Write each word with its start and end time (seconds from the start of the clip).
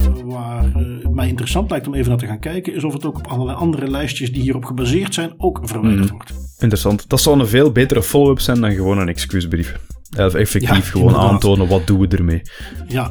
Uh, 0.00 0.22
waar 0.24 0.64
uh, 0.76 1.08
mij 1.08 1.28
interessant 1.28 1.70
lijkt 1.70 1.86
om 1.86 1.94
even 1.94 2.08
naar 2.08 2.18
te 2.18 2.26
gaan 2.26 2.40
kijken, 2.40 2.74
is 2.74 2.84
of 2.84 2.92
het 2.92 3.04
ook 3.04 3.18
op 3.18 3.26
allerlei 3.26 3.58
andere 3.58 3.90
lijstjes 3.90 4.32
die 4.32 4.42
hierop 4.42 4.64
gebaseerd 4.64 5.14
zijn 5.14 5.32
ook 5.36 5.60
verwijderd 5.62 6.10
mm. 6.10 6.16
wordt. 6.16 6.32
Interessant. 6.58 7.08
Dat 7.08 7.20
zou 7.20 7.40
een 7.40 7.46
veel 7.46 7.72
betere 7.72 8.02
follow-up 8.02 8.40
zijn 8.40 8.60
dan 8.60 8.72
gewoon 8.72 8.98
een 8.98 9.08
excuusbrief. 9.08 9.78
Of 10.18 10.34
effectief 10.34 10.68
ja, 10.68 10.80
gewoon 10.80 11.06
inderdaad. 11.06 11.30
aantonen 11.30 11.68
wat 11.68 11.86
doen 11.86 12.00
we 12.00 12.06
ermee. 12.06 12.42
Ja, 12.86 13.10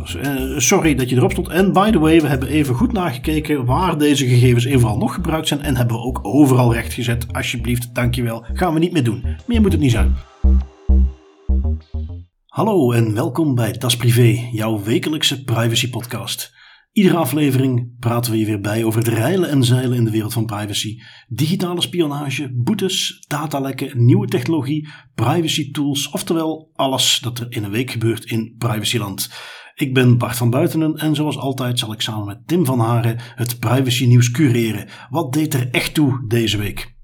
sorry 0.58 0.96
dat 0.96 1.10
je 1.10 1.16
erop 1.16 1.32
stond. 1.32 1.48
En 1.48 1.74
by 1.74 1.92
the 1.92 2.00
way, 2.00 2.22
we 2.22 2.28
hebben 2.28 2.50
even 2.50 2.76
goed 2.76 2.92
nagekeken 2.92 3.66
waar 3.66 3.98
deze 3.98 4.28
gegevens 4.28 4.68
overal 4.68 4.98
nog 4.98 5.14
gebruikt 5.14 5.48
zijn. 5.48 5.62
En 5.62 5.76
hebben 5.76 5.96
we 5.96 6.02
ook 6.02 6.20
overal 6.22 6.74
rechtgezet. 6.74 7.26
Alsjeblieft, 7.32 7.96
dankjewel. 7.96 8.46
Gaan 8.54 8.74
we 8.74 8.80
niet 8.80 8.92
meer 8.92 9.04
doen. 9.04 9.24
Meer 9.46 9.62
moet 9.62 9.72
het 9.72 9.82
niet 9.82 9.92
zijn. 9.92 10.16
Hallo 12.60 12.92
en 12.92 13.14
welkom 13.14 13.56
bij 13.56 13.72
Das 13.72 13.98
Privé, 13.98 14.50
jouw 14.52 14.84
wekelijkse 14.84 15.44
privacy 15.44 15.90
podcast. 15.90 16.54
Iedere 16.92 17.18
aflevering 17.18 18.00
praten 18.00 18.32
we 18.32 18.40
je 18.40 18.46
weer 18.46 18.60
bij 18.60 18.84
over 18.84 19.00
het 19.00 19.08
reilen 19.08 19.50
en 19.50 19.64
zeilen 19.64 19.98
in 19.98 20.04
de 20.04 20.12
wereld 20.12 20.34
van 20.34 20.46
privacy. 20.46 21.00
Digitale 21.28 21.82
spionage, 21.82 22.54
boetes, 22.54 23.26
datalekken, 23.28 24.06
nieuwe 24.06 24.28
technologie, 24.28 24.88
privacy 25.16 25.72
tools, 25.72 26.10
oftewel 26.10 26.72
alles 26.74 27.20
dat 27.20 27.40
er 27.40 27.46
in 27.50 27.64
een 27.64 27.72
week 27.72 27.92
gebeurt 27.92 28.26
in 28.26 28.56
privacyland. 28.58 29.30
Ik 29.76 29.94
ben 29.94 30.18
Bart 30.18 30.38
van 30.38 30.50
Buitenen 30.50 30.96
en 30.96 31.16
zoals 31.16 31.38
altijd 31.38 31.80
zal 31.80 31.94
ik 31.94 32.02
samen 32.02 32.26
met 32.26 32.48
Tim 32.48 32.66
van 32.66 32.80
Haren 32.80 33.20
het 33.36 33.60
privacy 33.60 34.06
nieuws 34.06 34.32
cureren. 34.32 34.88
Wat 35.10 35.34
deed 35.34 35.54
er 35.54 35.70
echt 35.72 35.94
toe 35.94 36.26
deze 36.28 36.58
week? 36.58 36.99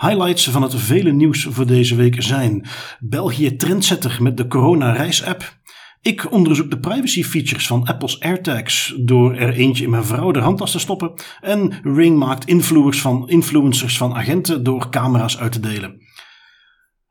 Highlights 0.00 0.48
van 0.48 0.62
het 0.62 0.74
vele 0.74 1.12
nieuws 1.12 1.46
voor 1.50 1.66
deze 1.66 1.94
week 1.94 2.22
zijn 2.22 2.66
België 3.00 3.56
trendsetter 3.56 4.18
met 4.20 4.36
de 4.36 4.46
corona 4.46 4.92
reis 4.92 5.24
app. 5.24 5.58
Ik 6.02 6.32
onderzoek 6.32 6.70
de 6.70 6.78
privacy 6.78 7.22
features 7.22 7.66
van 7.66 7.84
Apple's 7.84 8.20
AirTags 8.20 8.94
door 9.00 9.34
er 9.34 9.54
eentje 9.54 9.84
in 9.84 9.90
mijn 9.90 10.04
vrouw 10.04 10.30
de 10.30 10.38
handtas 10.38 10.70
te 10.70 10.78
stoppen. 10.78 11.12
En 11.40 11.80
Ring 11.82 12.18
maakt 12.18 12.44
influencers 12.44 13.00
van, 13.00 13.28
influencers 13.28 13.96
van 13.96 14.14
agenten 14.14 14.64
door 14.64 14.90
camera's 14.90 15.38
uit 15.38 15.52
te 15.52 15.60
delen. 15.60 16.00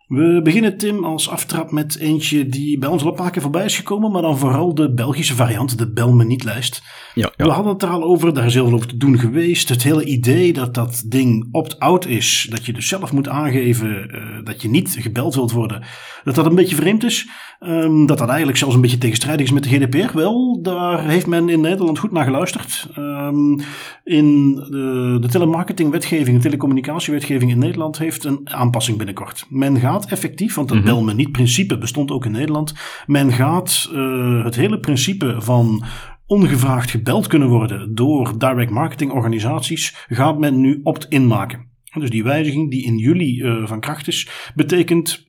We 0.08 0.40
beginnen, 0.44 0.78
Tim, 0.78 1.04
als 1.04 1.30
aftrap 1.30 1.72
met 1.72 1.98
eentje 1.98 2.48
die 2.48 2.78
bij 2.78 2.90
ons 2.90 3.04
al 3.04 3.10
een 3.10 3.16
paar 3.16 3.32
keer 3.32 3.42
voorbij 3.42 3.66
is 3.66 3.76
gekomen, 3.76 4.12
maar 4.12 4.22
dan 4.22 4.38
vooral 4.38 4.76
de 4.76 4.94
Belgische 4.94 5.36
variant, 5.36 5.78
de 5.78 5.92
Bel 5.92 6.14
me 6.14 6.26
niet-lijst. 6.26 6.84
Ja, 7.14 7.32
ja. 7.36 7.46
We 7.46 7.52
hadden 7.52 7.74
het 7.74 7.84
er 7.84 7.90
al 7.90 8.04
over, 8.04 8.34
daar 8.34 8.46
is 8.46 8.54
heel 8.54 8.66
veel 8.66 8.74
over 8.74 8.88
te 8.88 8.98
doen 8.98 9.20
geweest. 9.20 9.70
Het 9.70 9.84
hele 9.84 10.06
idee 10.06 10.54
dat 10.54 10.74
dat 10.74 11.04
ding 11.06 11.48
opt-out 11.52 12.06
is, 12.06 12.48
dat 12.50 12.66
je 12.66 12.74
dus 12.74 12.88
zelf 12.88 13.12
moet 13.12 13.30
aangeven 13.30 14.16
uh, 14.16 14.22
dat 14.44 14.62
je 14.62 14.70
niet 14.70 14.96
gebeld 15.00 15.36
wilt 15.36 15.52
worden, 15.52 15.84
dat 16.24 16.36
dat 16.36 16.46
een 16.46 16.56
beetje 16.56 16.76
vreemd 16.76 17.04
is. 17.04 17.28
Um, 17.60 18.06
dat 18.06 18.18
dat 18.18 18.28
eigenlijk 18.28 18.58
zelfs 18.58 18.76
een 18.76 18.82
beetje 18.82 18.98
tegenstrijdig 18.98 19.46
is 19.46 19.52
met 19.52 19.64
de 19.64 19.70
GDPR. 19.70 20.18
Wel, 20.18 20.60
daar 20.62 21.08
heeft 21.08 21.28
men 21.28 21.50
in 21.50 21.62
Nederland 21.62 22.00
goed 22.00 22.12
naar 22.12 22.24
geluisterd. 22.24 22.88
Um, 22.98 23.60
in 24.04 24.56
de, 24.56 25.18
de 25.22 25.28
telemarketingwetgeving, 25.28 26.38
de 26.38 26.44
telecommunicatiewetgeving 26.44 27.52
in 27.52 27.60
Nederland 27.60 27.98
heeft 27.98 28.24
een 28.24 28.40
aanpassing 28.44 28.98
binnenkort. 28.98 29.46
Men 29.50 29.80
gaat 29.80 29.97
effectief, 30.06 30.56
want 30.56 30.68
dat 30.68 30.78
mm 30.78 30.84
-hmm. 30.84 30.94
bel 30.94 31.04
me 31.04 31.14
niet 31.14 31.32
principe 31.32 31.78
bestond 31.78 32.12
ook 32.12 32.26
in 32.26 32.32
Nederland. 32.32 32.74
Men 33.06 33.32
gaat 33.32 33.90
uh, 33.94 34.44
het 34.44 34.56
hele 34.56 34.80
principe 34.80 35.36
van 35.40 35.84
ongevraagd 36.26 36.90
gebeld 36.90 37.28
kunnen 37.28 37.48
worden 37.48 37.96
door 37.96 38.40
direct 38.40 38.72
marketing 38.72 39.12
organisaties, 39.12 40.06
gaat 40.08 40.40
men 40.40 40.62
nu 40.62 40.80
opt-in 40.84 41.28
maken. 41.28 41.66
Dus 41.94 42.10
die 42.10 42.24
wijziging 42.24 42.72
die 42.72 42.86
in 42.86 42.98
juli 42.98 43.42
uh, 43.42 43.68
van 43.68 43.80
kracht 43.80 44.08
is, 44.08 44.52
betekent 44.56 45.26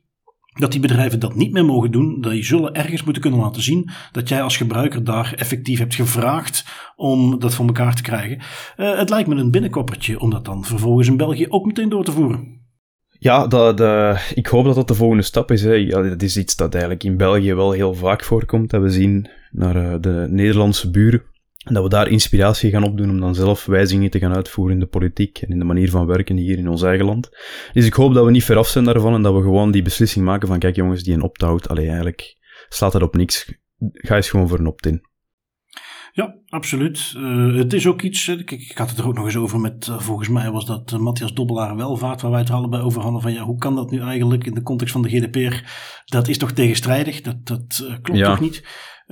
dat 0.58 0.72
die 0.72 0.80
bedrijven 0.80 1.20
dat 1.20 1.34
niet 1.34 1.52
meer 1.52 1.64
mogen 1.64 1.90
doen. 1.90 2.20
Dat 2.20 2.32
die 2.32 2.44
zullen 2.44 2.74
ergens 2.74 3.04
moeten 3.04 3.22
kunnen 3.22 3.40
laten 3.40 3.62
zien 3.62 3.90
dat 4.12 4.28
jij 4.28 4.42
als 4.42 4.56
gebruiker 4.56 5.04
daar 5.04 5.32
effectief 5.36 5.78
hebt 5.78 5.94
gevraagd 5.94 6.64
om 6.96 7.38
dat 7.38 7.54
voor 7.54 7.66
elkaar 7.66 7.94
te 7.94 8.02
krijgen. 8.02 8.38
Uh, 8.76 8.98
het 8.98 9.10
lijkt 9.10 9.28
me 9.28 9.34
een 9.34 9.50
binnenkoppertje 9.50 10.20
om 10.20 10.30
dat 10.30 10.44
dan 10.44 10.64
vervolgens 10.64 11.08
in 11.08 11.16
België 11.16 11.46
ook 11.48 11.66
meteen 11.66 11.88
door 11.88 12.04
te 12.04 12.12
voeren. 12.12 12.67
Ja, 13.18 13.46
dat, 13.46 13.80
ik 14.34 14.46
hoop 14.46 14.64
dat 14.64 14.74
dat 14.74 14.88
de 14.88 14.94
volgende 14.94 15.22
stap 15.22 15.50
is. 15.50 15.62
Hè. 15.62 15.72
Ja, 15.72 16.02
dat 16.02 16.22
is 16.22 16.36
iets 16.36 16.56
dat 16.56 16.72
eigenlijk 16.72 17.04
in 17.04 17.16
België 17.16 17.54
wel 17.54 17.72
heel 17.72 17.94
vaak 17.94 18.24
voorkomt. 18.24 18.70
Dat 18.70 18.82
we 18.82 18.90
zien 18.90 19.28
naar 19.50 19.76
uh, 19.76 19.94
de 20.00 20.26
Nederlandse 20.30 20.90
buren 20.90 21.22
en 21.64 21.74
dat 21.74 21.82
we 21.82 21.88
daar 21.88 22.08
inspiratie 22.08 22.70
gaan 22.70 22.84
opdoen 22.84 23.10
om 23.10 23.20
dan 23.20 23.34
zelf 23.34 23.64
wijzigingen 23.64 24.10
te 24.10 24.18
gaan 24.18 24.34
uitvoeren 24.34 24.74
in 24.74 24.80
de 24.80 24.86
politiek 24.86 25.38
en 25.38 25.48
in 25.48 25.58
de 25.58 25.64
manier 25.64 25.90
van 25.90 26.06
werken 26.06 26.36
hier 26.36 26.58
in 26.58 26.68
ons 26.68 26.82
eigen 26.82 27.06
land. 27.06 27.28
Dus 27.72 27.86
ik 27.86 27.94
hoop 27.94 28.14
dat 28.14 28.24
we 28.24 28.30
niet 28.30 28.44
veraf 28.44 28.68
zijn 28.68 28.84
daarvan 28.84 29.14
en 29.14 29.22
dat 29.22 29.34
we 29.34 29.42
gewoon 29.42 29.70
die 29.70 29.82
beslissing 29.82 30.24
maken 30.24 30.48
van 30.48 30.58
kijk 30.58 30.76
jongens, 30.76 31.02
die 31.02 31.14
een 31.14 31.22
opt-out, 31.22 31.68
allee 31.68 31.86
eigenlijk 31.86 32.36
slaat 32.68 32.92
dat 32.92 33.02
op 33.02 33.16
niks. 33.16 33.52
Ga 33.92 34.16
eens 34.16 34.30
gewoon 34.30 34.48
voor 34.48 34.58
een 34.58 34.66
opt-in. 34.66 35.07
Ja, 36.18 36.34
absoluut. 36.48 37.14
Uh, 37.16 37.56
het 37.56 37.72
is 37.72 37.86
ook 37.86 38.02
iets, 38.02 38.28
ik, 38.28 38.50
ik, 38.50 38.78
had 38.78 38.90
het 38.90 38.98
er 38.98 39.06
ook 39.06 39.14
nog 39.14 39.24
eens 39.24 39.36
over 39.36 39.60
met, 39.60 39.86
uh, 39.86 40.00
volgens 40.00 40.28
mij 40.28 40.50
was 40.50 40.66
dat 40.66 40.92
uh, 40.92 40.98
Matthias 40.98 41.34
Dobbelaar 41.34 41.76
Welvaart, 41.76 42.20
waar 42.20 42.30
wij 42.30 42.40
het 42.40 42.50
allebei 42.50 42.82
over 42.82 43.02
hadden 43.02 43.20
van 43.20 43.32
ja, 43.32 43.42
hoe 43.42 43.58
kan 43.58 43.74
dat 43.74 43.90
nu 43.90 44.00
eigenlijk 44.00 44.46
in 44.46 44.54
de 44.54 44.62
context 44.62 44.92
van 44.92 45.02
de 45.02 45.08
GDPR? 45.08 45.70
Dat 46.04 46.28
is 46.28 46.38
toch 46.38 46.52
tegenstrijdig? 46.52 47.20
Dat, 47.20 47.46
dat 47.46 47.98
klopt 48.02 48.20
ja. 48.20 48.26
toch 48.26 48.40
niet? 48.40 48.62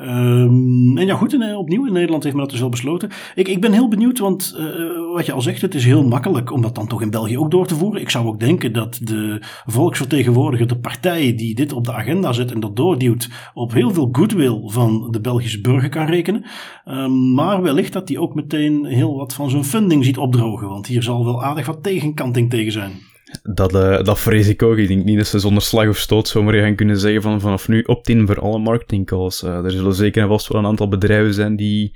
Um, 0.01 0.99
en 0.99 1.07
ja, 1.07 1.17
goed, 1.17 1.33
en, 1.33 1.57
opnieuw 1.57 1.87
in 1.87 1.93
Nederland 1.93 2.23
heeft 2.23 2.34
men 2.34 2.45
dat 2.45 2.53
dus 2.53 2.61
wel 2.61 2.71
besloten. 2.71 3.11
Ik, 3.34 3.49
ik 3.49 3.61
ben 3.61 3.73
heel 3.73 3.89
benieuwd, 3.89 4.19
want 4.19 4.57
uh, 4.59 5.15
wat 5.15 5.27
je 5.27 5.33
al 5.33 5.43
zegt, 5.43 5.62
het 5.62 5.75
is 5.75 5.84
heel 5.84 6.05
makkelijk 6.05 6.53
om 6.53 6.62
dat 6.62 6.75
dan 6.75 6.87
toch 6.87 7.03
in 7.03 7.11
België 7.11 7.39
ook 7.39 7.51
door 7.51 7.67
te 7.67 7.75
voeren. 7.75 8.01
Ik 8.01 8.11
zou 8.11 8.27
ook 8.27 8.41
denken 8.41 8.73
dat 8.73 8.99
de 9.03 9.43
volksvertegenwoordiger, 9.67 10.67
de 10.67 10.79
partij 10.79 11.35
die 11.35 11.55
dit 11.55 11.73
op 11.73 11.85
de 11.85 11.93
agenda 11.93 12.33
zet 12.33 12.53
en 12.53 12.61
dat 12.61 12.77
doorduwt, 12.77 13.31
op 13.55 13.73
heel 13.73 13.91
veel 13.91 14.09
goodwill 14.12 14.61
van 14.65 15.09
de 15.11 15.21
Belgische 15.21 15.61
burger 15.61 15.89
kan 15.89 16.06
rekenen. 16.06 16.45
Um, 16.85 17.33
maar 17.35 17.62
wellicht 17.62 17.93
dat 17.93 18.09
hij 18.09 18.19
ook 18.19 18.35
meteen 18.35 18.85
heel 18.85 19.17
wat 19.17 19.35
van 19.35 19.51
zijn 19.51 19.65
funding 19.65 20.05
ziet 20.05 20.19
opdrogen, 20.19 20.69
want 20.69 20.87
hier 20.87 21.03
zal 21.03 21.25
wel 21.25 21.45
aardig 21.45 21.67
wat 21.67 21.83
tegenkanting 21.83 22.51
tegen 22.51 22.73
zijn. 22.73 22.93
Dat, 23.42 23.75
uh, 23.75 24.03
dat 24.03 24.19
vrees 24.19 24.48
ik 24.48 24.62
ook. 24.62 24.76
Ik 24.76 24.88
denk 24.88 25.04
niet 25.04 25.16
dat 25.19 25.26
ze 25.26 25.38
zonder 25.38 25.62
slag 25.62 25.88
of 25.88 25.97
stoot 25.97 26.28
zomaar 26.28 26.54
gaan 26.54 26.75
kunnen 26.75 26.98
zeggen 26.98 27.22
van 27.22 27.41
vanaf 27.41 27.69
nu 27.69 27.82
opt-in 27.82 28.26
voor 28.26 28.41
alle 28.41 28.59
marketingcalls. 28.59 29.42
Uh, 29.42 29.64
er 29.64 29.70
zullen 29.70 29.94
zeker 29.94 30.22
en 30.22 30.28
vast 30.28 30.48
wel 30.48 30.60
een 30.60 30.66
aantal 30.66 30.88
bedrijven 30.88 31.34
zijn 31.34 31.56
die 31.56 31.92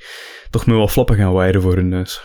toch 0.51 0.67
met 0.67 0.77
wel 0.77 0.89
flappen 0.89 1.17
gaan 1.17 1.33
waaien 1.33 1.63
voor 1.63 1.75
hun 1.75 1.89
neus. 1.89 2.23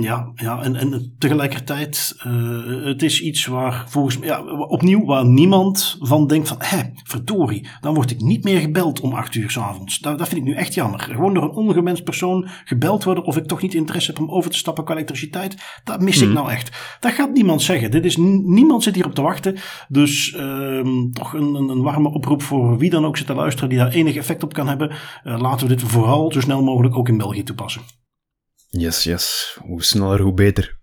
Ja, 0.00 0.32
ja 0.34 0.62
en, 0.62 0.76
en 0.76 1.14
tegelijkertijd, 1.18 2.16
uh, 2.26 2.84
het 2.84 3.02
is 3.02 3.20
iets 3.20 3.46
waar 3.46 3.84
volgens 3.88 4.18
mij, 4.18 4.28
ja, 4.28 4.42
opnieuw, 4.54 5.04
waar 5.04 5.26
niemand 5.26 5.96
van 6.00 6.26
denkt 6.26 6.48
van, 6.48 6.56
hé, 6.60 6.82
verdorie, 7.02 7.68
dan 7.80 7.94
word 7.94 8.10
ik 8.10 8.20
niet 8.20 8.44
meer 8.44 8.60
gebeld 8.60 9.00
om 9.00 9.12
acht 9.12 9.34
uur 9.34 9.50
s 9.50 9.58
avonds. 9.58 9.98
Dat, 9.98 10.18
dat 10.18 10.28
vind 10.28 10.40
ik 10.40 10.46
nu 10.46 10.54
echt 10.54 10.74
jammer. 10.74 11.00
Gewoon 11.00 11.34
door 11.34 11.42
een 11.42 11.50
ongewenst 11.50 12.04
persoon 12.04 12.48
gebeld 12.64 13.04
worden 13.04 13.24
of 13.24 13.36
ik 13.36 13.46
toch 13.46 13.62
niet 13.62 13.74
interesse 13.74 14.10
heb 14.10 14.20
om 14.20 14.30
over 14.30 14.50
te 14.50 14.56
stappen 14.56 14.84
qua 14.84 14.94
elektriciteit, 14.94 15.80
dat 15.84 16.00
mis 16.00 16.20
ik 16.20 16.28
mhm. 16.28 16.36
nou 16.36 16.50
echt. 16.50 16.96
Dat 17.00 17.12
gaat 17.12 17.32
niemand 17.32 17.62
zeggen. 17.62 17.90
Dit 17.90 18.04
is, 18.04 18.16
niemand 18.16 18.82
zit 18.82 18.94
hierop 18.94 19.14
te 19.14 19.22
wachten. 19.22 19.56
Dus 19.88 20.32
uh, 20.32 20.80
toch 21.12 21.34
een, 21.34 21.54
een, 21.54 21.82
warme 21.82 22.08
oproep 22.08 22.42
voor 22.42 22.78
wie 22.78 22.90
dan 22.90 23.04
ook 23.04 23.16
zit 23.16 23.26
te 23.26 23.34
luisteren 23.34 23.68
die 23.68 23.78
daar 23.78 23.92
enig 23.92 24.16
effect 24.16 24.42
op 24.42 24.52
kan 24.52 24.68
hebben. 24.68 24.90
Uh, 25.24 25.40
laten 25.40 25.68
we 25.68 25.74
dit 25.74 25.84
vooral 25.84 26.32
zo 26.32 26.40
snel 26.40 26.62
mogelijk 26.62 26.96
ook 26.96 27.08
in 27.08 27.16
België 27.16 27.42
toepassen. 27.42 27.82
Yes, 28.76 29.04
yes. 29.04 29.56
Hoe 29.62 29.82
sneller, 29.82 30.20
hoe 30.20 30.34
beter. 30.34 30.78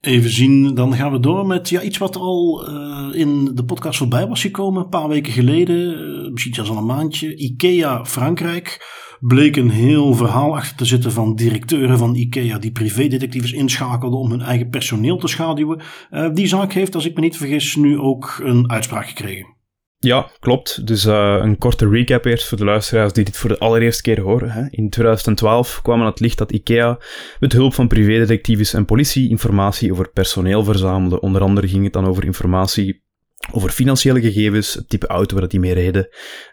Even 0.00 0.30
zien, 0.30 0.74
dan 0.74 0.94
gaan 0.94 1.12
we 1.12 1.20
door 1.20 1.46
met 1.46 1.68
ja, 1.68 1.80
iets 1.80 1.98
wat 1.98 2.16
al 2.16 2.68
uh, 2.68 3.20
in 3.20 3.54
de 3.54 3.64
podcast 3.64 3.98
voorbij 3.98 4.26
was 4.26 4.40
gekomen. 4.40 4.82
Een 4.82 4.88
paar 4.88 5.08
weken 5.08 5.32
geleden, 5.32 5.76
uh, 5.76 6.30
misschien 6.30 6.54
zelfs 6.54 6.70
al 6.70 6.76
een 6.76 6.86
maandje. 6.86 7.36
IKEA 7.36 8.04
Frankrijk 8.04 8.92
bleek 9.20 9.56
een 9.56 9.70
heel 9.70 10.14
verhaal 10.14 10.56
achter 10.56 10.76
te 10.76 10.84
zitten 10.84 11.12
van 11.12 11.34
directeuren 11.34 11.98
van 11.98 12.14
IKEA 12.14 12.58
die 12.58 12.72
privédetectives 12.72 13.52
inschakelden 13.52 14.18
om 14.18 14.30
hun 14.30 14.42
eigen 14.42 14.68
personeel 14.68 15.16
te 15.16 15.28
schaduwen. 15.28 15.82
Uh, 16.10 16.32
die 16.32 16.46
zaak 16.46 16.72
heeft, 16.72 16.94
als 16.94 17.06
ik 17.06 17.14
me 17.14 17.20
niet 17.20 17.36
vergis, 17.36 17.76
nu 17.76 17.98
ook 17.98 18.40
een 18.42 18.70
uitspraak 18.70 19.06
gekregen. 19.06 19.56
Ja, 20.04 20.30
klopt. 20.40 20.86
Dus 20.86 21.04
uh, 21.04 21.36
een 21.40 21.58
korte 21.58 21.88
recap 21.88 22.24
eerst 22.24 22.48
voor 22.48 22.58
de 22.58 22.64
luisteraars 22.64 23.12
die 23.12 23.24
dit 23.24 23.36
voor 23.36 23.48
de 23.48 23.58
allereerste 23.58 24.02
keer 24.02 24.20
horen. 24.20 24.50
Hè. 24.50 24.66
In 24.70 24.90
2012 24.90 25.82
kwam 25.82 26.00
aan 26.00 26.06
het 26.06 26.20
licht 26.20 26.38
dat 26.38 26.52
IKEA 26.52 26.98
met 27.40 27.52
hulp 27.52 27.74
van 27.74 27.88
privédetectives 27.88 28.74
en 28.74 28.84
politie 28.84 29.30
informatie 29.30 29.92
over 29.92 30.10
personeel 30.10 30.64
verzamelde. 30.64 31.20
Onder 31.20 31.42
andere 31.42 31.68
ging 31.68 31.84
het 31.84 31.92
dan 31.92 32.06
over 32.06 32.24
informatie 32.24 33.03
over 33.52 33.70
financiële 33.70 34.20
gegevens, 34.20 34.74
het 34.74 34.88
type 34.88 35.06
auto 35.06 35.36
waar 35.36 35.48
die 35.48 35.60
mee 35.60 35.74
reden 35.74 36.08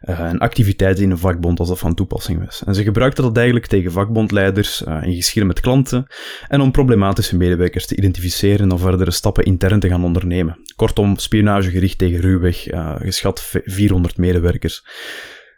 uh, 0.09 0.19
en 0.19 0.37
activiteiten 0.37 1.03
in 1.03 1.11
een 1.11 1.17
vakbond 1.17 1.59
als 1.59 1.67
dat 1.67 1.79
van 1.79 1.93
toepassing 1.93 2.45
was. 2.45 2.63
En 2.65 2.75
ze 2.75 2.83
gebruikten 2.83 3.23
dat 3.23 3.35
eigenlijk 3.37 3.65
tegen 3.65 3.91
vakbondleiders 3.91 4.81
uh, 4.87 5.03
in 5.03 5.15
geschillen 5.15 5.47
met 5.47 5.59
klanten 5.59 6.07
en 6.47 6.61
om 6.61 6.71
problematische 6.71 7.37
medewerkers 7.37 7.85
te 7.85 7.95
identificeren 7.95 8.71
en 8.71 8.79
verdere 8.79 9.11
stappen 9.11 9.43
intern 9.43 9.79
te 9.79 9.87
gaan 9.87 10.03
ondernemen. 10.03 10.57
Kortom, 10.75 11.17
spionage 11.17 11.69
gericht 11.69 11.97
tegen 11.97 12.19
ruwweg, 12.19 12.71
uh, 12.71 12.95
geschat 12.99 13.51
400 13.65 14.17
medewerkers. 14.17 14.83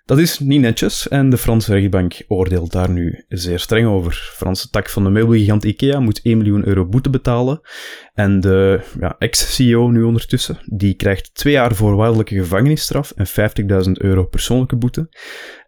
Dat 0.06 0.20
is 0.20 0.40
niet 0.40 0.62
netjes 0.62 1.08
en 1.08 1.30
de 1.30 1.38
Franse 1.38 1.74
rechtbank 1.74 2.22
oordeelt 2.28 2.72
daar 2.72 2.90
nu 2.90 3.24
zeer 3.28 3.60
streng 3.60 3.88
over. 3.88 4.32
Franse 4.36 4.70
tak 4.70 4.90
van 4.90 5.04
de 5.04 5.10
meubelgigant 5.10 5.64
IKEA 5.64 6.00
moet 6.00 6.20
1 6.24 6.38
miljoen 6.38 6.68
euro 6.68 6.86
boete 6.86 7.10
betalen. 7.10 7.62
En 8.14 8.40
de 8.40 8.82
ja, 9.00 9.16
ex-CEO 9.18 9.90
nu 9.90 10.04
ondertussen, 10.04 10.58
die 10.66 10.94
krijgt 10.94 11.36
twee 11.36 11.54
jaar 11.54 11.76
voorwaardelijke 11.76 12.36
gevangenisstraf 12.36 13.12
en 13.12 13.28
50.000 13.86 13.92
euro 13.92 14.26
persoonlijke 14.26 14.76
boete. 14.76 15.10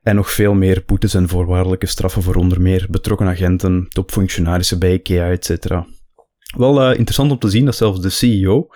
En 0.03 0.15
nog 0.15 0.31
veel 0.31 0.53
meer 0.53 0.83
boetes 0.85 1.13
en 1.13 1.29
voorwaardelijke 1.29 1.85
straffen 1.85 2.21
voor 2.21 2.35
onder 2.35 2.61
meer 2.61 2.87
betrokken 2.89 3.27
agenten, 3.27 3.87
topfunctionarissen 3.89 4.79
bij 4.79 4.93
IKEA, 4.93 5.29
etc. 5.29 5.65
Wel 6.57 6.81
uh, 6.81 6.97
interessant 6.97 7.31
om 7.31 7.39
te 7.39 7.49
zien 7.49 7.65
dat 7.65 7.75
zelfs 7.75 8.01
de 8.01 8.09
CEO 8.09 8.67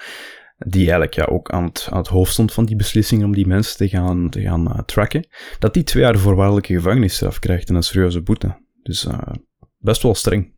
die 0.67 0.81
eigenlijk 0.81 1.13
ja, 1.13 1.25
ook 1.25 1.51
aan 1.51 1.63
het, 1.63 1.87
aan 1.91 1.97
het 1.97 2.07
hoofd 2.07 2.31
stond 2.31 2.53
van 2.53 2.65
die 2.65 2.75
beslissing 2.75 3.23
om 3.23 3.33
die 3.33 3.47
mensen 3.47 3.77
te 3.77 3.87
gaan, 3.87 4.29
te 4.29 4.41
gaan 4.41 4.67
uh, 4.67 4.79
tracken, 4.85 5.27
dat 5.59 5.73
die 5.73 5.83
twee 5.83 6.03
jaar 6.03 6.17
voorwaardelijke 6.17 6.73
gevangenisstraf 6.73 7.39
krijgt 7.39 7.69
en 7.69 7.75
een 7.75 7.83
serieuze 7.83 8.21
boete. 8.21 8.57
Dus 8.83 9.05
uh, 9.05 9.19
best 9.77 10.03
wel 10.03 10.15
streng. 10.15 10.57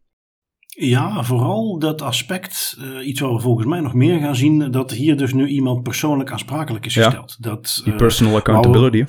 Ja, 0.68 1.24
vooral 1.24 1.80
dat 1.80 2.02
aspect, 2.02 2.78
uh, 2.80 3.08
iets 3.08 3.20
waar 3.20 3.34
we 3.34 3.40
volgens 3.40 3.68
mij 3.68 3.80
nog 3.80 3.94
meer 3.94 4.20
gaan 4.20 4.36
zien, 4.36 4.72
dat 4.72 4.92
hier 4.92 5.18
dus 5.18 5.34
nu 5.34 5.48
iemand 5.48 5.84
persoonlijk 5.84 6.32
aansprakelijk 6.32 6.86
is 6.86 6.94
gesteld. 6.94 7.38
Ja, 7.40 7.50
dat, 7.50 7.82
die 7.84 7.96
personal 7.96 8.36
accountability. 8.36 9.06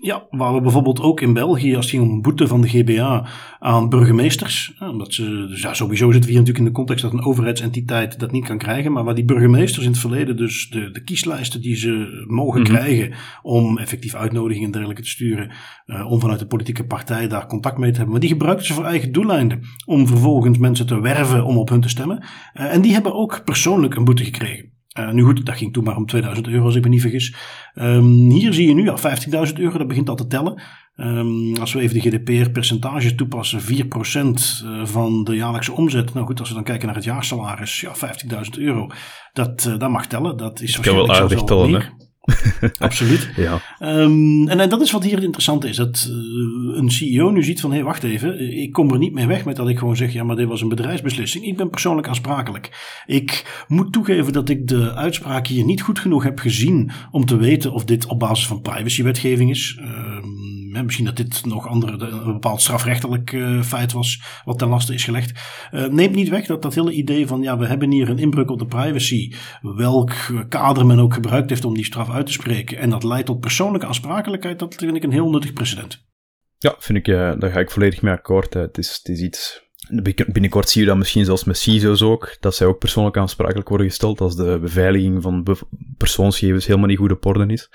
Ja, 0.00 0.26
waar 0.30 0.54
we 0.54 0.60
bijvoorbeeld 0.60 1.00
ook 1.00 1.20
in 1.20 1.32
België, 1.32 1.76
als 1.76 1.84
het 1.84 1.94
ging 1.94 2.08
om 2.08 2.14
een 2.14 2.22
boete 2.22 2.46
van 2.46 2.60
de 2.60 2.68
GBA 2.68 3.26
aan 3.58 3.88
burgemeesters, 3.88 4.74
omdat 4.78 5.12
ze, 5.12 5.46
dus 5.48 5.62
ja, 5.62 5.74
sowieso 5.74 6.04
zitten 6.12 6.30
we 6.30 6.36
hier 6.36 6.38
natuurlijk 6.38 6.58
in 6.58 6.72
de 6.72 6.78
context 6.78 7.02
dat 7.02 7.12
een 7.12 7.24
overheidsentiteit 7.24 8.18
dat 8.18 8.32
niet 8.32 8.44
kan 8.44 8.58
krijgen, 8.58 8.92
maar 8.92 9.04
waar 9.04 9.14
die 9.14 9.24
burgemeesters 9.24 9.84
in 9.84 9.90
het 9.90 10.00
verleden 10.00 10.36
dus 10.36 10.68
de, 10.70 10.90
de 10.90 11.02
kieslijsten 11.02 11.60
die 11.60 11.76
ze 11.76 12.24
mogen 12.28 12.60
Mhm. 12.60 12.70
krijgen 12.70 13.14
om 13.42 13.78
effectief 13.78 14.14
uitnodigingen 14.14 14.66
en 14.66 14.72
dergelijke 14.72 15.02
te 15.02 15.08
sturen, 15.08 15.50
uh, 15.86 16.10
om 16.10 16.20
vanuit 16.20 16.38
de 16.38 16.46
politieke 16.46 16.86
partij 16.86 17.28
daar 17.28 17.46
contact 17.46 17.78
mee 17.78 17.90
te 17.90 17.94
hebben, 17.96 18.12
maar 18.12 18.20
die 18.20 18.30
gebruikten 18.30 18.66
ze 18.66 18.72
voor 18.72 18.84
eigen 18.84 19.12
doeleinden, 19.12 19.60
om 19.86 20.06
vervolgens 20.06 20.58
mensen 20.58 20.86
te 20.86 21.00
werven 21.00 21.44
om 21.44 21.58
op 21.58 21.68
hun 21.68 21.80
te 21.80 21.88
stemmen. 21.88 22.24
Uh, 22.54 22.74
en 22.74 22.80
die 22.80 22.92
hebben 22.92 23.14
ook 23.14 23.44
persoonlijk 23.44 23.94
een 23.94 24.04
boete 24.04 24.24
gekregen. 24.24 24.74
Uh, 24.98 25.10
nu 25.10 25.22
goed, 25.22 25.46
dat 25.46 25.56
ging 25.56 25.72
toen 25.72 25.84
maar 25.84 25.96
om 25.96 26.06
2000 26.06 26.48
euro 26.48 26.64
als 26.64 26.74
ik 26.74 26.82
me 26.82 26.88
niet 26.88 27.00
vergis. 27.00 27.34
Um, 27.74 28.30
hier 28.30 28.52
zie 28.52 28.68
je 28.68 28.74
nu 28.74 28.88
al 28.88 28.98
15.000 29.48 29.54
euro, 29.54 29.78
dat 29.78 29.88
begint 29.88 30.08
al 30.08 30.14
te 30.14 30.26
tellen. 30.26 30.62
Um, 30.96 31.56
als 31.56 31.72
we 31.72 31.80
even 31.80 32.00
de 32.00 32.10
GDPR-percentage 32.10 33.14
toepassen, 33.14 33.60
4% 33.60 33.64
van 34.82 35.24
de 35.24 35.34
jaarlijkse 35.34 35.72
omzet. 35.72 36.14
Nou 36.14 36.26
goed, 36.26 36.40
als 36.40 36.48
we 36.48 36.54
dan 36.54 36.64
kijken 36.64 36.86
naar 36.86 36.96
het 36.96 37.04
jaarsalaris, 37.04 37.80
ja, 37.80 37.92
15.000 37.94 38.58
euro. 38.58 38.90
Dat, 39.32 39.64
uh, 39.68 39.78
dat 39.78 39.90
mag 39.90 40.06
tellen. 40.06 40.36
Dat 40.36 40.60
is 40.60 40.76
waarschijnlijk 40.76 41.12
wel 41.12 41.20
aardig 41.20 41.42
tellen. 41.42 42.05
Absoluut. 42.78 43.30
ja. 43.36 43.60
Um, 43.80 44.48
en, 44.48 44.60
en, 44.60 44.68
dat 44.68 44.80
is 44.80 44.90
wat 44.90 45.04
hier 45.04 45.14
het 45.14 45.24
interessante 45.24 45.68
is. 45.68 45.76
Dat 45.76 46.08
uh, 46.10 46.78
een 46.78 46.90
CEO 46.90 47.30
nu 47.30 47.42
ziet 47.42 47.60
van, 47.60 47.70
hé, 47.70 47.76
hey, 47.76 47.84
wacht 47.84 48.02
even. 48.02 48.58
Ik 48.62 48.72
kom 48.72 48.92
er 48.92 48.98
niet 48.98 49.12
mee 49.12 49.26
weg 49.26 49.44
met 49.44 49.56
dat 49.56 49.68
ik 49.68 49.78
gewoon 49.78 49.96
zeg, 49.96 50.12
ja, 50.12 50.24
maar 50.24 50.36
dit 50.36 50.48
was 50.48 50.60
een 50.60 50.68
bedrijfsbeslissing. 50.68 51.44
Ik 51.44 51.56
ben 51.56 51.70
persoonlijk 51.70 52.08
aansprakelijk. 52.08 53.02
Ik 53.06 53.64
moet 53.68 53.92
toegeven 53.92 54.32
dat 54.32 54.48
ik 54.48 54.68
de 54.68 54.94
uitspraak 54.94 55.46
hier 55.46 55.64
niet 55.64 55.82
goed 55.82 55.98
genoeg 55.98 56.22
heb 56.22 56.38
gezien 56.38 56.90
om 57.10 57.24
te 57.24 57.36
weten 57.36 57.72
of 57.72 57.84
dit 57.84 58.06
op 58.06 58.18
basis 58.18 58.46
van 58.46 58.60
privacywetgeving 58.60 59.50
is. 59.50 59.78
Um, 59.80 60.45
misschien 60.84 61.04
dat 61.04 61.16
dit 61.16 61.44
nog 61.44 61.68
andere, 61.68 62.06
een 62.06 62.32
bepaald 62.32 62.60
strafrechtelijk 62.60 63.32
uh, 63.32 63.62
feit 63.62 63.92
was 63.92 64.22
wat 64.44 64.58
ten 64.58 64.68
laste 64.68 64.94
is 64.94 65.04
gelegd. 65.04 65.32
Uh, 65.72 65.86
neemt 65.86 66.14
niet 66.14 66.28
weg 66.28 66.46
dat 66.46 66.62
dat 66.62 66.74
hele 66.74 66.92
idee 66.92 67.26
van 67.26 67.42
ja, 67.42 67.58
we 67.58 67.66
hebben 67.66 67.90
hier 67.90 68.08
een 68.08 68.18
inbreuk 68.18 68.50
op 68.50 68.58
de 68.58 68.66
privacy. 68.66 69.32
Welk 69.60 70.12
kader 70.48 70.86
men 70.86 70.98
ook 70.98 71.14
gebruikt 71.14 71.50
heeft 71.50 71.64
om 71.64 71.74
die 71.74 71.84
straf 71.84 72.10
uit 72.10 72.26
te 72.26 72.32
spreken. 72.32 72.78
En 72.78 72.90
dat 72.90 73.04
leidt 73.04 73.26
tot 73.26 73.40
persoonlijke 73.40 73.86
aansprakelijkheid. 73.86 74.58
Dat 74.58 74.74
vind 74.74 74.96
ik 74.96 75.02
een 75.02 75.12
heel 75.12 75.30
nuttig 75.30 75.52
precedent. 75.52 76.04
Ja, 76.58 76.74
vind 76.78 76.98
ik, 76.98 77.08
uh, 77.08 77.32
daar 77.38 77.50
ga 77.50 77.60
ik 77.60 77.70
volledig 77.70 78.02
mee 78.02 78.12
akkoord. 78.12 78.54
Het 78.54 78.78
is, 78.78 78.96
het 78.96 79.08
is 79.08 79.20
iets. 79.20 79.64
Binnenkort 80.26 80.68
zie 80.68 80.80
je 80.80 80.86
dat 80.86 80.96
misschien 80.96 81.24
zelfs 81.24 81.44
met 81.44 81.56
CISO's 81.56 82.02
ook, 82.02 82.36
dat 82.40 82.54
zij 82.54 82.66
ook 82.66 82.78
persoonlijk 82.78 83.16
aansprakelijk 83.16 83.68
worden 83.68 83.86
gesteld 83.86 84.20
als 84.20 84.36
de 84.36 84.58
beveiliging 84.60 85.22
van 85.22 85.46
persoonsgegevens 85.96 86.66
helemaal 86.66 86.88
niet 86.88 86.98
goed 86.98 87.12
op 87.12 87.26
orde 87.26 87.46
is. 87.46 87.70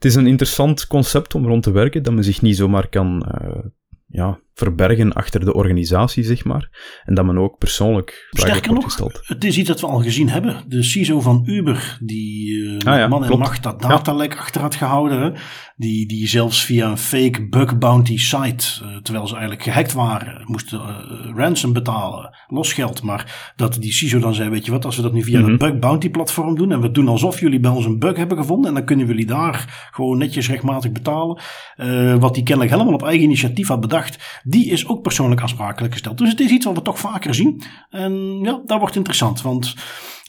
Het 0.00 0.10
is 0.10 0.16
een 0.16 0.26
interessant 0.26 0.86
concept 0.86 1.34
om 1.34 1.46
rond 1.46 1.62
te 1.62 1.70
werken, 1.70 2.02
dat 2.02 2.14
men 2.14 2.24
zich 2.24 2.42
niet 2.42 2.56
zomaar 2.56 2.88
kan 2.88 3.26
uh, 3.42 3.58
ja, 4.06 4.40
verbergen 4.54 5.12
achter 5.12 5.40
de 5.44 5.54
organisatie, 5.54 6.24
zeg 6.24 6.44
maar. 6.44 6.68
En 7.04 7.14
dat 7.14 7.24
men 7.24 7.38
ook 7.38 7.58
persoonlijk 7.58 8.28
Sterker 8.30 8.72
nog, 8.72 8.84
gesteld. 8.84 9.20
het 9.22 9.44
is 9.44 9.58
iets 9.58 9.68
dat 9.68 9.80
we 9.80 9.86
al 9.86 10.02
gezien 10.02 10.28
hebben. 10.28 10.64
De 10.68 10.82
CISO 10.82 11.20
van 11.20 11.42
Uber, 11.46 11.98
die 12.00 12.52
uh, 12.52 12.78
Ah 12.78 12.98
ja, 12.98 13.08
man 13.08 13.24
en 13.24 13.38
macht 13.38 13.62
dat 13.62 13.82
datalek 13.82 14.36
achter 14.36 14.60
had 14.60 14.74
gehouden. 14.74 15.22
hè. 15.22 15.40
Die, 15.80 16.06
die 16.06 16.28
zelfs 16.28 16.64
via 16.64 16.90
een 16.90 16.98
fake 16.98 17.48
bug 17.48 17.78
bounty 17.78 18.18
site, 18.18 18.64
uh, 18.82 18.96
terwijl 18.96 19.26
ze 19.26 19.32
eigenlijk 19.32 19.62
gehackt 19.62 19.92
waren, 19.92 20.42
moesten 20.44 20.80
uh, 20.80 21.36
ransom 21.36 21.72
betalen, 21.72 22.36
losgeld. 22.48 23.02
Maar 23.02 23.52
dat 23.56 23.76
die 23.80 23.92
CISO 23.92 24.18
dan 24.18 24.34
zei, 24.34 24.48
weet 24.50 24.64
je 24.64 24.70
wat, 24.70 24.84
als 24.84 24.96
we 24.96 25.02
dat 25.02 25.12
nu 25.12 25.22
via 25.22 25.40
Mhm. 25.40 25.48
een 25.50 25.58
bug 25.58 25.78
bounty 25.78 26.10
platform 26.10 26.56
doen 26.56 26.72
en 26.72 26.80
we 26.80 26.90
doen 26.90 27.08
alsof 27.08 27.40
jullie 27.40 27.60
bij 27.60 27.70
ons 27.70 27.84
een 27.84 27.98
bug 27.98 28.16
hebben 28.16 28.36
gevonden 28.38 28.68
en 28.68 28.74
dan 28.76 28.84
kunnen 28.84 29.06
jullie 29.06 29.26
daar 29.26 29.88
gewoon 29.92 30.18
netjes 30.18 30.48
rechtmatig 30.48 30.92
betalen. 30.92 31.40
Uh, 31.76 32.14
wat 32.16 32.34
die 32.34 32.42
kennelijk 32.42 32.74
helemaal 32.74 32.94
op 32.94 33.02
eigen 33.04 33.24
initiatief 33.24 33.68
had 33.68 33.80
bedacht, 33.80 34.40
die 34.44 34.66
is 34.66 34.86
ook 34.88 35.02
persoonlijk 35.02 35.40
aansprakelijk 35.40 35.92
gesteld. 35.92 36.18
Dus 36.18 36.30
het 36.30 36.40
is 36.40 36.50
iets 36.50 36.64
wat 36.64 36.74
we 36.74 36.82
toch 36.82 36.98
vaker 36.98 37.34
zien. 37.34 37.62
En 37.90 38.38
ja, 38.42 38.60
dat 38.66 38.78
wordt 38.78 38.96
interessant, 38.96 39.42
want 39.42 39.74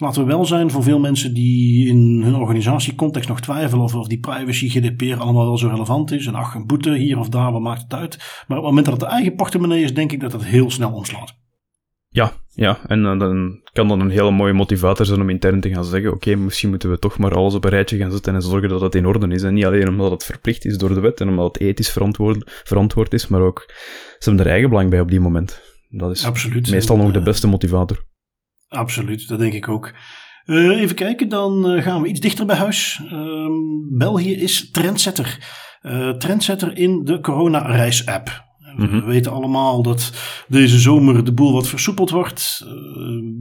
laten 0.02 0.22
we 0.22 0.28
wel 0.28 0.46
zijn 0.46 0.72
voor 0.72 0.84
veel 0.84 1.00
mensen 1.00 1.34
die 1.34 1.88
in 1.88 2.22
hun 2.24 2.36
organisatiecontext 2.36 3.30
nog 3.30 3.42
twijfelen 3.42 3.84
of, 3.84 3.96
of 3.96 4.08
die 4.08 4.20
privacy, 4.20 4.70
GDPR 4.70 5.22
allemaal 5.22 5.46
wel 5.46 5.58
zo 5.58 5.68
relevant 5.68 6.12
is. 6.12 6.26
En 6.26 6.36
ach, 6.36 6.56
een 6.56 6.68
boete 6.68 6.96
hier 6.96 7.20
of 7.20 7.30
daar, 7.30 7.52
wat 7.52 7.62
maakt 7.62 7.82
het 7.82 7.94
uit? 7.94 8.18
Maar 8.48 8.58
op 8.58 8.64
het 8.64 8.74
moment 8.74 8.86
dat 8.86 8.94
het 8.94 9.04
de 9.04 9.16
eigen 9.16 9.36
portemonnee 9.36 9.84
is, 9.84 9.94
denk 9.94 10.12
ik 10.12 10.20
dat 10.20 10.32
dat 10.32 10.44
heel 10.44 10.72
snel 10.72 10.92
omslaat. 10.92 11.40
Ja, 12.10 12.34
ja, 12.54 12.80
en 12.88 13.00
uh, 13.00 13.20
dan 13.20 13.62
kan 13.74 13.88
dat 13.88 14.00
een 14.00 14.10
hele 14.10 14.32
mooie 14.32 14.54
motivator 14.54 15.06
zijn 15.06 15.22
om 15.22 15.30
intern 15.30 15.62
te 15.62 15.70
gaan 15.70 15.86
zeggen: 15.86 16.14
Oké, 16.14 16.30
okay, 16.30 16.44
misschien 16.44 16.70
moeten 16.70 16.90
we 16.90 17.00
toch 17.00 17.18
maar 17.18 17.36
alles 17.36 17.54
op 17.54 17.64
een 17.64 17.70
rijtje 17.70 17.98
gaan 17.98 18.12
zetten 18.12 18.36
en 18.36 18.42
zorgen 18.42 18.70
dat 18.70 18.82
het 18.82 18.96
in 18.96 19.06
orde 19.06 19.28
is. 19.28 19.44
En 19.44 19.54
niet 19.54 19.66
alleen 19.66 19.90
omdat 19.90 20.12
het 20.12 20.24
verplicht 20.24 20.66
is 20.66 20.78
door 20.78 20.94
de 20.94 21.00
wet 21.00 21.22
en 21.22 21.30
omdat 21.30 21.46
het 21.46 21.60
ethisch 21.60 21.92
verantwoord, 21.92 22.62
verantwoord 22.64 23.14
is, 23.14 23.28
maar 23.28 23.42
ook 23.42 23.64
ze 23.68 24.30
hebben 24.30 24.46
er 24.46 24.52
eigen 24.52 24.70
belang 24.70 24.90
bij 24.90 25.00
op 25.00 25.10
die 25.10 25.20
moment. 25.20 25.62
Dat 25.90 26.12
is 26.12 26.26
Absoluut. 26.26 26.72
meestal 26.72 26.98
nog 26.98 27.12
de 27.12 27.22
beste 27.22 27.48
motivator. 27.48 28.10
Absoluut, 28.72 29.28
dat 29.28 29.40
denk 29.40 29.54
ik 29.54 29.68
ook. 29.68 29.94
Uh, 30.46 30.82
even 30.82 30.96
kijken, 30.96 31.30
dan 31.30 31.72
uh, 31.72 31.84
gaan 31.84 32.02
we 32.02 32.08
iets 32.08 32.20
dichter 32.20 32.46
bij 32.46 32.56
huis. 32.56 33.02
Uh, 33.14 33.48
België 33.98 34.34
is 34.34 34.72
trendsetter. 34.72 35.48
Uh, 35.82 36.10
trendsetter 36.10 36.78
in 36.78 37.04
de 37.04 37.20
corona-reis-app. 37.20 38.50
Mm 38.76 38.86
-hmm. 38.86 39.00
We 39.00 39.06
weten 39.06 39.32
allemaal 39.32 39.84
dat 39.84 40.14
deze 40.48 40.80
zomer 40.80 41.24
de 41.24 41.34
boel 41.34 41.54
wat 41.54 41.68
versoepeld 41.68 42.10
wordt. 42.10 42.66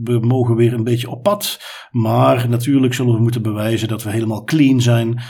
We 0.03 0.19
mogen 0.21 0.55
weer 0.55 0.73
een 0.73 0.83
beetje 0.83 1.09
op 1.09 1.23
pad. 1.23 1.59
Maar 1.91 2.49
natuurlijk 2.49 2.93
zullen 2.93 3.13
we 3.13 3.21
moeten 3.21 3.41
bewijzen 3.41 3.87
dat 3.87 4.03
we 4.03 4.11
helemaal 4.11 4.43
clean 4.43 4.81
zijn. 4.81 5.21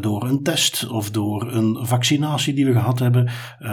Door 0.00 0.24
een 0.24 0.42
test 0.42 0.88
of 0.88 1.10
door 1.10 1.52
een 1.52 1.78
vaccinatie 1.86 2.54
die 2.54 2.66
we 2.66 2.72
gehad 2.72 2.98
hebben. 2.98 3.30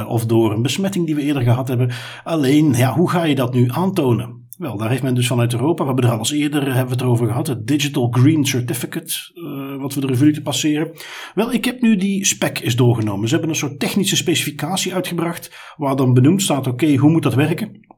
Of 0.08 0.26
door 0.26 0.54
een 0.54 0.62
besmetting 0.62 1.06
die 1.06 1.16
we 1.16 1.22
eerder 1.22 1.44
gehad 1.44 1.68
hebben. 1.68 1.92
Alleen, 2.24 2.74
ja, 2.74 2.94
hoe 2.94 3.10
ga 3.10 3.24
je 3.24 3.36
dat 3.36 3.54
nu 3.54 3.70
aantonen? 3.72 4.39
Wel, 4.60 4.78
daar 4.78 4.90
heeft 4.90 5.04
men 5.04 5.16
dus 5.16 5.28
vanuit 5.28 5.54
Europa, 5.54 5.82
we 5.82 5.88
hebben 5.88 6.06
er 6.06 6.12
al 6.12 6.18
eens 6.18 6.32
eerder 6.32 6.64
hebben 6.64 6.86
we 6.86 6.92
het 6.92 7.02
erover 7.02 7.28
gehad, 7.28 7.48
het 7.48 7.68
Digital 7.68 8.08
Green 8.12 8.46
Certificate, 8.46 9.14
uh, 9.34 9.82
wat 9.82 9.94
we 9.94 10.02
de 10.02 10.08
revue 10.08 10.34
te 10.34 10.42
passeren. 10.42 10.92
Wel, 11.36 11.54
ik 11.54 11.66
heb 11.66 11.82
nu 11.82 11.96
die 11.96 12.26
spec 12.26 12.60
is 12.60 12.76
doorgenomen. 12.76 13.28
Ze 13.28 13.34
hebben 13.34 13.50
een 13.52 13.60
soort 13.60 13.80
technische 13.80 14.16
specificatie 14.16 14.94
uitgebracht, 14.94 15.74
waar 15.78 15.96
dan 15.96 16.14
benoemd 16.14 16.42
staat, 16.42 16.68
oké, 16.68 16.96
hoe 16.96 17.12
moet 17.12 17.24
dat 17.24 17.34
werken? 17.34 17.89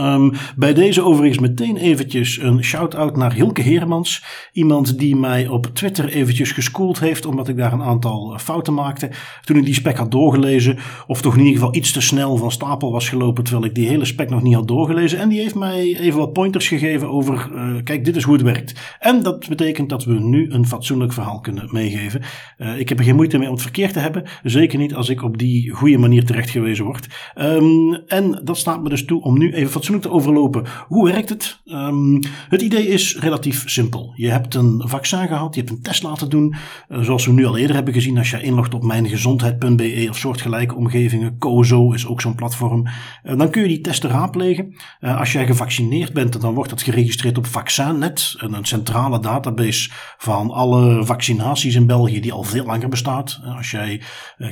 Um, 0.00 0.32
bij 0.56 0.74
deze 0.74 1.02
overigens 1.02 1.38
meteen 1.38 1.76
eventjes 1.76 2.38
een 2.42 2.64
shout-out 2.64 3.16
naar 3.16 3.32
Hilke 3.32 3.62
Heremans. 3.62 4.24
Iemand 4.52 4.98
die 4.98 5.16
mij 5.16 5.48
op 5.48 5.66
Twitter 5.66 6.08
eventjes 6.08 6.52
geschoold 6.52 7.00
heeft, 7.00 7.26
omdat 7.26 7.48
ik 7.48 7.56
daar 7.56 7.72
een 7.72 7.82
aantal 7.82 8.38
fouten 8.38 8.74
maakte. 8.74 9.10
Toen 9.44 9.56
ik 9.56 9.64
die 9.64 9.74
spec 9.74 9.96
had 9.96 10.10
doorgelezen, 10.10 10.78
of 11.06 11.20
toch 11.20 11.32
in 11.32 11.38
ieder 11.38 11.54
geval 11.54 11.74
iets 11.74 11.92
te 11.92 12.00
snel 12.00 12.36
van 12.36 12.52
stapel 12.52 12.92
was 12.92 13.08
gelopen, 13.08 13.44
terwijl 13.44 13.64
ik 13.66 13.74
die 13.74 13.88
hele 13.88 14.04
spec 14.04 14.30
nog 14.30 14.42
niet 14.42 14.54
had 14.54 14.68
doorgelezen. 14.68 15.18
En 15.18 15.28
die 15.28 15.40
heeft 15.40 15.54
mij 15.54 15.96
even 15.98 16.18
wat 16.18 16.32
pointers 16.32 16.68
gegeven 16.68 17.10
over, 17.10 17.50
uh, 17.54 17.82
kijk, 17.84 18.04
dit 18.04 18.16
is 18.16 18.22
hoe 18.22 18.34
het 18.34 18.42
werkt. 18.42 18.96
En 18.98 19.22
dat 19.22 19.48
betekent 19.48 19.88
dat 19.88 20.04
we 20.04 20.20
nu 20.20 20.50
een 20.50 20.66
fatsoenlijk 20.66 21.12
verhaal 21.12 21.40
kunnen 21.40 21.68
meegeven. 21.70 22.22
Uh, 22.58 22.78
ik 22.78 22.88
heb 22.88 22.98
er 22.98 23.04
geen 23.04 23.16
moeite 23.16 23.38
mee 23.38 23.46
om 23.46 23.54
het 23.54 23.62
verkeerd 23.62 23.92
te 23.92 23.98
hebben. 23.98 24.24
Zeker 24.42 24.78
niet 24.78 24.94
als 24.94 25.08
ik 25.08 25.22
op 25.22 25.38
die 25.38 25.70
goede 25.70 25.98
manier 25.98 26.24
terecht 26.24 26.50
gewezen 26.50 26.84
word. 26.84 27.06
Um, 27.36 27.94
en 27.94 28.40
dat 28.44 28.58
staat 28.58 28.82
me 28.82 28.88
dus 28.88 29.04
toe 29.04 29.22
om 29.22 29.38
nu 29.38 29.52
even 29.52 29.70
fatsoenlijk 29.78 30.06
te 30.06 30.14
overlopen. 30.14 30.64
Hoe 30.86 31.10
werkt 31.10 31.28
het? 31.28 31.60
Ehm, 31.64 32.22
het 32.48 32.62
idee 32.62 32.88
is 32.88 33.16
relatief 33.18 33.62
simpel. 33.66 34.12
Je 34.14 34.30
hebt 34.30 34.54
een 34.54 34.82
vaccin 34.84 35.26
gehad, 35.26 35.54
je 35.54 35.60
hebt 35.60 35.72
een 35.72 35.82
test 35.82 36.02
laten 36.02 36.30
doen. 36.30 36.54
Uh, 36.88 37.00
zoals 37.00 37.26
we 37.26 37.32
nu 37.32 37.46
al 37.46 37.56
eerder 37.56 37.76
hebben 37.76 37.94
gezien, 37.94 38.18
als 38.18 38.30
je 38.30 38.42
inlogt 38.42 38.74
op 38.74 38.82
mijngezondheid.be 38.82 40.06
of 40.10 40.16
soortgelijke 40.16 40.74
omgevingen. 40.74 41.38
COZO 41.38 41.92
is 41.92 42.06
ook 42.06 42.20
zo'n 42.20 42.34
platform. 42.34 42.86
Uh, 42.86 43.38
dan 43.38 43.50
kun 43.50 43.62
je 43.62 43.68
die 43.68 43.80
testen 43.80 44.10
raadplegen. 44.10 44.74
Uh, 45.00 45.18
als 45.18 45.32
jij 45.32 45.46
gevaccineerd 45.46 46.12
bent, 46.12 46.40
dan 46.40 46.54
wordt 46.54 46.70
dat 46.70 46.82
geregistreerd 46.82 47.38
op 47.38 47.46
VaccinNet, 47.46 48.34
een 48.38 48.64
centrale 48.64 49.20
database 49.20 49.90
van 50.18 50.50
alle 50.50 51.04
vaccinaties 51.04 51.74
in 51.74 51.86
België 51.86 52.20
die 52.20 52.32
al 52.32 52.42
veel 52.42 52.64
langer 52.64 52.88
bestaat. 52.88 53.40
Als 53.56 53.70
jij 53.70 54.02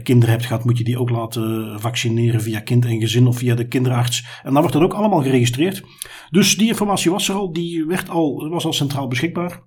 kinderen 0.03 0.35
hebt 0.35 0.47
gehad, 0.47 0.65
moet 0.65 0.79
je 0.79 0.85
die 0.85 0.99
ook 0.99 1.11
laten 1.11 1.81
vaccineren 1.81 2.41
via 2.41 2.61
kind 2.61 2.85
en 2.85 3.01
gezin 3.01 3.27
of 3.27 3.39
via 3.39 3.55
de 3.55 3.69
kinderarts. 3.69 4.27
En 4.43 4.53
dan 4.53 4.61
wordt 4.61 4.73
dat 4.73 4.83
ook 4.83 4.95
allemaal 4.95 5.16
geregistreerd. 5.23 5.83
Dus 6.31 6.57
die 6.57 6.69
informatie 6.69 7.11
was 7.11 7.29
er 7.29 7.35
al, 7.35 7.53
die 7.53 7.85
werd 7.85 8.09
al, 8.09 8.49
was 8.49 8.65
al 8.65 8.73
centraal 8.73 9.09
beschikbaar. 9.09 9.63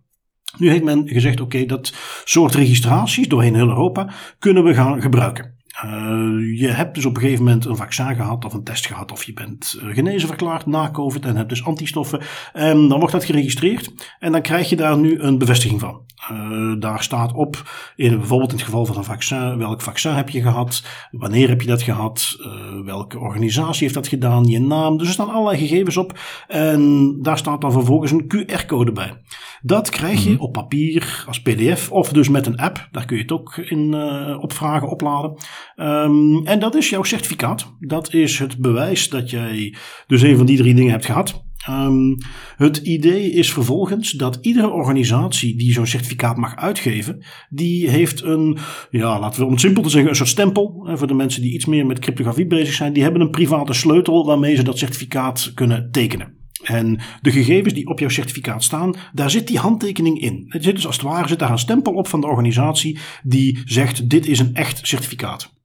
Nu 0.57 0.69
heeft 0.69 0.83
men 0.83 1.07
gezegd: 1.07 1.41
oké, 1.41 1.65
dat 1.65 1.93
soort 2.23 2.55
registraties 2.55 3.27
doorheen 3.27 3.55
heel 3.55 3.67
Europa 3.67 4.13
kunnen 4.39 4.63
we 4.63 4.73
gaan 4.73 5.01
gebruiken. 5.01 5.58
Uh, 5.85 6.59
je 6.59 6.67
hebt 6.67 6.95
dus 6.95 7.05
op 7.05 7.15
een 7.15 7.21
gegeven 7.21 7.43
moment 7.43 7.65
een 7.65 7.75
vaccin 7.75 8.15
gehad 8.15 8.45
of 8.45 8.53
een 8.53 8.63
test 8.63 8.87
gehad 8.87 9.11
of 9.11 9.23
je 9.23 9.33
bent 9.33 9.77
eh, 9.81 9.87
genezen 9.93 10.27
verklaard 10.27 10.65
na 10.65 10.91
COVID 10.91 11.25
en 11.25 11.35
hebt 11.35 11.49
dus 11.49 11.65
antistoffen. 11.65 12.21
En 12.53 12.87
dan 12.87 12.99
wordt 12.99 13.13
dat 13.13 13.25
geregistreerd 13.25 13.93
en 14.19 14.31
dan 14.31 14.41
krijg 14.41 14.69
je 14.69 14.75
daar 14.75 14.97
nu 14.97 15.19
een 15.19 15.37
bevestiging 15.37 15.79
van. 15.79 16.01
Uh, 16.31 16.79
daar 16.79 17.03
staat 17.03 17.33
op, 17.33 17.69
in, 17.95 18.17
bijvoorbeeld 18.17 18.51
in 18.51 18.57
het 18.57 18.65
geval 18.65 18.85
van 18.85 18.97
een 18.97 19.03
vaccin, 19.03 19.57
welk 19.57 19.81
vaccin 19.81 20.13
heb 20.13 20.29
je 20.29 20.41
gehad, 20.41 20.83
wanneer 21.11 21.49
heb 21.49 21.61
je 21.61 21.67
dat 21.67 21.81
gehad, 21.81 22.37
uh, 22.39 22.85
welke 22.85 23.19
organisatie 23.19 23.81
heeft 23.81 23.93
dat 23.93 24.07
gedaan, 24.07 24.45
je 24.45 24.59
naam. 24.59 24.97
Dus 24.97 25.07
er 25.07 25.13
staan 25.13 25.29
allerlei 25.29 25.57
gegevens 25.57 25.97
op 25.97 26.19
en 26.47 27.15
daar 27.21 27.37
staat 27.37 27.61
dan 27.61 27.71
vervolgens 27.71 28.11
een 28.11 28.27
QR-code 28.27 28.91
bij. 28.91 29.21
Dat 29.61 29.89
krijg 29.89 30.23
je 30.23 30.29
-hmm. 30.29 30.39
op 30.39 30.53
papier 30.53 31.23
als 31.27 31.41
PDF 31.41 31.91
of 31.91 32.11
dus 32.11 32.29
met 32.29 32.45
een 32.45 32.57
app. 32.57 32.87
Daar 32.91 33.05
kun 33.05 33.15
je 33.15 33.21
het 33.21 33.31
ook 33.31 33.57
in 33.57 33.93
opvragen, 34.41 34.89
opladen. 34.89 35.37
Um, 35.75 36.45
en 36.45 36.59
dat 36.59 36.75
is 36.75 36.89
jouw 36.89 37.03
certificaat. 37.03 37.75
Dat 37.79 38.13
is 38.13 38.39
het 38.39 38.57
bewijs 38.57 39.09
dat 39.09 39.29
jij 39.29 39.75
dus 40.07 40.21
een 40.21 40.37
van 40.37 40.45
die 40.45 40.57
drie 40.57 40.73
dingen 40.73 40.91
hebt 40.91 41.05
gehad. 41.05 41.47
Um, 41.69 42.17
het 42.57 42.77
idee 42.77 43.31
is 43.31 43.53
vervolgens 43.53 44.11
dat 44.11 44.37
iedere 44.41 44.69
organisatie 44.69 45.57
die 45.57 45.73
zo'n 45.73 45.87
certificaat 45.87 46.37
mag 46.37 46.55
uitgeven, 46.55 47.25
die 47.49 47.89
heeft 47.89 48.23
een, 48.23 48.57
ja, 48.89 49.19
laten 49.19 49.39
we 49.39 49.45
om 49.45 49.51
het 49.51 49.61
simpel 49.61 49.83
te 49.83 49.89
zeggen, 49.89 50.09
een 50.09 50.15
soort 50.15 50.29
stempel. 50.29 50.89
Voor 50.93 51.07
de 51.07 51.13
mensen 51.13 51.41
die 51.41 51.53
iets 51.53 51.65
meer 51.65 51.85
met 51.85 51.99
cryptografie 51.99 52.47
bezig 52.47 52.73
zijn, 52.73 52.93
die 52.93 53.03
hebben 53.03 53.21
een 53.21 53.29
private 53.29 53.73
sleutel 53.73 54.25
waarmee 54.25 54.55
ze 54.55 54.63
dat 54.63 54.77
certificaat 54.77 55.51
kunnen 55.55 55.91
tekenen. 55.91 56.37
En 56.63 56.99
de 57.21 57.31
gegevens 57.31 57.73
die 57.73 57.87
op 57.87 57.99
jouw 57.99 58.09
certificaat 58.09 58.63
staan, 58.63 58.95
daar 59.13 59.29
zit 59.29 59.47
die 59.47 59.57
handtekening 59.57 60.19
in. 60.21 60.45
Het 60.47 60.63
zit 60.63 60.75
dus 60.75 60.85
als 60.85 60.95
het 60.95 61.05
ware 61.05 61.27
zit 61.27 61.39
daar 61.39 61.51
een 61.51 61.57
stempel 61.57 61.93
op 61.93 62.07
van 62.07 62.21
de 62.21 62.27
organisatie 62.27 62.99
die 63.23 63.61
zegt: 63.65 64.09
dit 64.09 64.27
is 64.27 64.39
een 64.39 64.53
echt 64.53 64.87
certificaat. 64.87 65.57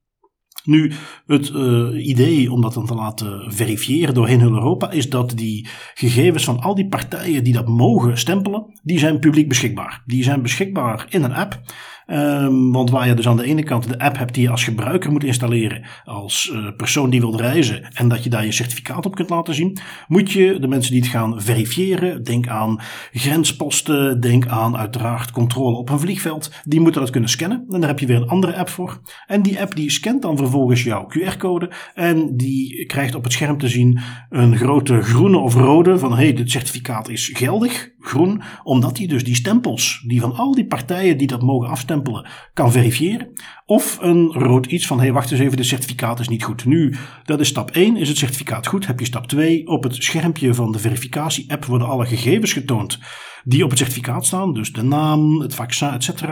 Nu, 0.65 0.93
het 1.27 1.49
uh, 1.49 2.07
idee 2.07 2.53
om 2.53 2.61
dat 2.61 2.75
dan 2.75 2.87
te 2.87 2.95
laten 2.95 3.53
verifiëren 3.53 4.15
doorheen 4.15 4.41
heel 4.41 4.53
Europa 4.53 4.91
is 4.91 5.11
dat 5.11 5.31
die 5.37 5.69
gegevens 5.95 6.45
van 6.45 6.61
al 6.61 6.75
die 6.75 6.89
partijen 6.89 7.45
die 7.45 7.53
dat 7.53 7.69
mogen 7.69 8.19
stempelen, 8.19 8.81
die 8.83 8.99
zijn 8.99 9.19
publiek 9.19 9.49
beschikbaar. 9.49 10.03
Die 10.07 10.23
zijn 10.23 10.43
beschikbaar 10.43 11.07
in 11.09 11.23
een 11.23 11.35
app. 11.35 11.61
Um, 12.07 12.73
want 12.73 12.91
waar 12.91 13.09
je 13.09 13.15
dus 13.15 13.29
aan 13.29 13.37
de 13.37 13.45
ene 13.45 13.63
kant 13.63 13.89
de 13.89 13.99
app 13.99 14.19
hebt 14.19 14.35
die 14.35 14.43
je 14.43 14.51
als 14.51 14.65
gebruiker 14.65 15.13
moet 15.13 15.25
installeren, 15.25 15.85
als 16.05 16.51
uh, 16.53 16.69
persoon 16.77 17.11
die 17.11 17.21
wil 17.21 17.37
reizen, 17.37 17.89
en 17.95 18.09
dat 18.09 18.25
je 18.25 18.31
daar 18.31 18.45
je 18.45 18.53
certificaat 18.53 19.07
op 19.07 19.15
kunt 19.15 19.31
laten 19.31 19.55
zien, 19.55 19.79
moet 20.09 20.33
je 20.33 20.59
de 20.61 20.69
mensen 20.69 20.93
die 20.93 21.01
het 21.01 21.11
gaan 21.11 21.43
verifiëren, 21.43 22.23
denk 22.23 22.49
aan 22.49 22.81
grensposten, 23.13 24.21
denk 24.21 24.47
aan 24.47 24.77
uiteraard 24.77 25.31
controle 25.31 25.77
op 25.77 25.91
een 25.91 26.01
vliegveld, 26.01 26.51
die 26.65 26.81
moeten 26.81 27.01
dat 27.01 27.11
kunnen 27.11 27.31
scannen. 27.31 27.65
En 27.71 27.81
daar 27.81 27.89
heb 27.89 27.99
je 27.99 28.07
weer 28.07 28.17
een 28.17 28.29
andere 28.29 28.57
app 28.57 28.69
voor. 28.69 29.01
En 29.27 29.43
die 29.43 29.61
app 29.61 29.75
die 29.75 29.91
scant 29.91 30.23
dan 30.23 30.37
vervolgens 30.37 30.83
jouw 30.83 31.07
QR-code 31.07 31.71
en 31.95 32.37
die 32.37 32.87
krijgt 32.87 33.15
op 33.15 33.25
het 33.25 33.33
scherm 33.33 33.59
te 33.59 33.69
zien 33.69 34.01
een 34.31 34.57
grote 34.57 35.03
groene 35.03 35.39
of 35.39 35.55
rode 35.55 35.99
van 35.99 36.17
hey, 36.17 36.33
dit 36.33 36.51
certificaat 36.51 37.09
is 37.09 37.31
geldig, 37.35 37.91
groen, 37.99 38.43
omdat 38.63 38.99
hij 38.99 39.07
dus 39.07 39.25
die 39.25 39.35
stempels 39.35 40.05
die 40.07 40.21
van 40.21 40.35
al 40.35 40.55
die 40.55 40.67
partijen 40.67 41.19
die 41.19 41.27
dat 41.27 41.43
mogen 41.43 41.69
kan 42.55 42.73
verifiëren. 42.73 43.33
Of 43.67 43.99
een 44.01 44.33
rood 44.33 44.67
iets 44.67 44.87
van, 44.87 44.97
hé 44.97 45.03
hey, 45.03 45.13
wacht 45.13 45.31
eens 45.31 45.41
even, 45.41 45.57
de 45.57 45.63
certificaat 45.63 46.21
is 46.21 46.29
niet 46.29 46.45
goed. 46.45 46.65
Nu, 46.65 46.95
dat 47.25 47.41
is 47.41 47.49
stap 47.49 47.71
1, 47.71 47.97
is 47.97 48.09
het 48.09 48.19
certificaat 48.19 48.67
goed? 48.67 48.87
Heb 48.87 48.99
je 48.99 49.07
stap 49.07 49.27
2, 49.27 49.67
op 49.67 49.83
het 49.83 49.95
schermpje 49.95 50.55
van 50.55 50.73
de 50.73 50.79
verificatie-app 50.79 51.65
worden 51.65 51.89
alle 51.89 52.07
gegevens 52.07 52.53
getoond 52.53 52.99
die 53.45 53.65
op 53.65 53.71
het 53.71 53.79
certificaat 53.79 54.27
staan, 54.27 54.55
dus 54.55 54.73
de 54.73 54.83
naam, 54.83 55.41
het 55.41 55.55
vaccin, 55.55 55.89
etc. 55.89 56.23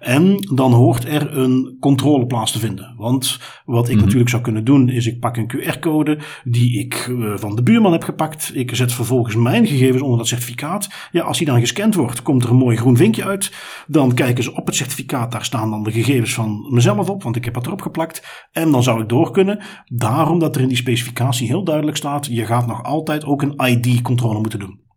En 0.00 0.36
dan 0.54 0.72
hoort 0.72 1.04
er 1.04 1.36
een 1.36 1.76
controle 1.80 2.26
plaats 2.26 2.52
te 2.52 2.58
vinden. 2.58 2.94
Want 2.96 3.38
wat 3.64 3.82
ik 3.82 3.88
mm-hmm. 3.88 4.04
natuurlijk 4.04 4.30
zou 4.30 4.42
kunnen 4.42 4.64
doen, 4.64 4.88
is 4.88 5.06
ik 5.06 5.20
pak 5.20 5.36
een 5.36 5.52
QR-code 5.56 6.18
die 6.44 6.78
ik 6.78 7.06
uh, 7.10 7.32
van 7.36 7.56
de 7.56 7.62
buurman 7.62 7.92
heb 7.92 8.02
gepakt. 8.02 8.50
Ik 8.54 8.74
zet 8.74 8.92
vervolgens 8.92 9.36
mijn 9.36 9.66
gegevens 9.66 10.02
onder 10.02 10.18
dat 10.18 10.26
certificaat. 10.26 10.88
Ja, 11.12 11.22
als 11.22 11.38
die 11.38 11.46
dan 11.46 11.60
gescand 11.60 11.94
wordt, 11.94 12.22
komt 12.22 12.44
er 12.44 12.50
een 12.50 12.56
mooi 12.56 12.76
groen 12.76 12.96
vinkje 12.96 13.24
uit. 13.24 13.52
Dan 13.86 14.14
kijken 14.14 14.44
ze 14.44 14.54
op 14.54 14.66
het 14.66 14.76
certificaat, 14.76 15.32
daar 15.32 15.44
staan 15.44 15.70
dan 15.70 15.82
de 15.82 15.92
gegevens 15.92 16.34
van 16.34 16.66
mezelf 16.70 17.08
op, 17.08 17.22
want 17.22 17.36
ik 17.36 17.44
heb 17.44 17.54
dat 17.54 17.66
erop 17.66 17.82
geplakt. 17.82 18.48
En 18.52 18.70
dan 18.70 18.82
zou 18.82 19.02
ik 19.02 19.08
door 19.08 19.30
kunnen. 19.30 19.62
Daarom 19.86 20.38
dat 20.38 20.56
er 20.56 20.62
in 20.62 20.68
die 20.68 20.76
specificatie 20.76 21.46
heel 21.46 21.64
duidelijk 21.64 21.96
staat, 21.96 22.26
je 22.26 22.46
gaat 22.46 22.66
nog 22.66 22.82
altijd 22.82 23.24
ook 23.24 23.42
een 23.42 23.54
ID-controle 23.66 24.40
moeten 24.40 24.58
doen. 24.58 24.89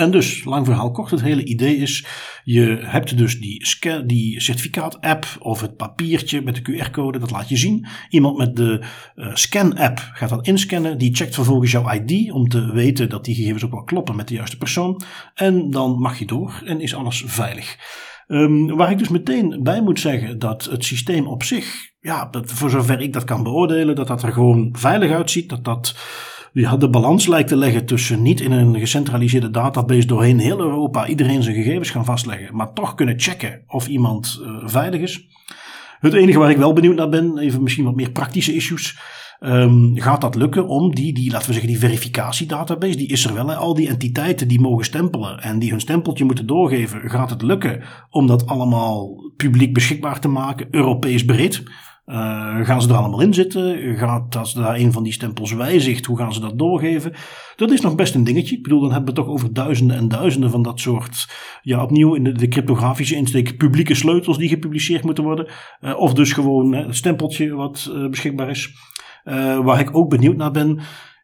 En 0.00 0.10
dus, 0.10 0.44
lang 0.44 0.66
verhaal 0.66 0.90
kort, 0.90 1.10
het 1.10 1.22
hele 1.22 1.44
idee 1.44 1.76
is, 1.76 2.06
je 2.44 2.78
hebt 2.80 3.16
dus 3.18 3.40
die, 3.40 3.66
die 4.06 4.40
certificaat-app 4.40 5.26
of 5.38 5.60
het 5.60 5.76
papiertje 5.76 6.42
met 6.42 6.54
de 6.54 6.62
QR-code, 6.62 7.18
dat 7.18 7.30
laat 7.30 7.48
je 7.48 7.56
zien. 7.56 7.86
Iemand 8.08 8.36
met 8.36 8.56
de 8.56 8.84
uh, 9.16 9.34
scan-app 9.34 10.10
gaat 10.12 10.28
dat 10.28 10.46
inscannen, 10.46 10.98
die 10.98 11.14
checkt 11.14 11.34
vervolgens 11.34 11.70
jouw 11.70 11.92
ID 11.92 12.32
om 12.32 12.48
te 12.48 12.72
weten 12.72 13.08
dat 13.08 13.24
die 13.24 13.34
gegevens 13.34 13.64
ook 13.64 13.70
wel 13.70 13.84
kloppen 13.84 14.16
met 14.16 14.28
de 14.28 14.34
juiste 14.34 14.56
persoon. 14.56 15.00
En 15.34 15.70
dan 15.70 15.98
mag 15.98 16.18
je 16.18 16.26
door 16.26 16.62
en 16.64 16.80
is 16.80 16.94
alles 16.94 17.22
veilig. 17.26 17.76
Um, 18.26 18.76
waar 18.76 18.90
ik 18.90 18.98
dus 18.98 19.08
meteen 19.08 19.60
bij 19.62 19.82
moet 19.82 20.00
zeggen 20.00 20.38
dat 20.38 20.64
het 20.64 20.84
systeem 20.84 21.26
op 21.26 21.42
zich, 21.42 21.90
ja, 22.00 22.28
dat, 22.30 22.52
voor 22.52 22.70
zover 22.70 23.00
ik 23.00 23.12
dat 23.12 23.24
kan 23.24 23.42
beoordelen, 23.42 23.94
dat 23.94 24.06
dat 24.06 24.22
er 24.22 24.32
gewoon 24.32 24.68
veilig 24.78 25.12
uitziet, 25.12 25.48
dat 25.48 25.64
dat 25.64 25.94
ja, 26.52 26.76
de 26.76 26.90
balans 26.90 27.26
lijkt 27.26 27.48
te 27.48 27.56
leggen 27.56 27.86
tussen 27.86 28.22
niet 28.22 28.40
in 28.40 28.52
een 28.52 28.78
gecentraliseerde 28.78 29.50
database 29.50 30.06
doorheen 30.06 30.38
heel 30.38 30.60
Europa 30.60 31.06
iedereen 31.06 31.42
zijn 31.42 31.56
gegevens 31.56 31.90
gaan 31.90 32.04
vastleggen, 32.04 32.56
maar 32.56 32.72
toch 32.72 32.94
kunnen 32.94 33.20
checken 33.20 33.62
of 33.66 33.88
iemand 33.88 34.40
uh, 34.42 34.56
veilig 34.64 35.00
is. 35.00 35.26
Het 36.00 36.12
enige 36.12 36.38
waar 36.38 36.50
ik 36.50 36.56
wel 36.56 36.72
benieuwd 36.72 36.96
naar 36.96 37.08
ben, 37.08 37.38
even 37.38 37.62
misschien 37.62 37.84
wat 37.84 37.94
meer 37.94 38.10
praktische 38.10 38.54
issues. 38.54 38.98
Um, 39.40 39.92
gaat 39.94 40.20
dat 40.20 40.34
lukken 40.34 40.68
om 40.68 40.94
die, 40.94 41.12
die, 41.14 41.30
laten 41.30 41.46
we 41.46 41.52
zeggen, 41.52 41.70
die 41.70 41.80
verificatiedatabase, 41.80 42.96
die 42.96 43.08
is 43.08 43.24
er 43.24 43.34
wel. 43.34 43.48
Hè? 43.48 43.54
Al 43.54 43.74
die 43.74 43.88
entiteiten 43.88 44.48
die 44.48 44.60
mogen 44.60 44.84
stempelen 44.84 45.38
en 45.42 45.58
die 45.58 45.70
hun 45.70 45.80
stempeltje 45.80 46.24
moeten 46.24 46.46
doorgeven, 46.46 47.10
gaat 47.10 47.30
het 47.30 47.42
lukken 47.42 47.82
om 48.10 48.26
dat 48.26 48.46
allemaal 48.46 49.32
publiek 49.36 49.74
beschikbaar 49.74 50.20
te 50.20 50.28
maken, 50.28 50.66
Europees 50.70 51.24
breed? 51.24 51.62
Uh, 52.10 52.66
gaan 52.66 52.82
ze 52.82 52.88
er 52.88 52.94
allemaal 52.94 53.20
in 53.20 53.34
zitten? 53.34 53.96
Gaat, 53.96 54.36
als 54.36 54.52
daar 54.52 54.74
een 54.74 54.92
van 54.92 55.02
die 55.02 55.12
stempels 55.12 55.52
wijzigt, 55.52 56.06
hoe 56.06 56.18
gaan 56.18 56.32
ze 56.32 56.40
dat 56.40 56.58
doorgeven? 56.58 57.12
Dat 57.56 57.70
is 57.70 57.80
nog 57.80 57.94
best 57.94 58.14
een 58.14 58.24
dingetje. 58.24 58.56
Ik 58.56 58.62
bedoel, 58.62 58.80
dan 58.80 58.92
hebben 58.92 59.14
we 59.14 59.20
toch 59.20 59.28
over 59.28 59.52
duizenden 59.52 59.96
en 59.96 60.08
duizenden 60.08 60.50
van 60.50 60.62
dat 60.62 60.80
soort, 60.80 61.28
ja, 61.62 61.82
opnieuw 61.82 62.14
in 62.14 62.24
de, 62.24 62.32
de 62.32 62.48
cryptografische 62.48 63.16
insteek, 63.16 63.56
publieke 63.56 63.94
sleutels 63.94 64.38
die 64.38 64.48
gepubliceerd 64.48 65.04
moeten 65.04 65.24
worden. 65.24 65.48
Uh, 65.80 65.98
of 65.98 66.14
dus 66.14 66.32
gewoon 66.32 66.74
uh, 66.74 66.86
het 66.86 66.96
stempeltje 66.96 67.54
wat 67.54 67.92
beschikbaar 68.10 68.50
is. 68.50 68.74
waar 69.62 69.80
ik 69.80 69.96
ook 69.96 70.08
benieuwd 70.08 70.36
naar 70.36 70.50
ben, 70.50 70.80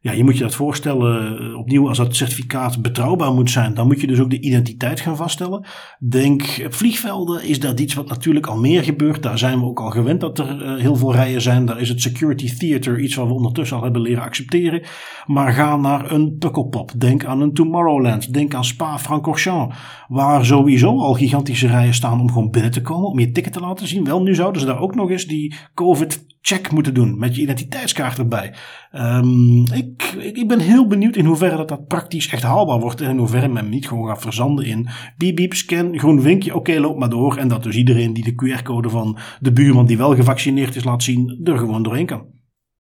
ja, 0.06 0.12
je 0.12 0.24
moet 0.24 0.36
je 0.36 0.42
dat 0.42 0.54
voorstellen, 0.54 1.38
eh, 1.38 1.58
opnieuw 1.58 1.88
als 1.88 1.98
dat 1.98 2.16
certificaat 2.16 2.82
betrouwbaar 2.82 3.32
moet 3.32 3.50
zijn, 3.50 3.74
dan 3.74 3.86
moet 3.86 4.00
je 4.00 4.06
dus 4.06 4.20
ook 4.20 4.30
de 4.30 4.40
identiteit 4.40 5.00
gaan 5.00 5.16
vaststellen. 5.16 5.66
Denk, 5.98 6.62
op 6.66 6.74
vliegvelden 6.74 7.44
is 7.44 7.60
dat 7.60 7.80
iets 7.80 7.94
wat 7.94 8.08
natuurlijk 8.08 8.46
al 8.46 8.56
meer 8.56 8.82
gebeurt. 8.82 9.22
Daar 9.22 9.38
zijn 9.38 9.58
we 9.58 9.64
ook 9.64 9.80
al 9.80 9.90
gewend 9.90 10.20
dat 10.20 10.38
er 10.38 10.62
uh, 10.62 10.80
heel 10.80 10.96
veel 10.96 11.12
rijen 11.12 11.40
zijn. 11.40 11.66
Daar 11.66 11.80
is 11.80 11.88
het 11.88 12.00
security 12.00 12.56
theater 12.56 13.00
iets 13.00 13.14
wat 13.14 13.26
we 13.26 13.32
ondertussen 13.32 13.76
al 13.76 13.82
hebben 13.82 14.00
leren 14.00 14.22
accepteren. 14.22 14.82
Maar 15.26 15.52
ga 15.52 15.76
naar 15.76 16.12
een 16.12 16.36
Pukkelpop. 16.38 16.92
Denk 16.98 17.24
aan 17.24 17.40
een 17.40 17.52
Tomorrowland. 17.52 18.32
Denk 18.32 18.54
aan 18.54 18.64
Spa-Francorchamps. 18.64 19.76
Waar 20.08 20.44
sowieso 20.44 20.98
al 20.98 21.14
gigantische 21.14 21.66
rijen 21.66 21.94
staan 21.94 22.20
om 22.20 22.28
gewoon 22.28 22.50
binnen 22.50 22.70
te 22.70 22.82
komen. 22.82 23.08
Om 23.08 23.18
je 23.18 23.32
ticket 23.32 23.52
te 23.52 23.60
laten 23.60 23.88
zien. 23.88 24.04
Wel, 24.04 24.22
nu 24.22 24.34
zouden 24.34 24.60
ze 24.60 24.66
daar 24.66 24.80
ook 24.80 24.94
nog 24.94 25.10
eens 25.10 25.26
die 25.26 25.54
COVID 25.74 26.24
check 26.48 26.70
moeten 26.70 26.94
doen 26.94 27.18
met 27.18 27.36
je 27.36 27.42
identiteitskaart 27.42 28.18
erbij. 28.18 28.54
Um, 28.92 29.72
ik, 29.72 30.02
ik, 30.34 30.48
ben 30.48 30.58
heel 30.58 30.86
benieuwd 30.86 31.16
in 31.16 31.24
hoeverre 31.24 31.56
dat, 31.56 31.68
dat 31.68 31.86
praktisch 31.86 32.28
echt 32.28 32.42
haalbaar 32.42 32.80
wordt 32.80 33.00
en 33.00 33.10
in 33.10 33.18
hoeverre 33.18 33.48
men 33.48 33.68
niet 33.68 33.88
gewoon 33.88 34.08
gaat 34.08 34.22
verzanden 34.22 34.64
in 34.64 34.88
biep, 35.16 35.36
biep, 35.36 35.54
scan, 35.54 35.98
groen 35.98 36.22
vinkje, 36.22 36.54
oké, 36.54 36.80
loop 36.80 36.98
maar 36.98 37.08
door. 37.08 37.36
En 37.36 37.48
dat 37.48 37.62
dus 37.62 37.76
iedereen 37.76 38.12
die 38.12 38.24
de 38.24 38.58
QR-code 38.58 38.88
van 38.88 39.18
de 39.40 39.52
buurman 39.52 39.86
die 39.86 39.96
wel 39.96 40.14
gevaccineerd 40.14 40.76
is 40.76 40.84
laat 40.84 41.02
zien, 41.02 41.40
er 41.44 41.58
gewoon 41.58 41.82
doorheen 41.82 42.06
kan. 42.06 42.26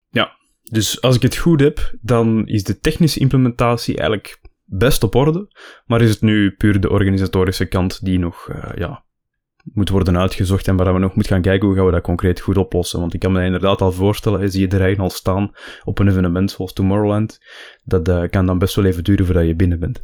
Ja, 0.09 0.37
Dus 0.63 1.01
als 1.01 1.15
ik 1.15 1.21
het 1.21 1.37
goed 1.37 1.59
heb, 1.59 1.97
dan 2.01 2.47
is 2.47 2.63
de 2.63 2.79
technische 2.79 3.19
implementatie 3.19 3.97
eigenlijk 3.97 4.41
best 4.65 5.03
op 5.03 5.15
orde. 5.15 5.55
Maar 5.85 6.01
is 6.01 6.09
het 6.09 6.21
nu 6.21 6.51
puur 6.51 6.79
de 6.79 6.89
organisatorische 6.89 7.65
kant 7.65 8.05
die 8.05 8.19
nog 8.19 8.49
uh, 8.49 8.71
ja, 8.75 9.03
moet 9.63 9.89
worden 9.89 10.17
uitgezocht 10.17 10.67
en 10.67 10.75
waar 10.75 10.93
we 10.93 10.99
nog 10.99 11.15
moeten 11.15 11.33
gaan 11.33 11.41
kijken 11.41 11.67
hoe 11.67 11.75
gaan 11.75 11.85
we 11.85 11.91
dat 11.91 12.01
concreet 12.01 12.39
goed 12.39 12.57
oplossen. 12.57 12.99
Want 12.99 13.13
ik 13.13 13.19
kan 13.19 13.31
me 13.31 13.45
inderdaad 13.45 13.81
al 13.81 13.91
voorstellen, 13.91 14.51
zie 14.51 14.69
je 14.69 14.77
rij 14.77 14.97
al 14.97 15.09
staan 15.09 15.51
op 15.83 15.99
een 15.99 16.07
evenement 16.07 16.51
zoals 16.51 16.73
Tomorrowland, 16.73 17.39
dat 17.83 18.07
uh, 18.07 18.23
kan 18.29 18.45
dan 18.45 18.57
best 18.57 18.75
wel 18.75 18.85
even 18.85 19.03
duren 19.03 19.25
voordat 19.25 19.45
je 19.45 19.55
binnen 19.55 19.79
bent. 19.79 20.03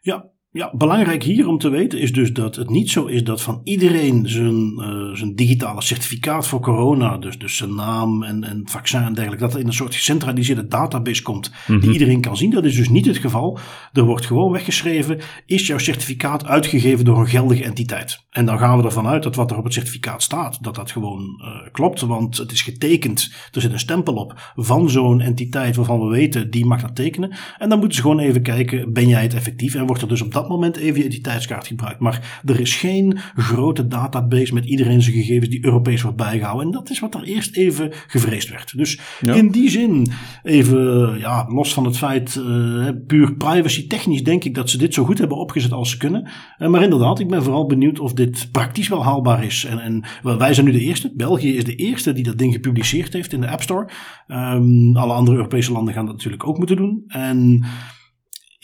Ja, 0.00 0.30
ja, 0.56 0.70
belangrijk 0.76 1.22
hier 1.22 1.48
om 1.48 1.58
te 1.58 1.68
weten 1.68 2.00
is 2.00 2.12
dus 2.12 2.32
dat 2.32 2.56
het 2.56 2.70
niet 2.70 2.90
zo 2.90 3.04
is 3.06 3.24
dat 3.24 3.42
van 3.42 3.60
iedereen 3.64 4.28
zijn, 4.28 4.72
uh, 4.78 5.14
zijn 5.14 5.34
digitale 5.34 5.82
certificaat 5.82 6.46
voor 6.46 6.60
corona, 6.60 7.18
dus, 7.18 7.38
dus 7.38 7.56
zijn 7.56 7.74
naam 7.74 8.22
en, 8.22 8.44
en 8.44 8.62
vaccin 8.64 9.00
en 9.00 9.14
dergelijke, 9.14 9.44
dat 9.44 9.54
er 9.54 9.60
in 9.60 9.66
een 9.66 9.72
soort 9.72 9.94
gecentraliseerde 9.94 10.66
database 10.66 11.22
komt 11.22 11.50
die 11.66 11.76
mhm. 11.76 11.90
iedereen 11.90 12.20
kan 12.20 12.36
zien. 12.36 12.50
Dat 12.50 12.64
is 12.64 12.76
dus 12.76 12.88
niet 12.88 13.06
het 13.06 13.16
geval. 13.16 13.58
Er 13.92 14.02
wordt 14.02 14.26
gewoon 14.26 14.52
weggeschreven, 14.52 15.20
is 15.46 15.66
jouw 15.66 15.78
certificaat 15.78 16.46
uitgegeven 16.46 17.04
door 17.04 17.18
een 17.18 17.28
geldige 17.28 17.64
entiteit? 17.64 18.24
En 18.30 18.46
dan 18.46 18.58
gaan 18.58 18.78
we 18.78 18.84
ervan 18.84 19.06
uit 19.06 19.22
dat 19.22 19.34
wat 19.34 19.50
er 19.50 19.56
op 19.56 19.64
het 19.64 19.72
certificaat 19.72 20.22
staat, 20.22 20.62
dat 20.62 20.74
dat 20.74 20.90
gewoon 20.90 21.42
uh, 21.44 21.72
klopt, 21.72 22.00
want 22.00 22.36
het 22.36 22.52
is 22.52 22.62
getekend, 22.62 23.34
er 23.52 23.60
zit 23.60 23.72
een 23.72 23.78
stempel 23.78 24.14
op 24.14 24.52
van 24.54 24.90
zo'n 24.90 25.20
entiteit 25.20 25.76
waarvan 25.76 26.00
we 26.00 26.06
weten, 26.06 26.50
die 26.50 26.66
mag 26.66 26.80
dat 26.80 26.94
tekenen. 26.94 27.36
En 27.58 27.68
dan 27.68 27.78
moeten 27.78 27.96
ze 27.96 28.02
gewoon 28.02 28.18
even 28.18 28.42
kijken, 28.42 28.92
ben 28.92 29.08
jij 29.08 29.22
het 29.22 29.34
effectief? 29.34 29.74
En 29.74 29.86
wordt 29.86 30.02
er 30.02 30.08
dus 30.08 30.22
op 30.22 30.32
dat 30.32 30.42
moment 30.48 30.76
even 30.76 30.98
je 30.98 31.04
identiteitskaart 31.04 31.66
gebruikt. 31.66 32.00
Maar 32.00 32.40
er 32.44 32.60
is 32.60 32.76
geen 32.76 33.18
grote 33.36 33.86
database 33.86 34.54
met 34.54 34.64
iedereen 34.64 35.02
zijn 35.02 35.16
gegevens 35.16 35.48
die 35.48 35.64
Europees 35.64 36.02
wordt 36.02 36.16
bijgehouden. 36.16 36.66
En 36.66 36.72
dat 36.72 36.90
is 36.90 37.00
wat 37.00 37.14
er 37.14 37.22
eerst 37.22 37.56
even 37.56 37.92
gevreesd 38.06 38.48
werd. 38.48 38.76
Dus 38.76 39.00
in 39.20 39.50
die 39.50 39.70
zin, 39.70 40.06
even 40.42 41.18
ja, 41.18 41.46
los 41.48 41.74
van 41.74 41.84
het 41.84 41.96
feit, 41.96 42.34
uh, 42.34 42.88
puur 43.06 43.34
privacy 43.34 43.86
technisch 43.86 44.22
denk 44.22 44.44
ik 44.44 44.54
dat 44.54 44.70
ze 44.70 44.78
dit 44.78 44.94
zo 44.94 45.04
goed 45.04 45.18
hebben 45.18 45.36
opgezet 45.36 45.72
als 45.72 45.90
ze 45.90 45.96
kunnen. 45.96 46.30
Uh, 46.58 46.68
maar 46.68 46.82
inderdaad, 46.82 47.18
ik 47.18 47.28
ben 47.28 47.42
vooral 47.42 47.66
benieuwd 47.66 48.00
of 48.00 48.12
dit 48.12 48.48
praktisch 48.52 48.88
wel 48.88 49.04
haalbaar 49.04 49.44
is. 49.44 49.64
En, 49.64 49.78
en 49.78 50.04
wij 50.22 50.54
zijn 50.54 50.66
nu 50.66 50.72
de 50.72 50.80
eerste. 50.80 51.12
België 51.16 51.56
is 51.56 51.64
de 51.64 51.74
eerste 51.74 52.12
die 52.12 52.24
dat 52.24 52.38
ding 52.38 52.52
gepubliceerd 52.52 53.12
heeft 53.12 53.32
in 53.32 53.40
de 53.40 53.48
App 53.48 53.62
Store. 53.62 53.88
Um, 54.28 54.96
alle 54.96 55.12
andere 55.12 55.36
Europese 55.36 55.72
landen 55.72 55.94
gaan 55.94 56.04
dat 56.04 56.14
natuurlijk 56.14 56.46
ook 56.46 56.58
moeten 56.58 56.76
doen. 56.76 57.04
En 57.06 57.64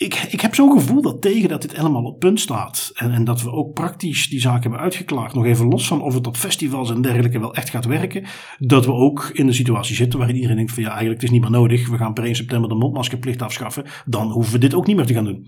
ik, 0.01 0.15
ik 0.29 0.41
heb 0.41 0.55
zo'n 0.55 0.71
gevoel 0.71 1.01
dat 1.01 1.21
tegen 1.21 1.49
dat 1.49 1.61
dit 1.61 1.75
helemaal 1.75 2.03
op 2.03 2.19
punt 2.19 2.39
staat. 2.39 2.91
En, 2.93 3.11
en 3.11 3.23
dat 3.23 3.41
we 3.41 3.51
ook 3.51 3.73
praktisch 3.73 4.29
die 4.29 4.39
zaken 4.39 4.61
hebben 4.61 4.79
uitgeklaard. 4.79 5.33
Nog 5.33 5.45
even 5.45 5.67
los 5.67 5.87
van 5.87 6.01
of 6.01 6.13
het 6.13 6.27
op 6.27 6.37
festivals 6.37 6.89
en 6.89 7.01
dergelijke 7.01 7.39
wel 7.39 7.53
echt 7.53 7.69
gaat 7.69 7.85
werken. 7.85 8.23
Dat 8.57 8.85
we 8.85 8.91
ook 8.91 9.29
in 9.33 9.45
de 9.45 9.53
situatie 9.53 9.95
zitten 9.95 10.17
waarin 10.19 10.35
iedereen 10.35 10.57
denkt 10.57 10.71
van 10.71 10.83
ja, 10.83 10.89
eigenlijk 10.89 11.21
het 11.21 11.29
is 11.29 11.35
niet 11.35 11.41
meer 11.41 11.59
nodig. 11.59 11.89
We 11.89 11.97
gaan 11.97 12.13
per 12.13 12.23
1 12.23 12.35
september 12.35 12.69
de 12.69 12.75
mondmaskerplicht 12.75 13.41
afschaffen. 13.41 13.85
Dan 14.05 14.31
hoeven 14.31 14.53
we 14.53 14.59
dit 14.59 14.73
ook 14.73 14.87
niet 14.87 14.95
meer 14.95 15.05
te 15.05 15.13
gaan 15.13 15.25
doen. 15.25 15.47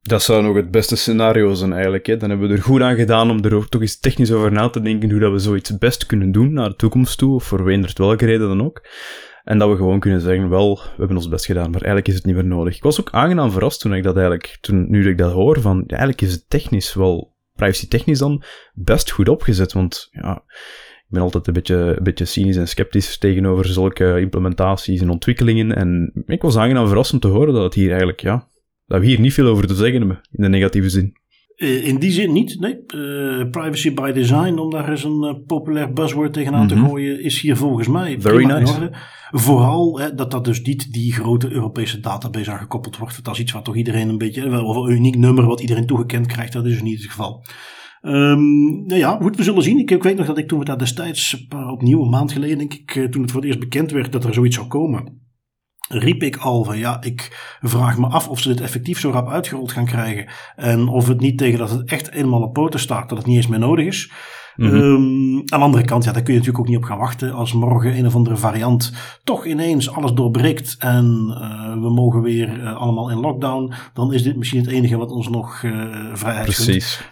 Dat 0.00 0.22
zou 0.22 0.42
nog 0.42 0.56
het 0.56 0.70
beste 0.70 0.96
scenario 0.96 1.54
zijn 1.54 1.72
eigenlijk. 1.72 2.06
Hè. 2.06 2.16
Dan 2.16 2.30
hebben 2.30 2.48
we 2.48 2.54
er 2.54 2.62
goed 2.62 2.80
aan 2.80 2.96
gedaan 2.96 3.30
om 3.30 3.44
er 3.44 3.68
toch 3.68 3.80
eens 3.80 4.00
technisch 4.00 4.32
over 4.32 4.52
na 4.52 4.68
te 4.68 4.80
denken 4.80 5.10
hoe 5.10 5.20
dat 5.20 5.32
we 5.32 5.38
zoiets 5.38 5.78
best 5.78 6.06
kunnen 6.06 6.32
doen 6.32 6.52
naar 6.52 6.68
de 6.68 6.76
toekomst 6.76 7.18
toe. 7.18 7.34
Of 7.34 7.44
voor 7.44 7.64
welke 7.94 8.26
reden 8.26 8.48
dan 8.48 8.62
ook. 8.62 8.82
En 9.44 9.58
dat 9.58 9.70
we 9.70 9.76
gewoon 9.76 10.00
kunnen 10.00 10.20
zeggen, 10.20 10.48
wel, 10.48 10.74
we 10.74 10.90
hebben 10.96 11.16
ons 11.16 11.28
best 11.28 11.44
gedaan, 11.44 11.70
maar 11.70 11.80
eigenlijk 11.80 12.08
is 12.08 12.14
het 12.14 12.24
niet 12.24 12.34
meer 12.34 12.44
nodig. 12.44 12.76
Ik 12.76 12.82
was 12.82 13.00
ook 13.00 13.10
aangenaam 13.10 13.50
verrast 13.50 13.80
toen 13.80 13.94
ik 13.94 14.02
dat 14.02 14.14
eigenlijk, 14.14 14.58
toen, 14.60 14.90
nu 14.90 15.08
ik 15.08 15.18
dat 15.18 15.32
hoor, 15.32 15.60
van, 15.60 15.84
eigenlijk 15.86 16.20
is 16.20 16.32
het 16.32 16.44
technisch 16.48 16.94
wel, 16.94 17.36
privacy 17.54 17.88
technisch 17.88 18.18
dan, 18.18 18.42
best 18.74 19.10
goed 19.10 19.28
opgezet, 19.28 19.72
want, 19.72 20.08
ja, 20.10 20.42
ik 20.96 21.08
ben 21.08 21.22
altijd 21.22 21.46
een 21.46 21.52
beetje, 21.52 21.76
een 21.76 22.02
beetje 22.02 22.24
cynisch 22.24 22.56
en 22.56 22.68
sceptisch 22.68 23.18
tegenover 23.18 23.64
zulke 23.64 24.20
implementaties 24.20 25.00
en 25.00 25.10
ontwikkelingen, 25.10 25.76
en 25.76 26.12
ik 26.26 26.42
was 26.42 26.56
aangenaam 26.56 26.86
verrast 26.86 27.12
om 27.12 27.18
te 27.18 27.28
horen 27.28 27.54
dat 27.54 27.62
het 27.62 27.74
hier 27.74 27.88
eigenlijk, 27.88 28.20
ja, 28.20 28.48
dat 28.86 29.00
we 29.00 29.06
hier 29.06 29.20
niet 29.20 29.34
veel 29.34 29.46
over 29.46 29.66
te 29.66 29.74
zeggen 29.74 29.98
hebben, 29.98 30.20
in 30.30 30.42
de 30.42 30.48
negatieve 30.48 30.88
zin. 30.88 31.20
Eh, 31.62 31.86
in 31.86 31.98
die 31.98 32.10
zin 32.10 32.32
niet, 32.32 32.60
nee. 32.60 32.78
Uh, 32.94 33.50
privacy 33.50 33.94
by 33.94 34.12
design, 34.12 34.58
om 34.58 34.70
daar 34.70 34.90
eens 34.90 35.04
een 35.04 35.24
uh, 35.24 35.46
populair 35.46 35.92
buzzword 35.92 36.32
tegenaan 36.32 36.68
te 36.68 36.74
mhm. 36.74 36.86
gooien, 36.86 37.22
is 37.22 37.40
hier 37.40 37.56
volgens 37.56 37.88
mij 37.88 38.20
Very 38.20 38.44
nice. 38.44 38.90
Vooral 39.30 39.98
hè, 39.98 40.14
dat 40.14 40.30
dat 40.30 40.44
dus 40.44 40.62
niet 40.62 40.92
die 40.92 41.12
grote 41.12 41.50
Europese 41.50 42.00
database 42.00 42.50
aan 42.50 42.58
gekoppeld 42.58 42.96
wordt. 42.96 43.24
Dat 43.24 43.34
is 43.34 43.40
iets 43.40 43.52
wat 43.52 43.64
toch 43.64 43.76
iedereen 43.76 44.08
een 44.08 44.18
beetje, 44.18 44.62
of 44.64 44.76
een 44.76 44.92
uniek 44.92 45.16
nummer 45.16 45.46
wat 45.46 45.60
iedereen 45.60 45.86
toegekend 45.86 46.26
krijgt, 46.26 46.52
dat 46.52 46.64
is 46.64 46.72
dus 46.72 46.82
niet 46.82 47.02
het 47.02 47.10
geval. 47.10 47.44
Um, 48.02 48.86
nou 48.86 48.98
ja, 48.98 49.18
goed, 49.20 49.36
we 49.36 49.42
zullen 49.42 49.62
zien. 49.62 49.78
Ik, 49.78 49.90
ik, 49.90 50.02
weet 50.02 50.16
nog 50.16 50.26
dat 50.26 50.38
ik 50.38 50.48
toen 50.48 50.58
we 50.58 50.64
daar 50.64 50.78
destijds, 50.78 51.46
opnieuw 51.70 52.02
een 52.02 52.10
maand 52.10 52.32
geleden 52.32 52.58
denk 52.58 52.74
ik, 52.74 53.08
toen 53.10 53.22
het 53.22 53.30
voor 53.30 53.40
het 53.40 53.48
eerst 53.48 53.60
bekend 53.60 53.90
werd 53.90 54.12
dat 54.12 54.24
er 54.24 54.34
zoiets 54.34 54.56
zou 54.56 54.68
komen 54.68 55.20
riep 55.88 56.22
ik 56.22 56.36
al 56.36 56.64
van 56.64 56.78
ja, 56.78 57.02
ik 57.02 57.56
vraag 57.60 57.98
me 57.98 58.06
af 58.06 58.28
of 58.28 58.40
ze 58.40 58.48
dit 58.48 58.60
effectief 58.60 59.00
zo 59.00 59.10
rap 59.10 59.28
uitgerold 59.28 59.72
gaan 59.72 59.84
krijgen. 59.84 60.26
En 60.56 60.88
of 60.88 61.08
het 61.08 61.20
niet 61.20 61.38
tegen 61.38 61.58
dat 61.58 61.70
het 61.70 61.90
echt 61.90 62.10
eenmaal 62.10 62.42
op 62.42 62.52
poten 62.52 62.80
staat, 62.80 63.08
dat 63.08 63.18
het 63.18 63.26
niet 63.26 63.36
eens 63.36 63.46
meer 63.46 63.58
nodig 63.58 63.86
is. 63.86 64.12
Mm 64.56 64.66
um, 64.66 65.36
aan 65.36 65.44
de 65.44 65.64
andere 65.64 65.84
kant, 65.84 66.04
ja, 66.04 66.12
daar 66.12 66.22
kun 66.22 66.32
je 66.32 66.38
natuurlijk 66.38 66.64
ook 66.64 66.70
niet 66.70 66.82
op 66.82 66.88
gaan 66.88 66.98
wachten. 66.98 67.32
Als 67.32 67.52
morgen 67.52 67.98
een 67.98 68.06
of 68.06 68.14
andere 68.14 68.36
variant 68.36 68.92
toch 69.24 69.46
ineens 69.46 69.90
alles 69.90 70.12
doorbreekt 70.12 70.76
en 70.78 71.26
uh, 71.28 71.72
we 71.72 71.90
mogen 71.90 72.22
weer 72.22 72.58
uh, 72.58 72.76
allemaal 72.76 73.10
in 73.10 73.20
lockdown, 73.20 73.72
dan 73.92 74.12
is 74.12 74.22
dit 74.22 74.36
misschien 74.36 74.60
het 74.60 74.70
enige 74.70 74.96
wat 74.96 75.10
ons 75.10 75.28
nog 75.28 75.62
uh, 75.62 76.14
vrijheid 76.14 76.44
Precies. 76.44 77.10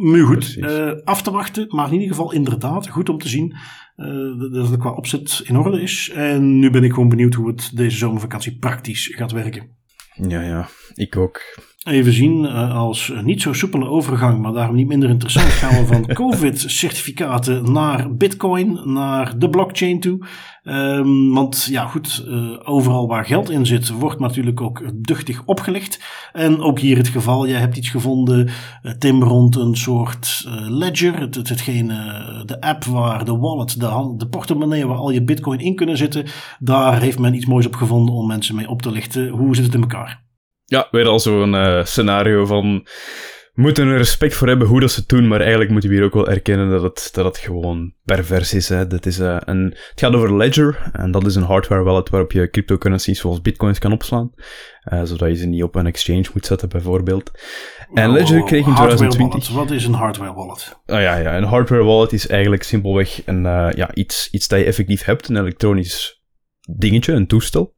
Nu 0.00 0.22
goed, 0.22 0.56
uh, 0.56 0.90
af 1.04 1.22
te 1.22 1.30
wachten, 1.30 1.66
maar 1.68 1.86
in 1.86 1.92
ieder 1.92 2.08
geval 2.08 2.32
inderdaad 2.32 2.88
goed 2.88 3.08
om 3.08 3.18
te 3.18 3.28
zien 3.28 3.56
uh, 3.96 4.52
dat 4.52 4.68
het 4.68 4.80
qua 4.80 4.90
opzet 4.90 5.42
in 5.44 5.56
orde 5.56 5.82
is. 5.82 6.10
En 6.14 6.58
nu 6.58 6.70
ben 6.70 6.84
ik 6.84 6.92
gewoon 6.92 7.08
benieuwd 7.08 7.34
hoe 7.34 7.48
het 7.48 7.70
deze 7.74 7.96
zomervakantie 7.96 8.58
praktisch 8.58 9.06
gaat 9.06 9.32
werken. 9.32 9.68
Ja, 10.28 10.40
ja, 10.40 10.68
ik 10.94 11.16
ook. 11.16 11.40
Even 11.84 12.12
zien, 12.12 12.44
uh, 12.44 12.76
als 12.76 13.12
niet 13.22 13.42
zo 13.42 13.52
soepele 13.52 13.88
overgang, 13.88 14.40
maar 14.40 14.52
daarom 14.52 14.76
niet 14.76 14.86
minder 14.86 15.08
interessant, 15.08 15.46
gaan 15.46 15.80
we 15.80 15.86
van 15.86 16.06
COVID-certificaten 16.24 17.72
naar 17.72 18.16
Bitcoin, 18.16 18.80
naar 18.84 19.38
de 19.38 19.50
blockchain 19.50 20.00
toe. 20.00 20.26
Um, 20.62 21.32
want 21.32 21.64
ja, 21.70 21.86
goed, 21.86 22.24
uh, 22.28 22.50
overal 22.62 23.08
waar 23.08 23.24
geld 23.24 23.50
in 23.50 23.66
zit, 23.66 23.88
wordt 23.88 24.20
natuurlijk 24.20 24.60
ook 24.60 24.82
duchtig 24.94 25.42
opgelegd. 25.44 26.00
En 26.32 26.60
ook 26.60 26.78
hier 26.78 26.96
het 26.96 27.08
geval, 27.08 27.48
jij 27.48 27.58
hebt 27.58 27.76
iets 27.76 27.90
gevonden, 27.90 28.48
uh, 28.82 28.92
Tim, 28.92 29.22
rond 29.22 29.56
een 29.56 29.76
soort 29.76 30.44
uh, 30.46 30.54
ledger. 30.68 31.20
Het, 31.20 31.34
het, 31.34 31.48
hetgene, 31.48 32.42
de 32.46 32.60
app 32.60 32.84
waar 32.84 33.24
de 33.24 33.36
wallet, 33.36 33.80
de, 33.80 33.86
hand, 33.86 34.20
de 34.20 34.28
portemonnee 34.28 34.86
waar 34.86 34.98
al 34.98 35.10
je 35.10 35.24
bitcoin 35.24 35.58
in 35.58 35.74
kunnen 35.74 35.96
zitten. 35.96 36.24
Daar 36.58 37.00
heeft 37.00 37.18
men 37.18 37.34
iets 37.34 37.46
moois 37.46 37.66
op 37.66 37.74
gevonden 37.74 38.14
om 38.14 38.26
mensen 38.26 38.54
mee 38.54 38.68
op 38.68 38.82
te 38.82 38.90
lichten. 38.90 39.28
Hoe 39.28 39.56
zit 39.56 39.64
het 39.64 39.74
in 39.74 39.80
elkaar? 39.80 40.23
Ja, 40.74 40.88
weer 40.90 41.06
al 41.06 41.20
zo'n 41.20 41.56
scenario 41.84 42.46
van 42.46 42.86
moeten 43.54 43.88
er 43.88 43.96
respect 43.96 44.34
voor 44.34 44.48
hebben 44.48 44.66
hoe 44.66 44.80
dat 44.80 44.90
ze 44.90 45.00
het 45.00 45.08
doen, 45.08 45.28
maar 45.28 45.40
eigenlijk 45.40 45.70
moeten 45.70 45.88
we 45.88 45.96
hier 45.96 46.04
ook 46.04 46.14
wel 46.14 46.28
erkennen 46.28 46.70
dat 46.70 46.82
het, 46.82 47.08
dat 47.12 47.24
het 47.24 47.38
gewoon 47.38 47.94
pervers 48.04 48.54
is. 48.54 48.68
Hè. 48.68 48.86
Dat 48.86 49.06
is 49.06 49.20
uh, 49.20 49.36
een, 49.44 49.64
het 49.64 50.00
gaat 50.00 50.14
over 50.14 50.36
Ledger, 50.36 50.90
en 50.92 51.10
dat 51.10 51.26
is 51.26 51.34
een 51.34 51.42
hardware 51.42 51.82
wallet 51.82 52.08
waarop 52.08 52.32
je 52.32 52.50
cryptocurrencies 52.50 53.20
zoals 53.20 53.40
bitcoins 53.40 53.78
kan 53.78 53.92
opslaan, 53.92 54.32
uh, 54.92 55.00
zodat 55.04 55.28
je 55.28 55.34
ze 55.34 55.46
niet 55.46 55.62
op 55.62 55.74
een 55.74 55.86
exchange 55.86 56.26
moet 56.34 56.46
zetten, 56.46 56.68
bijvoorbeeld. 56.68 57.30
En 57.92 58.12
Ledger 58.12 58.42
kreeg 58.42 58.66
in 58.66 58.74
2020... 58.74 59.50
Wat 59.50 59.70
is 59.70 59.84
een 59.84 59.92
hardware 59.92 60.34
wallet? 60.34 60.78
Oh 60.86 61.00
ja, 61.00 61.16
ja, 61.16 61.36
een 61.36 61.44
hardware 61.44 61.84
wallet 61.84 62.12
is 62.12 62.26
eigenlijk 62.26 62.62
simpelweg 62.62 63.22
een, 63.24 63.42
ja, 63.76 63.94
iets, 63.94 64.28
iets 64.30 64.48
dat 64.48 64.58
je 64.58 64.64
effectief 64.64 65.04
hebt, 65.04 65.28
een 65.28 65.36
elektronisch 65.36 66.22
dingetje, 66.76 67.12
een 67.12 67.26
toestel, 67.26 67.74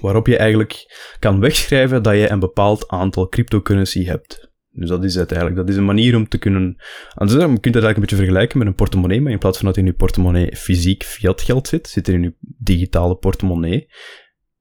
waarop 0.00 0.26
je 0.26 0.36
eigenlijk 0.36 0.96
kan 1.18 1.40
wegschrijven 1.40 2.02
dat 2.02 2.14
je 2.14 2.30
een 2.30 2.38
bepaald 2.38 2.88
aantal 2.88 3.28
cryptocurrency 3.28 4.04
hebt. 4.04 4.52
Dus 4.70 4.88
dat 4.88 5.04
is 5.04 5.14
het 5.14 5.30
eigenlijk. 5.30 5.60
Dat 5.60 5.68
is 5.68 5.76
een 5.76 5.84
manier 5.84 6.16
om 6.16 6.28
te 6.28 6.38
kunnen... 6.38 6.76
Je 7.14 7.26
kunt 7.26 7.48
het 7.48 7.64
eigenlijk 7.64 7.96
een 7.96 8.00
beetje 8.00 8.16
vergelijken 8.16 8.58
met 8.58 8.66
een 8.66 8.74
portemonnee, 8.74 9.20
maar 9.20 9.32
in 9.32 9.38
plaats 9.38 9.58
van 9.58 9.66
dat 9.66 9.76
in 9.76 9.86
je 9.86 9.92
portemonnee 9.92 10.56
fysiek 10.56 11.02
fiat 11.02 11.42
geld 11.42 11.68
zit, 11.68 11.88
zit 11.88 12.08
er 12.08 12.14
in 12.14 12.22
je 12.22 12.34
digitale 12.58 13.16
portemonnee 13.16 13.88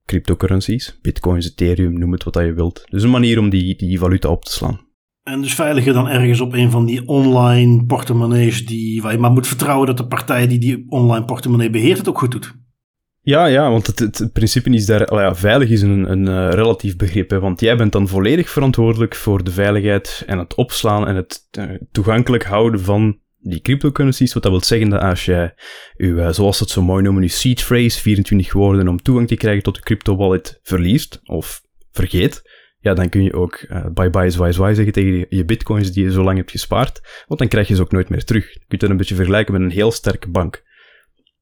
cryptocurrencies, 0.05 0.99
bitcoins, 1.01 1.45
ethereum, 1.45 1.99
noem 1.99 2.11
het 2.11 2.23
wat 2.23 2.35
je 2.35 2.53
wilt. 2.53 2.83
Dus 2.89 3.03
een 3.03 3.09
manier 3.09 3.39
om 3.39 3.49
die, 3.49 3.75
die 3.75 3.99
valuta 3.99 4.29
op 4.29 4.43
te 4.43 4.51
slaan. 4.51 4.79
En 5.23 5.41
dus 5.41 5.53
veiliger 5.53 5.93
dan 5.93 6.07
ergens 6.07 6.39
op 6.39 6.53
een 6.53 6.71
van 6.71 6.85
die 6.85 7.07
online 7.07 7.85
portemonnees 7.85 8.65
die, 8.65 9.01
waar 9.01 9.11
je 9.11 9.17
maar 9.17 9.31
moet 9.31 9.47
vertrouwen 9.47 9.87
dat 9.87 9.97
de 9.97 10.07
partij 10.07 10.47
die 10.47 10.59
die 10.59 10.85
online 10.87 11.25
portemonnee 11.25 11.69
beheert 11.69 11.97
het 11.97 12.09
ook 12.09 12.19
goed 12.19 12.31
doet. 12.31 12.55
Ja, 13.25 13.45
ja, 13.45 13.69
want 13.69 13.87
het, 13.87 13.99
het, 13.99 14.33
principe 14.33 14.69
is 14.69 14.85
daar, 14.85 15.13
ja, 15.13 15.35
veilig 15.35 15.69
is 15.69 15.81
een, 15.81 16.11
een 16.11 16.27
uh, 16.27 16.49
relatief 16.49 16.95
begrip, 16.95 17.29
hè, 17.29 17.39
want 17.39 17.59
jij 17.59 17.77
bent 17.77 17.91
dan 17.91 18.07
volledig 18.07 18.49
verantwoordelijk 18.49 19.15
voor 19.15 19.43
de 19.43 19.51
veiligheid 19.51 20.23
en 20.25 20.37
het 20.37 20.55
opslaan 20.55 21.07
en 21.07 21.15
het 21.15 21.47
uh, 21.59 21.69
toegankelijk 21.91 22.43
houden 22.43 22.79
van 22.79 23.19
die 23.39 23.61
cryptocurrencies. 23.61 24.33
Wat 24.33 24.43
dat 24.43 24.51
wil 24.51 24.63
zeggen 24.63 24.89
dat 24.89 25.01
als 25.01 25.25
jij, 25.25 25.53
uw, 25.97 26.15
uh, 26.15 26.31
zoals 26.31 26.59
het 26.59 26.69
zo 26.69 26.81
mooi 26.81 27.03
noemen, 27.03 27.23
je 27.23 27.29
seed 27.29 27.61
phrase, 27.61 28.01
24 28.01 28.53
woorden 28.53 28.87
om 28.87 29.01
toegang 29.01 29.27
te 29.27 29.35
krijgen 29.35 29.63
tot 29.63 29.75
de 29.75 29.81
crypto 29.81 30.15
wallet, 30.15 30.59
verliest 30.63 31.19
of 31.23 31.61
vergeet, 31.91 32.41
ja, 32.79 32.93
dan 32.93 33.09
kun 33.09 33.23
je 33.23 33.33
ook 33.33 33.65
bye 33.93 34.09
bye 34.09 34.21
wise 34.21 34.43
wise 34.43 34.73
zeggen 34.73 34.93
tegen 34.93 35.25
je 35.29 35.45
bitcoins 35.45 35.91
die 35.91 36.03
je 36.03 36.11
zo 36.11 36.23
lang 36.23 36.37
hebt 36.37 36.51
gespaard, 36.51 37.23
want 37.27 37.39
dan 37.39 37.49
krijg 37.49 37.67
je 37.67 37.75
ze 37.75 37.81
ook 37.81 37.91
nooit 37.91 38.09
meer 38.09 38.23
terug. 38.23 38.53
Je 38.53 38.63
kunt 38.67 38.81
dat 38.81 38.89
een 38.89 38.97
beetje 38.97 39.15
vergelijken 39.15 39.53
met 39.53 39.61
een 39.61 39.71
heel 39.71 39.91
sterke 39.91 40.29
bank. 40.29 40.63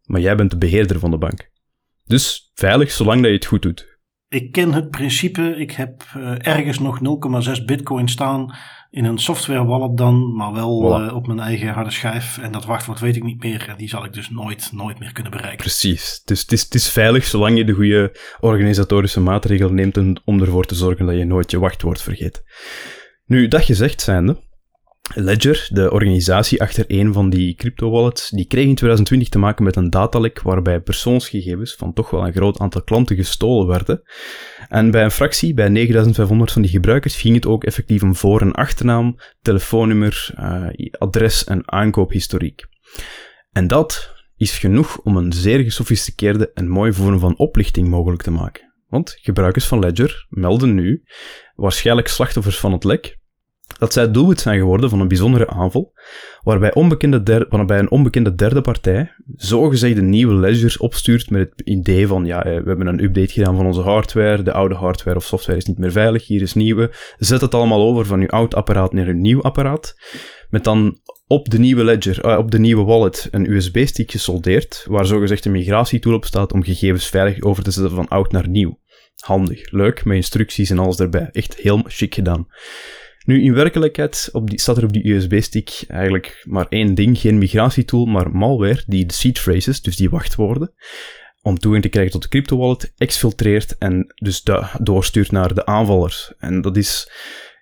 Maar 0.06 0.22
jij 0.22 0.36
bent 0.36 0.52
de 0.52 0.58
beheerder 0.58 1.00
van 1.00 1.12
de 1.12 1.18
bank. 1.18 1.51
Dus 2.06 2.52
veilig 2.54 2.92
zolang 2.92 3.22
dat 3.22 3.30
je 3.30 3.36
het 3.36 3.46
goed 3.46 3.62
doet. 3.62 4.00
Ik 4.28 4.52
ken 4.52 4.74
het 4.74 4.90
principe. 4.90 5.56
Ik 5.56 5.72
heb 5.72 6.04
uh, 6.18 6.48
ergens 6.48 6.80
nog 6.80 7.00
0,6 7.58 7.66
bitcoin 7.66 8.08
staan 8.08 8.56
in 8.90 9.06
een 9.06 9.18
software 9.18 9.66
wallet 9.66 9.98
dan, 9.98 10.36
maar 10.36 10.54
wel 10.54 10.82
voilà. 10.82 11.08
uh, 11.08 11.16
op 11.16 11.28
mijn 11.28 11.40
eigen 11.40 11.68
harde 11.68 11.92
schijf. 11.92 12.38
En 12.38 12.52
dat 12.52 12.66
wachtwoord 12.66 13.00
weet 13.00 13.16
ik 13.16 13.24
niet 13.24 13.44
meer 13.44 13.70
en 13.70 13.78
die 13.78 13.90
zal 13.90 14.06
ik 14.06 14.14
dus 14.14 14.30
nooit, 14.30 14.70
nooit 14.72 15.00
meer 15.00 15.12
kunnen 15.12 15.32
bereiken. 15.32 15.60
Precies. 15.60 16.22
Dus 16.26 16.42
het 16.42 16.52
is, 16.52 16.62
het 16.62 16.74
is 16.74 16.90
veilig 16.90 17.26
zolang 17.26 17.58
je 17.58 17.66
de 17.66 17.74
goede 17.74 18.16
organisatorische 18.40 19.20
maatregelen 19.20 19.76
neemt 19.76 20.24
om 20.26 20.42
ervoor 20.42 20.66
te 20.66 20.76
zorgen 20.76 21.06
dat 21.06 21.18
je 21.18 21.26
nooit 21.26 21.52
je 21.52 21.60
wachtwoord 21.60 22.02
vergeet. 22.02 22.44
Nu, 23.26 23.48
dat 23.48 23.64
gezegd 23.64 24.02
zijnde, 24.02 24.44
Ledger, 25.16 25.68
de 25.72 25.92
organisatie 25.92 26.62
achter 26.62 26.86
een 26.88 27.14
van 27.14 27.30
die 27.30 27.56
crypto-wallets, 27.56 28.30
die 28.30 28.46
kreeg 28.46 28.66
in 28.66 28.76
2020 28.76 29.30
te 29.30 29.40
maken 29.40 29.64
met 29.64 29.76
een 29.76 29.90
datalek 29.90 30.42
waarbij 30.42 30.82
persoonsgegevens 30.82 31.76
van 31.76 31.94
toch 31.94 32.10
wel 32.10 32.26
een 32.26 32.34
groot 32.34 32.60
aantal 32.60 32.84
klanten 32.84 33.16
gestolen 33.16 33.68
werden. 33.68 34.02
En 34.68 34.92
bij 34.92 35.04
een 35.04 35.12
fractie, 35.12 35.54
bij 35.54 35.70
9500 35.70 36.52
van 36.52 36.62
die 36.62 36.72
gebruikers, 36.72 37.16
ging 37.16 37.36
het 37.36 37.46
ook 37.46 37.64
effectief 37.64 38.04
om 38.04 38.16
voor- 38.16 38.42
en 38.42 38.52
achternaam, 38.52 39.16
telefoonnummer, 39.42 40.30
uh, 40.40 40.68
adres 40.92 41.44
en 41.44 41.72
aankoophistoriek. 41.72 42.66
En 43.52 43.68
dat 43.68 44.14
is 44.36 44.58
genoeg 44.58 45.00
om 45.00 45.18
een 45.18 45.34
zeer 45.34 45.60
gesofisticeerde 45.60 46.52
en 46.54 46.68
mooie 46.68 46.94
vorm 46.94 47.20
van 47.20 47.38
oplichting 47.38 47.88
mogelijk 47.88 48.22
te 48.22 48.32
maken. 48.32 48.74
Want 48.88 49.18
gebruikers 49.22 49.66
van 49.66 49.80
Ledger 49.80 50.26
melden 50.30 50.74
nu, 50.74 51.04
waarschijnlijk 51.56 52.08
slachtoffers 52.08 52.60
van 52.60 52.72
het 52.72 52.84
lek, 52.84 53.20
dat 53.78 53.94
zij 53.94 54.12
doelwit 54.12 54.40
zijn 54.40 54.60
geworden 54.60 54.90
van 54.90 55.00
een 55.00 55.08
bijzondere 55.08 55.48
aanval, 55.48 55.94
waarbij, 56.44 56.74
onbekende 56.74 57.24
der, 57.24 57.46
waarbij 57.50 57.80
een 57.80 57.92
onbekende 57.92 58.36
derde 58.36 58.62
partij 58.62 59.12
zogezegde 59.36 60.02
nieuwe 60.02 60.34
ledgers 60.34 60.78
opstuurt 60.78 61.30
met 61.30 61.50
het 61.50 61.68
idee 61.68 62.08
van, 62.08 62.26
ja, 62.26 62.44
we 62.44 62.64
hebben 62.66 62.88
een 62.88 63.04
update 63.04 63.34
gedaan 63.34 63.56
van 63.56 63.66
onze 63.66 63.82
hardware, 63.82 64.44
de 64.44 64.54
oude 64.54 64.76
hardware 64.76 65.18
of 65.18 65.24
software 65.24 65.58
is 65.58 65.66
niet 65.66 65.78
meer 65.78 65.92
veilig, 65.92 66.28
hier 66.28 66.42
is 66.42 66.54
nieuwe, 66.54 66.92
zet 67.18 67.42
het 67.42 67.54
allemaal 67.54 67.82
over 67.82 68.06
van 68.06 68.20
uw 68.20 68.28
oud 68.28 68.56
apparaat 68.56 68.94
naar 68.94 69.08
een 69.08 69.22
nieuw 69.22 69.42
apparaat, 69.42 69.96
met 70.50 70.64
dan 70.64 71.00
op 71.28 71.50
de 71.50 71.60
nieuwe 71.60 71.84
ledger, 71.84 72.26
uh, 72.26 72.38
op 72.38 72.52
de 72.52 72.60
nieuwe 72.60 72.84
wallet, 72.84 73.28
een 73.32 73.52
USB-stick 73.52 74.12
gesoldeerd, 74.12 74.86
waar 74.90 75.06
zogezegd 75.06 75.46
een 75.46 75.52
migratietool 75.52 76.14
op 76.14 76.26
staat 76.26 76.54
om 76.54 76.64
gegevens 76.64 77.08
veilig 77.08 77.42
over 77.42 77.64
te 77.64 77.72
zetten 77.72 77.96
van 77.96 78.08
oud 78.08 78.32
naar 78.32 78.48
nieuw. 78.48 78.80
Handig, 79.16 79.72
leuk, 79.72 80.06
met 80.06 80.16
instructies 80.16 80.70
en 80.70 80.80
alles 80.80 81.00
erbij. 81.00 81.30
Echt 81.32 81.56
heel 81.56 81.82
chic 81.88 82.14
gedaan. 82.14 82.48
Nu, 83.26 83.44
in 83.44 83.54
werkelijkheid 83.54 84.30
op 84.32 84.50
die, 84.50 84.60
staat 84.60 84.78
er 84.78 84.84
op 84.84 84.94
die 84.94 85.14
USB-stick 85.14 85.84
eigenlijk 85.88 86.44
maar 86.48 86.66
één 86.70 86.96
ding, 86.96 87.18
geen 87.18 87.38
migratietool, 87.38 88.06
maar 88.06 88.32
malware 88.32 88.84
die 88.86 89.06
de 89.06 89.14
seed 89.14 89.40
phrases, 89.40 89.82
dus 89.82 89.96
die 89.96 90.10
wachtwoorden, 90.10 90.74
om 91.42 91.60
toegang 91.60 91.84
te 91.84 91.90
krijgen 91.90 92.12
tot 92.12 92.22
de 92.22 92.28
crypto-wallet, 92.28 92.94
exfiltreert 92.98 93.78
en 93.78 94.14
dus 94.16 94.44
doorstuurt 94.80 95.32
naar 95.32 95.54
de 95.54 95.66
aanvallers. 95.66 96.34
En 96.38 96.62
dat 96.62 96.78
is, 96.78 97.12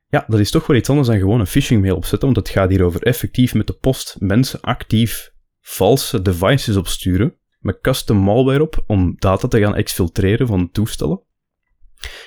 ja, 0.08 0.26
dat 0.28 0.40
is 0.40 0.52
toch 0.52 0.68
wel 0.68 0.78
iets 0.78 0.90
anders 0.90 1.08
dan 1.08 1.20
gewoon 1.20 1.40
een 1.40 1.48
phishing 1.48 1.82
mail 1.82 1.96
opzetten, 1.96 2.34
want 2.34 2.48
het 2.48 2.56
gaat 2.56 2.70
hier 2.70 2.84
over 2.84 3.02
effectief 3.02 3.54
met 3.54 3.68
de 3.68 3.74
post 3.74 4.16
mensen 4.20 4.62
actief 4.62 5.32
valse 5.62 6.22
devices 6.22 6.76
opsturen, 6.76 7.36
met 7.60 7.80
custom 7.82 8.18
malware 8.18 8.62
op, 8.62 8.84
om 8.88 9.16
data 9.18 9.48
te 9.48 9.60
gaan 9.60 9.76
exfiltreren 9.76 10.48
van 10.48 10.72
toestellen 10.72 11.28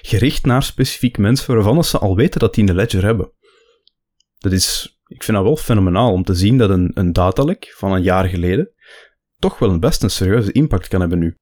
gericht 0.02 0.44
naar 0.44 0.62
specifiek 0.62 1.18
mensen 1.18 1.54
waarvan 1.54 1.85
ze 1.85 1.98
al 1.98 2.16
weten 2.16 2.40
dat 2.40 2.54
die 2.54 2.68
een 2.68 2.74
ledger 2.74 3.04
hebben. 3.04 3.32
Dat 4.38 4.52
is, 4.52 5.00
ik 5.06 5.22
vind 5.22 5.37
dat 5.37 5.46
wel 5.46 5.56
fenomenaal 5.56 6.12
om 6.12 6.24
te 6.24 6.35
zien 6.35 6.58
dat 6.58 6.70
een, 6.70 6.90
een 6.94 7.12
datalek 7.12 7.74
van 7.76 7.92
een 7.92 8.02
jaar 8.02 8.28
geleden 8.28 8.70
toch 9.38 9.58
wel 9.58 9.70
een 9.70 9.80
best 9.80 10.02
een 10.02 10.11
serieuze 10.11 10.52
impact 10.52 10.88
kan 10.88 11.00
hebben 11.00 11.18
nu. 11.18 11.37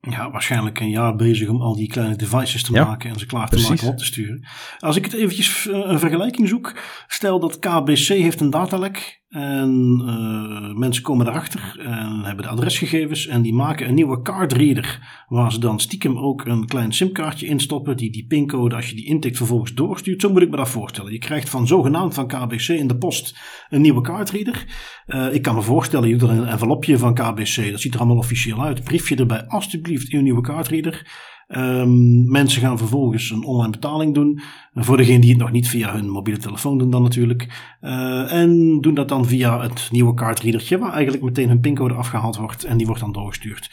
Ja, 0.00 0.30
waarschijnlijk 0.30 0.80
een 0.80 0.90
jaar 0.90 1.16
bezig 1.16 1.48
om 1.48 1.60
al 1.60 1.76
die 1.76 1.88
kleine 1.88 2.16
devices 2.16 2.62
te 2.62 2.72
ja, 2.72 2.84
maken 2.84 3.10
en 3.10 3.18
ze 3.18 3.26
klaar 3.26 3.48
te 3.48 3.60
maken 3.68 3.88
op 3.88 3.96
te 3.98 4.04
sturen. 4.04 4.46
Als 4.78 4.96
ik 4.96 5.04
het 5.04 5.14
eventjes 5.14 5.68
een 5.70 5.98
vergelijking 5.98 6.48
zoek, 6.48 6.76
stel 7.06 7.40
dat 7.40 7.58
KBC 7.58 8.06
heeft 8.06 8.40
een 8.40 8.50
datalek 8.50 9.22
en 9.34 10.02
uh, 10.04 10.78
mensen 10.78 11.02
komen 11.02 11.26
erachter 11.26 11.76
en 11.78 12.24
hebben 12.24 12.44
de 12.44 12.50
adresgegevens 12.50 13.26
en 13.26 13.42
die 13.42 13.54
maken 13.54 13.88
een 13.88 13.94
nieuwe 13.94 14.22
cardreader 14.22 15.24
waar 15.28 15.52
ze 15.52 15.58
dan 15.58 15.80
stiekem 15.80 16.18
ook 16.18 16.44
een 16.44 16.66
klein 16.66 16.92
simkaartje 16.92 17.46
instoppen 17.46 17.96
die 17.96 18.10
die 18.10 18.26
pincode 18.26 18.74
als 18.76 18.88
je 18.88 18.96
die 18.96 19.06
intikt 19.06 19.36
vervolgens 19.36 19.74
doorstuurt. 19.74 20.20
Zo 20.20 20.30
moet 20.30 20.42
ik 20.42 20.50
me 20.50 20.56
dat 20.56 20.68
voorstellen. 20.68 21.12
Je 21.12 21.18
krijgt 21.18 21.48
van 21.48 21.66
zogenaamd 21.66 22.14
van 22.14 22.26
KBC 22.26 22.68
in 22.68 22.86
de 22.86 22.96
post 22.96 23.38
een 23.68 23.80
nieuwe 23.80 24.00
cardreader. 24.00 24.64
Uh, 25.06 25.34
ik 25.34 25.42
kan 25.42 25.54
me 25.54 25.62
voorstellen, 25.62 26.08
je 26.08 26.16
doet 26.16 26.30
er 26.30 26.36
een 26.36 26.46
envelopje 26.46 26.98
van 26.98 27.14
KBC, 27.14 27.70
dat 27.70 27.80
ziet 27.80 27.94
er 27.94 28.00
allemaal 28.00 28.18
officieel 28.18 28.62
uit. 28.62 28.84
Briefje 28.84 29.16
erbij 29.16 29.46
alsjeblieft 29.46 30.08
in 30.08 30.18
een 30.18 30.24
nieuwe 30.24 30.42
cardreader. 30.42 31.06
Um, 31.48 32.30
mensen 32.30 32.60
gaan 32.60 32.78
vervolgens 32.78 33.30
een 33.30 33.44
online 33.44 33.70
betaling 33.70 34.14
doen. 34.14 34.40
Voor 34.72 34.96
degenen 34.96 35.20
die 35.20 35.30
het 35.30 35.38
nog 35.38 35.50
niet 35.50 35.68
via 35.68 35.92
hun 35.92 36.10
mobiele 36.10 36.40
telefoon 36.40 36.78
doen 36.78 36.90
dan 36.90 37.02
natuurlijk. 37.02 37.76
Uh, 37.80 38.32
en 38.32 38.80
doen 38.80 38.94
dat 38.94 39.08
dan 39.08 39.26
via 39.26 39.62
het 39.62 39.88
nieuwe 39.90 40.14
kaartreadertje 40.14 40.78
waar 40.78 40.92
eigenlijk 40.92 41.24
meteen 41.24 41.48
hun 41.48 41.60
pincode 41.60 41.94
afgehaald 41.94 42.36
wordt 42.36 42.64
en 42.64 42.76
die 42.76 42.86
wordt 42.86 43.00
dan 43.00 43.12
doorgestuurd. 43.12 43.70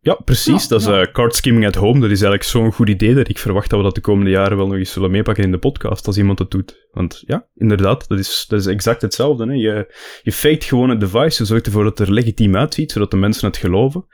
Ja, 0.00 0.14
precies. 0.14 0.62
Ja, 0.62 0.68
dat 0.68 0.80
is 0.80 0.86
ja. 0.86 1.00
uh, 1.00 1.12
card 1.12 1.36
skimming 1.36 1.66
at 1.66 1.74
home. 1.74 2.00
Dat 2.00 2.10
is 2.10 2.22
eigenlijk 2.22 2.42
zo'n 2.42 2.72
goed 2.72 2.88
idee 2.88 3.14
dat 3.14 3.28
ik 3.28 3.38
verwacht 3.38 3.70
dat 3.70 3.78
we 3.78 3.84
dat 3.84 3.94
de 3.94 4.00
komende 4.00 4.30
jaren 4.30 4.56
wel 4.56 4.66
nog 4.66 4.76
eens 4.76 4.92
zullen 4.92 5.10
meepakken 5.10 5.44
in 5.44 5.50
de 5.50 5.58
podcast 5.58 6.06
als 6.06 6.16
iemand 6.16 6.38
dat 6.38 6.50
doet. 6.50 6.88
Want 6.90 7.22
ja, 7.26 7.46
inderdaad, 7.54 8.08
dat 8.08 8.18
is, 8.18 8.44
dat 8.48 8.60
is 8.60 8.66
exact 8.66 9.02
hetzelfde. 9.02 9.46
Hè. 9.46 9.52
Je, 9.52 9.94
je 10.22 10.32
faked 10.32 10.64
gewoon 10.64 10.88
het 10.88 11.00
device, 11.00 11.42
je 11.42 11.48
zorgt 11.48 11.66
ervoor 11.66 11.84
dat 11.84 11.98
het 11.98 12.08
er 12.08 12.14
legitiem 12.14 12.56
uitziet, 12.56 12.92
zodat 12.92 13.10
de 13.10 13.16
mensen 13.16 13.46
het 13.48 13.56
geloven. 13.56 14.06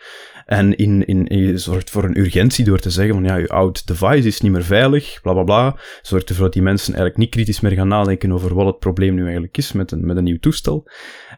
En 0.51 0.77
in, 0.77 1.07
in, 1.07 1.27
je 1.29 1.59
zorgt 1.59 1.91
voor 1.91 2.05
een 2.05 2.19
urgentie 2.19 2.65
door 2.65 2.79
te 2.79 2.91
zeggen 2.91 3.15
van 3.15 3.25
ja, 3.25 3.37
je 3.37 3.49
oud 3.49 3.87
device 3.87 4.27
is 4.27 4.41
niet 4.41 4.53
meer 4.53 4.65
veilig, 4.65 5.19
bla 5.23 5.33
bla 5.33 5.43
bla. 5.43 5.77
Zorgt 6.03 6.29
ervoor 6.29 6.45
dat 6.45 6.53
die 6.53 6.63
mensen 6.63 6.89
eigenlijk 6.89 7.17
niet 7.17 7.31
kritisch 7.31 7.61
meer 7.61 7.73
gaan 7.73 7.89
nadenken 7.89 8.33
over 8.33 8.55
wat 8.55 8.67
het 8.67 8.79
probleem 8.79 9.15
nu 9.15 9.23
eigenlijk 9.23 9.57
is 9.57 9.73
met 9.73 9.93
een, 9.93 10.07
met 10.07 10.17
een 10.17 10.25
nieuw 10.25 10.39
toestel. 10.39 10.89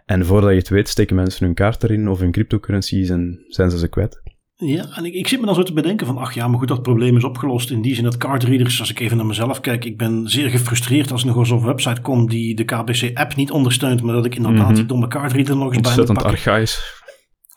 En 0.06 0.26
voordat 0.26 0.50
je 0.50 0.56
het 0.56 0.68
weet, 0.68 0.88
steken 0.88 1.16
mensen 1.16 1.46
hun 1.46 1.54
kaart 1.54 1.82
erin 1.82 2.08
of 2.08 2.18
hun 2.18 2.30
cryptocurrencies 2.30 3.08
en 3.08 3.44
zijn 3.48 3.70
ze 3.70 3.78
ze 3.78 3.88
kwijt. 3.88 4.22
Ja, 4.54 4.96
en 4.96 5.04
ik, 5.04 5.14
ik 5.14 5.28
zit 5.28 5.40
me 5.40 5.46
dan 5.46 5.54
zo 5.54 5.62
te 5.62 5.72
bedenken 5.72 6.06
van, 6.06 6.16
ach 6.18 6.34
ja, 6.34 6.48
maar 6.48 6.58
goed, 6.58 6.68
dat 6.68 6.82
probleem 6.82 7.16
is 7.16 7.24
opgelost. 7.24 7.70
In 7.70 7.82
die 7.82 7.94
zin 7.94 8.04
dat 8.04 8.16
cardreaders, 8.16 8.80
als 8.80 8.90
ik 8.90 9.00
even 9.00 9.16
naar 9.16 9.26
mezelf 9.26 9.60
kijk, 9.60 9.84
ik 9.84 9.98
ben 9.98 10.28
zeer 10.28 10.50
gefrustreerd 10.50 11.12
als 11.12 11.20
ik 11.20 11.26
nog 11.26 11.36
eens 11.36 11.50
op 11.50 11.60
een 11.60 11.66
website 11.66 12.00
kom 12.00 12.28
die 12.28 12.54
de 12.54 12.64
KBC-app 12.64 13.36
niet 13.36 13.50
ondersteunt, 13.50 14.02
maar 14.02 14.14
dat 14.14 14.24
ik 14.24 14.34
inderdaad 14.34 14.60
mm 14.60 14.66
-hmm. 14.66 14.74
die 14.74 14.86
domme 14.86 15.08
cardreader 15.08 15.56
nog 15.56 15.74
eens 15.74 15.80
bij 15.80 15.96
moet 15.96 16.06
pakken. 16.06 16.24
archaïs. 16.24 17.00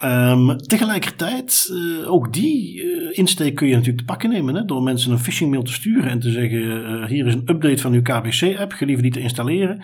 Um, 0.06 0.58
tegelijkertijd, 0.58 1.70
uh, 1.72 2.12
ook 2.12 2.34
die 2.34 2.84
uh, 2.84 3.18
insteek 3.18 3.56
kun 3.56 3.68
je 3.68 3.74
natuurlijk 3.74 4.00
te 4.00 4.06
pakken 4.06 4.30
nemen. 4.30 4.56
Hè, 4.56 4.66
door 4.66 4.84
mensen 4.84 5.12
een 5.12 5.20
phishing 5.20 5.52
mail 5.52 5.64
te 5.64 5.74
sturen 5.74 6.10
en 6.10 6.20
te 6.20 6.32
zeggen: 6.32 6.60
uh, 6.60 7.06
hier 7.06 7.26
is 7.26 7.34
een 7.34 7.50
update 7.50 7.82
van 7.82 7.94
uw 7.94 8.02
KBC-app, 8.02 8.72
gelieve 8.72 9.02
die 9.02 9.12
te 9.12 9.20
installeren. 9.20 9.84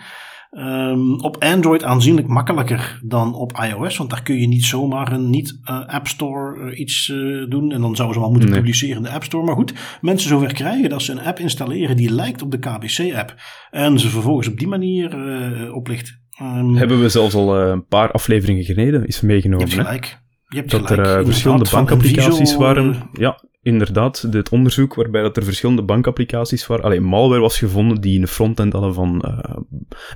Um, 0.50 1.20
op 1.20 1.36
Android 1.42 1.84
aanzienlijk 1.84 2.26
makkelijker 2.26 3.00
dan 3.04 3.34
op 3.34 3.58
iOS, 3.58 3.96
want 3.96 4.10
daar 4.10 4.22
kun 4.22 4.40
je 4.40 4.46
niet 4.46 4.64
zomaar 4.64 5.12
een 5.12 5.30
niet-App 5.30 6.06
Store 6.06 6.76
iets 6.76 7.06
doen. 7.48 7.72
En 7.72 7.80
dan 7.80 7.96
zouden 7.96 8.14
ze 8.14 8.22
wel 8.22 8.30
moeten 8.30 8.48
nee. 8.48 8.58
publiceren 8.58 8.96
in 8.96 9.02
de 9.02 9.10
App 9.10 9.24
Store. 9.24 9.44
Maar 9.44 9.54
goed, 9.54 9.98
mensen 10.00 10.28
zover 10.28 10.52
krijgen 10.52 10.90
dat 10.90 11.02
ze 11.02 11.12
een 11.12 11.20
app 11.20 11.38
installeren 11.38 11.96
die 11.96 12.12
lijkt 12.12 12.42
op 12.42 12.50
de 12.50 12.58
KBC-app. 12.58 13.34
En 13.70 13.98
ze 13.98 14.08
vervolgens 14.08 14.48
op 14.48 14.58
die 14.58 14.68
manier 14.68 15.72
oplichten. 15.74 16.21
Um, 16.42 16.76
Hebben 16.76 17.00
we 17.00 17.08
zelfs 17.08 17.34
al 17.34 17.62
uh, 17.62 17.70
een 17.70 17.86
paar 17.86 18.10
afleveringen 18.10 18.64
geleden 18.64 19.06
is 19.06 19.20
meegenomen. 19.20 19.68
Je 19.68 19.74
hebt 19.74 19.86
gelijk. 19.86 20.20
Je 20.48 20.56
hebt 20.56 20.70
dat 20.70 20.86
gelijk. 20.86 21.08
er 21.08 21.18
uh, 21.18 21.24
verschillende 21.24 21.70
bankapplicaties 21.70 22.56
waren. 22.56 23.08
Ja, 23.12 23.42
inderdaad. 23.62 24.32
Dit 24.32 24.48
onderzoek 24.48 24.94
waarbij 24.94 25.22
dat 25.22 25.36
er 25.36 25.44
verschillende 25.44 25.82
bankapplicaties 25.82 26.66
waren. 26.66 26.84
Alleen 26.84 27.04
malware 27.04 27.40
was 27.40 27.58
gevonden 27.58 28.00
die 28.00 28.20
een 28.20 28.28
frontend 28.28 28.72
hadden 28.72 28.94
van 28.94 29.24
uh, 29.26 29.56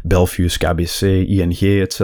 Belfius, 0.03 0.59
KBC, 0.59 1.01
ING, 1.01 1.61
etc. 1.61 2.01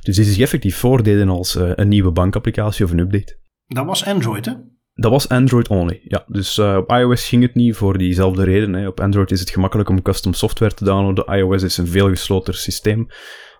Dus 0.00 0.16
die 0.16 0.24
zich 0.24 0.38
effectief 0.38 0.76
voordeden 0.76 1.28
als 1.28 1.54
een 1.54 1.88
nieuwe 1.88 2.12
bankapplicatie 2.12 2.84
of 2.84 2.90
een 2.90 2.98
update. 2.98 3.40
Dat 3.66 3.86
was 3.86 4.04
Android, 4.04 4.44
hè? 4.44 4.52
Dat 4.94 5.10
was 5.10 5.28
Android 5.28 5.68
only, 5.68 6.00
ja. 6.04 6.24
Dus 6.26 6.58
uh, 6.58 6.76
op 6.76 6.90
iOS 6.90 7.28
ging 7.28 7.42
het 7.42 7.54
niet 7.54 7.76
voor 7.76 7.98
diezelfde 7.98 8.44
reden. 8.44 8.72
Hè. 8.72 8.86
Op 8.86 9.00
Android 9.00 9.30
is 9.30 9.40
het 9.40 9.50
gemakkelijk 9.50 9.88
om 9.88 10.02
custom 10.02 10.32
software 10.32 10.74
te 10.74 10.84
downloaden. 10.84 11.38
iOS 11.38 11.62
is 11.62 11.76
een 11.76 11.86
veel 11.86 12.08
gesloten 12.08 12.54
systeem. 12.54 13.06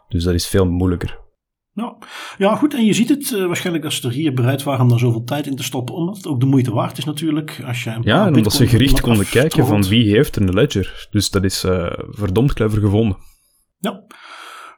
Dus 0.09 0.25
dat 0.25 0.35
is 0.35 0.47
veel 0.47 0.67
moeilijker. 0.67 1.21
Ja, 1.75 1.97
ja 2.39 2.57
goed. 2.57 2.75
En 2.75 2.85
je 2.85 2.93
ziet 2.93 3.09
het 3.09 3.31
uh, 3.31 3.47
waarschijnlijk 3.47 3.85
als 3.85 3.97
ze 3.97 4.09
er 4.09 4.15
hier 4.15 4.35
bereid 4.35 4.63
waren 4.63 4.83
om 4.83 4.89
daar 4.89 4.99
zoveel 4.99 5.25
tijd 5.25 5.47
in 5.47 5.57
te 5.57 5.63
stoppen. 5.63 5.95
Omdat 5.95 6.17
het 6.17 6.27
ook 6.27 6.41
de 6.41 6.47
moeite 6.47 6.73
waard 6.73 6.99
is 6.99 7.05
natuurlijk. 7.05 7.63
Als 7.67 7.85
je 7.85 7.91
een 7.91 8.03
ja, 8.03 8.27
en 8.27 8.35
omdat 8.35 8.53
ze 8.53 8.67
gericht 8.67 9.01
konden 9.01 9.29
kijken 9.29 9.67
van 9.67 9.83
wie 9.83 10.11
heeft 10.11 10.37
een 10.37 10.55
ledger. 10.55 11.09
Dus 11.11 11.31
dat 11.31 11.45
is 11.45 11.65
uh, 11.65 11.93
verdomd 11.97 12.53
clever 12.53 12.81
gevonden. 12.81 13.17
Ja. 13.79 14.05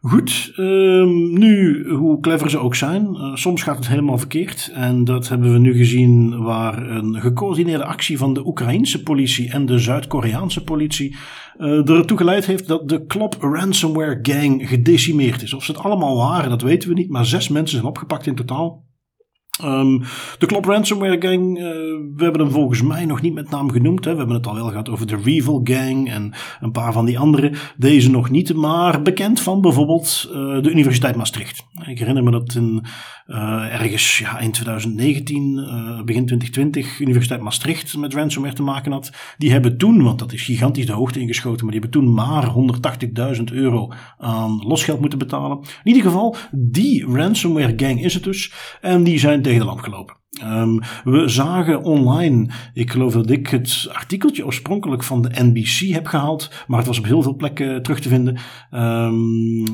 Goed, 0.07 0.53
um, 0.57 1.38
nu, 1.38 1.85
hoe 1.88 2.21
clever 2.21 2.51
ze 2.51 2.59
ook 2.59 2.75
zijn, 2.75 3.14
uh, 3.14 3.35
soms 3.35 3.62
gaat 3.62 3.77
het 3.77 3.88
helemaal 3.88 4.19
verkeerd. 4.19 4.71
En 4.75 5.05
dat 5.05 5.29
hebben 5.29 5.53
we 5.53 5.59
nu 5.59 5.77
gezien 5.77 6.43
waar 6.43 6.90
een 6.90 7.21
gecoördineerde 7.21 7.85
actie 7.85 8.19
van 8.19 8.35
de 8.35 8.47
Oekraïnse 8.47 9.03
politie 9.03 9.51
en 9.51 9.67
de 9.67 9.79
Zuid-Koreaanse 9.79 10.64
politie 10.64 11.17
uh, 11.59 11.88
ertoe 11.88 12.17
geleid 12.17 12.47
heeft 12.47 12.67
dat 12.67 12.88
de 12.88 13.07
Klop 13.07 13.37
Ransomware 13.40 14.19
Gang 14.23 14.69
gedecimeerd 14.69 15.43
is. 15.43 15.55
Of 15.55 15.64
ze 15.64 15.73
het 15.73 15.81
allemaal 15.81 16.17
waren, 16.17 16.51
dat 16.51 16.62
weten 16.62 16.88
we 16.88 16.95
niet, 16.95 17.11
maar 17.11 17.27
zes 17.27 17.49
mensen 17.49 17.77
zijn 17.77 17.88
opgepakt 17.88 18.27
in 18.27 18.35
totaal. 18.35 18.85
Um, 19.62 20.03
de 20.38 20.47
Klop 20.47 20.64
Ransomware 20.64 21.17
Gang, 21.21 21.59
uh, 21.59 21.64
we 22.17 22.23
hebben 22.25 22.40
hem 22.40 22.51
volgens 22.51 22.83
mij 22.83 23.05
nog 23.05 23.21
niet 23.21 23.35
met 23.35 23.51
naam 23.51 23.71
genoemd. 23.71 24.05
Hè. 24.05 24.11
We 24.11 24.19
hebben 24.19 24.37
het 24.37 24.47
al 24.47 24.55
wel 24.55 24.69
gehad 24.69 24.88
over 24.88 25.07
de 25.07 25.17
Revil 25.25 25.61
Gang 25.64 26.11
en 26.11 26.33
een 26.61 26.73
paar 26.73 26.93
van 26.93 27.05
die 27.05 27.19
andere. 27.19 27.53
Deze 27.77 28.11
nog 28.11 28.31
niet, 28.31 28.55
maar 28.55 29.03
bekend 29.03 29.40
van 29.40 29.61
bijvoorbeeld 29.61 30.29
uh, 30.29 30.35
de 30.62 30.71
Universiteit 30.71 31.17
Maastricht. 31.17 31.64
Ik 31.87 31.99
herinner 31.99 32.23
me 32.23 32.31
dat 32.31 32.55
in, 32.55 32.85
uh, 33.27 33.81
ergens 33.81 34.19
ja, 34.19 34.38
in 34.38 34.53
2019, 34.53 35.55
begin 36.05 36.27
2020, 36.27 37.01
Universiteit 37.01 37.40
Maastricht 37.40 37.97
met 37.97 38.14
ransomware 38.14 38.55
te 38.55 38.62
maken 38.62 38.93
had. 38.93 39.12
Die 39.38 39.53
hebben 39.53 39.77
toen, 39.77 40.03
want 40.03 40.19
dat 40.19 40.33
is 40.33 40.43
gigantisch 40.43 40.87
de 40.87 40.93
hoogte 40.93 41.21
ingeschoten, 41.21 41.64
maar 41.64 41.75
die 41.75 41.83
hebben 41.83 42.01
toen 42.01 42.14
maar 42.14 42.53
180.000 43.37 43.43
euro 43.45 43.93
aan 44.19 44.62
losgeld 44.67 45.01
moeten 45.01 45.19
betalen. 45.19 45.59
In 45.59 45.67
ieder 45.83 46.03
geval, 46.03 46.37
die 46.53 47.07
ransomware 47.07 47.75
gang 47.77 48.03
is 48.03 48.14
het 48.14 48.25
dus. 48.25 48.53
En 48.81 49.05
die 49.05 49.19
zijn 49.19 49.43
tegen 49.44 49.59
de 49.59 49.66
lamp 49.66 49.80
gelopen. 49.80 50.16
Um, 50.42 50.80
we 51.04 51.28
zagen 51.28 51.83
online, 51.83 52.46
ik 52.72 52.90
geloof 52.90 53.12
dat 53.12 53.30
ik 53.30 53.48
het 53.48 53.88
artikeltje 53.92 54.44
oorspronkelijk 54.44 55.02
van 55.02 55.22
de 55.22 55.30
NBC 55.33 55.94
heb 55.94 56.07
gehaald, 56.07 56.50
maar 56.66 56.78
het 56.78 56.87
was 56.87 56.98
op 56.98 57.04
heel 57.04 57.22
veel 57.22 57.37
plekken 57.37 57.83
terug 57.83 58.00
te 58.00 58.09
vinden. 58.09 58.38
Um, 58.70 59.64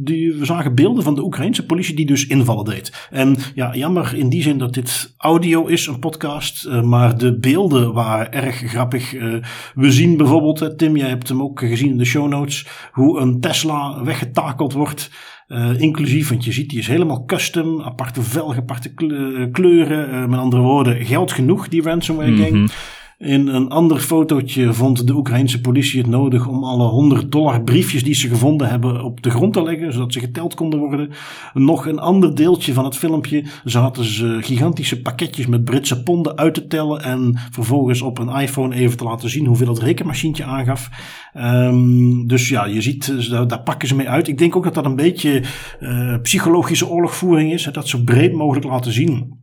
die, 0.00 0.32
we 0.32 0.44
zagen 0.44 0.74
beelden 0.74 1.02
van 1.02 1.14
de 1.14 1.24
Oekraïnse 1.24 1.66
politie 1.66 1.96
die 1.96 2.06
dus 2.06 2.26
invallen 2.26 2.64
deed. 2.64 3.08
En 3.10 3.36
ja, 3.54 3.74
jammer 3.74 4.14
in 4.16 4.28
die 4.28 4.42
zin 4.42 4.58
dat 4.58 4.74
dit 4.74 5.14
audio 5.16 5.66
is, 5.66 5.86
een 5.86 5.98
podcast, 5.98 6.66
uh, 6.66 6.82
maar 6.82 7.18
de 7.18 7.38
beelden 7.38 7.92
waren 7.92 8.32
erg 8.32 8.56
grappig. 8.56 9.14
Uh, 9.14 9.44
we 9.74 9.92
zien 9.92 10.16
bijvoorbeeld, 10.16 10.78
Tim, 10.78 10.96
jij 10.96 11.08
hebt 11.08 11.28
hem 11.28 11.42
ook 11.42 11.60
gezien 11.60 11.90
in 11.90 11.98
de 11.98 12.04
show 12.04 12.28
notes, 12.28 12.66
hoe 12.92 13.20
een 13.20 13.40
Tesla 13.40 14.04
weggetakeld 14.04 14.72
wordt. 14.72 15.10
Uh, 15.48 15.80
inclusief, 15.80 16.28
want 16.28 16.44
je 16.44 16.52
ziet, 16.52 16.70
die 16.70 16.78
is 16.78 16.86
helemaal 16.86 17.24
custom, 17.24 17.82
aparte 17.82 18.22
velgen, 18.22 18.62
aparte 18.62 18.94
kleuren. 19.52 20.10
Uh, 20.14 20.26
met 20.26 20.38
andere 20.38 20.62
woorden, 20.62 21.06
geld 21.06 21.32
genoeg, 21.32 21.68
die 21.68 21.82
ransomware 21.82 22.36
gang. 22.36 22.52
-hmm. 22.52 22.97
In 23.18 23.48
een 23.48 23.68
ander 23.68 23.98
fotootje 23.98 24.72
vond 24.72 25.06
de 25.06 25.14
Oekraïnse 25.14 25.60
politie 25.60 26.00
het 26.00 26.10
nodig 26.10 26.46
om 26.46 26.64
alle 26.64 26.86
100 26.86 27.32
dollar 27.32 27.62
briefjes 27.62 28.02
die 28.02 28.14
ze 28.14 28.28
gevonden 28.28 28.68
hebben 28.68 29.04
op 29.04 29.22
de 29.22 29.30
grond 29.30 29.52
te 29.52 29.62
leggen, 29.62 29.92
zodat 29.92 30.12
ze 30.12 30.20
geteld 30.20 30.54
konden 30.54 30.78
worden. 30.78 31.10
Nog 31.54 31.86
een 31.86 31.98
ander 31.98 32.34
deeltje 32.34 32.72
van 32.72 32.84
het 32.84 32.96
filmpje 32.96 33.44
zaten 33.64 34.04
ze 34.04 34.38
gigantische 34.40 35.02
pakketjes 35.02 35.46
met 35.46 35.64
Britse 35.64 36.02
ponden 36.02 36.36
uit 36.36 36.54
te 36.54 36.66
tellen 36.66 37.02
en 37.02 37.38
vervolgens 37.50 38.02
op 38.02 38.18
een 38.18 38.40
iPhone 38.40 38.74
even 38.74 38.96
te 38.96 39.04
laten 39.04 39.30
zien 39.30 39.46
hoeveel 39.46 39.66
dat 39.66 39.78
rekenmachientje 39.78 40.44
aangaf. 40.44 40.88
Um, 41.34 42.26
dus 42.26 42.48
ja, 42.48 42.66
je 42.66 42.80
ziet, 42.80 43.30
daar, 43.30 43.48
daar, 43.48 43.62
pakken 43.62 43.88
ze 43.88 43.94
mee 43.94 44.08
uit. 44.08 44.28
Ik 44.28 44.38
denk 44.38 44.56
ook 44.56 44.64
dat 44.64 44.74
dat 44.74 44.84
een 44.84 44.96
beetje 44.96 45.42
uh, 45.80 46.16
psychologische 46.22 46.88
oorlogvoering 46.88 47.52
is, 47.52 47.68
dat 47.72 47.88
zo 47.88 47.98
breed 48.04 48.32
mogelijk 48.32 48.66
laten 48.66 48.92
zien. 48.92 49.37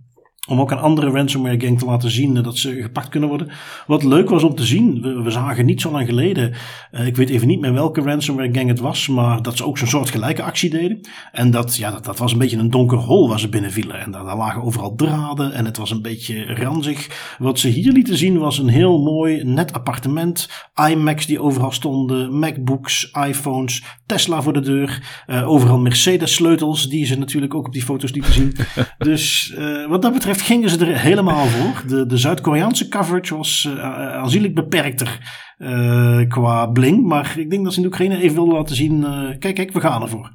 Om 0.48 0.60
ook 0.60 0.72
een 0.72 0.78
andere 0.78 1.10
ransomware 1.10 1.60
gang 1.60 1.80
te 1.80 1.86
laten 1.86 2.12
zien 2.12 2.34
dat 2.34 2.58
ze 2.58 2.82
gepakt 2.82 3.10
kunnen 3.10 3.30
worden. 3.30 3.50
Wat 3.88 4.04
leuk 4.04 4.30
was 4.30 4.44
om 4.44 4.56
te 4.56 4.66
zien, 4.66 5.02
we, 5.02 5.22
we 5.22 5.32
zagen 5.32 5.66
niet 5.66 5.82
zo 5.82 5.92
lang 5.92 6.08
geleden, 6.08 6.54
uh, 6.92 7.08
ik 7.08 7.16
weet 7.16 7.30
even 7.30 7.48
niet 7.48 7.60
meer 7.60 7.74
welke 7.74 8.02
ransomware 8.02 8.54
gang 8.54 8.68
het 8.68 8.80
was, 8.80 9.08
maar 9.08 9.42
dat 9.42 9.58
ze 9.58 9.66
ook 9.66 9.78
zo'n 9.78 9.88
soort 9.88 10.10
gelijke 10.10 10.44
actie 10.44 10.70
deden. 10.70 11.00
En 11.32 11.52
dat, 11.52 11.76
ja, 11.76 11.92
dat, 11.92 12.06
dat 12.06 12.18
was 12.18 12.32
een 12.32 12.38
beetje 12.38 12.58
een 12.58 12.70
donker 12.70 12.98
hol 12.98 13.30
waar 13.30 13.40
ze 13.40 13.50
binnenvielen. 13.50 14.00
En 14.00 14.12
daar, 14.12 14.24
daar 14.24 14.38
lagen 14.38 14.64
overal 14.64 14.96
draden 14.96 15.54
en 15.54 15.66
het 15.66 15.78
was 15.78 15.92
een 15.92 16.02
beetje 16.02 16.54
ranzig. 16.54 17.36
Wat 17.40 17.60
ze 17.60 17.68
hier 17.68 17.92
lieten 17.92 18.18
zien 18.18 18.38
was 18.38 18.58
een 18.58 18.68
heel 18.68 19.02
mooi, 19.02 19.44
net 19.44 19.74
appartement. 19.74 20.50
iMacs 20.90 21.26
die 21.26 21.42
overal 21.42 21.72
stonden, 21.72 22.40
MacBooks, 22.40 23.12
iPhones, 23.28 23.84
Tesla 24.06 24.42
voor 24.42 24.54
de 24.54 24.62
deur. 24.62 25.24
Uh, 25.28 25.50
overal 25.50 25.80
Mercedes 25.80 26.34
sleutels, 26.34 26.90
die 26.90 27.06
ze 27.06 27.18
natuurlijk 27.18 27.54
ook 27.54 27.68
op 27.68 27.74
die 27.74 27.84
foto's 27.84 28.12
lieten 28.12 28.34
zien. 28.34 28.56
dus 28.98 29.54
uh, 29.58 29.88
wat 29.88 30.02
dat 30.02 30.14
betreft 30.14 30.35
gingen 30.42 30.70
ze 30.70 30.86
er 30.86 31.00
helemaal 31.00 31.46
voor. 31.46 31.84
De, 31.88 32.06
de 32.06 32.18
Zuid-Koreaanse 32.18 32.88
coverage 32.88 33.36
was 33.38 33.70
uh, 33.70 33.84
aanzienlijk 34.14 34.56
beperkter 34.56 35.20
uh, 35.58 36.28
qua 36.28 36.66
bling. 36.66 37.06
Maar 37.06 37.36
ik 37.38 37.50
denk 37.50 37.64
dat 37.64 37.74
ze 37.74 37.80
in 37.80 37.86
Oekraïne 37.86 38.22
even 38.22 38.36
wilden 38.36 38.56
laten 38.56 38.76
zien: 38.76 39.06
kijk, 39.40 39.56
kijk, 39.56 39.72
we 39.72 39.80
gaan 39.80 40.02
ervoor. 40.02 40.34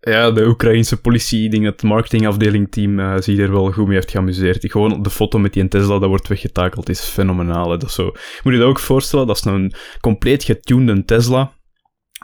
Ja, 0.00 0.30
de 0.30 0.46
Oekraïnse 0.46 1.00
politie, 1.00 1.44
ik 1.44 1.50
denk 1.50 1.64
dat 1.64 1.72
het 1.72 1.82
marketingafdelingteam 1.82 3.22
zich 3.22 3.38
er 3.38 3.52
wel 3.52 3.72
goed 3.72 3.86
mee 3.86 3.94
heeft 3.94 4.10
geamuseerd. 4.10 4.70
Gewoon 4.70 5.02
de 5.02 5.10
foto 5.10 5.38
met 5.38 5.52
die 5.52 5.68
Tesla 5.68 5.98
dat 5.98 6.08
wordt 6.08 6.28
weggetakeld 6.28 6.88
is 6.88 7.00
fenomenaal. 7.00 7.68
Dat 7.68 7.82
is 7.82 7.94
zo. 7.94 8.04
Moet 8.42 8.52
je 8.52 8.58
dat 8.58 8.68
ook 8.68 8.78
voorstellen? 8.78 9.26
Dat 9.26 9.36
is 9.36 9.44
een 9.44 9.72
compleet 10.00 10.44
getunede 10.44 11.04
Tesla. 11.04 11.52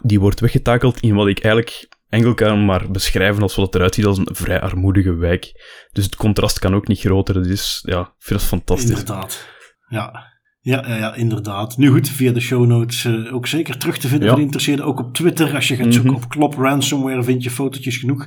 Die 0.03 0.21
wordt 0.21 0.41
weggetakeld 0.41 1.01
in 1.01 1.15
wat 1.15 1.27
ik 1.27 1.39
eigenlijk 1.39 1.89
enkel 2.15 2.35
kan 2.35 2.65
maar 2.65 2.91
beschrijven 2.91 3.43
als 3.43 3.55
wat 3.55 3.67
het 3.67 3.75
eruit 3.75 3.95
ziet 3.95 4.05
als 4.05 4.19
een 4.19 4.29
vrij 4.33 4.61
armoedige 4.61 5.15
wijk. 5.15 5.53
Dus 5.93 6.05
het 6.05 6.17
contrast 6.17 6.59
kan 6.59 6.75
ook 6.75 6.89
niet 6.89 7.01
groter. 7.01 7.51
Is, 7.51 7.83
ja, 7.87 8.01
ik 8.01 8.13
vind 8.19 8.43
fantastisch. 8.43 8.91
Inderdaad. 8.91 9.49
Ja. 9.89 10.33
Ja, 10.61 10.85
ja, 10.87 10.97
ja, 10.97 11.15
inderdaad. 11.15 11.77
Nu 11.77 11.91
goed, 11.91 12.09
via 12.09 12.33
de 12.33 12.41
show 12.41 12.67
notes 12.67 13.05
uh, 13.05 13.35
ook 13.35 13.47
zeker 13.47 13.79
terug 13.79 13.99
te 13.99 14.09
vinden 14.09 14.21
ja. 14.21 14.29
voor 14.29 14.37
geïnteresseerden. 14.37 14.85
Ook 14.87 15.01
op 15.01 15.15
Twitter, 15.15 15.55
als 15.55 15.69
je 15.69 15.77
gaat 15.77 15.93
zoeken 15.93 16.11
mm 16.11 16.17
-hmm. 16.17 16.25
op 16.25 16.31
Klop 16.31 16.55
Ransomware, 16.55 17.23
vind 17.23 17.43
je 17.43 17.51
fotootjes 17.51 17.97
genoeg. 17.97 18.27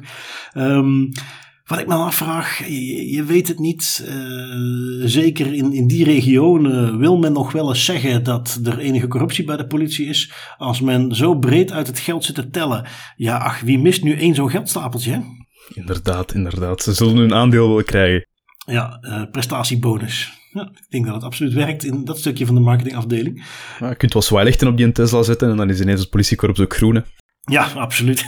Um, 0.53 1.11
wat 1.67 1.79
ik 1.79 1.87
me 1.87 1.93
afvraag, 1.93 2.67
je, 2.67 3.11
je 3.11 3.23
weet 3.23 3.47
het 3.47 3.59
niet, 3.59 4.05
uh, 4.07 5.05
zeker 5.05 5.53
in, 5.53 5.73
in 5.73 5.87
die 5.87 6.03
regionen 6.03 6.97
wil 6.97 7.17
men 7.17 7.33
nog 7.33 7.51
wel 7.51 7.69
eens 7.69 7.85
zeggen 7.85 8.23
dat 8.23 8.59
er 8.63 8.79
enige 8.79 9.07
corruptie 9.07 9.43
bij 9.43 9.57
de 9.57 9.67
politie 9.67 10.05
is. 10.05 10.31
Als 10.57 10.81
men 10.81 11.15
zo 11.15 11.35
breed 11.35 11.71
uit 11.71 11.87
het 11.87 11.99
geld 11.99 12.25
zit 12.25 12.35
te 12.35 12.49
tellen, 12.49 12.85
ja 13.15 13.37
ach, 13.37 13.59
wie 13.59 13.79
mist 13.79 14.03
nu 14.03 14.13
één 14.13 14.35
zo'n 14.35 14.49
geldstapeltje? 14.49 15.11
Hè? 15.11 15.19
Inderdaad, 15.73 16.33
inderdaad. 16.33 16.81
Ze 16.81 16.93
zullen 16.93 17.15
hun 17.15 17.33
aandeel 17.33 17.67
willen 17.67 17.85
krijgen. 17.85 18.27
Ja, 18.65 18.97
uh, 19.01 19.21
prestatiebonus. 19.31 20.31
Ja, 20.51 20.69
ik 20.73 20.85
denk 20.89 21.05
dat 21.05 21.15
het 21.15 21.23
absoluut 21.23 21.53
werkt 21.53 21.83
in 21.83 22.05
dat 22.05 22.19
stukje 22.19 22.45
van 22.45 22.55
de 22.55 22.61
marketingafdeling. 22.61 23.45
Ja, 23.79 23.89
je 23.89 23.95
kunt 23.95 24.13
wel 24.13 24.21
zwaailichten 24.21 24.67
op 24.67 24.77
die 24.77 24.91
Tesla 24.91 25.23
zetten 25.23 25.49
en 25.49 25.57
dan 25.57 25.69
is 25.69 25.79
ineens 25.79 25.99
het 25.99 26.09
politiekorps 26.09 26.59
ook 26.59 26.75
groene. 26.75 27.05
Ja, 27.51 27.67
absoluut. 27.75 28.25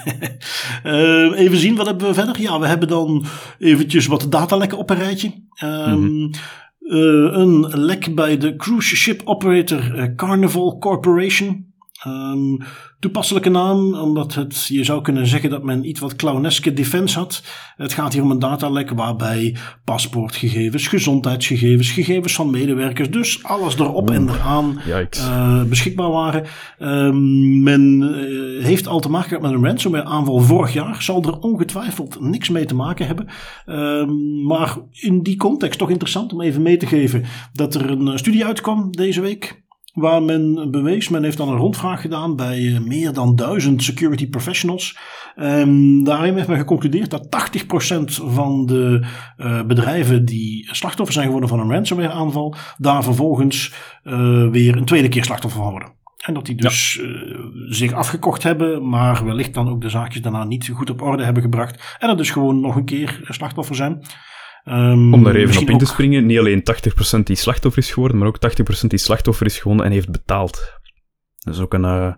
uh, 0.85 1.39
even 1.43 1.57
zien, 1.57 1.75
wat 1.75 1.85
hebben 1.85 2.07
we 2.07 2.13
verder? 2.13 2.41
Ja, 2.41 2.59
we 2.59 2.67
hebben 2.67 2.87
dan 2.87 3.25
eventjes 3.59 4.05
wat 4.05 4.27
datalekken 4.29 4.77
op 4.77 4.89
een 4.89 4.97
rijtje. 4.97 5.33
Um, 5.63 5.99
mm-hmm. 5.99 6.31
uh, 6.79 7.37
een 7.37 7.67
lek 7.79 8.15
bij 8.15 8.37
de 8.37 8.55
cruise 8.55 8.95
ship 8.95 9.21
operator 9.23 9.95
uh, 9.95 10.15
Carnival 10.15 10.77
Corporation. 10.77 11.68
Um, 12.07 12.57
toepasselijke 12.99 13.49
naam, 13.49 13.93
omdat 13.93 14.35
het, 14.35 14.65
je 14.65 14.83
zou 14.83 15.01
kunnen 15.01 15.27
zeggen 15.27 15.49
dat 15.49 15.63
men 15.63 15.87
iets 15.87 15.99
wat 15.99 16.15
clowneske 16.15 16.73
defense 16.73 17.19
had. 17.19 17.43
Het 17.77 17.93
gaat 17.93 18.13
hier 18.13 18.21
om 18.21 18.31
een 18.31 18.39
datalek 18.39 18.89
waarbij 18.89 19.55
paspoortgegevens, 19.83 20.87
gezondheidsgegevens, 20.87 21.91
gegevens 21.91 22.35
van 22.35 22.49
medewerkers, 22.49 23.09
dus 23.09 23.43
alles 23.43 23.75
erop 23.75 24.11
en 24.11 24.29
eraan 24.29 24.79
uh, 25.13 25.63
beschikbaar 25.63 26.09
waren. 26.09 26.45
Um, 26.79 27.63
men 27.63 28.01
uh, 28.01 28.63
heeft 28.63 28.87
al 28.87 28.99
te 28.99 29.09
maken 29.09 29.27
gehad 29.27 29.43
met 29.43 29.51
een 29.51 29.65
ransomware 29.65 30.05
aanval 30.05 30.39
vorig 30.39 30.73
jaar, 30.73 31.01
zal 31.01 31.23
er 31.23 31.39
ongetwijfeld 31.39 32.21
niks 32.21 32.49
mee 32.49 32.65
te 32.65 32.75
maken 32.75 33.05
hebben. 33.05 33.27
Um, 33.65 34.45
maar 34.45 34.77
in 34.91 35.23
die 35.23 35.37
context 35.37 35.79
toch 35.79 35.89
interessant 35.89 36.33
om 36.33 36.41
even 36.41 36.61
mee 36.61 36.77
te 36.77 36.87
geven 36.87 37.23
dat 37.53 37.75
er 37.75 37.89
een 37.89 38.19
studie 38.19 38.45
uitkwam 38.45 38.91
deze 38.91 39.21
week 39.21 39.67
waar 39.99 40.23
men 40.23 40.71
bewees, 40.71 41.09
men 41.09 41.23
heeft 41.23 41.37
dan 41.37 41.49
een 41.49 41.57
rondvraag 41.57 42.01
gedaan 42.01 42.35
bij 42.35 42.59
uh, 42.59 42.79
meer 42.79 43.13
dan 43.13 43.35
duizend 43.35 43.83
security 43.83 44.29
professionals. 44.29 44.97
Um, 45.35 46.03
daarin 46.03 46.35
heeft 46.35 46.47
men 46.47 46.57
geconcludeerd 46.57 47.09
dat 47.09 47.27
80% 48.21 48.23
van 48.33 48.65
de 48.65 49.05
uh, 49.37 49.63
bedrijven 49.63 50.25
die 50.25 50.67
slachtoffer 50.71 51.13
zijn 51.13 51.25
geworden 51.25 51.49
van 51.49 51.59
een 51.59 51.71
ransomware 51.71 52.11
aanval, 52.11 52.55
daar 52.77 53.03
vervolgens 53.03 53.73
uh, 54.03 54.49
weer 54.49 54.77
een 54.77 54.85
tweede 54.85 55.09
keer 55.09 55.23
slachtoffer 55.23 55.61
van 55.61 55.71
worden. 55.71 55.97
En 56.19 56.33
dat 56.33 56.45
die 56.45 56.55
dus 56.55 56.93
ja. 56.93 57.73
zich 57.73 57.93
afgekocht 57.93 58.43
hebben, 58.43 58.89
maar 58.89 59.25
wellicht 59.25 59.53
dan 59.53 59.69
ook 59.69 59.81
de 59.81 59.89
zaakjes 59.89 60.21
daarna 60.21 60.43
niet 60.43 60.71
goed 60.75 60.89
op 60.89 61.01
orde 61.01 61.23
hebben 61.23 61.43
gebracht. 61.43 61.97
En 61.99 62.07
dat 62.07 62.17
dus 62.17 62.31
gewoon 62.31 62.59
nog 62.59 62.75
een 62.75 62.85
keer 62.85 63.19
slachtoffer 63.23 63.75
zijn. 63.75 64.01
Um, 64.65 65.13
Om 65.13 65.23
daar 65.23 65.35
even 65.35 65.61
op 65.61 65.69
in 65.69 65.77
te 65.77 65.85
springen, 65.85 66.25
niet 66.25 66.39
alleen 66.39 66.63
80% 67.17 67.23
die 67.23 67.35
slachtoffer 67.35 67.81
is 67.81 67.91
geworden, 67.91 68.17
maar 68.17 68.27
ook 68.27 68.39
80% 68.83 68.87
die 68.87 68.99
slachtoffer 68.99 69.45
is 69.45 69.59
geworden 69.59 69.85
en 69.85 69.91
heeft 69.91 70.11
betaald. 70.11 70.79
Dat 71.37 71.53
is 71.53 71.59
ook 71.59 71.73
een 71.73 71.83
uh, 71.83 72.13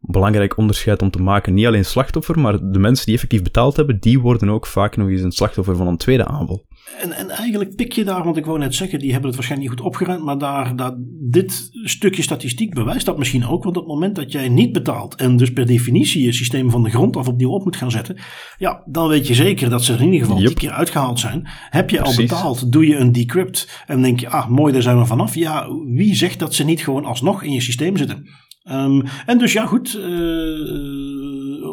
belangrijk 0.00 0.56
onderscheid 0.56 1.02
om 1.02 1.10
te 1.10 1.22
maken. 1.22 1.54
Niet 1.54 1.66
alleen 1.66 1.84
slachtoffer, 1.84 2.38
maar 2.38 2.70
de 2.70 2.78
mensen 2.78 3.06
die 3.06 3.14
effectief 3.14 3.42
betaald 3.42 3.76
hebben, 3.76 4.00
die 4.00 4.20
worden 4.20 4.50
ook 4.50 4.66
vaak 4.66 4.96
nog 4.96 5.08
eens 5.08 5.22
een 5.22 5.32
slachtoffer 5.32 5.76
van 5.76 5.86
een 5.86 5.96
tweede 5.96 6.26
aanval. 6.26 6.66
En, 6.98 7.12
en 7.12 7.30
eigenlijk 7.30 7.76
pik 7.76 7.92
je 7.92 8.04
daar, 8.04 8.24
want 8.24 8.36
ik 8.36 8.44
wou 8.44 8.58
net 8.58 8.74
zeggen, 8.74 8.98
die 8.98 9.10
hebben 9.10 9.26
het 9.28 9.36
waarschijnlijk 9.36 9.70
niet 9.70 9.80
goed 9.80 9.88
opgeruimd, 9.88 10.24
maar 10.24 10.38
daar, 10.38 10.76
daar, 10.76 10.94
dit 11.30 11.70
stukje 11.72 12.22
statistiek 12.22 12.74
bewijst 12.74 13.06
dat 13.06 13.18
misschien 13.18 13.46
ook. 13.46 13.64
Want 13.64 13.76
op 13.76 13.82
het 13.82 13.92
moment 13.92 14.16
dat 14.16 14.32
jij 14.32 14.48
niet 14.48 14.72
betaalt 14.72 15.14
en 15.14 15.36
dus 15.36 15.52
per 15.52 15.66
definitie 15.66 16.24
je 16.24 16.32
systeem 16.32 16.70
van 16.70 16.82
de 16.82 16.90
grond 16.90 17.16
af 17.16 17.28
opnieuw 17.28 17.50
op 17.50 17.64
moet 17.64 17.76
gaan 17.76 17.90
zetten, 17.90 18.16
ja, 18.58 18.82
dan 18.86 19.08
weet 19.08 19.26
je 19.26 19.34
zeker 19.34 19.70
dat 19.70 19.84
ze 19.84 19.92
er 19.92 20.00
in 20.00 20.12
ieder 20.12 20.26
geval 20.26 20.42
yep. 20.42 20.54
keer 20.54 20.70
uitgehaald 20.70 21.18
zijn. 21.18 21.48
Heb 21.70 21.90
je 21.90 21.96
Precies. 21.96 22.16
al 22.16 22.22
betaald, 22.22 22.72
doe 22.72 22.86
je 22.86 22.96
een 22.96 23.12
decrypt 23.12 23.84
en 23.86 24.02
denk 24.02 24.20
je, 24.20 24.28
ah, 24.28 24.48
mooi, 24.48 24.72
daar 24.72 24.82
zijn 24.82 24.98
we 24.98 25.06
vanaf. 25.06 25.34
Ja, 25.34 25.68
wie 25.86 26.14
zegt 26.14 26.38
dat 26.38 26.54
ze 26.54 26.64
niet 26.64 26.80
gewoon 26.80 27.04
alsnog 27.04 27.42
in 27.42 27.52
je 27.52 27.60
systeem 27.60 27.96
zitten? 27.96 28.28
Um, 28.70 29.02
en 29.26 29.38
dus 29.38 29.52
ja, 29.52 29.66
goed, 29.66 29.94
uh, 29.94 30.02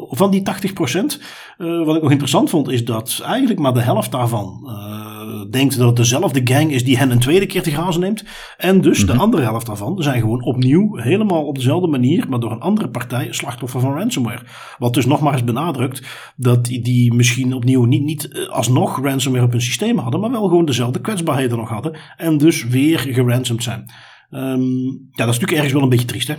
van 0.10 0.32
die 0.32 0.42
80%, 0.42 1.22
uh, 1.58 1.86
wat 1.86 1.96
ik 1.96 2.02
nog 2.02 2.12
interessant 2.12 2.50
vond, 2.50 2.70
is 2.70 2.86
dat 2.86 3.22
eigenlijk 3.26 3.60
maar 3.60 3.74
de 3.74 3.82
helft 3.82 4.12
daarvan 4.12 4.60
uh, 4.66 5.52
denkt 5.52 5.78
dat 5.78 5.88
het 5.88 5.96
dezelfde 5.96 6.42
gang 6.44 6.72
is 6.72 6.84
die 6.84 6.98
hen 6.98 7.12
een 7.12 7.20
tweede 7.20 7.46
keer 7.46 7.64
te 7.64 7.72
grazen 7.72 8.02
neemt. 8.02 8.24
En 8.58 8.82
dus 8.82 9.06
de 9.06 9.12
Mhm. 9.14 9.22
andere 9.22 9.44
helft 9.44 9.66
daarvan 9.66 10.02
zijn 10.04 10.22
gewoon 10.22 10.44
opnieuw, 10.44 10.96
helemaal 10.96 11.46
op 11.46 11.56
dezelfde 11.56 11.88
manier, 11.88 12.26
maar 12.30 12.40
door 12.40 12.52
een 12.52 12.60
andere 12.60 12.90
partij, 12.90 13.28
slachtoffer 13.32 13.80
van 13.80 13.94
ransomware. 13.98 14.42
Wat 14.78 14.94
dus 14.94 15.06
nog 15.06 15.22
maar 15.22 15.34
eens 15.34 15.44
benadrukt 15.44 16.02
dat 16.36 16.66
die- 16.66 16.82
die 16.84 17.14
misschien 17.14 17.54
opnieuw 17.54 17.84
niet, 17.86 18.04
niet 18.04 18.28
eh, 18.32 18.48
alsnog 18.50 19.02
ransomware 19.04 19.46
op 19.46 19.52
hun 19.52 19.62
systeem 19.62 19.98
hadden, 19.98 20.20
maar 20.20 20.32
wel 20.32 20.48
gewoon 20.48 20.66
dezelfde 20.66 21.02
kwetsbaarheden 21.02 21.58
nog 21.58 21.70
hadden. 21.70 21.98
En 22.18 22.38
dus 22.38 22.68
weer 22.68 23.00
geransomd 23.00 23.64
zijn. 23.64 23.92
Ehm, 24.30 24.62
ja, 24.86 25.26
dat 25.26 25.28
is 25.28 25.40
natuurlijk 25.40 25.52
ergens 25.52 25.74
wel 25.74 25.82
een 25.84 25.90
beetje 25.90 26.06
triest, 26.06 26.28
hè? 26.28 26.36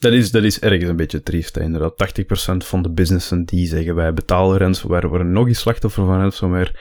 Dat 0.00 0.12
is, 0.12 0.30
dat 0.30 0.42
is 0.42 0.60
ergens 0.60 0.90
een 0.90 0.96
beetje 0.96 1.22
triest, 1.22 1.56
inderdaad. 1.56 2.22
80% 2.22 2.22
van 2.56 2.82
de 2.82 2.90
businessen 2.90 3.44
die 3.44 3.66
zeggen 3.66 3.94
wij 3.94 4.12
betalen 4.12 4.58
ransomware, 4.58 5.08
worden 5.08 5.32
nog 5.32 5.46
eens 5.46 5.58
slachtoffer 5.58 6.04
van 6.04 6.18
ransomware. 6.18 6.74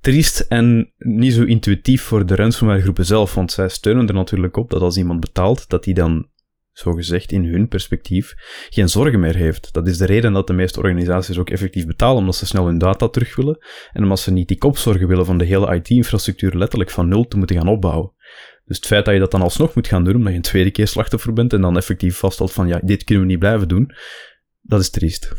Triest 0.00 0.40
en 0.40 0.92
niet 0.98 1.32
zo 1.32 1.44
intuïtief 1.44 2.02
voor 2.02 2.26
de 2.26 2.34
ransomware 2.34 2.80
groepen 2.80 3.06
zelf, 3.06 3.34
want 3.34 3.52
zij 3.52 3.68
steunen 3.68 4.08
er 4.08 4.14
natuurlijk 4.14 4.56
op 4.56 4.70
dat 4.70 4.80
als 4.80 4.96
iemand 4.96 5.20
betaalt, 5.20 5.68
dat 5.68 5.84
hij 5.84 5.94
dan, 5.94 6.28
zogezegd 6.72 7.32
in 7.32 7.44
hun 7.44 7.68
perspectief, 7.68 8.34
geen 8.68 8.88
zorgen 8.88 9.20
meer 9.20 9.36
heeft. 9.36 9.72
Dat 9.72 9.86
is 9.86 9.98
de 9.98 10.06
reden 10.06 10.32
dat 10.32 10.46
de 10.46 10.52
meeste 10.52 10.78
organisaties 10.78 11.38
ook 11.38 11.50
effectief 11.50 11.86
betalen, 11.86 12.18
omdat 12.18 12.36
ze 12.36 12.46
snel 12.46 12.66
hun 12.66 12.78
data 12.78 13.08
terug 13.08 13.36
willen 13.36 13.58
en 13.92 14.02
omdat 14.02 14.20
ze 14.20 14.32
niet 14.32 14.48
die 14.48 14.58
kopzorgen 14.58 15.08
willen 15.08 15.26
van 15.26 15.38
de 15.38 15.44
hele 15.44 15.74
IT-infrastructuur 15.74 16.56
letterlijk 16.56 16.90
van 16.90 17.08
nul 17.08 17.26
te 17.26 17.36
moeten 17.36 17.56
gaan 17.56 17.68
opbouwen. 17.68 18.12
Dus 18.70 18.78
het 18.78 18.88
feit 18.88 19.04
dat 19.04 19.14
je 19.14 19.20
dat 19.20 19.30
dan 19.30 19.42
alsnog 19.42 19.74
moet 19.74 19.86
gaan 19.86 20.04
doen, 20.04 20.14
omdat 20.14 20.30
je 20.30 20.36
een 20.36 20.44
tweede 20.44 20.70
keer 20.70 20.88
slachtoffer 20.88 21.32
bent 21.32 21.52
en 21.52 21.60
dan 21.60 21.76
effectief 21.76 22.16
vaststelt 22.16 22.52
van 22.52 22.68
ja, 22.68 22.80
dit 22.82 23.04
kunnen 23.04 23.24
we 23.24 23.30
niet 23.30 23.38
blijven 23.38 23.68
doen, 23.68 23.90
dat 24.60 24.80
is 24.80 24.90
triest. 24.90 25.32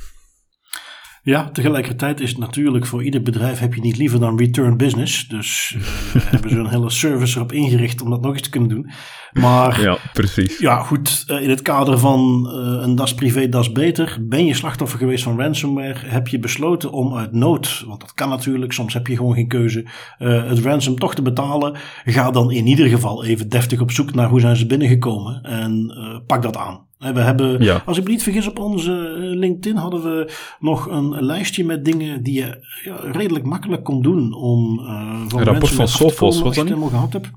Ja, 1.23 1.49
tegelijkertijd 1.49 2.19
is 2.19 2.29
het 2.29 2.37
natuurlijk 2.37 2.85
voor 2.85 3.03
ieder 3.03 3.21
bedrijf 3.21 3.59
heb 3.59 3.73
je 3.73 3.81
niet 3.81 3.97
liever 3.97 4.19
dan 4.19 4.37
return 4.37 4.77
business. 4.77 5.27
Dus 5.27 5.75
eh, 5.77 6.21
hebben 6.31 6.49
ze 6.49 6.57
een 6.57 6.69
hele 6.69 6.89
service 6.89 7.37
erop 7.37 7.51
ingericht 7.51 8.01
om 8.01 8.09
dat 8.09 8.21
nog 8.21 8.31
eens 8.33 8.41
te 8.41 8.49
kunnen 8.49 8.69
doen. 8.69 8.91
Maar 9.31 9.81
Ja, 9.81 9.97
precies. 10.13 10.59
ja, 10.59 10.83
goed, 10.83 11.23
eh, 11.27 11.41
in 11.41 11.49
het 11.49 11.61
kader 11.61 11.97
van 11.97 12.49
eh, 12.49 12.83
een 12.83 12.95
das 12.95 13.13
privé, 13.13 13.49
das 13.49 13.71
beter. 13.71 14.17
Ben 14.21 14.45
je 14.45 14.53
slachtoffer 14.53 14.99
geweest 14.99 15.23
van 15.23 15.39
ransomware? 15.39 16.07
Heb 16.07 16.27
je 16.27 16.39
besloten 16.39 16.91
om 16.91 17.17
uit 17.17 17.31
nood, 17.31 17.83
want 17.87 17.99
dat 17.99 18.13
kan 18.13 18.29
natuurlijk, 18.29 18.71
soms 18.73 18.93
heb 18.93 19.07
je 19.07 19.15
gewoon 19.15 19.33
geen 19.33 19.47
keuze, 19.47 19.85
het 20.17 20.59
ransom 20.59 20.99
toch 20.99 21.15
te 21.15 21.21
betalen? 21.21 21.77
Ga 22.05 22.31
dan 22.31 22.51
in 22.51 22.67
ieder 22.67 22.87
geval 22.87 23.25
even 23.25 23.49
deftig 23.49 23.81
op 23.81 23.91
zoek 23.91 24.13
naar 24.13 24.29
hoe 24.29 24.39
zijn 24.39 24.55
ze 24.55 24.65
binnengekomen 24.65 25.41
en 25.41 25.93
pak 26.27 26.41
dat 26.41 26.57
aan. 26.57 26.89
Eh, 27.01 27.11
We 27.11 27.19
hebben, 27.19 27.63
Ja. 27.63 27.81
als 27.85 27.97
ik 27.97 28.03
me 28.03 28.09
niet 28.09 28.23
vergis, 28.23 28.47
op 28.47 28.59
onze 28.59 28.91
eh, 28.91 29.37
LinkedIn 29.39 29.75
hadden 29.77 30.03
we 30.03 30.33
nog 30.59 30.85
een 30.85 31.23
lijstje 31.25 31.65
met 31.65 31.85
dingen 31.85 32.23
die 32.23 32.33
je 32.33 32.67
ja, 32.83 32.95
redelijk 33.11 33.45
makkelijk 33.45 33.83
kon 33.83 34.01
doen 34.01 34.33
om 34.33 34.79
uh, 34.79 35.21
van 35.27 35.39
Een 35.39 35.45
rapport 35.45 35.71
van 35.71 35.87
Sophos, 35.87 36.37
je 36.37 36.43
het 36.45 36.55
dat 36.55 36.63
helemaal 36.67 36.89
gehad 36.89 37.13
hebt. 37.13 37.29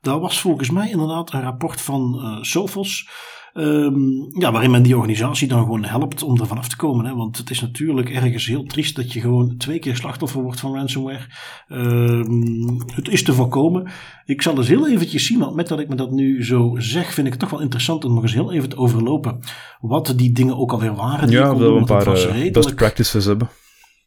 Dat 0.00 0.20
was 0.20 0.40
volgens 0.40 0.70
mij 0.70 0.90
inderdaad 0.90 1.32
een 1.32 1.42
rapport 1.42 1.80
van 1.80 2.18
eh 2.22 2.36
Sophos. 2.40 3.08
Ehm, 3.54 4.40
ja, 4.40 4.52
waarin 4.52 4.70
men 4.70 4.82
die 4.82 4.96
organisatie 4.96 5.48
dan 5.48 5.62
gewoon 5.62 5.84
helpt 5.84 6.22
om 6.22 6.40
er 6.40 6.46
vanaf 6.46 6.68
te 6.68 6.76
komen. 6.76 7.04
Hè? 7.04 7.14
Want 7.14 7.36
het 7.36 7.50
is 7.50 7.60
natuurlijk 7.60 8.10
ergens 8.10 8.46
heel 8.46 8.64
triest 8.64 8.96
dat 8.96 9.12
je 9.12 9.20
gewoon 9.20 9.56
twee 9.56 9.78
keer 9.78 9.96
slachtoffer 9.96 10.42
wordt 10.42 10.60
van 10.60 10.74
ransomware. 10.74 11.26
Ehm, 11.68 12.80
het 12.94 13.08
is 13.08 13.22
te 13.22 13.32
voorkomen. 13.32 13.90
Ik 14.24 14.42
zal 14.42 14.56
eens 14.56 14.68
heel 14.68 14.88
eventjes 14.88 15.26
zien, 15.26 15.38
want 15.38 15.54
met 15.54 15.68
dat 15.68 15.80
ik 15.80 15.88
me 15.88 15.94
dat 15.94 16.10
nu 16.10 16.44
zo 16.44 16.74
zeg, 16.78 17.14
vind 17.14 17.26
ik 17.26 17.32
het 17.32 17.42
toch 17.42 17.50
wel 17.50 17.60
interessant 17.60 18.04
om 18.04 18.14
nog 18.14 18.22
eens 18.22 18.34
heel 18.34 18.52
even 18.52 18.68
te 18.68 18.76
overlopen. 18.76 19.40
Wat 19.80 20.12
die 20.16 20.32
dingen 20.32 20.58
ook 20.58 20.72
alweer 20.72 20.94
waren. 20.94 21.28
die 21.28 21.36
Ja, 21.36 21.56
we 21.56 21.64
een 21.64 21.84
paar 21.84 22.06
eh, 22.06 22.52
best 22.52 22.74
practices 22.74 23.24
hebben. 23.24 23.48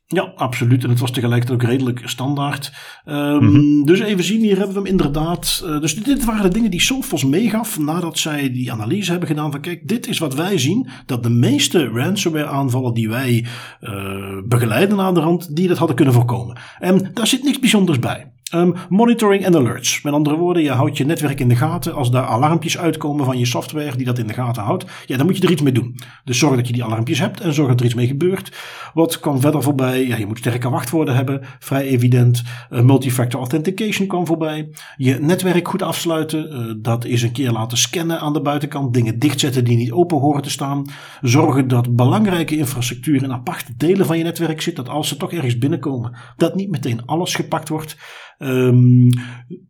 Ja, 0.08 0.34
absoluut. 0.36 0.84
En 0.84 0.90
het 0.90 1.00
was 1.00 1.12
tegelijkertijd 1.12 1.62
ook 1.62 1.70
redelijk 1.70 2.02
standaard. 2.04 2.72
Mhm. 3.06 3.84
Dus 3.84 4.00
even 4.00 4.24
zien, 4.24 4.42
hier 4.42 4.58
hebben 4.58 4.76
we 4.76 4.82
hem 4.82 4.90
inderdaad. 4.90 5.64
Eh, 5.66 5.80
dus 5.80 5.96
dit 5.96 6.26
waren 6.26 6.44
de 6.44 6.50
dingen 6.50 6.72
die 6.72 6.82
Sophos 6.82 7.26
meegaf 7.26 7.80
nadat 7.80 8.18
zij 8.18 8.52
die 8.52 8.72
analyse 8.72 9.12
hebben 9.12 9.30
gedaan 9.30 9.52
van 9.52 9.62
kijk, 9.62 9.88
dit 9.88 10.08
is 10.08 10.18
wat 10.18 10.36
wij 10.36 10.58
zien. 10.58 10.88
Dat 11.06 11.24
de 11.24 11.30
meeste 11.30 11.88
ransomware 11.88 12.46
aanvallen 12.46 12.94
die 12.94 13.10
wij 13.10 13.46
eh, 13.80 14.38
begeleiden 14.46 15.00
aan 15.00 15.14
de 15.14 15.20
rand, 15.20 15.56
die 15.56 15.68
dat 15.68 15.78
hadden 15.78 15.96
kunnen 15.96 16.14
voorkomen. 16.14 16.58
En 16.80 17.10
daar 17.14 17.28
zit 17.28 17.44
niks 17.44 17.60
bijzonders 17.60 18.00
bij. 18.00 18.35
Ehm, 18.56 18.72
monitoring 18.90 19.44
en 19.46 19.56
alerts. 19.56 20.02
Met 20.02 20.14
andere 20.14 20.36
woorden, 20.36 20.64
je 20.64 20.72
houdt 20.72 20.98
je 20.98 21.06
netwerk 21.06 21.40
in 21.40 21.48
de 21.48 21.56
gaten. 21.56 21.94
Als 21.94 22.12
daar 22.12 22.26
alarmpjes 22.26 22.78
uitkomen 22.78 23.26
van 23.26 23.38
je 23.38 23.46
software 23.46 23.96
die 23.96 24.06
dat 24.06 24.18
in 24.18 24.28
de 24.28 24.34
gaten 24.34 24.64
houdt, 24.64 24.86
ja, 25.06 25.18
dan 25.18 25.26
moet 25.26 25.38
je 25.38 25.44
er 25.44 25.52
iets 25.52 25.62
mee 25.62 25.74
doen. 25.74 26.00
Dus 26.24 26.40
zorg 26.40 26.56
dat 26.56 26.68
je 26.68 26.74
die 26.74 26.84
alarmpjes 26.84 27.20
hebt 27.20 27.42
en 27.42 27.54
zorg 27.54 27.70
dat 27.70 27.80
er 27.80 27.86
iets 27.86 27.96
mee 27.96 28.08
gebeurt. 28.08 28.52
Wat 28.94 29.20
kwam 29.20 29.42
verder 29.42 29.64
voorbij? 29.64 30.08
Ja, 30.08 30.18
je 30.18 30.26
moet 30.26 30.38
sterke 30.38 30.70
wachtwoorden 30.70 31.16
hebben, 31.16 31.42
vrij 31.60 31.84
evident. 31.84 32.44
Uh, 32.70 32.82
multifactor 32.82 33.40
authentication 33.40 34.08
kwam 34.08 34.26
voorbij. 34.26 34.70
Je 34.98 35.20
netwerk 35.20 35.68
goed 35.68 35.82
afsluiten. 35.82 36.54
Uh, 36.54 36.74
dat 36.78 37.06
is 37.06 37.22
een 37.22 37.32
keer 37.32 37.52
laten 37.52 37.78
scannen 37.78 38.20
aan 38.20 38.34
de 38.34 38.42
buitenkant. 38.42 38.94
Dingen 38.94 39.20
dichtzetten 39.20 39.64
die 39.64 39.78
niet 39.78 39.92
open 39.92 40.18
horen 40.18 40.42
te 40.42 40.50
staan. 40.50 40.86
Zorgen 41.22 41.68
dat 41.68 41.96
belangrijke 41.96 42.58
infrastructuur 42.58 43.24
in 43.24 43.34
aparte 43.34 43.74
delen 43.78 44.06
van 44.06 44.18
je 44.18 44.24
netwerk 44.24 44.62
zit. 44.62 44.76
Dat 44.76 44.90
als 44.90 45.08
ze 45.08 45.18
toch 45.18 45.32
ergens 45.32 45.58
binnenkomen, 45.58 46.16
dat 46.38 46.56
niet 46.56 46.72
meteen 46.72 47.06
alles 47.06 47.36
gepakt 47.36 47.70
wordt. 47.70 47.98
Um, 48.40 49.10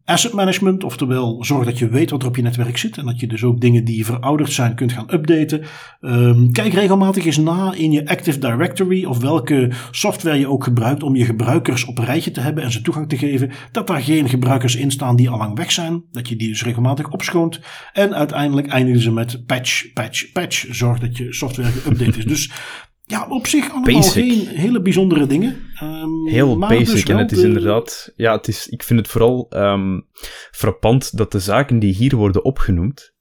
asset 0.06 0.34
management, 0.34 0.84
oftewel 0.84 1.44
zorg 1.44 1.66
dat 1.66 1.80
je 1.80 1.90
weet 1.90 2.10
wat 2.10 2.22
er 2.22 2.28
op 2.28 2.36
je 2.36 2.42
netwerk 2.42 2.78
zit 2.78 2.98
en 2.98 3.06
dat 3.06 3.20
je 3.20 3.28
dus 3.28 3.44
ook 3.44 3.62
dingen 3.62 3.86
die 3.86 4.06
verouderd 4.06 4.52
zijn 4.52 4.76
kunt 4.76 4.92
gaan 4.92 5.14
updaten. 5.14 5.62
Um, 6.02 6.52
kijk 6.52 6.74
regelmatig 6.74 7.26
eens 7.26 7.38
na 7.38 7.74
in 7.74 7.92
je 7.92 8.08
Active 8.08 8.40
Directory 8.40 9.06
of 9.06 9.22
welke 9.22 9.72
software 9.92 10.40
je 10.40 10.50
ook 10.50 10.64
gebruikt 10.64 11.04
om 11.04 11.16
je 11.16 11.26
gebruikers 11.26 11.86
op 11.86 11.98
een 11.98 12.06
rijtje 12.06 12.32
te 12.32 12.40
hebben 12.40 12.64
en 12.64 12.72
ze 12.72 12.82
toegang 12.82 13.10
te 13.10 13.18
geven. 13.18 13.52
Dat 13.72 13.88
daar 13.88 14.02
geen 14.02 14.30
gebruikers 14.30 14.76
in 14.76 14.92
staan 14.92 15.16
die 15.16 15.30
al 15.30 15.38
lang 15.38 15.58
weg 15.58 15.72
zijn. 15.72 16.04
Dat 16.12 16.30
je 16.30 16.36
die 16.36 16.48
dus 16.48 16.64
regelmatig 16.64 17.10
opschoont. 17.10 17.60
En 17.94 18.16
uiteindelijk 18.16 18.68
eindigen 18.68 19.02
ze 19.02 19.12
met 19.12 19.46
patch, 19.46 19.94
patch, 19.94 20.32
patch. 20.32 20.66
Zorg 20.70 21.00
dat 21.00 21.18
je 21.18 21.34
software 21.34 21.72
geüpdate 21.72 22.18
is. 22.18 22.26
Dus 22.26 22.52
ja, 23.06 23.28
op 23.30 23.48
zich 23.48 23.64
allemaal 23.72 23.94
Basic. 23.94 24.24
geen 24.24 24.48
hele 24.48 24.82
bijzondere 24.82 25.28
dingen. 25.28 25.56
Um, 25.84 26.28
Heel 26.28 26.58
basic. 26.58 26.86
dus 26.88 27.04
en 27.04 27.18
het 27.18 27.32
is 27.32 27.40
de- 27.40 27.48
inderdaad, 27.48 28.12
ja, 28.16 28.36
het 28.36 28.48
is, 28.48 28.68
ik 28.68 28.84
vind 28.84 29.00
het 29.00 29.08
vooral 29.10 29.46
ehm, 29.50 30.00
frappant 30.52 31.18
dat 31.18 31.32
de 31.32 31.40
zaken 31.40 31.80
die 31.80 31.94
hier 31.94 32.16
worden 32.16 32.44
opgenoemd, 32.46 33.14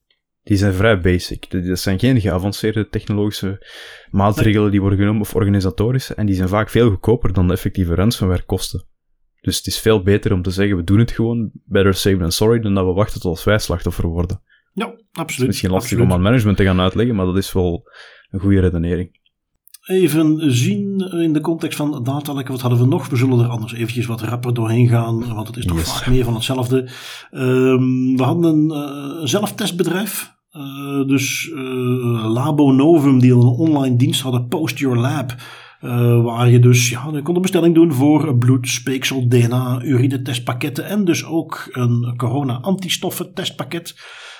die 0.42 0.56
zijn 0.56 0.72
vrij 0.72 1.00
basic. 1.00 1.50
Dat 1.66 1.78
zijn 1.78 1.98
geen 1.98 2.20
geavanceerde 2.20 2.88
technologische 2.88 3.66
maatregelen 4.10 4.70
die 4.70 4.80
worden 4.80 4.98
genomen 4.98 5.20
of 5.20 5.34
organisatorische. 5.34 6.14
En 6.14 6.26
die 6.26 6.34
zijn 6.34 6.48
vaak 6.48 6.70
veel 6.70 6.88
goedkoper 6.90 7.32
dan 7.32 7.46
de 7.46 7.52
effectieve 7.52 7.94
ransomware 7.94 8.42
kosten. 8.44 8.86
Dus 9.40 9.56
het 9.56 9.66
is 9.66 9.78
veel 9.78 10.02
beter 10.02 10.32
om 10.32 10.42
te 10.42 10.50
zeggen, 10.50 10.76
we 10.76 10.84
doen 10.84 10.98
het 10.98 11.10
gewoon, 11.10 11.50
better 11.64 11.94
safe 11.94 12.16
than 12.16 12.32
sorry, 12.32 12.60
dan 12.60 12.74
dat 12.74 12.84
we 12.86 12.92
wachten 12.92 13.20
tot 13.20 13.30
als 13.30 13.44
wij 13.44 13.58
slachtoffer 13.58 14.06
worden. 14.06 14.42
Ja, 14.72 14.86
Het 14.86 14.98
is 14.98 15.06
absoluut. 15.12 15.46
misschien 15.48 15.70
lastig 15.70 15.90
absoluut. 15.90 16.12
om 16.12 16.18
aan 16.18 16.24
management 16.24 16.56
te 16.56 16.64
gaan 16.64 16.80
uitleggen, 16.80 17.14
maar 17.14 17.26
dat 17.26 17.36
is 17.36 17.52
wel 17.52 17.90
een 18.30 18.40
goede 18.40 18.60
redenering. 18.60 19.22
Even 19.84 20.54
zien 20.54 20.98
in 20.98 21.32
de 21.32 21.40
context 21.40 21.76
van 21.76 22.04
datalek, 22.04 22.48
wat 22.48 22.60
hadden 22.60 22.78
we 22.78 22.86
nog? 22.86 23.08
We 23.08 23.16
zullen 23.16 23.38
er 23.40 23.48
anders 23.48 23.72
eventjes 23.72 24.06
wat 24.06 24.20
rapper 24.22 24.54
doorheen 24.54 24.88
gaan, 24.88 25.34
want 25.34 25.46
het 25.46 25.56
is 25.56 25.64
toch 25.64 25.76
Yes. 25.76 25.92
vaak 25.92 26.06
meer 26.06 26.24
van 26.24 26.34
hetzelfde. 26.34 26.88
Ehm, 27.30 28.16
we 28.16 28.22
hadden 28.22 28.54
een 28.54 28.70
eh, 28.70 29.26
zelftestbedrijf. 29.26 30.32
Eh, 30.50 31.06
dus 31.06 31.50
eh, 31.54 32.32
Labo 32.32 32.70
Novum, 32.72 33.18
die 33.18 33.32
een 33.32 33.38
online 33.42 33.96
dienst 33.96 34.20
hadden, 34.20 34.48
Post 34.48 34.78
Your 34.78 34.96
Lab. 34.98 35.34
waar 36.24 36.50
je 36.50 36.58
dus, 36.58 36.90
ja, 36.90 37.08
je 37.12 37.22
kon 37.22 37.34
een 37.36 37.42
bestelling 37.42 37.74
doen 37.74 37.92
voor 37.92 38.38
bloed, 38.38 38.68
speeksel, 38.68 39.28
DNA, 39.28 39.82
urine 39.82 40.22
testpakketten 40.22 40.86
en 40.86 41.04
dus 41.04 41.24
ook 41.24 41.68
een 41.72 42.14
corona-antistoffen 42.16 43.34
testpakket. 43.34 43.94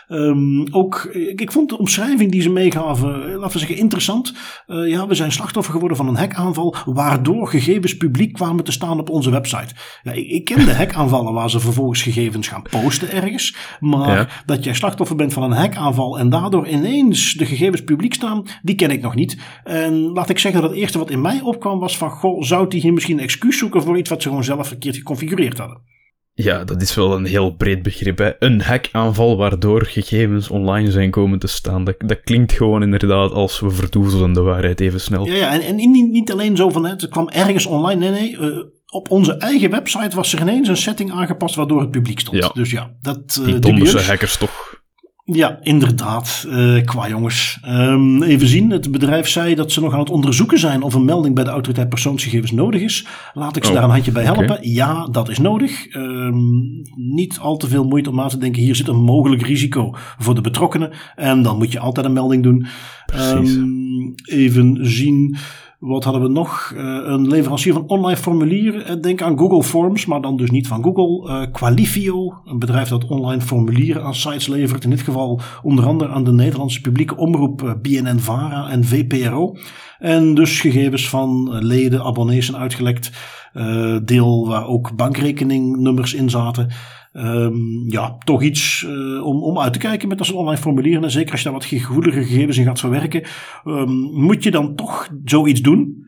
Ehm, 0.08 0.66
ook, 0.70 1.04
ik, 1.12 1.40
ik 1.40 1.52
vond 1.52 1.68
de 1.68 1.78
omschrijving 1.78 2.30
die 2.30 2.42
ze 2.42 2.50
meegaven, 2.50 3.14
eh, 3.14 3.36
laten 3.38 3.52
we 3.52 3.58
zeggen, 3.58 3.76
interessant. 3.76 4.34
Eh, 4.66 4.88
ja, 4.88 5.06
we 5.06 5.14
zijn 5.14 5.32
slachtoffer 5.32 5.72
geworden 5.72 5.96
van 5.96 6.08
een 6.08 6.16
hackaanval, 6.16 6.74
waardoor 6.84 7.48
gegevens 7.48 7.96
publiek 7.96 8.32
kwamen 8.32 8.64
te 8.64 8.72
staan 8.72 8.98
op 9.00 9.10
onze 9.10 9.30
website. 9.30 9.74
Ja, 10.02 10.12
ik, 10.12 10.26
ik 10.28 10.44
ken 10.44 10.64
de 10.64 10.74
hackaanvallen 10.84 11.32
waar 11.32 11.50
ze 11.50 11.60
vervolgens 11.60 12.02
gegevens 12.02 12.48
gaan 12.48 12.62
posten 12.62 13.10
ergens. 13.12 13.56
Maar 13.80 14.16
Ja. 14.16 14.28
dat 14.46 14.64
jij 14.64 14.74
slachtoffer 14.74 15.16
bent 15.16 15.32
van 15.32 15.42
een 15.42 15.52
hackaanval 15.52 16.18
en 16.18 16.28
daardoor 16.28 16.68
ineens 16.68 17.32
de 17.32 17.46
gegevens 17.46 17.84
publiek 17.84 18.14
staan, 18.14 18.42
die 18.62 18.74
ken 18.74 18.90
ik 18.90 19.02
nog 19.02 19.14
niet. 19.14 19.38
En 19.64 19.94
laat 19.94 20.30
ik 20.30 20.38
zeggen 20.38 20.60
dat 20.60 20.70
het 20.70 20.78
eerste 20.80 20.98
wat 20.98 21.10
in 21.10 21.20
mij 21.20 21.40
opkwam 21.40 21.78
was 21.78 21.96
van, 21.96 22.10
goh, 22.10 22.42
zou 22.42 22.68
die 22.68 22.80
hier 22.80 22.92
misschien 22.92 23.16
een 23.18 23.22
excuus 23.24 23.58
zoeken 23.58 23.82
voor 23.82 23.98
iets 23.98 24.10
wat 24.10 24.22
ze 24.22 24.28
gewoon 24.28 24.44
zelf 24.44 24.68
verkeerd 24.68 24.96
geconfigureerd 24.96 25.58
hadden? 25.58 25.92
Ja, 26.36 26.64
dat 26.64 26.82
is 26.82 26.94
wel 26.94 27.14
een 27.14 27.24
heel 27.24 27.50
breed 27.50 27.82
begrip. 27.82 28.18
Hè. 28.18 28.30
Een 28.38 28.60
hackaanval 28.60 29.36
waardoor 29.36 29.86
gegevens 29.86 30.50
online 30.50 30.90
zijn 30.90 31.10
komen 31.10 31.38
te 31.38 31.46
staan. 31.46 31.84
Dat, 31.84 31.94
dat 31.98 32.20
klinkt 32.20 32.52
gewoon 32.52 32.82
inderdaad 32.82 33.32
als 33.32 33.60
we 33.60 33.70
verdoezelen 33.70 34.32
de 34.32 34.40
waarheid 34.40 34.80
even 34.80 35.00
snel. 35.00 35.26
Ja, 35.26 35.34
ja 35.34 35.52
en, 35.52 35.60
en 35.60 35.74
niet, 35.74 36.10
niet 36.10 36.32
alleen 36.32 36.56
zo 36.56 36.68
van 36.68 36.86
het 36.86 37.08
kwam 37.08 37.28
ergens 37.28 37.66
online. 37.66 38.10
Nee, 38.10 38.10
nee. 38.10 38.38
eh, 38.38 38.64
op 38.86 39.10
onze 39.10 39.36
eigen 39.36 39.70
website 39.70 40.16
was 40.16 40.32
er 40.32 40.40
ineens 40.40 40.68
een 40.68 40.76
setting 40.76 41.12
aangepast 41.12 41.54
waardoor 41.54 41.80
het 41.80 41.90
publiek 41.90 42.20
stond. 42.20 42.36
Ja. 42.36 42.50
Dus 42.54 42.70
ja, 42.70 42.90
dat 43.00 43.38
uh, 43.40 43.46
Die 43.46 43.58
donderse 43.58 44.00
hackers 44.00 44.36
toch. 44.36 44.82
Ja, 45.26 45.58
inderdaad. 45.62 46.46
Uh, 46.48 46.84
qua 46.84 47.08
jongens. 47.08 47.58
Um, 47.68 48.22
even 48.22 48.48
zien. 48.48 48.70
Het 48.70 48.90
bedrijf 48.90 49.28
zei 49.28 49.54
dat 49.54 49.72
ze 49.72 49.80
nog 49.80 49.92
aan 49.92 49.98
het 49.98 50.10
onderzoeken 50.10 50.58
zijn 50.58 50.82
of 50.82 50.94
een 50.94 51.04
melding 51.04 51.34
bij 51.34 51.44
de 51.44 51.50
autoriteit 51.50 51.88
persoonsgegevens 51.88 52.50
nodig 52.50 52.80
is. 52.80 53.06
Laat 53.34 53.56
ik 53.56 53.64
ze 53.64 53.70
oh, 53.70 53.74
daar 53.74 53.84
een 53.84 53.90
handje 53.90 54.12
bij 54.12 54.24
helpen. 54.24 54.58
Ja, 54.60 55.08
dat 55.10 55.28
is 55.28 55.38
nodig. 55.38 55.96
Um, 55.96 56.82
niet 56.94 57.38
al 57.38 57.56
te 57.56 57.68
veel 57.68 57.84
moeite 57.84 58.10
om 58.10 58.16
na 58.16 58.26
te 58.26 58.38
denken. 58.38 58.62
Hier 58.62 58.76
zit 58.76 58.88
een 58.88 59.02
mogelijk 59.02 59.42
risico 59.42 59.94
voor 60.18 60.34
de 60.34 60.40
betrokkenen. 60.40 60.90
En 61.14 61.42
dan 61.42 61.58
moet 61.58 61.72
je 61.72 61.78
altijd 61.78 62.06
een 62.06 62.12
melding 62.12 62.42
doen. 62.42 62.66
Um, 63.14 64.14
even 64.24 64.78
zien. 64.80 65.36
Wat 65.86 66.04
hadden 66.04 66.22
we 66.22 66.28
nog? 66.28 66.72
Uh, 66.74 66.80
een 66.82 67.26
leverancier 67.26 67.72
van 67.72 67.86
online 67.86 68.16
formulieren. 68.16 69.02
Denk 69.02 69.22
aan 69.22 69.38
Google 69.38 69.62
Forms, 69.62 70.06
maar 70.06 70.20
dan 70.20 70.36
dus 70.36 70.50
niet 70.50 70.66
van 70.66 70.82
Google. 70.82 71.30
Uh, 71.30 71.52
Qualifio, 71.52 72.40
een 72.44 72.58
bedrijf 72.58 72.88
dat 72.88 73.06
online 73.06 73.40
formulieren 73.40 74.04
aan 74.04 74.14
sites 74.14 74.46
levert. 74.46 74.84
In 74.84 74.90
dit 74.90 75.02
geval 75.02 75.40
onder 75.62 75.86
andere 75.86 76.10
aan 76.10 76.24
de 76.24 76.32
Nederlandse 76.32 76.80
publieke 76.80 77.16
omroep 77.16 77.62
uh, 77.62 77.72
BNN-VARA 77.82 78.68
en 78.70 78.84
VPRO. 78.84 79.56
En 79.98 80.34
dus 80.34 80.60
gegevens 80.60 81.08
van 81.08 81.58
leden, 81.58 82.04
abonnees 82.04 82.46
zijn 82.46 82.60
uitgelekt. 82.60 83.10
deel 84.04 84.48
waar 84.48 84.66
ook 84.66 84.96
bankrekeningnummers 84.96 86.14
in 86.14 86.30
zaten. 86.30 86.70
Um, 87.16 87.84
ja, 87.88 88.16
toch 88.24 88.42
iets 88.42 88.82
uh, 88.82 89.26
om, 89.26 89.42
om 89.42 89.58
uit 89.58 89.72
te 89.72 89.78
kijken 89.78 90.08
met 90.08 90.18
dat 90.18 90.32
online 90.32 90.60
formulieren. 90.60 91.04
En 91.04 91.10
zeker 91.10 91.30
als 91.30 91.40
je 91.40 91.44
daar 91.48 91.58
wat 91.58 91.64
gevoelige 91.64 92.22
gegevens 92.22 92.58
in 92.58 92.64
gaat 92.64 92.80
verwerken, 92.80 93.22
um, 93.64 93.90
moet 94.12 94.42
je 94.42 94.50
dan 94.50 94.74
toch 94.74 95.08
zoiets 95.24 95.60
doen. 95.60 96.06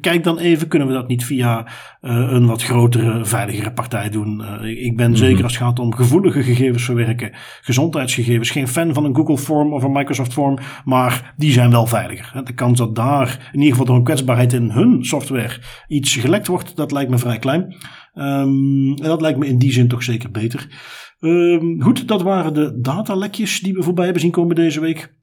Kijk 0.00 0.24
dan 0.24 0.38
even, 0.38 0.68
kunnen 0.68 0.88
we 0.88 0.94
dat 0.94 1.08
niet 1.08 1.24
via 1.24 1.66
uh, 2.00 2.30
een 2.30 2.46
wat 2.46 2.62
grotere, 2.62 3.24
veiligere 3.24 3.72
partij 3.72 4.10
doen? 4.10 4.30
ik 4.64 4.96
ben 4.96 5.06
mm 5.06 5.12
-hmm. 5.12 5.22
zeker 5.22 5.42
als 5.42 5.52
het 5.52 5.62
gaat 5.62 5.78
om 5.78 5.94
gevoelige 5.94 6.42
gegevens 6.42 6.84
verwerken, 6.84 7.32
gezondheidsgegevens, 7.60 8.50
geen 8.50 8.68
fan 8.68 8.94
van 8.94 9.04
een 9.04 9.16
Google 9.16 9.38
Form 9.38 9.72
of 9.72 9.82
een 9.82 9.92
Microsoft 9.92 10.32
Form, 10.32 10.58
maar 10.84 11.34
die 11.36 11.52
zijn 11.52 11.70
wel 11.70 11.86
veiliger. 11.86 12.44
De 12.44 12.54
kans 12.54 12.78
dat 12.78 12.94
daar 12.94 13.50
in 13.52 13.58
ieder 13.58 13.70
geval 13.70 13.86
door 13.86 13.96
een 13.96 14.04
kwetsbaarheid 14.04 14.52
in 14.52 14.70
hun 14.70 15.04
software 15.04 15.60
iets 15.88 16.16
gelekt 16.16 16.46
wordt, 16.46 16.76
dat 16.76 16.92
lijkt 16.92 17.10
me 17.10 17.18
vrij 17.18 17.38
klein. 17.38 17.76
Um, 18.14 18.94
en 18.94 19.08
dat 19.08 19.20
lijkt 19.20 19.38
me 19.38 19.46
in 19.46 19.58
die 19.58 19.72
zin 19.72 19.88
toch 19.88 20.02
zeker 20.02 20.30
beter. 20.30 20.66
Um, 21.20 21.82
goed, 21.82 22.08
dat 22.08 22.22
waren 22.22 22.54
de 22.54 22.80
datalekjes 22.80 23.60
die 23.60 23.74
we 23.74 23.82
voorbij 23.82 24.04
hebben 24.04 24.22
zien 24.22 24.30
komen 24.30 24.56
deze 24.56 24.80
week. 24.80 25.14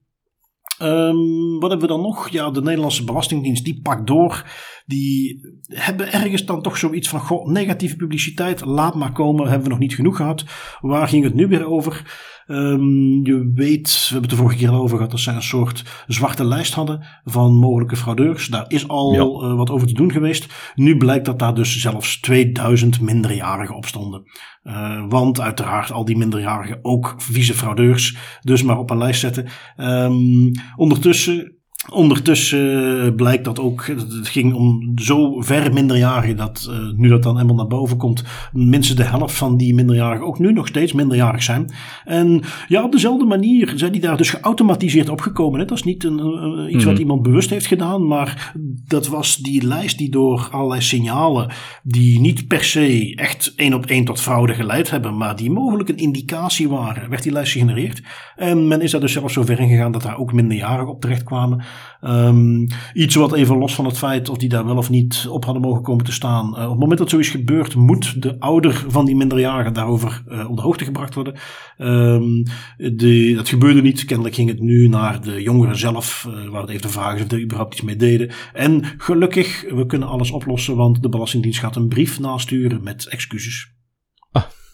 Um, 0.82 1.60
wat 1.60 1.70
hebben 1.70 1.88
we 1.88 1.94
dan 1.94 2.02
nog? 2.02 2.30
Ja, 2.30 2.50
de 2.50 2.62
Nederlandse 2.62 3.04
Belastingdienst 3.04 3.66
die 3.66 3.80
pakt 3.82 4.08
door. 4.08 4.46
Die 4.90 5.42
hebben 5.68 6.12
ergens 6.12 6.46
dan 6.46 6.62
toch 6.62 6.78
zoiets 6.78 7.10
van: 7.10 7.20
goh, 7.20 7.48
negatieve 7.48 7.96
publiciteit, 7.96 8.66
laat 8.66 8.96
maar 8.96 9.12
komen, 9.12 9.48
hebben 9.48 9.64
we 9.64 9.70
nog 9.70 9.80
niet 9.80 9.96
genoeg 9.96 10.16
gehad. 10.16 10.46
Waar 10.80 11.08
ging 11.08 11.24
het 11.24 11.34
nu 11.34 11.48
weer 11.48 11.66
over? 11.66 12.04
Um, 12.48 13.26
je 13.26 13.52
weet, 13.56 13.88
we 13.92 14.14
hebben 14.14 14.22
het 14.22 14.30
de 14.30 14.36
vorige 14.36 14.58
keer 14.58 14.70
al 14.70 14.82
over 14.82 14.96
gehad, 14.96 15.12
dat 15.12 15.20
zij 15.20 15.36
een 15.36 15.42
soort 15.42 16.04
zwarte 16.08 16.46
lijst 16.46 16.74
hadden 16.74 17.06
van 17.24 17.54
mogelijke 17.54 17.96
fraudeurs. 17.96 18.48
Daar 18.48 18.66
is 18.68 18.88
al 18.88 19.14
ja. 19.14 19.20
uh, 19.20 19.56
wat 19.56 19.70
over 19.70 19.88
te 19.88 19.94
doen 19.94 20.12
geweest. 20.12 20.74
Nu 20.76 20.98
blijkt 20.98 21.26
dat 21.26 21.40
daar 21.40 21.56
dus 21.56 21.82
zelfs 21.82 22.20
2000 22.20 23.02
minderjarigen 23.02 23.76
op 23.76 23.86
stonden. 23.86 24.24
Uh, 24.64 25.06
want 25.10 25.42
uiteraard 25.42 25.92
al 25.92 26.06
die 26.06 26.18
minderjarigen 26.18 26.80
ook 26.82 27.16
vieze 27.18 27.54
fraudeurs. 27.54 28.18
Dus 28.42 28.64
maar 28.64 28.78
op 28.78 28.90
een 28.90 28.98
lijst 28.98 29.20
zetten. 29.20 29.48
Um, 29.78 30.52
ondertussen 30.76 31.59
Ondertussen 31.88 33.16
blijkt 33.16 33.46
dat 33.46 33.60
ook, 33.60 33.88
het 33.88 34.28
ging 34.28 34.54
om 34.54 34.92
zo 34.96 35.42
ver 35.42 35.74
minderjarigen 35.74 36.36
dat 36.36 36.68
uh, 36.70 36.78
nu 36.96 37.10
dat 37.10 37.24
dan 37.24 37.36
helemaal 37.36 37.56
naar 37.56 37.68
boven 37.68 37.98
komt, 37.98 38.24
minstens 38.54 38.98
de 38.98 39.04
helft 39.04 39.36
van 39.36 39.58
die 39.58 39.74
minderjarigen 39.74 40.26
ook 40.26 40.40
nu 40.40 40.54
nog 40.54 40.68
steeds 40.68 40.94
minderjarig 40.94 41.44
zijn. 41.44 41.72
En 42.06 42.42
ja, 42.68 42.84
op 42.84 42.92
dezelfde 42.92 43.26
manier 43.26 43.74
zijn 43.76 43.92
die 43.92 44.02
daar 44.02 44.18
dus 44.18 44.30
geautomatiseerd 44.30 45.10
opgekomen. 45.10 45.60
Hè? 45.60 45.66
Dat 45.66 45.78
is 45.78 45.84
niet 45.84 46.04
een, 46.04 46.20
uh, 46.20 46.74
iets 46.74 46.84
wat 46.84 46.94
mhm. 46.94 47.02
iemand 47.02 47.22
bewust 47.22 47.50
heeft 47.50 47.66
gedaan, 47.66 48.08
maar 48.08 48.54
dat 48.88 49.08
was 49.08 49.36
die 49.36 49.66
lijst 49.66 49.98
die 49.98 50.10
door 50.10 50.48
allerlei 50.52 50.82
signalen, 50.82 51.52
die 51.84 52.20
niet 52.20 52.48
per 52.48 52.64
se 52.64 53.16
echt 53.16 53.54
één 53.56 53.74
op 53.74 53.86
één 53.86 54.06
tot 54.06 54.22
fraude 54.22 54.54
geleid 54.54 54.90
hebben, 54.90 55.18
maar 55.18 55.36
die 55.36 55.52
mogelijk 55.52 55.90
een 55.90 55.98
indicatie 55.98 56.70
waren, 56.70 57.10
werd 57.10 57.24
die 57.24 57.32
lijst 57.32 57.52
gegenereerd. 57.52 58.02
En 58.36 58.68
men 58.68 58.82
is 58.82 58.92
daar 58.92 59.02
dus 59.02 59.14
zelfs 59.14 59.34
zo 59.34 59.44
ver 59.44 59.60
in 59.60 59.70
gegaan 59.70 59.92
dat 59.92 60.02
daar 60.02 60.18
ook 60.18 60.34
minderjarigen 60.34 60.94
op 60.94 61.02
terecht 61.02 61.24
kwamen. 61.24 61.64
Um, 62.04 62.68
iets 62.94 63.16
wat 63.16 63.34
even 63.34 63.58
los 63.58 63.76
van 63.76 63.86
het 63.86 63.98
feit 63.98 64.30
of 64.30 64.38
die 64.38 64.50
daar 64.50 64.66
wel 64.66 64.78
of 64.78 64.90
niet 64.90 65.28
op 65.30 65.46
hadden 65.46 65.64
mogen 65.64 65.84
komen 65.84 66.06
te 66.06 66.12
staan. 66.12 66.46
Uh, 66.46 66.64
op 66.64 66.70
het 66.70 66.80
moment 66.80 67.00
dat 67.00 67.10
zoiets 67.10 67.30
gebeurt, 67.30 67.76
moet 67.76 68.22
de 68.22 68.40
ouder 68.40 68.86
van 68.88 69.06
die 69.06 69.16
minderjarigen 69.16 69.74
daarover 69.74 70.24
op 70.48 70.56
de 70.56 70.62
hoogte 70.62 70.84
gebracht 70.84 71.16
worden. 71.16 71.36
Um, 71.78 72.44
de, 72.78 73.34
dat 73.36 73.50
gebeurde 73.50 73.82
niet. 73.82 74.06
Kennelijk 74.06 74.36
ging 74.36 74.50
het 74.50 74.60
nu 74.60 74.88
naar 74.88 75.22
de 75.22 75.42
jongeren 75.42 75.78
zelf, 75.78 76.28
uh, 76.30 76.50
waar 76.50 76.62
het 76.62 76.70
even 76.70 76.82
de 76.82 76.90
vraag 76.90 77.16
is 77.16 77.24
of 77.24 77.32
er 77.32 77.42
überhaupt 77.42 77.74
iets 77.74 77.84
mee 77.84 77.96
deden. 77.96 78.32
En 78.54 78.84
gelukkig, 78.98 79.66
we 79.70 79.86
kunnen 79.86 80.08
alles 80.08 80.32
oplossen, 80.32 80.76
want 80.76 81.02
de 81.02 81.10
Belastingdienst 81.10 81.60
gaat 81.60 81.76
een 81.76 81.88
brief 81.88 82.20
nasturen 82.20 82.84
met 82.84 83.08
excuses. 83.08 83.79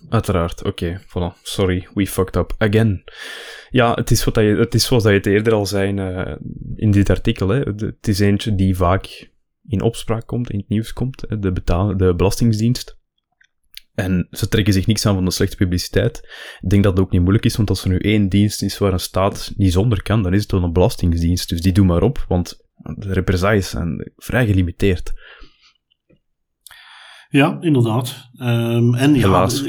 Uiteraard. 0.10 0.64
Oké, 0.64 1.02
voilà. 1.02 1.41
Sorry, 1.41 1.88
we 1.93 2.08
fucked 2.08 2.36
up 2.36 2.54
again. 2.58 3.04
Ja, 3.70 3.93
het 3.93 4.12
is, 4.12 4.24
wat 4.24 4.36
je, 4.36 4.41
het 4.41 4.74
is 4.74 4.86
zoals 4.86 5.04
dat 5.04 5.12
je 5.12 5.18
het 5.18 5.28
eerder 5.28 5.54
al 5.54 5.66
zei 5.66 5.93
uh, 5.93 6.36
in 6.76 6.91
dit 6.91 7.10
artikel. 7.10 7.50
Hè. 7.50 7.60
Het 7.60 8.08
is 8.08 8.20
eentje 8.20 8.56
die 8.56 8.76
vaak 8.76 9.30
in 9.68 9.82
opspraak 9.82 10.28
komt, 10.28 10.50
in 10.50 10.60
het 10.60 10.70
nieuws 10.70 10.93
komt. 10.93 11.26
De, 11.41 11.52
betaal, 11.52 11.98
de 11.98 12.16
Belastingdienst. 12.16 12.98
En 13.93 14.28
ze 14.32 14.48
trekken 14.48 14.74
zich 14.74 14.88
niks 14.88 15.06
aan 15.06 15.16
van 15.16 15.26
de 15.26 15.32
slechte 15.32 15.56
publiciteit. 15.56 16.18
Ik 16.62 16.70
denk 16.70 16.84
dat 16.84 16.98
het 16.98 17.02
ook 17.06 17.12
niet 17.12 17.22
moeilijk 17.22 17.46
is, 17.46 17.56
want 17.56 17.70
als 17.70 17.84
er 17.84 17.89
nu 17.89 17.98
één 17.98 18.30
dienst 18.30 18.64
is 18.64 18.78
waar 18.78 18.93
een 18.93 19.00
staat 19.00 19.54
niet 19.58 19.74
zonder 19.74 20.02
kan, 20.02 20.24
dan 20.24 20.34
is 20.34 20.41
het 20.41 20.52
wel 20.52 20.64
een 20.64 20.74
belastingdienst. 20.74 21.50
Dus 21.50 21.62
die 21.62 21.72
doen 21.72 21.86
maar 21.86 22.02
op, 22.02 22.26
want 22.28 22.66
de 22.96 23.14
represailles 23.14 23.70
zijn 23.70 24.12
vrij 24.16 24.46
gelimiteerd. 24.46 25.14
Ja, 27.36 27.58
inderdaad. 27.62 28.30
Um, 28.40 28.96
en 28.96 29.16
Helaas. 29.16 29.64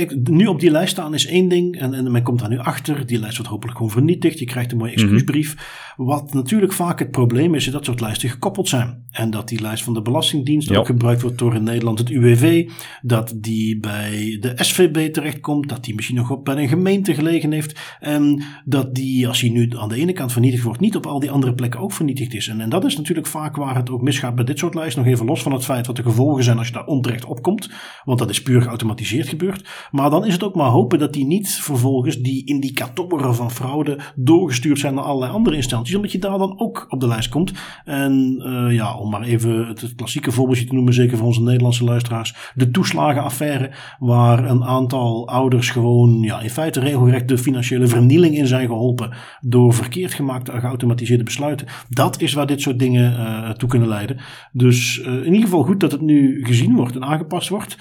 Ja, 0.00 0.06
kijk, 0.06 0.28
nu 0.28 0.46
op 0.46 0.60
die 0.60 0.70
lijst 0.70 0.92
staan 0.92 1.14
is 1.14 1.26
één 1.26 1.48
ding. 1.48 1.76
En, 1.78 1.94
en 1.94 2.12
men 2.12 2.22
komt 2.22 2.40
daar 2.40 2.48
nu 2.48 2.58
achter. 2.58 3.06
Die 3.06 3.18
lijst 3.18 3.36
wordt 3.36 3.50
hopelijk 3.50 3.76
gewoon 3.76 3.92
vernietigd. 3.92 4.38
Je 4.38 4.44
krijgt 4.44 4.72
een 4.72 4.78
mooie 4.78 4.92
mhm. 4.92 5.00
excuusbrief. 5.00 5.76
Wat 5.96 6.34
natuurlijk 6.34 6.72
vaak 6.72 6.98
het 6.98 7.10
probleem 7.10 7.54
is, 7.54 7.66
is 7.66 7.72
dat 7.72 7.84
soort 7.84 8.00
lijsten 8.00 8.28
gekoppeld 8.28 8.68
zijn. 8.68 9.06
En 9.10 9.30
dat 9.30 9.48
die 9.48 9.60
lijst 9.60 9.84
van 9.84 9.94
de 9.94 10.02
Belastingdienst 10.02 10.76
ook 10.76 10.86
gebruikt 10.86 11.22
wordt 11.22 11.38
door 11.38 11.54
in 11.54 11.62
Nederland 11.62 11.98
het 11.98 12.10
UWV. 12.10 12.68
Dat 13.02 13.34
die 13.36 13.80
bij 13.80 14.36
de 14.40 14.52
SVB 14.56 15.12
terechtkomt. 15.12 15.68
Dat 15.68 15.84
die 15.84 15.94
misschien 15.94 16.16
nog 16.16 16.30
op 16.30 16.44
bij 16.44 16.56
een 16.56 16.68
gemeente 16.68 17.14
gelegen 17.14 17.52
heeft. 17.52 17.96
En 18.00 18.42
dat 18.64 18.94
die, 18.94 19.28
als 19.28 19.40
hij 19.40 19.50
nu 19.50 19.70
aan 19.76 19.88
de 19.88 19.96
ene 19.96 20.12
kant 20.12 20.32
vernietigd 20.32 20.62
wordt, 20.62 20.80
niet 20.80 20.96
op 20.96 21.06
al 21.06 21.20
die 21.20 21.30
andere 21.30 21.54
plekken 21.54 21.80
ook 21.80 21.92
vernietigd 21.92 22.34
is. 22.34 22.48
En, 22.48 22.60
en 22.60 22.68
dat 22.68 22.84
is 22.84 22.96
natuurlijk 22.96 23.26
vaak 23.26 23.56
waar 23.56 23.76
het 23.76 23.90
ook 23.90 24.02
misgaat 24.02 24.34
bij 24.34 24.44
dit 24.44 24.58
soort 24.58 24.74
lijsten. 24.74 25.02
Nog 25.02 25.12
even 25.12 25.26
los 25.26 25.42
van 25.42 25.52
het 25.52 25.64
feit 25.64 25.86
wat 25.86 25.96
de 25.96 26.02
gevolgen 26.02 26.44
zijn 26.44 26.58
als 26.58 26.66
je 26.66 26.72
daar 26.72 26.86
onterecht 26.86 27.24
op 27.24 27.42
komt. 27.42 27.70
Want 28.04 28.18
dat 28.18 28.30
is 28.30 28.42
puur 28.42 28.62
geautomatiseerd 28.62 29.28
gebeurd. 29.28 29.87
Maar 29.90 30.10
dan 30.10 30.26
is 30.26 30.32
het 30.32 30.42
ook 30.42 30.54
maar 30.54 30.70
hopen 30.70 30.98
dat 30.98 31.12
die 31.12 31.26
niet 31.26 31.50
vervolgens 31.50 32.16
die 32.16 32.46
indicatoren 32.46 33.34
van 33.34 33.50
fraude 33.50 33.98
doorgestuurd 34.14 34.78
zijn 34.78 34.94
naar 34.94 35.04
allerlei 35.04 35.32
andere 35.32 35.56
instanties. 35.56 35.94
Omdat 35.94 36.12
je 36.12 36.18
daar 36.18 36.38
dan 36.38 36.60
ook 36.60 36.86
op 36.88 37.00
de 37.00 37.06
lijst 37.06 37.28
komt. 37.28 37.52
En 37.84 38.42
uh, 38.46 38.74
ja, 38.74 38.96
om 38.96 39.10
maar 39.10 39.22
even 39.22 39.66
het, 39.66 39.94
klassieke 39.96 40.32
voorbeeldje 40.32 40.64
te 40.64 40.74
noemen, 40.74 40.94
zeker 40.94 41.16
voor 41.16 41.26
onze 41.26 41.42
Nederlandse 41.42 41.84
luisteraars. 41.84 42.52
De 42.54 42.70
toeslagenaffaire, 42.70 43.70
waar 43.98 44.50
een 44.50 44.64
aantal 44.64 45.28
ouders 45.28 45.70
gewoon 45.70 46.20
ja, 46.20 46.40
in 46.40 46.50
feite 46.50 46.80
regelrecht 46.80 47.28
de 47.28 47.38
financiële 47.38 47.86
vernieling 47.86 48.36
in 48.36 48.46
zijn 48.46 48.66
geholpen. 48.66 49.10
Door 49.40 49.74
verkeerd 49.74 50.14
gemaakte 50.14 50.52
geautomatiseerde 50.52 51.24
besluiten. 51.24 51.66
Dat 51.88 52.20
is 52.20 52.32
waar 52.32 52.46
dit 52.46 52.60
soort 52.60 52.78
dingen 52.78 53.12
uh, 53.12 53.50
toe 53.50 53.68
kunnen 53.68 53.88
leiden. 53.88 54.16
Dus 54.52 54.98
uh, 54.98 55.06
in 55.06 55.24
ieder 55.24 55.42
geval 55.42 55.62
goed 55.62 55.80
dat 55.80 55.92
het 55.92 56.00
nu 56.00 56.44
gezien 56.44 56.74
wordt 56.74 56.94
en 56.94 57.04
aangepast 57.04 57.48
wordt. 57.48 57.76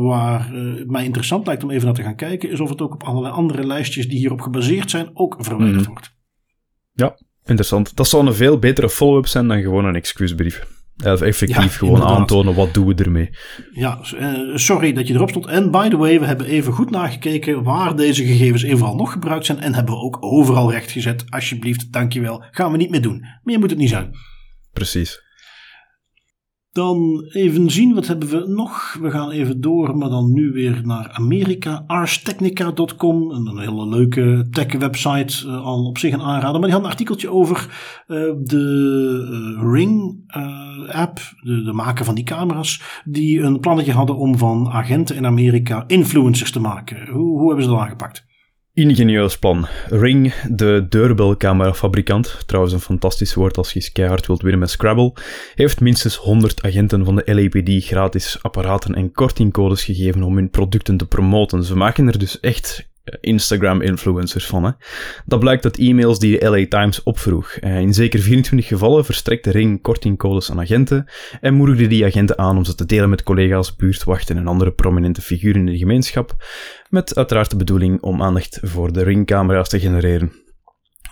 Waar 0.00 0.50
mij 0.86 1.04
interessant 1.04 1.46
lijkt 1.46 1.62
om 1.62 1.70
even 1.70 1.84
naar 1.84 1.94
te 1.94 2.02
gaan 2.02 2.16
kijken, 2.16 2.50
is 2.50 2.60
of 2.60 2.68
het 2.68 2.80
ook 2.80 2.94
op 2.94 3.02
allerlei 3.02 3.34
andere 3.34 3.66
lijstjes 3.66 4.08
die 4.08 4.18
hierop 4.18 4.40
gebaseerd 4.40 4.90
zijn 4.90 5.10
ook 5.14 5.36
verwijderd 5.38 5.86
mm. 5.86 5.92
wordt. 5.92 6.14
Ja, 6.92 7.18
interessant. 7.44 7.96
Dat 7.96 8.08
zou 8.08 8.26
een 8.26 8.34
veel 8.34 8.58
betere 8.58 8.90
follow-up 8.90 9.26
zijn 9.26 9.48
dan 9.48 9.62
gewoon 9.62 9.84
een 9.84 9.94
excuusbrief. 9.94 10.66
effectief 10.96 11.56
ja, 11.56 11.68
gewoon 11.68 11.94
inderdaad. 11.94 12.18
aantonen 12.18 12.54
wat 12.54 12.74
doen 12.74 12.86
we 12.86 12.94
ermee. 12.94 13.30
Ja, 13.72 13.98
uh, 14.14 14.56
sorry 14.56 14.92
dat 14.92 15.08
je 15.08 15.14
erop 15.14 15.28
stond. 15.28 15.46
En 15.46 15.70
by 15.70 15.88
the 15.88 15.96
way, 15.96 16.20
we 16.20 16.26
hebben 16.26 16.46
even 16.46 16.72
goed 16.72 16.90
nagekeken 16.90 17.62
waar 17.62 17.96
deze 17.96 18.24
gegevens 18.24 18.66
overal 18.66 18.94
nog 18.94 19.12
gebruikt 19.12 19.46
zijn. 19.46 19.60
En 19.60 19.74
hebben 19.74 19.94
we 19.94 20.00
ook 20.00 20.16
overal 20.20 20.70
rechtgezet. 20.70 21.24
Alsjeblieft, 21.28 21.92
dankjewel. 21.92 22.44
Gaan 22.50 22.72
we 22.72 22.76
niet 22.76 22.90
meer 22.90 23.02
doen. 23.02 23.24
Meer 23.42 23.58
moet 23.58 23.70
het 23.70 23.78
niet 23.78 23.88
zijn. 23.88 24.10
Precies. 24.72 25.24
Dan 26.76 27.26
even 27.32 27.70
zien, 27.70 27.94
wat 27.94 28.06
hebben 28.06 28.28
we 28.28 28.44
nog? 28.48 28.96
We 29.00 29.10
gaan 29.10 29.30
even 29.30 29.60
door, 29.60 29.96
maar 29.96 30.08
dan 30.08 30.32
nu 30.32 30.52
weer 30.52 30.80
naar 30.84 31.10
Amerika. 31.12 31.84
ArsTechnica.com, 31.86 33.30
een 33.30 33.58
hele 33.58 33.88
leuke 33.88 34.46
tech-website, 34.50 35.46
uh, 35.46 35.64
al 35.64 35.84
op 35.84 35.98
zich 35.98 36.12
een 36.12 36.22
aanrader. 36.22 36.60
Maar 36.60 36.68
die 36.68 36.70
had 36.70 36.84
een 36.84 36.90
artikeltje 36.90 37.30
over 37.30 37.56
uh, 38.08 38.18
de 38.42 39.56
uh, 39.56 39.72
Ring-app, 39.72 41.18
de, 41.40 41.62
de 41.62 41.72
maker 41.72 42.04
van 42.04 42.14
die 42.14 42.24
camera's, 42.24 43.02
die 43.04 43.40
een 43.40 43.60
plannetje 43.60 43.92
hadden 43.92 44.16
om 44.16 44.38
van 44.38 44.68
agenten 44.68 45.16
in 45.16 45.26
Amerika 45.26 45.84
influencers 45.86 46.50
te 46.50 46.60
maken. 46.60 47.08
Hoe, 47.08 47.38
hoe 47.38 47.46
hebben 47.46 47.64
ze 47.64 47.70
dat 47.70 47.80
aangepakt? 47.80 48.26
Ingenieus 48.76 49.38
plan. 49.38 49.66
Ring, 49.88 50.34
de 50.50 50.86
deurbelcamerafabrikant, 50.88 52.42
trouwens 52.46 52.74
een 52.74 52.80
fantastisch 52.80 53.34
woord 53.34 53.56
als 53.56 53.72
je 53.72 53.74
eens 53.74 53.92
keihard 53.92 54.26
wilt 54.26 54.42
winnen 54.42 54.60
met 54.60 54.70
Scrabble, 54.70 55.12
heeft 55.54 55.80
minstens 55.80 56.16
100 56.16 56.62
agenten 56.62 57.04
van 57.04 57.16
de 57.16 57.34
LAPD 57.34 57.84
gratis 57.84 58.38
apparaten 58.42 58.94
en 58.94 59.12
kortingcodes 59.12 59.84
gegeven 59.84 60.22
om 60.22 60.36
hun 60.36 60.50
producten 60.50 60.96
te 60.96 61.06
promoten. 61.06 61.64
Ze 61.64 61.76
maken 61.76 62.06
er 62.08 62.18
dus 62.18 62.40
echt 62.40 62.88
Instagram-influencers 63.20 64.46
van. 64.46 64.64
Hè. 64.64 64.70
Dat 65.24 65.40
blijkt 65.40 65.64
uit 65.64 65.78
e-mails 65.78 66.18
die 66.18 66.38
de 66.38 66.50
LA 66.50 66.66
Times 66.68 67.02
opvroeg. 67.02 67.52
Eh, 67.52 67.80
in 67.80 67.94
zeker 67.94 68.20
24 68.20 68.68
gevallen 68.68 69.04
verstrekte 69.04 69.50
Ring 69.50 69.82
kortingcodes 69.82 70.50
aan 70.50 70.60
agenten 70.60 71.06
en 71.40 71.54
moedigde 71.54 71.86
die 71.86 72.04
agenten 72.04 72.38
aan 72.38 72.56
om 72.56 72.64
ze 72.64 72.74
te 72.74 72.86
delen 72.86 73.10
met 73.10 73.22
collega's, 73.22 73.76
buurtwachten 73.76 74.36
en 74.36 74.46
andere 74.46 74.72
prominente 74.72 75.20
figuren 75.20 75.60
in 75.60 75.66
de 75.66 75.78
gemeenschap, 75.78 76.36
met 76.88 77.16
uiteraard 77.16 77.50
de 77.50 77.56
bedoeling 77.56 78.02
om 78.02 78.22
aandacht 78.22 78.58
voor 78.62 78.92
de 78.92 79.02
Ring-camera's 79.02 79.68
te 79.68 79.80
genereren. 79.80 80.32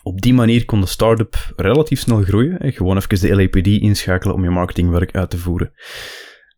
Op 0.03 0.21
die 0.21 0.35
manier 0.35 0.65
kon 0.65 0.81
de 0.81 0.87
start-up 0.87 1.53
relatief 1.57 2.01
snel 2.01 2.23
groeien 2.23 2.59
en 2.59 2.73
gewoon 2.73 2.97
even 2.97 3.21
de 3.21 3.37
LAPD 3.37 3.67
inschakelen 3.67 4.35
om 4.35 4.43
je 4.43 4.51
marketingwerk 4.51 5.17
uit 5.17 5.31
te 5.31 5.39
voeren. 5.39 5.73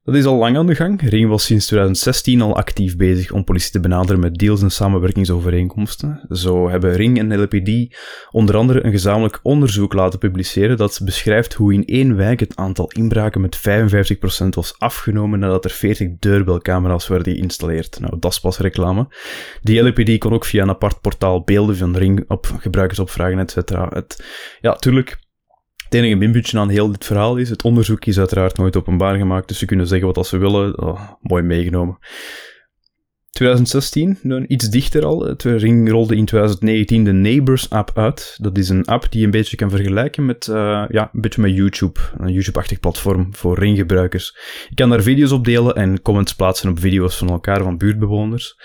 Dat 0.07 0.15
is 0.15 0.25
al 0.25 0.37
lang 0.37 0.57
aan 0.57 0.67
de 0.67 0.75
gang. 0.75 1.01
Ring 1.09 1.29
was 1.29 1.45
sinds 1.45 1.67
2016 1.67 2.41
al 2.41 2.57
actief 2.57 2.97
bezig 2.97 3.31
om 3.31 3.45
politie 3.45 3.71
te 3.71 3.81
benaderen 3.81 4.21
met 4.21 4.35
deals 4.35 4.63
en 4.63 4.71
samenwerkingsovereenkomsten. 4.71 6.27
Zo 6.31 6.69
hebben 6.69 6.93
Ring 6.93 7.19
en 7.19 7.43
LPD 7.43 7.97
onder 8.31 8.57
andere 8.57 8.85
een 8.85 8.91
gezamenlijk 8.91 9.41
onderzoek 9.43 9.93
laten 9.93 10.19
publiceren 10.19 10.77
dat 10.77 11.01
beschrijft 11.05 11.55
hoe 11.55 11.73
in 11.73 11.85
één 11.85 12.17
wijk 12.17 12.41
het 12.41 12.57
aantal 12.57 12.91
inbraken 12.91 13.41
met 13.41 13.59
55% 13.59 14.49
was 14.49 14.75
afgenomen 14.79 15.39
nadat 15.39 15.65
er 15.65 15.71
40 15.71 16.09
deurbelcamera's 16.19 17.09
werden 17.09 17.33
geïnstalleerd. 17.33 18.01
Nou, 18.01 18.17
dat 18.19 18.33
is 18.33 18.41
pas 18.41 18.59
reclame. 18.59 19.09
Die 19.63 19.81
LPD 19.81 20.19
kon 20.19 20.33
ook 20.33 20.45
via 20.45 20.63
een 20.63 20.69
apart 20.69 21.01
portaal 21.01 21.43
beelden 21.43 21.77
van 21.77 21.97
Ring 21.97 22.25
op 22.29 22.55
gebruikers 22.59 22.99
opvragen, 22.99 23.39
etc. 23.39 23.71
Ja, 24.61 24.75
tuurlijk, 24.75 25.19
het 25.87 25.95
enige 25.95 26.15
minpuntje 26.15 26.59
aan 26.59 26.69
heel 26.69 26.91
dit 26.91 27.05
verhaal 27.05 27.37
is, 27.37 27.49
het 27.49 27.63
onderzoek 27.63 28.05
is 28.05 28.19
uiteraard 28.19 28.57
nooit 28.57 28.77
openbaar 28.77 29.17
gemaakt, 29.17 29.49
dus 29.49 29.59
ze 29.59 29.67
kunnen 29.67 29.87
zeggen 29.87 30.13
wat 30.13 30.27
ze 30.27 30.39
willen. 30.39 30.83
Oh, 30.83 31.01
mooi 31.21 31.43
meegenomen. 31.43 31.99
2016, 33.37 34.19
iets 34.47 34.69
dichter 34.69 35.05
al. 35.05 35.21
Het 35.21 35.43
Ring 35.43 35.91
rolde 35.91 36.17
in 36.17 36.25
2019 36.25 37.05
de 37.05 37.13
Neighbors 37.13 37.71
app 37.71 37.91
uit. 37.95 38.39
Dat 38.41 38.59
is 38.59 38.69
een 38.69 38.85
app 38.85 39.07
die 39.11 39.21
je 39.21 39.25
een 39.25 39.31
beetje 39.31 39.57
kan 39.57 39.71
vergelijken 39.71 40.27
met, 40.27 40.47
uh, 40.47 40.85
ja, 40.89 41.11
een 41.13 41.21
beetje 41.21 41.41
met 41.41 41.55
YouTube. 41.55 42.01
Een 42.19 42.33
YouTube-achtig 42.33 42.81
platform 42.81 43.35
voor 43.35 43.59
Ring-gebruikers. 43.59 44.37
Je 44.69 44.75
kan 44.75 44.91
daar 44.91 45.03
video's 45.03 45.33
op 45.33 45.45
delen 45.45 45.75
en 45.75 46.03
comments 46.03 46.35
plaatsen 46.35 46.71
op 46.71 46.81
video's 46.81 47.17
van 47.17 47.29
elkaar, 47.29 47.63
van 47.63 47.77
buurtbewoners. 47.77 48.57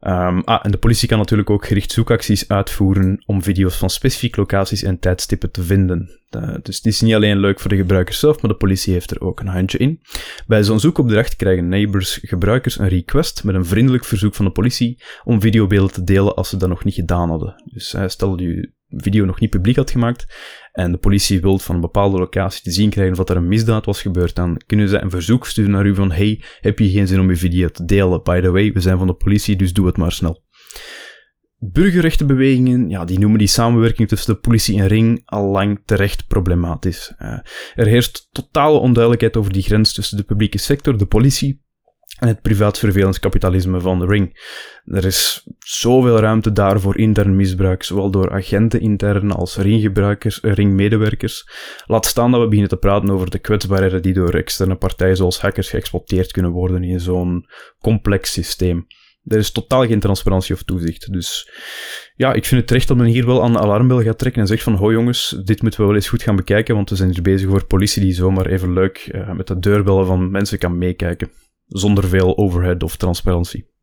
Um, 0.00 0.42
ah, 0.44 0.60
en 0.62 0.70
de 0.70 0.78
politie 0.78 1.08
kan 1.08 1.18
natuurlijk 1.18 1.50
ook 1.50 1.66
gericht 1.66 1.92
zoekacties 1.92 2.48
uitvoeren 2.48 3.22
om 3.26 3.42
video's 3.42 3.76
van 3.76 3.90
specifieke 3.90 4.40
locaties 4.40 4.82
en 4.82 4.98
tijdstippen 4.98 5.50
te 5.50 5.62
vinden. 5.62 6.20
Uh, 6.36 6.54
dus 6.62 6.76
het 6.76 6.86
is 6.86 7.00
niet 7.00 7.14
alleen 7.14 7.38
leuk 7.38 7.60
voor 7.60 7.70
de 7.70 7.76
gebruikers 7.76 8.18
zelf, 8.18 8.42
maar 8.42 8.50
de 8.50 8.56
politie 8.56 8.92
heeft 8.92 9.10
er 9.10 9.20
ook 9.20 9.40
een 9.40 9.46
handje 9.46 9.78
in. 9.78 10.00
Bij 10.46 10.64
zo'n 10.64 10.80
zoekopdracht 10.80 11.36
krijgen 11.36 11.68
neighbors 11.68 12.18
gebruikers 12.22 12.78
een 12.78 12.88
request 12.88 13.44
met 13.44 13.54
een 13.54 13.64
vriendelijk 13.64 14.04
verzoek 14.04 14.34
van 14.34 14.44
de 14.44 14.50
politie 14.50 15.02
om 15.24 15.40
videobeelden 15.40 15.92
te 15.92 16.04
delen 16.04 16.34
als 16.34 16.48
ze 16.48 16.56
dat 16.56 16.68
nog 16.68 16.84
niet 16.84 16.94
gedaan 16.94 17.28
hadden. 17.28 17.62
Dus 17.64 17.94
uh, 17.94 18.04
stel 18.06 18.40
je 18.40 18.74
video 18.96 19.24
nog 19.24 19.40
niet 19.40 19.50
publiek 19.50 19.76
had 19.76 19.90
gemaakt 19.90 20.34
en 20.72 20.92
de 20.92 20.98
politie 20.98 21.40
wil 21.40 21.58
van 21.58 21.74
een 21.74 21.80
bepaalde 21.80 22.18
locatie 22.18 22.62
te 22.62 22.70
zien 22.70 22.90
krijgen 22.90 23.16
dat 23.16 23.30
er 23.30 23.36
een 23.36 23.48
misdaad 23.48 23.84
was 23.84 24.02
gebeurd, 24.02 24.34
dan 24.34 24.60
kunnen 24.66 24.88
ze 24.88 25.02
een 25.02 25.10
verzoek 25.10 25.46
sturen 25.46 25.70
naar 25.70 25.86
u 25.86 25.94
van 25.94 26.12
hey, 26.12 26.42
heb 26.60 26.78
je 26.78 26.90
geen 26.90 27.06
zin 27.06 27.20
om 27.20 27.30
je 27.30 27.36
video 27.36 27.68
te 27.68 27.84
delen? 27.84 28.22
By 28.22 28.40
the 28.40 28.50
way, 28.50 28.72
we 28.72 28.80
zijn 28.80 28.98
van 28.98 29.06
de 29.06 29.14
politie, 29.14 29.56
dus 29.56 29.72
doe 29.72 29.86
het 29.86 29.96
maar 29.96 30.12
snel. 30.12 30.44
Burgerrechtenbewegingen, 31.58 32.88
ja, 32.88 33.04
die 33.04 33.18
noemen 33.18 33.38
die 33.38 33.48
samenwerking 33.48 34.08
tussen 34.08 34.34
de 34.34 34.40
politie 34.40 34.80
en 34.80 34.86
Ring 34.86 35.22
al 35.24 35.50
lang 35.50 35.82
terecht 35.84 36.26
problematisch. 36.26 37.14
Uh, 37.18 37.38
er 37.74 37.86
heerst 37.86 38.28
totale 38.32 38.78
onduidelijkheid 38.78 39.36
over 39.36 39.52
die 39.52 39.62
grens 39.62 39.92
tussen 39.92 40.16
de 40.16 40.22
publieke 40.22 40.58
sector, 40.58 40.98
de 40.98 41.06
politie 41.06 41.64
en 42.18 42.28
het 42.28 42.42
privaat 42.42 42.78
vervelingskapitalisme 42.78 43.80
van 43.80 43.98
de 43.98 44.06
Ring. 44.06 44.38
Er 44.84 45.04
is 45.04 45.46
zoveel 45.58 46.18
ruimte 46.18 46.52
daar 46.52 46.80
voor 46.80 46.98
intern 46.98 47.36
misbruik, 47.36 47.82
zowel 47.82 48.10
door 48.10 48.32
agenten 48.32 48.80
intern 48.80 49.32
als 49.32 49.56
ringgebruikers, 49.56 50.40
eh, 50.40 50.52
ringmedewerkers. 50.52 51.48
Laat 51.86 52.06
staan 52.06 52.30
dat 52.30 52.40
we 52.40 52.46
beginnen 52.46 52.70
te 52.70 52.76
praten 52.76 53.10
over 53.10 53.30
de 53.30 53.38
kwetsbaarheden 53.38 54.02
die 54.02 54.12
door 54.12 54.34
externe 54.34 54.76
partijen 54.76 55.16
zoals 55.16 55.40
hackers 55.40 55.70
geëxploiteerd 55.70 56.32
kunnen 56.32 56.50
worden 56.50 56.82
in 56.82 57.00
zo'n 57.00 57.46
complex 57.80 58.32
systeem. 58.32 58.86
Er 59.24 59.38
is 59.38 59.50
totaal 59.50 59.86
geen 59.86 60.00
transparantie 60.00 60.54
of 60.54 60.62
toezicht. 60.62 61.12
Dus 61.12 61.50
ja, 62.14 62.32
ik 62.32 62.44
vind 62.44 62.60
het 62.60 62.66
terecht 62.66 62.88
dat 62.88 62.96
men 62.96 63.06
hier 63.06 63.26
wel 63.26 63.42
aan 63.42 63.52
de 63.52 63.58
alarmbel 63.58 64.02
gaat 64.02 64.18
trekken 64.18 64.40
en 64.40 64.46
zegt 64.46 64.62
van, 64.62 64.74
ho 64.74 64.92
jongens, 64.92 65.40
dit 65.44 65.62
moeten 65.62 65.80
we 65.80 65.86
wel 65.86 65.94
eens 65.94 66.08
goed 66.08 66.22
gaan 66.22 66.36
bekijken, 66.36 66.74
want 66.74 66.90
we 66.90 66.96
zijn 66.96 67.10
hier 67.10 67.22
bezig 67.22 67.48
voor 67.48 67.66
politie 67.66 68.02
die 68.02 68.12
zomaar 68.12 68.46
even 68.46 68.72
leuk 68.72 69.10
uh, 69.12 69.32
met 69.32 69.46
de 69.46 69.58
deurbellen 69.58 70.06
van 70.06 70.30
mensen 70.30 70.58
kan 70.58 70.78
meekijken 70.78 71.30
zonder 71.66 72.08
veel 72.08 72.36
overhead 72.36 72.82
of 72.82 72.96
transparantie. 72.96 73.74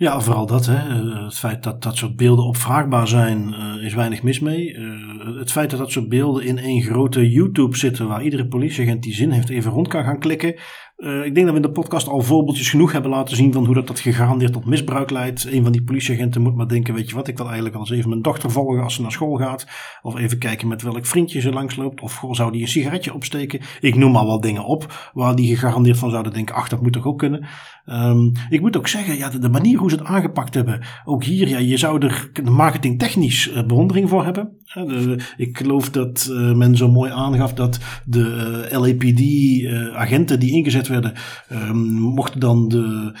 Ja, 0.00 0.20
vooral 0.20 0.46
dat. 0.46 0.66
Hè. 0.66 0.74
Eh, 0.74 1.24
het 1.24 1.38
feit 1.38 1.62
dat 1.62 1.82
dat 1.82 1.96
soort 1.96 2.16
beelden 2.16 2.44
opvraagbaar 2.44 3.08
zijn, 3.08 3.48
uh, 3.48 3.84
is 3.84 3.94
weinig 3.94 4.22
mis 4.22 4.40
mee. 4.40 4.72
Uh, 4.72 5.19
het 5.38 5.52
feit 5.52 5.70
dat 5.70 5.78
dat 5.78 5.90
soort 5.90 6.08
beelden 6.08 6.44
in 6.44 6.58
één 6.58 6.82
grote 6.82 7.30
YouTube 7.30 7.76
zitten, 7.76 8.08
waar 8.08 8.22
iedere 8.22 8.48
politieagent 8.48 9.02
die 9.02 9.14
zin 9.14 9.30
heeft 9.30 9.48
even 9.48 9.70
rond 9.70 9.88
kan 9.88 10.04
gaan 10.04 10.18
klikken, 10.18 10.54
uh, 11.00 11.24
ik 11.24 11.34
denk 11.34 11.46
dat 11.46 11.56
we 11.56 11.62
in 11.62 11.66
de 11.66 11.80
podcast 11.80 12.08
al 12.08 12.20
voorbeeldjes 12.20 12.70
genoeg 12.70 12.92
hebben 12.92 13.10
laten 13.10 13.36
zien 13.36 13.52
van 13.52 13.64
hoe 13.64 13.74
dat, 13.74 13.86
dat 13.86 14.00
gegarandeerd 14.00 14.52
tot 14.52 14.66
misbruik 14.66 15.10
leidt. 15.10 15.52
Een 15.52 15.62
van 15.62 15.72
die 15.72 15.82
politieagenten 15.82 16.42
moet 16.42 16.56
maar 16.56 16.68
denken, 16.68 16.94
weet 16.94 17.08
je 17.08 17.14
wat, 17.14 17.28
ik 17.28 17.36
wil 17.36 17.46
eigenlijk 17.46 17.74
wel 17.74 17.84
eens 17.84 17.96
even 17.96 18.08
mijn 18.08 18.22
dochter 18.22 18.50
volgen 18.50 18.82
als 18.82 18.94
ze 18.94 19.02
naar 19.02 19.12
school 19.12 19.36
gaat. 19.36 19.66
Of 20.02 20.16
even 20.16 20.38
kijken 20.38 20.68
met 20.68 20.82
welk 20.82 21.06
vriendje 21.06 21.40
ze 21.40 21.52
langsloopt. 21.52 22.00
Of 22.00 22.14
goh, 22.14 22.32
zou 22.32 22.52
die 22.52 22.60
een 22.60 22.68
sigaretje 22.68 23.14
opsteken. 23.14 23.60
Ik 23.80 23.94
noem 23.94 24.16
al 24.16 24.26
wel 24.26 24.40
dingen 24.40 24.64
op 24.64 25.10
waar 25.14 25.36
die 25.36 25.48
gegarandeerd 25.56 25.98
van 25.98 26.10
zouden 26.10 26.32
denken, 26.32 26.54
ach, 26.54 26.68
dat 26.68 26.82
moet 26.82 26.92
toch 26.92 27.06
ook 27.06 27.18
kunnen. 27.18 27.46
Um, 27.86 28.32
ik 28.48 28.60
moet 28.60 28.76
ook 28.76 28.88
zeggen, 28.88 29.16
ja, 29.16 29.28
de, 29.28 29.48
manier 29.48 29.78
hoe 29.78 29.90
ze 29.90 29.96
het 29.96 30.04
aangepakt 30.04 30.54
hebben. 30.54 30.80
Ook 31.04 31.24
hier, 31.24 31.48
ja, 31.48 31.58
je 31.58 31.76
zou 31.76 32.06
er 32.06 32.30
marketingtechnisch 32.50 33.48
uh, 33.48 33.66
bewondering 33.66 34.08
voor 34.08 34.24
hebben. 34.24 34.58
De, 34.74 35.19
ik 35.36 35.58
geloof 35.58 35.90
dat 35.90 36.28
uh, 36.30 36.54
men 36.54 36.76
zo 36.76 36.90
mooi 36.90 37.10
aangaf 37.12 37.54
dat 37.54 37.78
de 38.04 38.18
uh, 38.18 38.72
eh, 38.72 38.80
LAPD-agenten 38.80 40.36
uh, 40.36 40.42
die 40.42 40.52
ingezet 40.52 40.88
werden, 40.88 41.12
um, 41.52 41.76
mochten 41.92 42.40
dan 42.40 42.68
de 42.68 43.12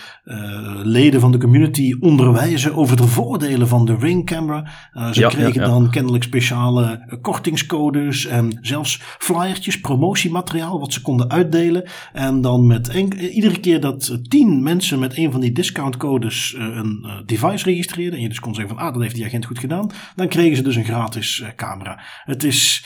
leden 0.82 1.20
van 1.20 1.32
de 1.32 1.38
community 1.38 1.96
onderwijzen 2.00 2.74
over 2.74 2.96
de 2.96 3.06
voordelen 3.06 3.68
van 3.68 3.84
de 3.84 3.96
Ring 3.96 4.26
camera. 4.26 4.70
ze 5.12 5.20
ja, 5.20 5.28
kregen 5.28 5.54
ja, 5.54 5.60
ja. 5.60 5.66
dan 5.66 5.90
kennelijk 5.90 6.24
speciale 6.24 7.18
kortingscodes 7.20 8.26
en 8.26 8.58
zelfs 8.60 9.00
flyertjes, 9.18 9.80
promotiemateriaal 9.80 10.80
wat 10.80 10.92
ze 10.92 11.02
konden 11.02 11.30
uitdelen. 11.30 11.84
En 12.12 12.40
dan 12.40 12.66
met 12.66 12.88
iedere 13.32 13.60
keer 13.60 13.80
dat 13.80 14.18
tien 14.28 14.62
mensen 14.62 14.98
met 14.98 15.16
een 15.16 15.32
van 15.32 15.40
die 15.40 15.52
discountcodes 15.52 16.54
een 16.58 17.06
device 17.26 17.64
registreerden, 17.64 18.14
en 18.14 18.22
je 18.22 18.28
dus 18.28 18.40
kon 18.40 18.54
zeggen 18.54 18.76
van 18.76 18.86
ah, 18.86 18.92
dat 18.92 19.02
heeft 19.02 19.14
die 19.14 19.24
agent 19.24 19.44
goed 19.44 19.58
gedaan, 19.58 19.90
dan 20.16 20.28
kregen 20.28 20.56
ze 20.56 20.62
dus 20.62 20.76
een 20.76 20.84
gratis 20.84 21.44
camera. 21.56 21.79
Het 22.24 22.44
is. 22.44 22.84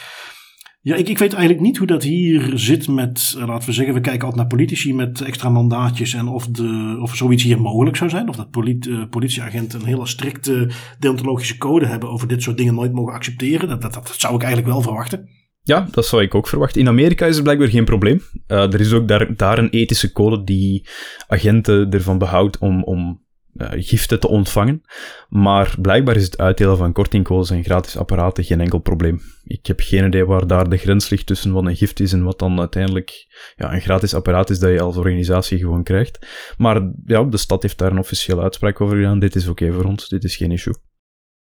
Ja, 0.81 0.95
ik, 0.95 1.09
ik 1.09 1.19
weet 1.19 1.33
eigenlijk 1.33 1.65
niet 1.65 1.77
hoe 1.77 1.87
dat 1.87 2.03
hier 2.03 2.51
zit 2.55 2.89
met, 2.89 3.35
uh, 3.37 3.47
laten 3.47 3.69
we 3.69 3.75
zeggen, 3.75 3.95
we 3.95 4.01
kijken 4.01 4.23
altijd 4.23 4.41
naar 4.41 4.47
politici 4.47 4.95
met 4.95 5.21
extra 5.21 5.49
mandaatjes 5.49 6.15
en 6.15 6.29
of, 6.29 6.47
de, 6.47 6.99
of 7.01 7.17
zoiets 7.17 7.43
hier 7.43 7.61
mogelijk 7.61 7.97
zou 7.97 8.11
zijn. 8.11 8.29
Of 8.29 8.37
dat 8.37 8.49
uh, 8.67 9.09
politieagenten 9.11 9.81
een 9.81 9.87
hele 9.87 10.07
strikte 10.07 10.71
deontologische 10.99 11.59
code 11.59 11.87
hebben 11.87 12.11
over 12.11 12.29
dit 12.29 12.43
soort 12.43 12.57
dingen 12.57 12.75
nooit 12.75 12.93
mogen 12.93 13.15
accepteren. 13.15 13.69
Dat, 13.69 13.83
dat, 13.83 14.15
zou 14.17 14.35
ik 14.35 14.43
eigenlijk 14.43 14.73
wel 14.73 14.83
verwachten. 14.83 15.29
Ja, 15.63 15.89
dat 15.91 16.07
zou 16.07 16.23
ik 16.23 16.35
ook 16.35 16.49
verwachten. 16.49 16.81
In 16.81 16.89
Amerika 16.89 17.27
is 17.27 17.35
het 17.35 17.45
blijkbaar 17.45 17.69
geen 17.69 17.85
probleem. 17.85 18.21
Uh, 18.49 18.73
er 18.73 18.81
is 18.81 18.93
ook 18.93 19.09
daar, 19.09 19.37
daar 19.37 19.59
een 19.59 19.71
ethische 19.71 20.13
code 20.13 20.45
die 20.45 20.89
agenten 21.27 21.91
ervan 21.91 22.19
behoudt 22.19 22.59
om, 22.59 22.83
om 22.83 23.24
uh, 23.57 23.69
giften 23.71 24.21
te 24.21 24.29
ontvangen. 24.29 24.83
Maar 25.29 25.75
blijkbaar 25.81 26.17
is 26.17 26.25
het 26.25 26.39
uitdelen 26.39 26.77
van 26.77 26.93
kortingcodes 26.93 27.51
en 27.51 27.65
gratis 27.65 27.97
apparaten 27.97 28.45
geen 28.45 28.61
enkel 28.61 28.79
probleem. 28.79 29.21
Ik 29.45 29.67
heb 29.67 29.81
geen 29.81 30.07
idee 30.07 30.25
waar 30.25 30.47
daar 30.47 30.69
de 30.69 30.77
grens 30.77 31.09
ligt 31.09 31.27
tussen 31.27 31.53
wat 31.53 31.67
een 31.67 31.77
gift 31.77 32.01
is 32.01 32.13
en 32.13 32.25
wat 32.25 32.39
dan 32.39 32.59
uiteindelijk 32.59 33.27
ja, 33.57 33.75
een 33.75 33.81
gratis 33.81 34.15
apparaat 34.15 34.51
is 34.51 34.59
dat 34.59 34.71
je 34.71 34.81
als 34.81 34.97
organisatie 34.97 35.59
gewoon 35.59 35.83
krijgt. 35.83 36.27
Maar 36.59 36.91
ja, 37.05 37.23
de 37.23 37.37
stad 37.37 37.63
heeft 37.63 37.79
daar 37.79 37.91
een 37.91 37.99
officiële 37.99 38.43
uitspraak 38.43 38.81
over 38.81 38.97
gedaan. 38.97 39.19
Dit 39.19 39.35
is 39.35 39.49
oké 39.49 39.65
okay 39.65 39.77
voor 39.77 39.85
ons, 39.85 40.09
dit 40.09 40.25
is 40.25 40.37
geen 40.37 40.53
issue. 40.53 40.75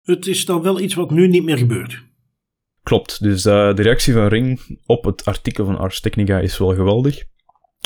Het 0.03 0.27
is 0.27 0.45
dan 0.45 0.63
wel 0.63 0.81
iets 0.81 0.95
wat 0.95 1.11
nu 1.11 1.29
niet 1.29 1.45
meer 1.45 1.59
gebeurt. 1.59 2.09
Klopt, 2.83 3.23
dus 3.23 3.47
uh, 3.47 3.75
de 3.75 3.83
reactie 3.83 4.13
van 4.13 4.27
Ring 4.27 4.61
op 4.87 5.05
het 5.05 5.25
artikel 5.25 5.65
van 5.65 5.79
Ars 5.79 6.01
Technica 6.01 6.39
is 6.39 6.59
wel 6.59 6.75
geweldig. 6.75 7.25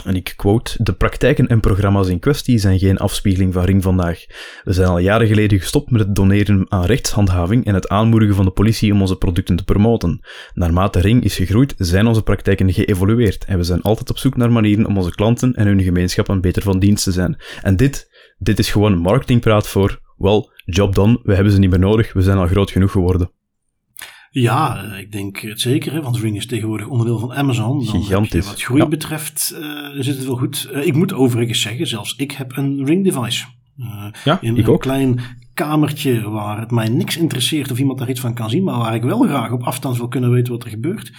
En 0.05 0.17
ik 0.17 0.33
quote: 0.37 0.83
De 0.83 0.93
praktijken 0.93 1.47
en 1.47 1.61
programma's 1.61 2.09
in 2.09 2.19
kwestie 2.19 2.59
zijn 2.59 2.79
geen 2.79 2.99
afspiegeling 2.99 3.53
van 3.53 3.65
Ring 3.65 3.83
vandaag. 3.83 4.25
We 4.65 4.73
zijn 4.73 4.89
al 4.89 4.99
jaren 4.99 5.27
geleden 5.27 5.59
gestopt 5.59 5.91
met 5.91 6.01
het 6.01 6.15
doneren 6.15 6.67
aan 6.69 6.85
rechtshandhaving 6.85 7.65
en 7.65 7.75
het 7.75 7.89
aanmoedigen 7.89 8.35
van 8.35 8.45
de 8.45 8.51
politie 8.51 8.93
om 8.93 9.01
onze 9.01 9.17
producten 9.17 9.57
te 9.57 9.65
promoten. 9.65 10.21
Naarmate 10.55 11.01
Ring 11.01 11.25
is 11.25 11.37
gegroeid, 11.37 11.75
zijn 11.79 12.07
onze 12.07 12.23
praktijken 12.23 12.73
geëvolueerd 12.73 13.45
en 13.45 13.59
we 13.59 13.65
zijn 13.65 13.83
altijd 13.83 14.11
op 14.11 14.19
zoek 14.19 14.37
naar 14.37 14.53
manieren 14.53 14.87
om 14.87 14.97
onze 14.97 15.15
klanten 15.15 15.53
en 15.53 15.67
hun 15.67 15.83
gemeenschap 15.83 16.29
een 16.29 16.41
beter 16.41 16.63
van 16.63 16.79
dienst 16.79 17.05
te 17.05 17.13
zijn. 17.13 17.41
En 17.63 17.77
dit, 17.77 18.11
dit 18.39 18.59
is 18.59 18.71
gewoon 18.71 18.99
marketingpraat 18.99 19.69
voor 19.69 20.01
wel, 20.17 20.51
job 20.65 20.95
done, 20.95 21.21
we 21.23 21.35
hebben 21.35 21.53
ze 21.53 21.59
niet 21.59 21.71
meer 21.71 21.79
nodig, 21.79 22.13
we 22.13 22.23
zijn 22.23 22.39
al 22.39 22.47
groot 22.47 22.71
genoeg 22.71 22.91
geworden. 22.91 23.31
Ja, 24.41 24.83
ik 24.83 25.13
denk 25.13 25.39
het 25.39 25.61
zeker, 25.61 25.93
hè, 25.93 26.03
want 26.03 26.19
Ring 26.19 26.37
is 26.37 26.47
tegenwoordig 26.47 26.87
onderdeel 26.87 27.19
van 27.19 27.35
Amazon. 27.35 27.85
Dan 27.85 28.03
Gigantisch. 28.03 28.47
wat 28.47 28.63
groei 28.63 28.87
betreft 28.87 29.55
uh, 29.61 29.89
zit 30.03 30.17
het 30.17 30.27
wel 30.27 30.37
goed. 30.37 30.71
Uh, 30.73 30.87
ik 30.87 30.95
moet 30.95 31.13
overigens 31.13 31.61
zeggen, 31.61 31.87
zelfs 31.87 32.17
ik 32.17 32.33
heb 32.33 32.57
een 32.57 32.85
Ring 32.85 33.05
device. 33.05 33.45
Uh, 33.79 34.07
ja, 34.25 34.39
in 34.41 34.57
ik 34.57 34.67
een 34.67 34.73
ook. 34.73 34.81
klein 34.81 35.21
kamertje 35.55 36.31
waar 36.31 36.61
het 36.61 36.71
mij 36.71 36.89
niks 36.89 37.17
interesseert 37.17 37.71
of 37.71 37.79
iemand 37.79 37.99
daar 37.99 38.11
iets 38.11 38.21
van 38.21 38.35
kan 38.35 38.51
zien, 38.51 38.65
maar 38.65 38.79
waar 38.79 38.95
ik 38.95 39.03
wel 39.03 39.21
graag 39.21 39.51
op 39.51 39.63
afstand 39.63 39.97
wil 39.97 40.09
kunnen 40.09 40.31
weten 40.31 40.53
wat 40.53 40.65
er 40.65 40.71
gebeurt, 40.71 41.13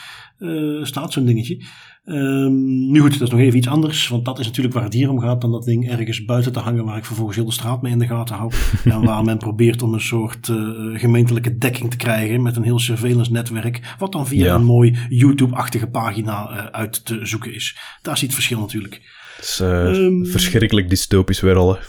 staat 0.81 1.13
zo'n 1.13 1.25
dingetje. 1.25 1.63
Um, 2.07 2.91
nu 2.91 2.99
goed, 2.99 3.11
dat 3.11 3.21
is 3.21 3.29
nog 3.29 3.39
even 3.39 3.57
iets 3.57 3.67
anders, 3.67 4.07
want 4.07 4.25
dat 4.25 4.39
is 4.39 4.45
natuurlijk 4.45 4.73
waar 4.75 4.83
het 4.83 4.93
hier 4.93 5.09
om 5.09 5.19
gaat, 5.19 5.41
dan 5.41 5.51
dat 5.51 5.63
ding 5.63 5.89
ergens 5.89 6.25
buiten 6.25 6.51
te 6.51 6.59
hangen 6.59 6.85
waar 6.85 6.97
ik 6.97 7.05
vervolgens 7.05 7.37
heel 7.37 7.45
de 7.45 7.51
straat 7.51 7.81
mee 7.81 7.91
in 7.91 7.99
de 7.99 8.07
gaten 8.07 8.35
hou. 8.35 8.51
en 8.83 9.03
waar 9.03 9.23
men 9.23 9.37
probeert 9.37 9.81
om 9.81 9.93
een 9.93 10.01
soort 10.01 10.47
uh, 10.47 10.99
gemeentelijke 10.99 11.57
dekking 11.57 11.89
te 11.91 11.97
krijgen 11.97 12.41
met 12.41 12.55
een 12.55 12.63
heel 12.63 12.79
surveillance 12.79 13.31
netwerk, 13.31 13.95
wat 13.99 14.11
dan 14.11 14.27
via 14.27 14.45
Ja. 14.45 14.55
een 14.55 14.63
mooi 14.63 14.97
YouTube-achtige 15.09 15.87
pagina 15.87 16.49
uh, 16.51 16.65
uit 16.65 17.05
te 17.05 17.19
zoeken 17.25 17.53
is. 17.53 17.77
Daar 18.01 18.15
zit 18.17 18.25
het 18.25 18.33
verschil 18.35 18.59
natuurlijk. 18.59 19.01
Het 19.35 19.45
is 19.45 19.59
eh, 19.59 20.05
Ehm. 20.05 20.25
verschrikkelijk 20.25 20.89
dystopisch 20.89 21.39
weer 21.39 21.55
al. 21.55 21.73
hè. 21.73 21.79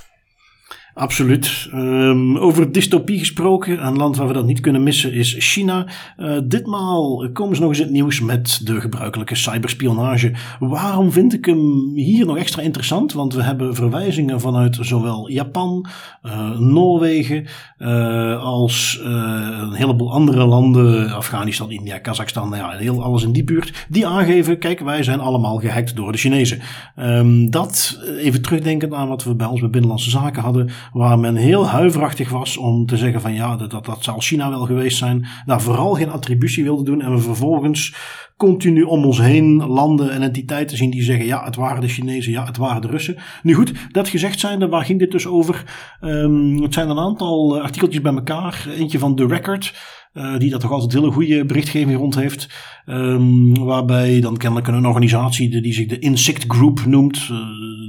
Absoluut. 0.98 1.68
Um, 1.74 2.36
over 2.36 2.72
dystopie 2.72 3.18
gesproken, 3.18 3.86
een 3.86 3.96
land 3.96 4.16
waar 4.16 4.26
we 4.26 4.32
dat 4.32 4.46
niet 4.46 4.60
kunnen 4.60 4.82
missen 4.82 5.12
is 5.12 5.36
China. 5.38 5.86
Uh, 6.18 6.38
ditmaal 6.44 7.30
komen 7.32 7.56
ze 7.56 7.60
nog 7.60 7.70
eens 7.70 7.78
in 7.78 7.84
het 7.84 7.94
nieuws 7.94 8.20
met 8.20 8.60
de 8.64 8.80
gebruikelijke 8.80 9.34
cyberspionage. 9.34 10.32
Waarom 10.58 11.12
vind 11.12 11.34
ik 11.34 11.44
hem 11.44 11.92
hier 11.94 12.26
nog 12.26 12.36
extra 12.36 12.62
interessant? 12.62 13.12
Want 13.12 13.34
we 13.34 13.42
hebben 13.42 13.74
verwijzingen 13.74 14.40
vanuit 14.40 14.78
zowel 14.80 15.30
Japan, 15.30 15.86
uh, 16.22 16.58
Noorwegen, 16.58 17.46
uh, 17.78 18.42
als 18.42 19.00
een 19.02 19.72
heleboel 19.72 20.12
andere 20.12 20.44
landen, 20.44 21.10
Afghanistan, 21.10 21.70
India, 21.70 21.98
Kazachstan, 21.98 22.48
nou 22.48 22.62
ja, 22.62 22.78
heel 22.78 23.02
alles 23.02 23.22
in 23.22 23.32
die 23.32 23.44
buurt, 23.44 23.86
die 23.88 24.06
aangeven, 24.06 24.58
kijk, 24.58 24.80
wij 24.80 25.02
zijn 25.02 25.20
allemaal 25.20 25.58
gehackt 25.58 25.96
door 25.96 26.12
de 26.12 26.18
Chinezen. 26.18 26.60
Um, 27.00 27.50
dat, 27.50 28.00
even 28.18 28.42
terugdenkend 28.42 28.92
aan 28.92 29.08
wat 29.08 29.24
we 29.24 29.34
bij 29.34 29.46
ons 29.46 29.60
bij 29.60 29.70
Binnenlandse 29.70 30.10
Zaken 30.10 30.42
hadden, 30.42 30.70
waar 30.92 31.18
men 31.18 31.36
heel 31.36 31.66
huiverachtig 31.68 32.30
was 32.30 32.56
om 32.56 32.86
te 32.86 32.96
zeggen 32.96 33.20
van 33.20 33.34
ja, 33.34 33.56
dat, 33.56 33.70
dat, 33.70 33.84
dat 33.84 34.04
zal 34.04 34.20
China 34.20 34.50
wel 34.50 34.64
geweest 34.64 34.98
zijn, 34.98 35.26
daar 35.46 35.60
vooral 35.60 35.94
geen 35.94 36.10
attributie 36.10 36.64
wilde 36.64 36.82
doen 36.82 37.02
en 37.02 37.14
we 37.14 37.20
vervolgens 37.20 37.94
continu 38.36 38.82
om 38.82 39.04
ons 39.04 39.18
heen 39.18 39.66
landen 39.66 40.10
en 40.10 40.22
entiteiten 40.22 40.76
zien 40.76 40.90
die 40.90 41.02
zeggen 41.02 41.26
ja, 41.26 41.44
het 41.44 41.56
waren 41.56 41.80
de 41.80 41.88
Chinezen, 41.88 42.32
ja, 42.32 42.44
het 42.44 42.56
waren 42.56 42.82
de 42.82 42.88
Russen. 42.88 43.16
Nu 43.42 43.54
goed, 43.54 43.72
dat 43.92 44.08
gezegd 44.08 44.40
zijnde, 44.40 44.68
waar 44.68 44.84
ging 44.84 44.98
dit 44.98 45.10
dus 45.10 45.26
over? 45.26 45.64
Um, 46.00 46.62
het 46.62 46.74
zijn 46.74 46.88
een 46.88 46.98
aantal 46.98 47.60
artikeltjes 47.60 48.02
bij 48.02 48.14
elkaar, 48.14 48.66
eentje 48.76 48.98
van 48.98 49.14
The 49.14 49.26
Record, 49.26 49.74
uh, 50.16 50.38
die 50.38 50.50
dat 50.50 50.60
toch 50.60 50.70
altijd 50.70 50.92
hele 50.92 51.10
goede 51.10 51.44
berichtgeving 51.44 51.98
rond 51.98 52.14
heeft. 52.14 52.48
Um, 52.86 53.54
waarbij 53.54 54.20
dan 54.20 54.36
kennelijk 54.36 54.68
een 54.68 54.86
organisatie 54.86 55.60
die, 55.60 55.72
zich 55.72 55.86
de 55.86 55.98
Insect 55.98 56.44
Group 56.48 56.84
noemt, 56.84 57.28
uh, 57.30 57.38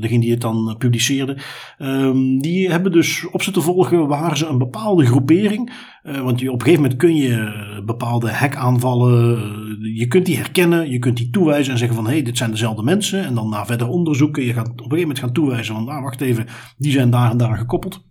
degene 0.02 0.20
die 0.20 0.32
het 0.32 0.42
dan 0.42 0.76
publiceerde, 0.78 1.38
um, 1.80 2.42
die 2.42 2.70
hebben 2.70 2.92
dus 2.92 3.28
op 3.32 3.42
ze 3.42 3.52
te 3.52 3.62
volgen 3.62 4.08
waar 4.08 4.38
ze 4.38 4.48
een 4.48 4.58
bepaalde 4.58 5.06
groepering, 5.06 5.72
want 6.24 6.40
je, 6.40 6.52
op 6.52 6.60
een 6.60 6.62
gegeven 6.62 6.82
moment 6.82 7.00
kun 7.00 7.16
je 7.16 7.52
bepaalde 7.86 8.32
hackaanvallen, 8.32 9.40
je 9.96 10.08
kunt 10.08 10.26
die 10.26 10.36
herkennen, 10.36 10.90
je 10.90 11.00
kunt 11.00 11.18
die 11.18 11.30
toewijzen 11.30 11.72
en 11.72 11.78
zeggen 11.78 11.96
van 11.96 12.06
hé, 12.06 12.12
hey, 12.12 12.22
dit 12.22 12.38
zijn 12.38 12.52
dezelfde 12.52 12.84
mensen. 12.84 13.26
En 13.26 13.36
dan 13.36 13.50
na 13.50 13.66
verder 13.66 13.88
onderzoeken, 13.88 14.46
je 14.46 14.54
gaat 14.54 14.68
op 14.68 14.72
een 14.72 14.84
gegeven 14.84 15.00
moment 15.00 15.20
gaan 15.20 15.32
toewijzen 15.32 15.76
van 15.76 15.86
nou, 15.86 16.04
wacht 16.04 16.22
even, 16.22 16.46
die 16.78 16.92
zijn 16.92 17.10
daar 17.10 17.32
en 17.32 17.38
daar 17.38 17.58
gekoppeld. 17.58 18.06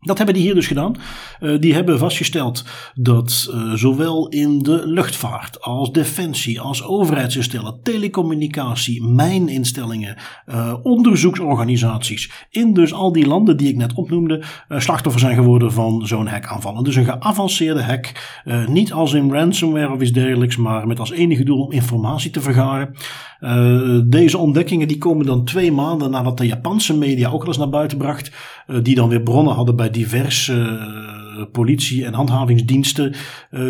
Dat 0.00 0.16
hebben 0.16 0.34
die 0.34 0.44
hier 0.44 0.54
dus 0.54 0.66
gedaan. 0.66 0.94
Uh, 1.40 1.60
die 1.60 1.74
hebben 1.74 1.98
vastgesteld 1.98 2.64
dat 2.94 3.50
uh, 3.54 3.72
zowel 3.72 4.28
in 4.28 4.58
de 4.58 4.82
luchtvaart 4.86 5.62
als 5.62 5.92
defensie, 5.92 6.60
als 6.60 6.84
overheidsinstellingen, 6.84 7.80
telecommunicatie, 7.82 9.04
mijninstellingen, 9.04 10.16
uh, 10.48 10.74
onderzoeksorganisaties, 10.82 12.30
in 12.50 12.74
dus 12.74 12.92
al 12.92 13.12
die 13.12 13.26
landen 13.26 13.56
die 13.56 13.68
ik 13.68 13.76
net 13.76 13.92
opnoemde, 13.92 14.42
slachtoffer 14.68 15.20
zijn 15.20 15.34
geworden 15.34 15.72
van 15.72 16.06
zo'n 16.06 16.26
hackaanval. 16.26 16.82
Dus 16.82 16.96
een 16.96 17.04
geavanceerde 17.04 17.82
hack, 17.82 18.38
niet 18.66 18.92
als 18.92 19.12
in 19.12 19.32
ransomware 19.32 19.92
of 19.92 20.00
iets 20.00 20.12
dergelijks, 20.12 20.56
maar 20.56 20.86
met 20.86 21.00
als 21.00 21.10
enige 21.10 21.44
doel 21.44 21.62
om 21.62 21.72
informatie 21.72 22.30
te 22.30 22.40
vergaren. 22.40 22.94
Deze 24.10 24.38
ontdekkingen 24.38 24.88
die 24.88 24.98
komen 24.98 25.26
dan 25.26 25.44
twee 25.44 25.72
maanden 25.72 26.10
nadat 26.10 26.38
de 26.38 26.46
Japanse 26.46 26.96
media 26.96 27.30
ook 27.30 27.40
al 27.40 27.48
eens 27.48 27.58
naar 27.58 27.68
buiten 27.68 27.98
bracht. 27.98 28.32
Die 28.82 28.94
dan 28.94 29.08
weer 29.08 29.22
bronnen 29.22 29.54
hadden 29.54 29.76
bij 29.76 29.87
diverse 29.90 30.54
uh, 30.54 31.44
politie- 31.52 32.04
en 32.04 32.14
handhavingsdiensten. 32.14 33.14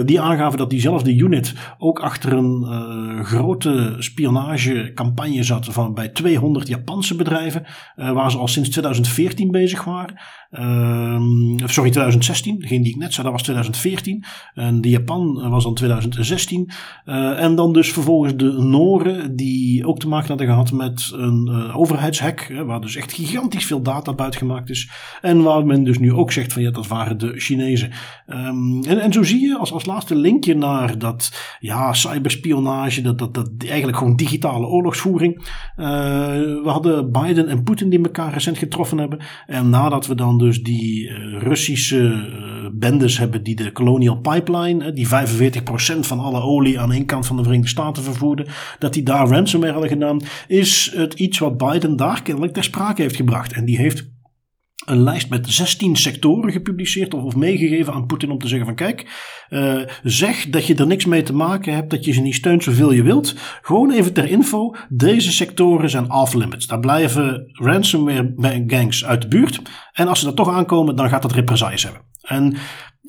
die 0.04 0.20
aangaven 0.20 0.58
dat 0.58 0.70
diezelfde 0.70 1.16
unit 1.16 1.54
ook 1.78 1.98
achter 1.98 2.32
een 2.32 3.24
grote 3.24 3.96
spionagecampagne 3.98 5.42
zat 5.42 5.66
van 5.66 5.94
bij 5.94 6.08
200 6.08 6.68
Japanse 6.68 7.16
bedrijven. 7.16 7.66
waar 7.96 8.30
ze 8.30 8.38
al 8.38 8.48
sinds 8.48 8.68
2014 8.68 9.50
bezig 9.50 9.84
waren. 9.84 10.20
Sorry, 10.50 11.90
2016. 11.90 12.58
Degene 12.58 12.82
die 12.82 12.92
ik 12.92 12.98
net 12.98 13.12
zei, 13.12 13.22
dat 13.22 13.32
was 13.32 13.42
2014. 13.42 14.24
En 14.54 14.80
de 14.80 14.88
Japan 14.88 15.50
was 15.50 15.64
dan 15.64 15.74
2016. 15.74 16.70
en 17.04 17.54
dan 17.54 17.72
dus 17.72 17.92
vervolgens 17.92 18.36
de 18.36 18.52
Noren 18.52 19.36
die 19.36 19.86
ook 19.86 19.98
te 19.98 20.08
maken 20.08 20.28
hadden 20.28 20.46
gehad 20.46 20.72
met 20.72 21.12
een 21.14 21.48
uh, 21.50 21.78
overheidshack, 21.78 22.40
hè, 22.40 22.64
waar 22.64 22.80
dus 22.80 22.96
echt 22.96 23.12
gigantisch 23.12 23.66
veel 23.66 23.82
data 23.82 24.14
buitgemaakt 24.14 24.70
is. 24.70 24.90
En 25.20 25.42
waar 25.42 25.66
men 25.66 25.84
dus 25.84 25.98
nu 25.98 26.12
ook 26.12 26.32
zegt 26.32 26.52
van 26.52 26.62
ja, 26.62 26.70
dat 26.70 26.86
waren 26.86 27.18
de 27.18 27.32
Chinezen. 27.40 27.90
Um, 28.26 28.82
en, 28.84 29.00
en 29.00 29.12
zo 29.12 29.22
zie 29.22 29.40
je 29.40 29.58
als, 29.58 29.72
als 29.72 29.86
laatste 29.86 30.14
linkje 30.14 30.54
naar 30.54 30.98
dat 30.98 31.56
ja, 31.60 31.92
cyberspionage, 31.92 33.02
dat, 33.02 33.18
dat, 33.18 33.34
dat 33.34 33.50
eigenlijk 33.58 33.98
gewoon 33.98 34.16
digitale 34.16 34.66
oorlogsvoering. 34.66 35.36
Uh, 35.36 35.86
we 36.62 36.68
hadden 36.68 37.12
Biden 37.12 37.48
en 37.48 37.62
Poetin 37.62 37.90
die 37.90 38.02
elkaar 38.02 38.32
recent 38.32 38.58
getroffen 38.58 38.98
hebben. 38.98 39.18
En 39.46 39.70
nadat 39.70 40.06
we 40.06 40.14
dan 40.14 40.37
dus 40.38 40.62
die 40.62 41.08
uh, 41.08 41.38
Russische 41.38 42.26
bendes 42.72 43.18
hebben 43.18 43.42
die 43.42 43.56
de 43.56 43.72
Colonial 43.72 44.16
Pipeline, 44.16 44.92
die 44.92 45.08
45% 45.08 45.10
van 46.00 46.18
alle 46.18 46.40
olie 46.40 46.80
aan 46.80 46.92
één 46.92 47.06
kant 47.06 47.26
van 47.26 47.36
de 47.36 47.42
Verenigde 47.42 47.70
Staten 47.70 48.02
vervoerden, 48.02 48.46
dat 48.78 48.94
die 48.94 49.02
daar 49.02 49.28
ransomware 49.28 49.72
hadden 49.72 49.90
gedaan, 49.90 50.20
is 50.48 50.92
het 50.94 51.14
iets 51.14 51.38
wat 51.38 51.56
Biden 51.56 51.96
daar 51.96 52.22
kennelijk 52.22 52.52
ter 52.52 52.64
sprake 52.64 53.02
heeft 53.02 53.16
gebracht. 53.16 53.52
En 53.52 53.64
die 53.64 53.76
heeft 53.76 54.10
een 54.90 55.02
lijst 55.02 55.28
met 55.28 55.48
16 55.48 55.96
sectoren 55.96 56.52
gepubliceerd 56.52 57.14
of, 57.14 57.22
of 57.22 57.36
meegegeven 57.36 57.92
aan 57.92 58.06
Poetin 58.06 58.30
om 58.30 58.38
te 58.38 58.48
zeggen 58.48 58.66
van 58.66 58.74
kijk, 58.74 59.06
uh, 59.50 59.80
zeg 60.02 60.48
dat 60.48 60.66
je 60.66 60.74
er 60.74 60.86
niks 60.86 61.04
mee 61.04 61.22
te 61.22 61.34
maken 61.34 61.74
hebt, 61.74 61.90
dat 61.90 62.04
je 62.04 62.12
ze 62.12 62.20
niet 62.20 62.34
steunt 62.34 62.62
zoveel 62.62 62.92
je 62.92 63.02
wilt. 63.02 63.34
Gewoon 63.62 63.90
even 63.90 64.12
ter 64.12 64.30
info, 64.30 64.74
deze 64.88 65.32
sectoren 65.32 65.90
zijn 65.90 66.12
off-limits. 66.12 66.66
Daar 66.66 66.80
blijven 66.80 67.50
ransomware 67.52 68.64
gangs 68.66 69.04
uit 69.04 69.22
de 69.22 69.28
buurt. 69.28 69.60
En 69.92 70.08
als 70.08 70.20
ze 70.20 70.26
er 70.26 70.34
toch 70.34 70.50
aankomen, 70.50 70.96
dan 70.96 71.08
gaat 71.08 71.22
dat 71.22 71.32
represailles 71.32 71.82
hebben. 71.82 72.02
En 72.22 72.56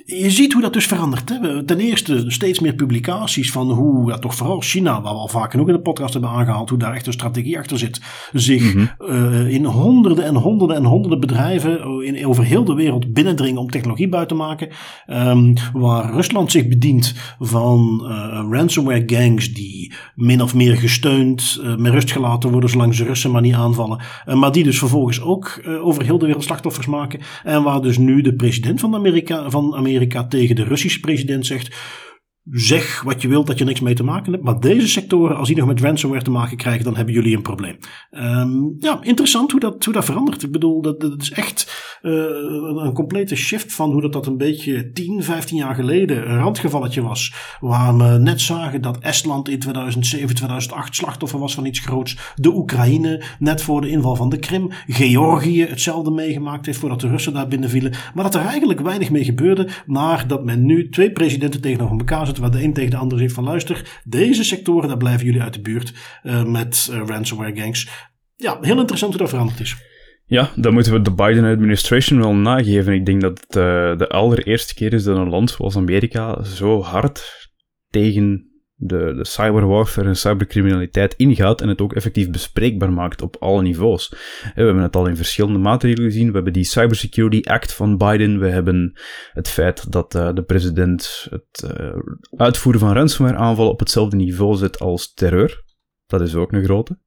je 0.05 0.31
ziet 0.31 0.53
hoe 0.53 0.61
dat 0.61 0.73
dus 0.73 0.85
verandert. 0.85 1.29
Hè? 1.29 1.63
Ten 1.63 1.79
eerste 1.79 2.23
steeds 2.27 2.59
meer 2.59 2.73
publicaties 2.73 3.51
van 3.51 3.71
hoe, 3.71 4.09
ja, 4.09 4.17
toch 4.17 4.35
vooral 4.35 4.61
China, 4.61 5.01
waar 5.01 5.13
we 5.13 5.19
al 5.19 5.27
vaak 5.27 5.51
genoeg 5.51 5.67
in 5.67 5.73
de 5.73 5.81
podcast 5.81 6.13
hebben 6.13 6.31
aangehaald, 6.31 6.69
hoe 6.69 6.79
daar 6.79 6.93
echt 6.93 7.07
een 7.07 7.13
strategie 7.13 7.57
achter 7.57 7.77
zit, 7.77 8.01
zich 8.33 8.73
mm 8.73 8.89
-hmm. 8.97 9.15
uh, 9.15 9.53
in 9.53 9.65
honderden 9.65 10.25
en 10.25 10.35
honderden 10.35 10.77
en 10.77 10.83
honderden 10.83 11.19
bedrijven 11.19 12.03
in, 12.03 12.27
over 12.27 12.43
heel 12.43 12.63
de 12.63 12.73
wereld 12.73 13.13
binnendringen 13.13 13.61
om 13.61 13.69
technologie 13.69 14.09
buiten 14.09 14.37
te 14.37 14.43
maken. 14.43 14.69
Um, 15.07 15.53
waar 15.73 16.13
Rusland 16.13 16.51
zich 16.51 16.67
bedient 16.67 17.13
van 17.39 18.01
uh, 18.03 18.47
ransomware 18.51 19.03
gangs 19.05 19.53
die 19.53 19.93
min 20.15 20.41
of 20.41 20.55
meer 20.55 20.77
gesteund, 20.77 21.59
uh, 21.63 21.75
met 21.75 21.91
rust 21.91 22.11
gelaten 22.11 22.51
worden 22.51 22.69
zolang 22.69 22.95
ze 22.95 23.03
Russen 23.03 23.31
maar 23.31 23.41
niet 23.41 23.53
aanvallen. 23.53 24.01
maar 24.25 24.51
die 24.51 24.63
dus 24.63 24.79
vervolgens 24.79 25.21
ook 25.21 25.61
over 25.81 26.03
heel 26.03 26.17
de 26.17 26.25
wereld 26.25 26.43
slachtoffers 26.43 26.87
maken. 26.87 27.19
En 27.43 27.63
waar 27.63 27.81
dus 27.81 27.97
nu 27.97 28.21
de 28.21 28.35
president 28.35 28.79
van 28.79 28.95
Amerika, 28.95 29.49
van 29.49 29.75
Amerika 29.75 29.88
Amerika 29.89 30.23
tegen 30.23 30.55
de 30.55 30.63
Russische 30.63 30.99
president 30.99 31.45
zegt. 31.45 31.75
Zeg 32.51 33.01
wat 33.01 33.21
je 33.21 33.27
wilt 33.27 33.47
dat 33.47 33.57
je 33.57 33.63
niks 33.63 33.79
mee 33.79 33.93
te 33.93 34.03
maken 34.03 34.31
hebt. 34.31 34.43
Maar 34.43 34.59
deze 34.59 34.87
sectoren, 34.87 35.37
als 35.37 35.47
die 35.47 35.57
nog 35.57 35.67
met 35.67 35.81
ransomware 35.81 36.23
te 36.23 36.31
maken 36.31 36.57
krijgen, 36.57 36.83
dan 36.83 36.95
hebben 36.95 37.13
jullie 37.13 37.35
een 37.35 37.41
probleem. 37.41 37.77
Um, 38.11 38.75
ja, 38.79 38.99
interessant 39.01 39.51
hoe 39.51 39.59
dat, 39.59 39.85
hoe 39.85 39.93
dat 39.93 40.05
verandert. 40.05 40.43
Ik 40.43 40.51
bedoel, 40.51 40.81
dat, 40.81 40.99
dat 40.99 41.21
is 41.21 41.31
echt 41.31 41.99
uh, 42.01 42.11
een 42.83 42.93
complete 42.93 43.35
shift 43.35 43.73
van 43.73 43.91
hoe 43.91 44.01
dat, 44.01 44.13
dat 44.13 44.27
een 44.27 44.37
beetje 44.37 44.91
10, 44.91 45.23
15 45.23 45.57
jaar 45.57 45.75
geleden 45.75 46.29
een 46.29 46.37
randgevalletje 46.37 47.01
was. 47.01 47.33
Waar 47.59 47.97
we 47.97 48.03
net 48.03 48.41
zagen 48.41 48.81
dat 48.81 48.99
Estland 48.99 49.49
in 49.49 49.59
2007, 49.59 50.35
2008 50.35 50.95
slachtoffer 50.95 51.39
was 51.39 51.53
van 51.53 51.65
iets 51.65 51.79
groots. 51.79 52.17
De 52.35 52.55
Oekraïne 52.55 53.23
net 53.39 53.61
voor 53.61 53.81
de 53.81 53.89
inval 53.89 54.15
van 54.15 54.29
de 54.29 54.39
Krim. 54.39 54.71
Georgië 54.87 55.65
hetzelfde 55.65 56.11
meegemaakt 56.11 56.65
heeft 56.65 56.79
voordat 56.79 57.01
de 57.01 57.07
Russen 57.07 57.33
daar 57.33 57.47
binnenvielen. 57.47 57.93
Maar 58.13 58.23
dat 58.23 58.35
er 58.35 58.45
eigenlijk 58.45 58.79
weinig 58.79 59.09
mee 59.09 59.23
gebeurde. 59.23 59.67
Maar 59.85 60.27
dat 60.27 60.43
men 60.43 60.65
nu 60.65 60.89
twee 60.89 61.11
presidenten 61.11 61.61
tegenover 61.61 61.97
elkaar 61.97 62.25
zet 62.25 62.37
waar 62.39 62.51
de 62.51 62.63
een 62.63 62.73
tegen 62.73 62.91
de 62.91 62.97
ander 62.97 63.17
zegt 63.17 63.33
van 63.33 63.43
luister, 63.43 64.01
deze 64.03 64.43
sectoren, 64.43 64.87
daar 64.87 64.97
blijven 64.97 65.25
jullie 65.25 65.41
uit 65.41 65.53
de 65.53 65.61
buurt 65.61 65.93
uh, 66.23 66.43
met 66.43 66.89
uh, 66.91 67.01
ransomware 67.05 67.55
gangs. 67.55 68.07
Ja, 68.35 68.57
heel 68.61 68.79
interessant 68.79 69.11
hoe 69.11 69.21
dat 69.21 69.29
veranderd 69.29 69.59
is. 69.59 69.75
Ja, 70.25 70.49
dan 70.55 70.73
moeten 70.73 70.93
we 70.93 71.01
de 71.01 71.13
Biden-administration 71.13 72.19
wel 72.19 72.33
nageven. 72.33 72.93
Ik 72.93 73.05
denk 73.05 73.21
dat 73.21 73.39
het 73.47 73.55
uh, 73.55 73.97
de 73.97 74.09
allereerste 74.09 74.73
keer 74.73 74.93
is 74.93 75.03
dat 75.03 75.17
een 75.17 75.29
land 75.29 75.51
zoals 75.51 75.75
Amerika 75.75 76.43
zo 76.43 76.81
hard 76.81 77.49
tegen 77.87 78.48
de, 78.82 79.13
de 79.15 79.25
cyberwarfare 79.25 80.07
en 80.07 80.15
cybercriminaliteit 80.15 81.13
ingaat 81.13 81.61
en 81.61 81.67
het 81.67 81.82
ook 81.82 81.93
effectief 81.93 82.30
bespreekbaar 82.30 82.93
maakt 82.93 83.21
op 83.21 83.36
alle 83.39 83.61
niveaus. 83.61 84.09
We 84.09 84.51
hebben 84.53 84.84
het 84.84 84.95
al 84.95 85.07
in 85.07 85.15
verschillende 85.15 85.59
maatregelen 85.59 86.11
gezien. 86.11 86.27
We 86.27 86.34
hebben 86.34 86.53
die 86.53 86.63
Cybersecurity 86.63 87.49
Act 87.49 87.73
van 87.73 87.97
Biden. 87.97 88.39
We 88.39 88.47
hebben 88.47 88.99
het 89.34 89.47
feit 89.47 89.91
dat 89.91 90.15
uh, 90.15 90.34
de 90.34 90.43
president 90.43 91.27
het 91.30 91.71
uh, 91.80 91.95
uitvoeren 92.36 92.82
van 92.82 92.93
ransomware 92.93 93.38
aanvallen 93.38 93.71
op 93.71 93.80
hetzelfde 93.80 94.15
niveau 94.15 94.55
zet 94.55 94.80
als 94.80 95.13
terreur. 95.13 95.63
Dat 96.05 96.21
is 96.21 96.36
ook 96.36 96.51
een 96.51 96.63
grote. 96.63 96.99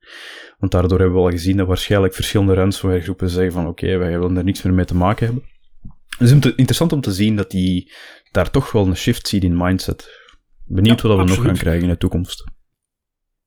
Want 0.58 0.72
daardoor 0.72 0.98
hebben 0.98 1.16
we 1.16 1.24
al 1.24 1.30
gezien 1.30 1.56
dat 1.56 1.66
waarschijnlijk 1.66 2.14
verschillende 2.14 2.54
ransomware 2.54 3.02
groepen 3.02 3.28
zeggen 3.28 3.52
van 3.52 3.66
oké, 3.66 3.96
wij 3.96 4.18
willen 4.18 4.36
er 4.36 4.44
niks 4.44 4.62
meer 4.62 4.74
mee 4.74 4.84
te 4.84 4.96
maken 4.96 5.26
hebben. 5.26 5.44
Het 6.18 6.28
is 6.28 6.32
interessant 6.32 6.92
om 6.92 7.00
te 7.00 7.12
zien 7.12 7.36
dat 7.36 7.50
die 7.50 7.92
daar 8.30 8.50
toch 8.50 8.72
wel 8.72 8.86
een 8.86 8.96
shift 8.96 9.28
ziet 9.28 9.44
in 9.44 9.56
mindset. 9.56 10.21
Benieuwd 10.66 11.00
wat 11.00 11.16
we 11.16 11.24
nog 11.24 11.42
gaan 11.42 11.54
krijgen 11.54 11.82
in 11.82 11.88
de 11.88 11.96
toekomst. 11.96 12.44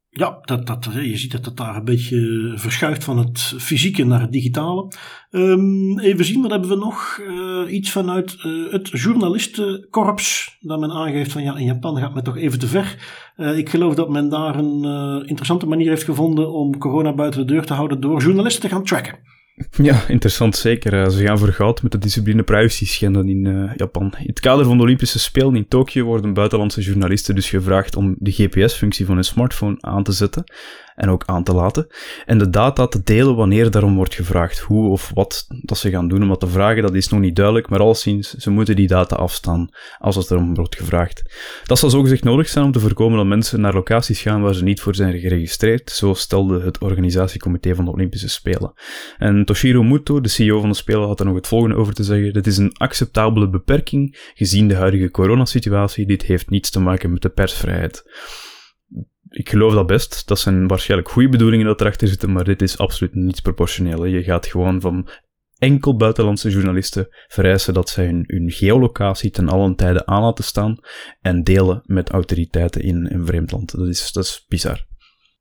Ja, 0.09 0.37
dat, 0.41 0.67
dat, 0.67 0.89
je 0.93 1.17
ziet 1.17 1.31
dat 1.31 1.45
het 1.45 1.57
daar 1.57 1.75
een 1.75 1.85
beetje 1.85 2.51
verschuift 2.55 3.03
van 3.03 3.17
het 3.17 3.39
fysieke 3.39 4.03
naar 4.03 4.21
het 4.21 4.31
digitale. 4.31 4.91
Um, 5.31 5.99
even 5.99 6.25
zien, 6.25 6.41
wat 6.41 6.51
hebben 6.51 6.69
we 6.69 6.75
nog? 6.75 7.19
Uh, 7.21 7.73
iets 7.73 7.91
vanuit 7.91 8.37
uh, 8.43 8.71
het 8.71 8.89
journalistenkorps. 8.89 10.57
Dat 10.59 10.79
men 10.79 10.91
aangeeft 10.91 11.31
van 11.31 11.43
ja, 11.43 11.57
in 11.57 11.65
Japan 11.65 11.97
gaat 11.97 12.13
men 12.13 12.23
toch 12.23 12.37
even 12.37 12.59
te 12.59 12.67
ver. 12.67 12.97
Uh, 13.37 13.57
ik 13.57 13.69
geloof 13.69 13.95
dat 13.95 14.09
men 14.09 14.29
daar 14.29 14.55
een 14.55 14.83
interessante 15.27 15.67
manier 15.67 15.89
heeft 15.89 16.03
gevonden 16.03 16.53
om 16.53 16.77
corona 16.77 17.13
buiten 17.13 17.47
de 17.47 17.53
deur 17.53 17.65
te 17.65 17.73
houden 17.73 18.01
door 18.01 18.21
journalisten 18.21 18.61
te 18.61 18.75
gaan 18.75 18.83
tracken. 18.83 19.19
Ja, 19.81 20.07
interessant 20.07 20.55
zeker. 20.55 21.03
Eh, 21.03 21.09
ze 21.09 21.25
gaan 21.25 21.37
voor 21.37 21.47
met 21.81 21.91
de 21.91 21.97
discipline 21.97 22.43
privacy 22.43 22.85
schenden 22.85 23.29
in 23.29 23.45
uh, 23.45 23.71
Japan. 23.75 24.13
In 24.19 24.27
het 24.27 24.39
kader 24.39 24.65
van 24.65 24.77
de 24.77 24.83
Olympische 24.83 25.19
Spelen 25.19 25.55
in 25.55 25.67
Tokio 25.67 26.05
worden 26.05 26.33
buitenlandse 26.33 26.81
journalisten 26.81 27.35
dus 27.35 27.49
gevraagd 27.49 27.95
om 27.95 28.15
de 28.17 28.31
GPS-functie 28.31 29.05
van 29.05 29.15
hun 29.15 29.23
smartphone 29.23 29.77
aan 29.79 30.03
te 30.03 30.11
zetten 30.11 30.43
en 30.95 31.09
ook 31.09 31.23
aan 31.25 31.43
te 31.43 31.53
laten. 31.53 31.87
En 32.25 32.37
de 32.37 32.49
data 32.49 32.87
te 32.87 33.03
delen 33.03 33.35
wanneer 33.35 33.71
daarom 33.71 33.95
wordt 33.95 34.15
gevraagd. 34.15 34.59
Hoe 34.59 34.89
of 34.89 35.11
wat 35.13 35.45
dat 35.61 35.77
ze 35.77 35.89
gaan 35.89 36.07
doen 36.07 36.21
om 36.21 36.27
dat 36.27 36.39
te 36.39 36.47
vragen, 36.47 36.81
dat 36.81 36.95
is 36.95 37.09
nog 37.09 37.19
niet 37.19 37.35
duidelijk, 37.35 37.69
maar 37.69 37.79
alleszins, 37.79 38.33
ze 38.33 38.49
moeten 38.49 38.75
die 38.75 38.87
data 38.87 39.15
afstaan 39.15 39.69
als 39.97 40.15
het 40.15 40.31
erom 40.31 40.55
wordt 40.55 40.75
gevraagd. 40.75 41.33
Dat 41.63 41.79
zal 41.79 41.89
zogezegd 41.89 42.23
nodig 42.23 42.49
zijn 42.49 42.65
om 42.65 42.71
te 42.71 42.79
voorkomen 42.79 43.17
dat 43.17 43.25
mensen 43.25 43.61
naar 43.61 43.73
locaties 43.73 44.21
gaan 44.21 44.41
waar 44.41 44.53
ze 44.53 44.63
niet 44.63 44.81
voor 44.81 44.95
zijn 44.95 45.19
geregistreerd, 45.19 45.89
zo 45.89 46.13
stelde 46.13 46.61
het 46.61 46.79
organisatiecomité 46.79 47.75
van 47.75 47.85
de 47.85 47.91
Olympische 47.91 48.29
Spelen. 48.29 48.73
En 49.17 49.45
Toshiro 49.45 49.83
Muto, 49.83 50.21
de 50.21 50.29
CEO 50.29 50.59
van 50.59 50.69
de 50.69 50.75
Spelen, 50.75 51.07
had 51.07 51.19
er 51.19 51.25
nog 51.25 51.35
het 51.35 51.47
volgende 51.47 51.75
over 51.75 51.93
te 51.93 52.03
zeggen. 52.03 52.33
Dit 52.33 52.47
is 52.47 52.57
een 52.57 52.73
acceptabele 52.77 53.49
beperking 53.49 54.31
gezien 54.33 54.67
de 54.67 54.75
huidige 54.75 55.11
coronasituatie. 55.11 56.05
Dit 56.05 56.21
heeft 56.21 56.49
niets 56.49 56.69
te 56.69 56.79
maken 56.79 57.11
met 57.11 57.21
de 57.21 57.29
persvrijheid 57.29 58.03
ik 59.35 59.49
geloof 59.49 59.73
dat 59.73 59.87
best. 59.87 60.27
Dat 60.27 60.39
zijn 60.39 60.67
waarschijnlijk 60.67 61.11
goede 61.11 61.29
bedoelingen 61.29 61.65
dat 61.65 61.81
erachter 61.81 62.07
zitten, 62.07 62.31
maar 62.31 62.43
dit 62.43 62.61
is 62.61 62.77
absoluut 62.77 63.15
niet 63.15 63.41
proportioneel. 63.41 64.05
Je 64.05 64.23
gaat 64.23 64.45
gewoon 64.45 64.81
van 64.81 65.09
enkel 65.57 65.95
buitenlandse 65.95 66.49
journalisten 66.49 67.07
vereisen 67.27 67.73
dat 67.73 67.89
zij 67.89 68.05
hun, 68.05 68.23
hun 68.27 68.51
geolocatie 68.51 69.31
ten 69.31 69.49
allen 69.49 69.75
tijde 69.75 70.05
aan 70.05 70.21
laten 70.21 70.43
staan 70.43 70.77
en 71.21 71.43
delen 71.43 71.81
met 71.85 72.09
autoriteiten 72.09 72.81
in 72.81 73.09
een 73.11 73.25
vreemd 73.25 73.51
land. 73.51 73.77
Dat 73.77 73.87
is, 73.87 74.11
dat 74.11 74.23
is 74.23 74.45
bizar. 74.47 74.85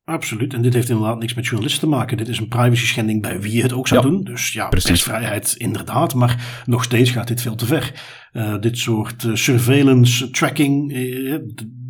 Absoluut. 0.04 0.54
En 0.54 0.62
dit 0.62 0.74
heeft 0.74 0.88
inderdaad 0.88 1.18
niks 1.18 1.34
met 1.34 1.46
journalisten 1.46 1.80
te 1.80 1.94
maken. 1.94 2.16
Dit 2.16 2.28
is 2.28 2.38
een 2.38 2.48
privacy 2.48 2.86
schending 2.86 3.22
bij 3.22 3.40
wie 3.40 3.62
het 3.62 3.72
ook 3.72 3.88
zou 3.88 4.02
doen. 4.02 4.24
Dus 4.24 4.52
ja, 4.52 4.68
precies. 4.68 4.88
persvrijheid 4.88 5.54
inderdaad. 5.58 6.14
Maar 6.14 6.62
nog 6.66 6.84
steeds 6.84 7.10
gaat 7.10 7.28
dit 7.28 7.42
veel 7.42 7.54
te 7.54 7.66
ver. 7.66 7.92
Uh, 8.32 8.60
dit 8.60 8.78
soort 8.78 9.22
uh, 9.22 9.34
surveillance, 9.34 10.30
tracking, 10.30 10.92
uh, 10.92 11.38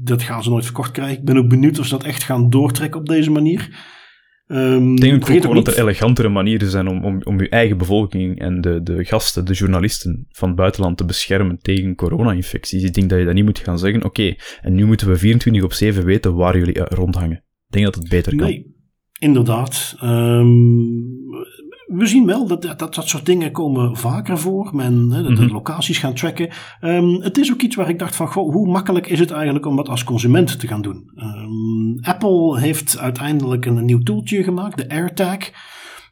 dat 0.05 0.23
gaan 0.23 0.43
ze 0.43 0.51
nooit 0.51 0.65
verkocht 0.65 0.91
krijgen. 0.91 1.19
Ik 1.19 1.25
ben 1.25 1.37
ook 1.37 1.49
benieuwd 1.49 1.79
of 1.79 1.87
ze 1.87 1.97
dat 1.97 2.05
echt 2.05 2.23
gaan 2.23 2.51
doortrekken 2.51 3.01
op 3.01 3.07
deze 3.07 3.31
manier. 3.31 3.93
Um, 4.47 4.93
ik 4.93 5.01
denk 5.01 5.47
ook 5.47 5.55
dat 5.55 5.67
er 5.67 5.83
elegantere 5.83 6.29
manieren 6.29 6.71
zijn 6.71 6.89
om, 6.89 7.05
om, 7.05 7.23
om 7.23 7.41
je 7.41 7.49
eigen 7.49 7.79
bevolking 7.79 8.39
en 8.41 8.61
de, 8.61 8.83
de 8.83 9.05
gasten, 9.05 9.45
de 9.45 9.53
journalisten 9.53 10.27
van 10.29 10.49
het 10.49 10.57
buitenland 10.57 10.97
te 10.97 11.05
beschermen 11.05 11.59
tegen 11.59 11.95
corona-infecties. 11.95 12.83
Ik 12.83 12.95
denk 12.95 13.11
dat 13.11 13.19
je 13.19 13.25
dat 13.25 13.35
niet 13.35 13.45
moet 13.45 13.59
gaan 13.59 13.79
zeggen, 13.79 14.05
oké, 14.05 14.35
en 14.61 14.75
nu 14.75 14.85
moeten 14.85 15.09
we 15.09 15.17
24 15.17 15.63
op 15.63 15.73
7 15.73 16.05
weten 16.05 16.35
waar 16.35 16.59
jullie 16.59 16.79
rondhangen. 16.79 17.37
Ik 17.37 17.73
denk 17.73 17.85
dat 17.85 17.95
het 17.95 18.09
beter 18.09 18.37
kan. 18.37 18.47
Nee, 18.47 18.75
inderdaad. 19.19 19.97
Um, 20.03 21.14
we 21.87 22.07
zien 22.07 22.27
wel 22.27 22.47
dat, 22.47 22.63
dat 22.63 22.79
dat 22.79 23.09
soort 23.09 23.27
dingen 23.27 23.53
komen 23.53 23.97
vaker 23.97 24.39
voor. 24.39 24.71
Men 24.73 25.11
hè, 25.11 25.23
de, 25.23 25.31
mm 25.31 25.53
locaties 25.53 25.99
gaan 25.99 26.15
tracken. 26.15 26.51
Um, 26.81 27.23
het 27.23 27.39
is 27.39 27.53
ook 27.53 27.61
iets 27.61 27.77
waar 27.77 27.89
ik 27.89 27.99
dacht 27.99 28.17
van, 28.17 28.29
goh, 28.29 28.53
hoe 28.53 28.71
makkelijk 28.71 29.07
is 29.07 29.19
het 29.19 29.31
eigenlijk 29.31 29.67
om 29.67 29.77
dat 29.77 29.89
als 29.89 30.05
consument 30.05 30.61
te 30.61 30.67
gaan 30.67 30.83
doen? 30.83 31.11
Um, 31.17 31.99
Apple 32.01 32.61
heeft 32.61 32.99
uiteindelijk 32.99 33.67
een, 33.67 33.85
nieuw 33.85 34.03
tooltje 34.03 34.43
gemaakt, 34.43 34.77
de 34.77 34.89
AirTag. 34.89 35.39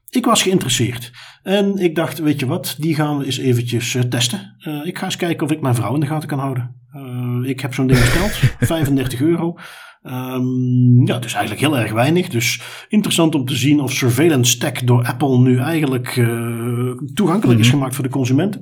Ik 0.09 0.25
was 0.25 0.43
geïnteresseerd. 0.43 1.11
En 1.43 1.77
ik 1.79 1.95
dacht, 1.95 2.19
weet 2.19 2.41
je 2.41 2.47
wat, 2.47 2.77
die 2.79 2.95
gaan 2.95 3.19
we 3.19 3.25
eens 3.25 3.39
eventjes 3.39 3.95
uh, 3.95 4.03
testen. 4.03 4.57
Uh, 4.59 4.87
ik 4.87 4.99
ga 4.99 5.05
eens 5.05 5.17
kijken 5.17 5.47
of 5.47 5.53
ik 5.53 5.61
mijn 5.61 5.75
vrouw 5.75 5.95
in 5.95 6.01
de 6.01 6.07
gaten 6.07 6.29
kan 6.29 6.39
houden. 6.39 6.81
Uh, 6.97 7.49
ik 7.49 7.61
heb 7.61 7.75
zo'n 7.75 7.87
ding 7.87 8.01
besteld, 8.01 8.31
35 8.61 9.21
euro. 9.21 9.57
Um, 10.05 11.07
ja, 11.07 11.15
het 11.15 11.25
is 11.25 11.33
eigenlijk 11.33 11.61
heel 11.61 11.79
erg 11.79 11.93
weinig. 11.93 12.29
Dus 12.29 12.61
interessant 12.89 13.35
om 13.35 13.45
te 13.45 13.57
zien 13.57 13.81
of 13.81 13.93
Surveillance 13.93 14.59
Tech 14.59 14.73
door 14.73 15.05
Apple 15.05 15.39
nu 15.39 15.59
eigenlijk 15.59 16.17
uh, 16.17 16.91
toegankelijk 17.15 17.61
is 17.61 17.67
mhm. 17.67 17.77
gemaakt 17.77 17.95
voor 17.95 18.05
de 18.05 18.11
consument. 18.11 18.59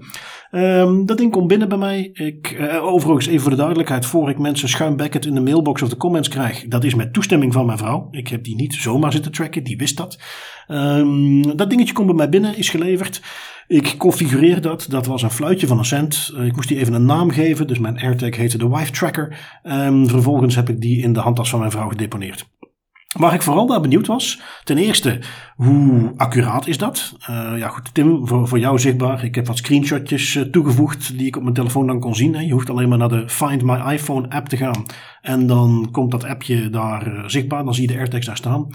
Um, 0.53 1.07
dat 1.07 1.18
ding 1.18 1.32
komt 1.32 1.47
binnen 1.47 1.68
bij 1.68 1.78
mij. 1.78 2.11
Ik, 2.12 2.57
uh, 2.61 2.84
overigens, 2.84 3.26
even 3.26 3.41
voor 3.41 3.51
de 3.51 3.57
duidelijkheid, 3.57 4.07
voor 4.07 4.30
ik 4.30 4.38
mensen 4.38 4.68
schuimbekkend 4.68 5.26
in 5.26 5.34
de 5.34 5.41
mailbox 5.41 5.82
of 5.82 5.88
de 5.88 5.97
comments 5.97 6.28
krijg, 6.28 6.64
dat 6.68 6.84
is 6.84 6.95
met 6.95 7.12
toestemming 7.12 7.53
van 7.53 7.66
mijn 7.66 7.78
vrouw. 7.78 8.09
Ik 8.11 8.28
heb 8.28 8.45
die 8.45 8.55
niet 8.55 8.74
zomaar 8.74 9.12
zitten 9.12 9.32
tracken, 9.32 9.64
die 9.64 9.76
wist 9.76 9.97
dat. 9.97 10.20
Um, 10.68 11.57
dat 11.57 11.70
dingetje 11.70 11.95
komt 11.95 12.07
bij 12.07 12.16
mij 12.16 12.28
binnen, 12.28 12.57
is 12.57 12.68
geleverd. 12.68 13.22
Ik 13.71 13.95
configureer 13.99 14.61
dat. 14.61 14.87
Dat 14.89 15.07
was 15.07 15.23
een 15.23 15.31
fluitje 15.31 15.66
van 15.66 15.79
een 15.79 15.85
cent. 15.85 16.33
Uh, 16.35 16.47
ik 16.47 16.57
moest 16.57 16.68
die 16.68 16.79
even 16.79 16.95
een 16.95 17.05
naam 17.05 17.31
geven. 17.31 17.66
Dus 17.66 17.79
mijn 17.79 17.99
AirTag 17.99 18.37
heette 18.37 18.59
de 18.59 18.68
Wife 18.68 18.93
Tracker. 18.93 19.39
Um, 19.62 20.09
vervolgens 20.09 20.55
heb 20.55 20.68
ik 20.68 20.81
die 20.81 21.03
in 21.03 21.12
de 21.12 21.21
handtas 21.21 21.51
van 21.51 21.59
mijn 21.59 21.71
vrouw 21.71 21.89
gedeponeerd. 21.89 22.49
Waar 23.18 23.35
ik 23.35 23.43
vooral 23.43 23.66
naar 23.66 23.81
benieuwd 23.81 24.07
was, 24.07 24.41
ten 24.64 24.79
eerste, 24.79 25.21
hoe 25.57 26.12
accuraat 26.16 26.66
is 26.66 26.79
dat? 26.79 27.16
Uh, 27.31 27.53
ja 27.57 27.68
goed, 27.68 27.95
Tim, 27.95 28.27
voor, 28.27 28.49
voor 28.49 28.59
jou 28.59 28.79
zichtbaar. 28.79 29.25
Ik 29.25 29.35
heb 29.35 29.47
wat 29.47 29.57
screenshotjes 29.57 30.35
uh, 30.35 30.43
toegevoegd 30.43 31.18
die 31.18 31.27
ik 31.27 31.37
op 31.37 31.43
mijn 31.43 31.55
telefoon 31.55 31.87
dan 31.87 32.01
kon 32.01 32.14
zien. 32.14 32.35
Hè. 32.35 32.41
Je 32.41 32.53
hoeft 32.53 32.71
alleen 32.71 32.89
maar 32.89 32.99
naar 32.99 33.09
de 33.09 33.29
Find 33.29 33.62
My 33.62 33.93
iPhone 33.93 34.29
app 34.29 34.49
te 34.49 34.57
gaan. 34.57 34.87
En 35.21 35.47
dan 35.47 35.89
komt 35.93 36.11
dat 36.11 36.25
appje 36.25 36.71
daar 36.71 37.23
zichtbaar. 37.27 37.64
Dan 37.64 37.75
zie 37.75 37.87
je 37.87 37.93
de 37.93 37.99
AirTags 37.99 38.27
daar 38.27 38.37
staan. 38.37 38.68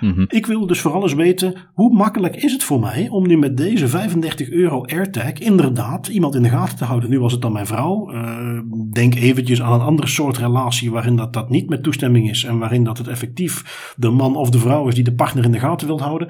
Mhm. 0.00 0.24
Ik 0.28 0.46
wil 0.46 0.66
dus 0.66 0.80
vooral 0.80 1.02
eens 1.02 1.14
weten, 1.14 1.54
hoe 1.72 1.94
makkelijk 1.94 2.36
is 2.36 2.52
het 2.52 2.64
voor 2.64 2.80
mij 2.80 3.08
om 3.08 3.26
nu 3.26 3.38
met 3.38 3.56
deze 3.56 3.88
35 3.88 4.50
euro 4.50 4.84
AirTag 4.84 5.32
inderdaad 5.32 6.06
iemand 6.06 6.34
in 6.34 6.42
de 6.42 6.48
gaten 6.48 6.76
te 6.76 6.84
houden. 6.84 7.10
Nu 7.10 7.20
was 7.20 7.32
het 7.32 7.42
dan 7.42 7.52
mijn 7.52 7.66
vrouw. 7.66 8.12
Uh, 8.12 8.60
denk 8.92 9.14
eventjes 9.14 9.62
aan 9.62 9.72
een 9.72 9.86
andere 9.86 10.08
soort 10.08 10.38
relatie 10.38 10.90
waarin 10.90 11.16
dat, 11.16 11.32
dat 11.32 11.50
niet 11.50 11.68
met 11.68 11.82
toestemming 11.82 12.30
is 12.30 12.44
en 12.44 12.58
waarin 12.58 12.84
dat 12.84 12.98
het 12.98 13.08
effectief 13.08 13.94
de 13.96 14.10
man 14.10 14.36
of 14.36 14.50
de 14.50 14.58
vrouw 14.58 14.88
is 14.88 14.94
die 14.94 15.04
de 15.04 15.14
partner 15.14 15.44
in 15.44 15.52
de 15.52 15.58
gaten 15.58 15.86
wil 15.86 16.00
houden. 16.00 16.28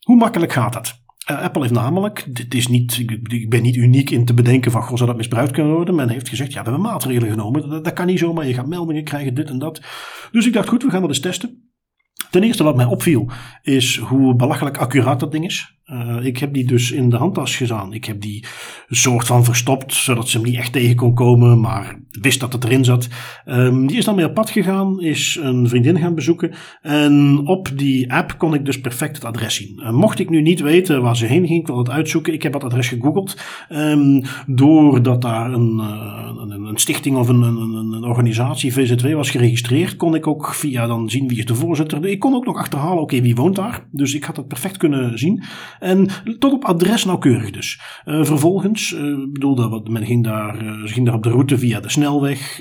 Hoe 0.00 0.16
makkelijk 0.16 0.52
gaat 0.52 0.72
dat? 0.72 1.02
Uh, 1.30 1.42
Apple 1.42 1.60
heeft 1.62 1.74
namelijk, 1.74 2.26
dit 2.28 2.54
is 2.54 2.68
niet, 2.68 3.04
ik 3.22 3.50
ben 3.50 3.62
niet 3.62 3.76
uniek 3.76 4.10
in 4.10 4.24
te 4.24 4.34
bedenken 4.34 4.70
van, 4.70 4.82
goh, 4.82 4.96
zou 4.96 5.08
dat 5.08 5.16
misbruikt 5.16 5.52
kunnen 5.52 5.74
worden? 5.74 5.94
Men 5.94 6.08
heeft 6.08 6.28
gezegd, 6.28 6.52
ja, 6.52 6.62
we 6.62 6.70
hebben 6.70 6.90
maatregelen 6.90 7.30
genomen. 7.30 7.68
Dat, 7.68 7.84
dat 7.84 7.92
kan 7.92 8.06
niet 8.06 8.18
zomaar, 8.18 8.46
je 8.46 8.54
gaat 8.54 8.66
meldingen 8.66 9.04
krijgen, 9.04 9.34
dit 9.34 9.48
en 9.48 9.58
dat. 9.58 9.80
Dus 10.32 10.46
ik 10.46 10.52
dacht, 10.52 10.68
goed, 10.68 10.82
we 10.82 10.90
gaan 10.90 11.00
dat 11.00 11.10
eens 11.10 11.20
testen. 11.20 11.63
Ten 12.30 12.42
eerste 12.42 12.64
wat 12.64 12.76
mij 12.76 12.84
opviel 12.84 13.28
is 13.62 13.98
hoe 13.98 14.34
belachelijk 14.34 14.76
accuraat 14.78 15.20
dat 15.20 15.32
ding 15.32 15.44
is. 15.44 15.73
Uh, 15.90 16.24
ik 16.24 16.38
heb 16.38 16.54
die 16.54 16.66
dus 16.66 16.90
in 16.90 17.10
de 17.10 17.16
handtas 17.16 17.56
gedaan. 17.56 17.92
Ik 17.92 18.04
heb 18.04 18.20
die 18.20 18.44
soort 18.88 19.26
van 19.26 19.44
verstopt, 19.44 19.94
zodat 19.94 20.28
ze 20.28 20.36
hem 20.36 20.46
niet 20.46 20.56
echt 20.56 20.72
tegen 20.72 20.96
kon 20.96 21.14
komen, 21.14 21.60
maar 21.60 21.98
wist 22.10 22.40
dat 22.40 22.52
het 22.52 22.64
erin 22.64 22.84
zat. 22.84 23.08
Um, 23.46 23.86
die 23.86 23.96
is 23.96 24.04
dan 24.04 24.14
mee 24.14 24.24
op 24.24 24.34
pad 24.34 24.50
gegaan, 24.50 25.00
is 25.00 25.38
een 25.42 25.68
vriendin 25.68 25.98
gaan 25.98 26.14
bezoeken. 26.14 26.54
En 26.82 27.40
op 27.44 27.70
die 27.74 28.12
app 28.12 28.38
kon 28.38 28.54
ik 28.54 28.64
dus 28.64 28.80
perfect 28.80 29.14
het 29.14 29.24
adres 29.24 29.54
zien. 29.54 29.80
Uh, 29.82 29.90
mocht 29.90 30.18
ik 30.18 30.30
nu 30.30 30.42
niet 30.42 30.60
weten 30.60 31.02
waar 31.02 31.16
ze 31.16 31.26
heen 31.26 31.46
ging, 31.46 31.60
ik 31.60 31.66
wil 31.66 31.78
het 31.78 31.90
uitzoeken. 31.90 32.32
Ik 32.32 32.42
heb 32.42 32.52
dat 32.52 32.64
adres 32.64 32.88
gegoogeld. 32.88 33.36
Um, 33.68 34.22
doordat 34.46 35.22
daar 35.22 35.52
een, 35.52 35.80
uh, 35.80 36.30
een, 36.38 36.64
een, 36.64 36.78
stichting 36.78 37.16
of 37.16 37.28
een, 37.28 37.42
een, 37.42 37.92
een 37.92 38.04
organisatie, 38.04 38.72
VZ2, 38.72 39.10
was 39.10 39.30
geregistreerd, 39.30 39.96
kon 39.96 40.14
ik 40.14 40.26
ook 40.26 40.54
via 40.54 40.86
dan 40.86 41.10
zien 41.10 41.28
wie 41.28 41.38
is 41.38 41.46
de 41.46 41.54
voorzitter. 41.54 42.06
Ik 42.06 42.18
kon 42.18 42.34
ook 42.34 42.46
nog 42.46 42.56
achterhalen, 42.56 43.02
oké, 43.02 43.20
wie 43.20 43.34
woont 43.34 43.56
daar? 43.56 43.86
Dus 43.90 44.14
ik 44.14 44.24
had 44.24 44.36
het 44.36 44.48
perfect 44.48 44.76
kunnen 44.76 45.18
zien. 45.18 45.42
En 45.84 46.08
tot 46.38 46.52
op 46.52 46.64
adres 46.64 47.04
nauwkeurig 47.04 47.50
dus. 47.50 47.80
Uh, 48.04 48.24
vervolgens, 48.24 48.92
uh, 48.92 49.00
bedoel, 49.32 49.54
dat, 49.54 49.88
men 49.88 50.06
ging 50.06 50.24
daar, 50.24 50.64
uh, 50.64 50.86
ze 50.86 50.92
ging 50.92 51.06
daar 51.06 51.14
op 51.14 51.22
de 51.22 51.28
route 51.28 51.58
via 51.58 51.80
de 51.80 51.90
snelweg. 51.90 52.60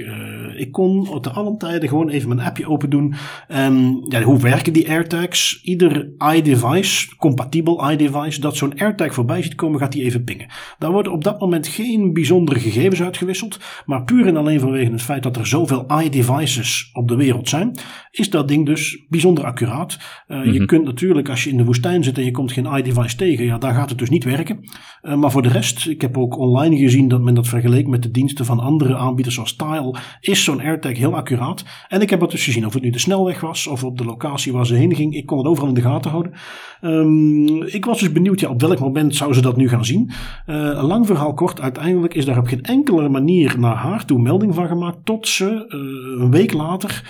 ik 0.56 0.72
kon 0.72 1.22
te 1.22 1.30
allen 1.30 1.58
tijden 1.58 1.90
gewoon 1.90 2.10
even 2.10 2.28
mijn 2.28 2.48
appje 2.48 2.68
open 2.68 2.90
doen. 2.90 3.14
En 3.48 4.06
ja, 4.08 4.22
hoe 4.22 4.40
werken 4.40 4.74
die 4.74 4.90
AirTags? 4.90 5.62
Ieder 5.64 6.10
iDevice, 6.36 7.16
compatibel 7.18 7.92
iDevice, 7.92 8.40
dat 8.40 8.58
zo'n 8.58 8.80
AirTag 8.80 9.14
voorbij 9.14 9.42
ziet 9.42 9.56
komen, 9.56 9.80
gaat 9.80 9.92
die 9.92 10.04
even 10.04 10.24
pingen. 10.24 10.48
Daar 10.80 10.92
worden 10.92 11.12
op 11.12 11.24
dat 11.24 11.40
moment 11.40 11.68
geen 11.68 12.14
bijzondere 12.14 12.60
gegevens 12.60 13.02
uitgewisseld. 13.02 13.60
Maar 13.86 14.04
puur 14.04 14.28
en 14.28 14.38
alleen 14.38 14.60
vanwege 14.60 14.92
het 14.92 15.02
feit 15.02 15.24
dat 15.24 15.38
er 15.38 15.48
zoveel 15.48 15.86
iDevices 16.04 16.90
op 16.94 17.08
de 17.08 17.16
wereld 17.16 17.50
zijn, 17.50 17.78
is 18.12 18.30
dat 18.30 18.48
ding 18.48 18.66
dus 18.66 19.06
bijzonder 19.10 19.44
accuraat. 19.44 19.98
Je 20.28 20.36
mhm. 20.36 20.66
kunt 20.66 20.86
natuurlijk, 20.86 21.30
als 21.30 21.44
je 21.44 21.50
in 21.50 21.58
de 21.58 21.66
woestijn 21.66 22.04
zit 22.04 22.18
en 22.18 22.26
je 22.26 22.32
komt 22.32 22.52
geen 22.52 22.78
iDevice 22.78 23.13
tegen, 23.16 23.46
ja, 23.46 23.58
daar 23.58 23.74
gaat 23.74 23.90
het 23.90 23.98
dus 23.98 24.10
niet 24.10 24.24
werken. 24.24 24.60
Uh, 25.04 25.16
maar 25.16 25.32
voor 25.32 25.42
de 25.42 25.50
rest, 25.50 25.88
ik 25.88 26.02
heb 26.02 26.18
ook 26.18 26.38
online 26.38 26.78
gezien 26.78 27.08
dat 27.08 27.22
men 27.22 27.34
dat 27.34 27.48
vergeleek 27.48 27.88
met 27.88 28.04
de 28.04 28.12
diensten 28.12 28.46
van 28.46 28.60
andere 28.60 28.96
aanbieders 28.96 29.36
zoals 29.36 29.56
Tile, 29.56 29.96
is 30.20 30.44
zo'n 30.44 30.62
AirTag 30.62 30.98
heel 30.98 31.16
accuraat. 31.16 31.64
En 31.88 32.02
ik 32.02 32.10
heb 32.10 32.22
het 32.22 32.32
dus 32.32 32.44
gezien, 32.44 32.66
of 32.66 32.74
het 32.74 32.84
nu 32.84 32.90
de 32.90 33.00
snelweg 33.00 33.40
was 33.40 33.68
of 33.68 33.84
op 33.84 33.98
de 33.98 34.06
locatie 34.06 34.54
waar 34.54 34.66
ze 34.66 34.76
heen 34.76 34.96
ging, 34.96 35.16
ik 35.16 35.26
kon 35.26 35.38
het 35.38 35.48
overal 35.48 35.70
in 35.70 35.76
de 35.76 35.82
gaten 35.82 36.12
houden. 36.12 36.34
Um, 36.82 37.64
ik 37.64 37.86
was 37.86 38.00
dus 38.00 38.12
benieuwd, 38.12 38.40
ja, 38.40 38.50
op 38.50 38.62
welk 38.62 38.80
moment 38.80 39.16
zou 39.16 39.34
ze 39.34 39.42
dat 39.42 39.58
nu 39.58 39.70
gaan 39.70 39.86
zien? 39.86 40.12
Een 40.46 40.86
lang 40.86 41.06
verhaal 41.06 41.34
kort, 41.34 41.62
uiteindelijk 41.62 42.14
is 42.14 42.26
daar 42.26 42.38
op 42.38 42.48
geen 42.48 42.64
enkele 42.64 43.10
manier 43.10 43.60
naar 43.60 43.76
haar 43.76 44.06
toe 44.06 44.22
melding 44.22 44.56
van 44.56 44.68
gemaakt, 44.68 44.98
tot 45.04 45.28
ze 45.28 45.46
uh, 45.46 46.24
een 46.24 46.32
week 46.32 46.54
later 46.54 47.04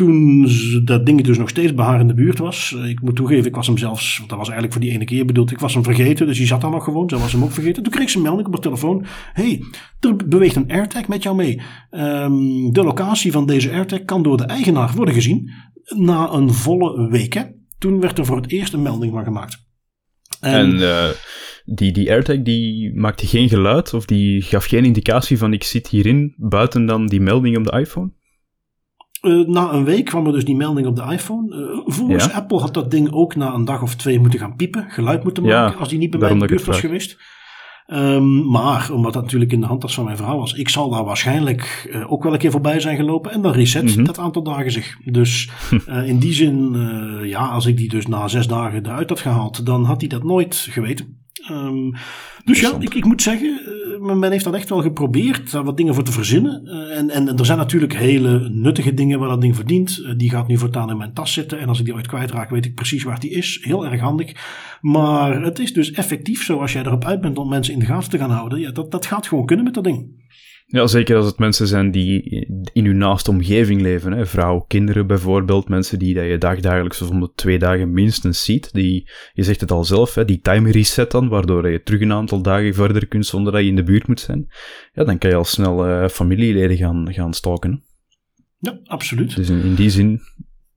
toen 0.00 0.48
dat 0.84 1.06
ding 1.06 1.22
dus 1.22 1.38
nog 1.38 1.48
steeds 1.48 1.74
bij 1.74 1.84
haar 1.84 2.00
in 2.00 2.06
de 2.06 2.14
buurt 2.14 2.38
was. 2.38 2.74
Eh, 2.76 2.88
ik 2.88 3.00
moet 3.00 3.16
toegeven, 3.16 3.46
ik 3.46 3.54
was 3.54 3.66
hem 3.66 3.78
zelfs, 3.78 4.18
want 4.18 4.28
dat 4.28 4.38
was 4.38 4.48
eigenlijk 4.48 4.78
voor 4.78 4.86
die 4.86 4.94
ene 4.94 5.04
keer 5.04 5.24
bedoeld, 5.24 5.50
ik 5.50 5.58
was 5.58 5.74
hem 5.74 5.84
vergeten, 5.84 6.26
dus 6.26 6.38
die 6.38 6.46
zat 6.46 6.60
daar 6.60 6.70
nog 6.70 6.84
gewoon, 6.84 7.08
zij 7.08 7.18
was 7.18 7.32
hem 7.32 7.42
ook 7.42 7.52
vergeten. 7.52 7.82
Toen 7.82 7.92
kreeg 7.92 8.10
ze 8.10 8.16
een 8.16 8.22
melding 8.22 8.46
op 8.46 8.52
haar 8.52 8.62
telefoon, 8.62 9.04
hey, 9.32 9.62
er 10.00 10.16
beweegt 10.16 10.56
een 10.56 10.70
AirTag 10.70 11.08
met 11.08 11.22
jou 11.22 11.36
mee. 11.36 11.60
Um, 11.90 12.72
de 12.72 12.82
locatie 12.82 13.32
van 13.32 13.46
deze 13.46 13.70
AirTag 13.70 14.04
kan 14.04 14.22
door 14.22 14.36
de 14.36 14.44
eigenaar 14.44 14.92
worden 14.94 15.14
gezien 15.14 15.50
na 15.96 16.32
een 16.32 16.52
volle 16.52 17.08
week. 17.08 17.32
Hè? 17.32 17.42
Toen 17.78 18.00
werd 18.00 18.18
er 18.18 18.26
voor 18.26 18.36
het 18.36 18.50
eerst 18.50 18.72
een 18.72 18.82
melding 18.82 19.12
van 19.12 19.24
gemaakt. 19.24 19.68
En, 20.40 20.74
uh, 20.74 21.08
die, 21.64 21.92
die 21.92 22.10
AirTag 22.10 22.42
die 22.42 22.94
maakte 22.94 23.26
geen 23.26 23.48
geluid 23.48 23.94
of 23.94 24.04
die 24.04 24.42
gaf 24.42 24.64
geen 24.64 24.84
indicatie 24.84 25.38
van 25.38 25.52
ik 25.52 25.64
zit 25.64 25.88
hierin, 25.88 26.34
buiten 26.36 26.86
dan 26.86 27.06
die 27.06 27.20
melding 27.20 27.56
op 27.56 27.64
de 27.64 27.78
iPhone? 27.78 28.18
Uh, 29.22 29.46
na 29.46 29.72
een 29.72 29.84
week 29.84 30.04
kwam 30.04 30.26
er 30.26 30.32
dus 30.32 30.44
die 30.44 30.56
melding 30.56 30.86
op 30.86 30.96
de 30.96 31.02
iPhone. 31.02 31.56
Uh, 31.56 31.94
volgens 31.94 32.32
Apple 32.32 32.58
had 32.58 32.74
dat 32.74 32.90
ding 32.90 33.12
ook 33.12 33.36
na 33.36 33.54
een 33.54 33.64
dag 33.64 33.82
of 33.82 33.94
twee 33.94 34.20
moeten 34.20 34.38
gaan 34.38 34.56
piepen, 34.56 34.84
geluid 34.88 35.24
moeten 35.24 35.42
maken, 35.42 35.78
als 35.78 35.88
die 35.88 35.98
niet 35.98 36.10
bij 36.10 36.20
mij 36.20 36.30
in 36.30 36.38
de 36.38 36.46
buurt 36.46 36.64
was 36.64 36.80
geweest. 36.80 37.16
Um, 37.86 38.50
maar, 38.50 38.90
omdat 38.92 39.12
dat 39.12 39.22
natuurlijk 39.22 39.52
in 39.52 39.60
de 39.60 39.66
handtas 39.66 39.94
van 39.94 40.04
mijn 40.04 40.16
vrouw 40.16 40.38
was, 40.38 40.52
ik 40.52 40.68
zal 40.68 40.90
daar 40.90 41.04
waarschijnlijk 41.04 41.90
uh, 41.92 42.12
ook 42.12 42.22
wel 42.22 42.32
een 42.32 42.38
keer 42.38 42.50
voorbij 42.50 42.80
zijn 42.80 42.96
gelopen. 42.96 43.32
En 43.32 43.42
dan 43.42 43.52
reset 43.52 43.82
mm 43.82 43.88
-hmm. 43.88 44.04
dat 44.04 44.18
aantal 44.18 44.42
dagen 44.42 44.72
zich. 44.72 44.96
Dus 45.04 45.50
in 46.04 46.18
die 46.18 46.32
zin, 46.32 46.76
ja, 47.22 47.48
als 47.48 47.66
ik 47.66 47.76
die 47.76 47.88
dus 47.88 48.06
na 48.06 48.28
zes 48.28 48.46
dagen 48.46 48.86
eruit 48.86 49.08
had 49.08 49.20
gehaald, 49.20 49.66
dan 49.66 49.84
had 49.84 50.00
hij 50.00 50.08
dat 50.08 50.24
nooit 50.24 50.66
geweten. 50.70 51.19
Um, 51.50 51.94
dus 52.44 52.60
ja, 52.60 52.76
ik, 52.78 52.94
ik, 52.94 53.04
moet 53.04 53.22
zeggen, 53.22 53.60
uh, 54.00 54.12
men 54.12 54.30
heeft 54.30 54.44
dat 54.44 54.54
echt 54.54 54.68
wel 54.68 54.82
geprobeerd, 54.82 55.50
daar 55.50 55.64
wat 55.64 55.76
dingen 55.76 55.94
voor 55.94 56.04
te 56.04 56.12
verzinnen. 56.12 56.62
Uh, 56.64 56.98
en, 56.98 57.10
en, 57.10 57.38
er 57.38 57.46
zijn 57.46 57.58
natuurlijk 57.58 57.94
hele 57.94 58.48
nuttige 58.48 58.94
dingen 58.94 59.18
waar 59.18 59.28
dat 59.28 59.40
ding 59.40 59.56
verdient. 59.56 59.98
Uh, 59.98 60.12
die 60.16 60.30
gaat 60.30 60.48
nu 60.48 60.58
voortaan 60.58 60.90
in 60.90 60.96
mijn 60.96 61.12
tas 61.12 61.32
zitten. 61.32 61.58
En 61.58 61.68
als 61.68 61.78
ik 61.78 61.84
die 61.84 61.94
ooit 61.94 62.06
kwijtraak, 62.06 62.50
weet 62.50 62.64
ik 62.64 62.74
precies 62.74 63.02
waar 63.02 63.20
die 63.20 63.30
is. 63.30 63.58
Heel 63.62 63.86
erg 63.86 64.00
handig. 64.00 64.32
Maar 64.80 65.42
het 65.42 65.58
is 65.58 65.72
dus 65.72 65.92
effectief 65.92 66.44
zo, 66.44 66.58
als 66.58 66.72
jij 66.72 66.82
erop 66.82 67.04
uit 67.04 67.20
bent 67.20 67.38
om 67.38 67.48
mensen 67.48 67.72
in 67.72 67.80
de 67.80 67.86
gaten 67.86 68.10
te 68.10 68.18
gaan 68.18 68.30
houden. 68.30 68.60
Ja, 68.60 68.70
dat, 68.70 68.90
dat 68.90 69.06
gaat 69.06 69.26
gewoon 69.26 69.46
kunnen 69.46 69.64
met 69.64 69.74
dat 69.74 69.84
ding. 69.84 70.19
Ja, 70.72 70.86
zeker 70.86 71.16
als 71.16 71.26
het 71.26 71.38
mensen 71.38 71.66
zijn 71.66 71.90
die 71.90 72.22
in 72.72 72.84
uw 72.84 72.94
naaste 72.94 73.30
omgeving 73.30 73.80
leven. 73.80 74.12
Hè. 74.12 74.26
Vrouw, 74.26 74.64
kinderen 74.68 75.06
bijvoorbeeld, 75.06 75.68
mensen 75.68 75.98
die 75.98 76.14
dat 76.14 76.24
je 76.24 76.38
dagdagelijks 76.38 77.02
of 77.02 77.10
om 77.10 77.20
de 77.20 77.30
twee 77.34 77.58
dagen 77.58 77.92
minstens 77.92 78.44
ziet. 78.44 78.72
Die, 78.72 79.10
je 79.32 79.42
zegt 79.42 79.60
het 79.60 79.70
al 79.70 79.84
zelf, 79.84 80.14
hè, 80.14 80.24
die 80.24 80.40
time 80.40 80.70
reset 80.70 81.10
dan, 81.10 81.28
waardoor 81.28 81.70
je 81.70 81.82
terug 81.82 82.00
een 82.00 82.12
aantal 82.12 82.42
dagen 82.42 82.74
verder 82.74 83.06
kunt 83.06 83.26
zonder 83.26 83.52
dat 83.52 83.62
je 83.62 83.68
in 83.68 83.76
de 83.76 83.82
buurt 83.82 84.06
moet 84.06 84.20
zijn. 84.20 84.46
Ja, 84.92 85.04
dan 85.04 85.18
kan 85.18 85.30
je 85.30 85.36
al 85.36 85.44
snel 85.44 85.88
uh, 85.88 86.08
familieleden 86.08 86.76
gaan, 86.76 87.12
gaan 87.12 87.34
stalken. 87.34 87.82
Ja, 88.58 88.80
absoluut. 88.84 89.36
Dus 89.36 89.48
in, 89.48 89.62
in 89.62 89.74
die 89.74 89.90
zin, 89.90 90.20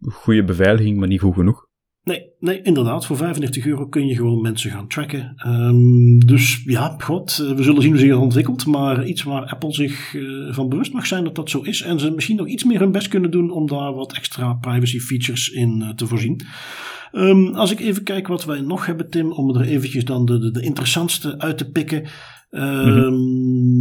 goede 0.02 0.44
beveiliging, 0.44 0.98
maar 0.98 1.08
niet 1.08 1.22
goed 1.22 1.34
genoeg. 1.34 1.68
Nee, 2.04 2.26
nee, 2.40 2.62
inderdaad. 2.62 3.06
Voor 3.06 3.18
35 3.18 3.66
euro 3.66 3.88
kun 3.88 4.08
je 4.08 4.16
gewoon 4.16 4.42
mensen 4.42 4.72
gaan 4.72 4.88
tracken. 4.88 5.36
Um, 5.48 6.26
dus 6.26 6.64
ja, 6.66 6.96
god, 6.98 7.40
eh, 7.40 7.56
we 7.56 7.64
zullen 7.64 7.82
zien 7.82 7.92
hoe 7.92 8.00
zich 8.00 8.10
dat 8.10 8.20
ontwikkelt. 8.20 8.66
Maar 8.66 9.06
iets 9.06 9.24
waar 9.24 9.46
Apple 9.46 9.74
zich 9.74 10.14
uh, 10.14 10.54
van 10.54 10.70
bewust 10.70 10.94
mag 10.94 11.06
zijn 11.06 11.24
dat 11.24 11.36
dat 11.36 11.50
zo 11.50 11.62
is. 11.62 11.82
En 11.82 12.00
ze 12.00 12.12
misschien 12.12 12.36
nog 12.36 12.48
iets 12.48 12.64
meer 12.64 12.80
hun 12.80 12.92
best 12.92 13.08
kunnen 13.08 13.32
doen 13.32 13.52
om 13.52 13.68
daar 13.68 13.94
wat 13.94 14.14
extra 14.14 14.54
privacy 14.54 15.00
features 15.00 15.50
in 15.50 15.80
uh, 15.82 15.90
te 15.90 16.08
voorzien. 16.08 16.42
Um, 17.12 17.56
als 17.56 17.72
ik 17.72 17.80
even 17.80 18.04
kijk 18.04 18.28
wat 18.28 18.46
wij 18.46 18.62
nog 18.62 18.86
hebben, 18.86 19.10
Tim, 19.10 19.32
om 19.32 19.56
er 19.56 19.62
eventjes 19.62 20.06
dan 20.06 20.26
de, 20.26 20.40
de, 20.40 20.52
de 20.52 20.62
interessantste 20.62 21.40
uit 21.40 21.58
te 21.58 21.72
pikken. 21.72 22.08
Um, 22.52 23.73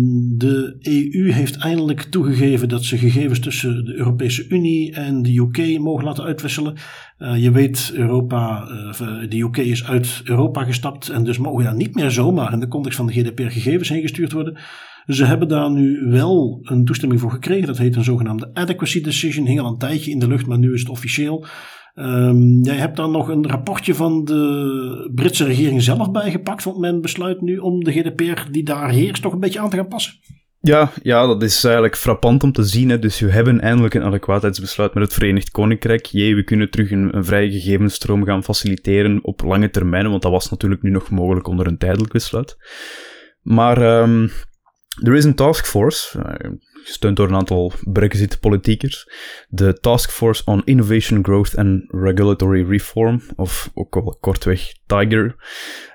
De 0.42 0.76
EU 0.80 1.32
heeft 1.32 1.56
eindelijk 1.56 2.02
toegegeven 2.02 2.68
dat 2.68 2.84
ze 2.84 2.98
gegevens 2.98 3.38
tussen 3.38 3.84
de 3.84 3.94
Europese 3.94 4.48
Unie 4.48 4.92
en 4.92 5.22
de 5.22 5.38
UK 5.38 5.78
mogen 5.78 6.04
laten 6.04 6.24
uitwisselen. 6.24 6.74
Uh, 7.18 7.42
je 7.42 7.50
weet, 7.50 7.92
Europa, 7.94 8.68
uh, 8.68 9.28
de 9.28 9.40
UK 9.40 9.56
is 9.56 9.84
uit 9.84 10.20
Europa 10.24 10.64
gestapt 10.64 11.08
en 11.08 11.24
dus 11.24 11.38
mogen 11.38 11.64
daar 11.64 11.74
niet 11.74 11.94
meer 11.94 12.10
zomaar 12.10 12.52
in 12.52 12.60
de 12.60 12.68
context 12.68 12.96
van 12.96 13.06
de 13.06 13.12
GDPR 13.12 13.42
gegevens 13.42 13.88
heen 13.88 14.00
gestuurd 14.00 14.32
worden. 14.32 14.58
Ze 15.06 15.24
hebben 15.24 15.48
daar 15.48 15.70
nu 15.70 16.06
wel 16.06 16.58
een 16.62 16.84
toestemming 16.84 17.20
voor 17.20 17.30
gekregen. 17.30 17.66
Dat 17.66 17.78
heet 17.78 17.96
een 17.96 18.04
zogenaamde 18.04 18.50
adequacy 18.54 19.02
decision. 19.02 19.46
Hing 19.46 19.60
al 19.60 19.70
een 19.70 19.78
tijdje 19.78 20.10
in 20.10 20.18
de 20.18 20.28
lucht, 20.28 20.46
maar 20.46 20.58
nu 20.58 20.74
is 20.74 20.80
het 20.80 20.90
officieel. 20.90 21.46
Um, 21.94 22.62
jij 22.62 22.76
hebt 22.76 22.96
daar 22.96 23.08
nog 23.08 23.28
een 23.28 23.48
rapportje 23.48 23.94
van 23.94 24.24
de 24.24 25.10
Britse 25.14 25.44
regering 25.44 25.82
zelf 25.82 26.10
bijgepakt, 26.10 26.64
want 26.64 27.00
besluit 27.00 27.40
nu 27.40 27.58
om 27.58 27.84
de 27.84 27.92
GDPR 27.92 28.50
die 28.50 28.62
daar 28.62 28.90
heerst 28.90 29.22
toch 29.22 29.32
een 29.32 29.40
beetje 29.40 29.60
aan 29.60 29.70
te 29.70 29.76
gaan 29.76 29.88
passen. 29.88 30.14
Ja, 30.60 30.90
ja, 31.02 31.26
dat 31.26 31.42
is 31.42 31.64
eigenlijk 31.64 31.96
frappant 31.96 32.42
om 32.42 32.52
te 32.52 32.62
zien. 32.62 32.88
Hè. 32.88 32.98
Dus 32.98 33.20
we 33.20 33.30
hebben 33.30 33.60
eindelijk 33.60 33.94
een 33.94 34.02
adequaatheidsbesluit 34.02 34.94
met 34.94 35.02
het 35.02 35.12
Verenigd 35.12 35.50
Koninkrijk. 35.50 36.06
Jee, 36.06 36.34
we 36.34 36.44
kunnen 36.44 36.70
terug 36.70 36.90
een, 36.90 37.16
een 37.16 37.24
vrije 37.24 37.50
gegevensstroom 37.50 38.24
gaan 38.24 38.44
faciliteren 38.44 39.18
op 39.22 39.42
lange 39.42 39.70
termijn, 39.70 40.10
want 40.10 40.22
dat 40.22 40.30
was 40.30 40.50
natuurlijk 40.50 40.82
nu 40.82 40.90
nog 40.90 41.10
mogelijk 41.10 41.46
onder 41.46 41.66
een 41.66 41.78
tijdelijk 41.78 42.12
besluit. 42.12 42.56
Maar 43.42 44.02
um, 44.02 44.30
er 45.02 45.14
is 45.14 45.24
een 45.24 45.34
taskforce, 45.34 46.18
uh, 46.18 46.50
gesteund 46.84 47.16
door 47.16 47.28
een 47.28 47.34
aantal 47.34 47.72
Brexit-politiekers, 47.84 49.08
de 49.48 49.78
Task 49.80 50.10
Force 50.10 50.42
on 50.44 50.62
Innovation, 50.64 51.24
Growth 51.24 51.56
and 51.56 51.84
Regulatory 51.88 52.68
Reform, 52.68 53.22
of 53.36 53.70
ook 53.74 53.94
wel 53.94 54.16
kortweg 54.20 54.72
TIGER. 54.86 55.36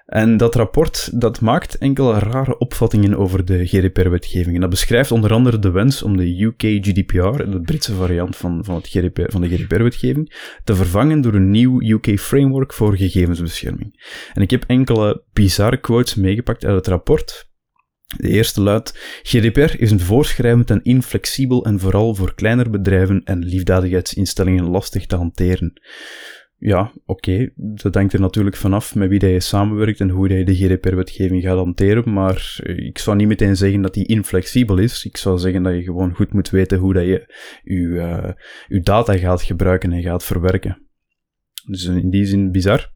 En 0.07 0.37
dat 0.37 0.55
rapport 0.55 1.21
dat 1.21 1.41
maakt 1.41 1.77
enkele 1.77 2.19
rare 2.19 2.57
opvattingen 2.57 3.17
over 3.17 3.45
de 3.45 3.65
GDPR-wetgeving. 3.65 4.55
En 4.55 4.61
dat 4.61 4.69
beschrijft 4.69 5.11
onder 5.11 5.33
andere 5.33 5.59
de 5.59 5.71
wens 5.71 6.03
om 6.03 6.17
de 6.17 6.43
UK 6.43 6.61
GDPR, 6.61 7.49
de 7.49 7.61
Britse 7.61 7.93
variant 7.93 8.35
van, 8.35 8.63
van, 8.63 8.75
het 8.75 8.87
GDPR, 8.87 9.31
van 9.31 9.41
de 9.41 9.47
GDPR-wetgeving, 9.47 10.33
te 10.63 10.75
vervangen 10.75 11.21
door 11.21 11.33
een 11.33 11.49
nieuw 11.49 11.81
UK-framework 11.81 12.73
voor 12.73 12.97
gegevensbescherming. 12.97 14.05
En 14.33 14.41
ik 14.41 14.51
heb 14.51 14.63
enkele 14.67 15.23
bizarre 15.33 15.77
quotes 15.77 16.15
meegepakt 16.15 16.65
uit 16.65 16.75
het 16.75 16.87
rapport, 16.87 17.49
de 18.15 18.29
eerste 18.29 18.61
luidt: 18.61 19.19
GDPR 19.23 19.81
is 19.81 19.91
een 19.91 19.99
voorschrijvend 19.99 20.69
en 20.69 20.83
inflexibel 20.83 21.65
en 21.65 21.79
vooral 21.79 22.15
voor 22.15 22.35
kleinere 22.35 22.69
bedrijven 22.69 23.21
en 23.23 23.39
liefdadigheidsinstellingen 23.39 24.69
lastig 24.69 25.05
te 25.05 25.15
hanteren. 25.15 25.81
Ja, 26.59 26.91
oké, 27.05 27.49
dat 27.55 27.95
hangt 27.95 28.13
er 28.13 28.19
natuurlijk 28.19 28.55
vanaf 28.55 28.95
met 28.95 29.09
wie 29.09 29.19
dat 29.19 29.29
je 29.29 29.39
samenwerkt 29.39 29.99
en 29.99 30.09
hoe 30.09 30.27
dat 30.27 30.37
je 30.37 30.45
de 30.45 30.55
GDPR-wetgeving 30.55 31.43
gaat 31.43 31.57
hanteren, 31.57 32.13
maar 32.13 32.59
ik 32.63 32.97
zou 32.97 33.17
niet 33.17 33.27
meteen 33.27 33.55
zeggen 33.55 33.81
dat 33.81 33.93
die 33.93 34.05
inflexibel 34.05 34.77
is. 34.77 35.05
Ik 35.05 35.17
zou 35.17 35.37
zeggen 35.37 35.63
dat 35.63 35.73
je 35.73 35.83
gewoon 35.83 36.13
goed 36.13 36.33
moet 36.33 36.49
weten 36.49 36.77
hoe 36.77 36.93
dat 36.93 37.03
je 37.03 37.33
je, 37.63 37.75
uh, 37.75 38.31
je 38.67 38.81
data 38.81 39.17
gaat 39.17 39.41
gebruiken 39.41 39.91
en 39.91 40.01
gaat 40.01 40.23
verwerken. 40.23 40.87
Dus 41.65 41.85
in 41.85 42.09
die 42.09 42.25
zin 42.25 42.51
bizar. 42.51 42.95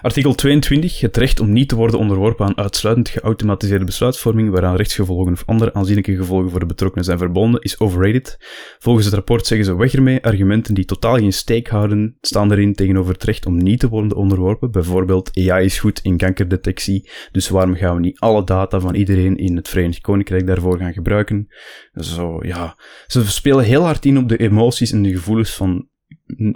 Artikel 0.00 0.34
22, 0.34 1.00
het 1.00 1.16
recht 1.16 1.40
om 1.40 1.52
niet 1.52 1.68
te 1.68 1.76
worden 1.76 1.98
onderworpen 1.98 2.46
aan 2.46 2.56
uitsluitend 2.56 3.08
geautomatiseerde 3.08 3.84
besluitvorming 3.84 4.50
waaraan 4.50 4.76
rechtsgevolgen 4.76 5.32
of 5.32 5.42
andere 5.46 5.74
aanzienlijke 5.74 6.16
gevolgen 6.16 6.50
voor 6.50 6.60
de 6.60 6.66
betrokkenen 6.66 7.04
zijn 7.04 7.18
verbonden, 7.18 7.60
is 7.60 7.78
overrated. 7.80 8.36
Volgens 8.78 9.04
het 9.04 9.14
rapport 9.14 9.46
zeggen 9.46 9.66
ze 9.66 9.76
weg 9.76 9.94
ermee, 9.94 10.22
argumenten 10.22 10.74
die 10.74 10.84
totaal 10.84 11.16
geen 11.16 11.32
steek 11.32 11.68
houden, 11.68 12.16
staan 12.20 12.52
erin 12.52 12.74
tegenover 12.74 13.12
het 13.12 13.24
recht 13.24 13.46
om 13.46 13.56
niet 13.56 13.80
te 13.80 13.88
worden 13.88 14.16
onderworpen. 14.16 14.70
Bijvoorbeeld, 14.70 15.30
AI 15.38 15.64
is 15.64 15.78
goed 15.78 16.00
in 16.02 16.16
kankerdetectie, 16.16 17.10
dus 17.32 17.48
waarom 17.48 17.74
gaan 17.74 17.94
we 17.94 18.00
niet 18.00 18.20
alle 18.20 18.44
data 18.44 18.80
van 18.80 18.94
iedereen 18.94 19.36
in 19.36 19.56
het 19.56 19.68
Verenigd 19.68 20.00
Koninkrijk 20.00 20.46
daarvoor 20.46 20.78
gaan 20.78 20.92
gebruiken? 20.92 21.48
Zo, 21.92 22.38
ja. 22.40 22.76
Ze 23.06 23.30
spelen 23.30 23.64
heel 23.64 23.82
hard 23.82 24.04
in 24.04 24.18
op 24.18 24.28
de 24.28 24.36
emoties 24.36 24.92
en 24.92 25.02
de 25.02 25.10
gevoelens 25.10 25.54
van 25.54 25.90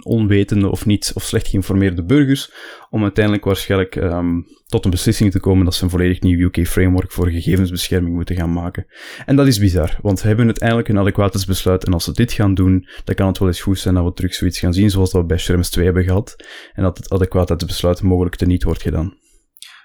onwetende 0.03 0.69
of 0.69 0.85
niet 0.85 1.11
of 1.15 1.23
slecht 1.23 1.47
geïnformeerde 1.47 2.03
burgers, 2.03 2.51
om 2.89 3.03
uiteindelijk 3.03 3.45
waarschijnlijk 3.45 3.95
um, 3.95 4.45
tot 4.65 4.85
een 4.85 4.91
beslissing 4.91 5.31
te 5.31 5.39
komen 5.39 5.65
dat 5.65 5.75
ze 5.75 5.83
een 5.83 5.89
volledig 5.89 6.21
nieuw 6.21 6.39
UK-framework 6.47 7.11
voor 7.11 7.29
gegevensbescherming 7.29 8.15
moeten 8.15 8.35
gaan 8.35 8.53
maken. 8.53 8.85
En 9.25 9.35
dat 9.35 9.47
is 9.47 9.59
bizar, 9.59 9.97
want 10.01 10.19
ze 10.19 10.27
hebben 10.27 10.45
uiteindelijk 10.45 10.87
een 10.87 10.99
adequatesbesluit 10.99 11.85
en 11.85 11.93
als 11.93 12.03
ze 12.03 12.11
dit 12.11 12.31
gaan 12.31 12.53
doen, 12.53 12.87
dan 13.03 13.15
kan 13.15 13.27
het 13.27 13.37
wel 13.37 13.47
eens 13.47 13.61
goed 13.61 13.79
zijn 13.79 13.95
dat 13.95 14.03
we 14.03 14.13
terug 14.13 14.33
zoiets 14.33 14.59
gaan 14.59 14.73
zien 14.73 14.89
zoals 14.89 15.11
dat 15.11 15.21
we 15.21 15.27
bij 15.27 15.37
Schrems 15.37 15.69
2 15.69 15.85
hebben 15.85 16.03
gehad, 16.03 16.35
en 16.73 16.83
dat 16.83 16.97
het 16.97 17.09
adequatesbesluit 17.09 18.01
mogelijk 18.01 18.35
teniet 18.35 18.63
wordt 18.63 18.81
gedaan. 18.81 19.13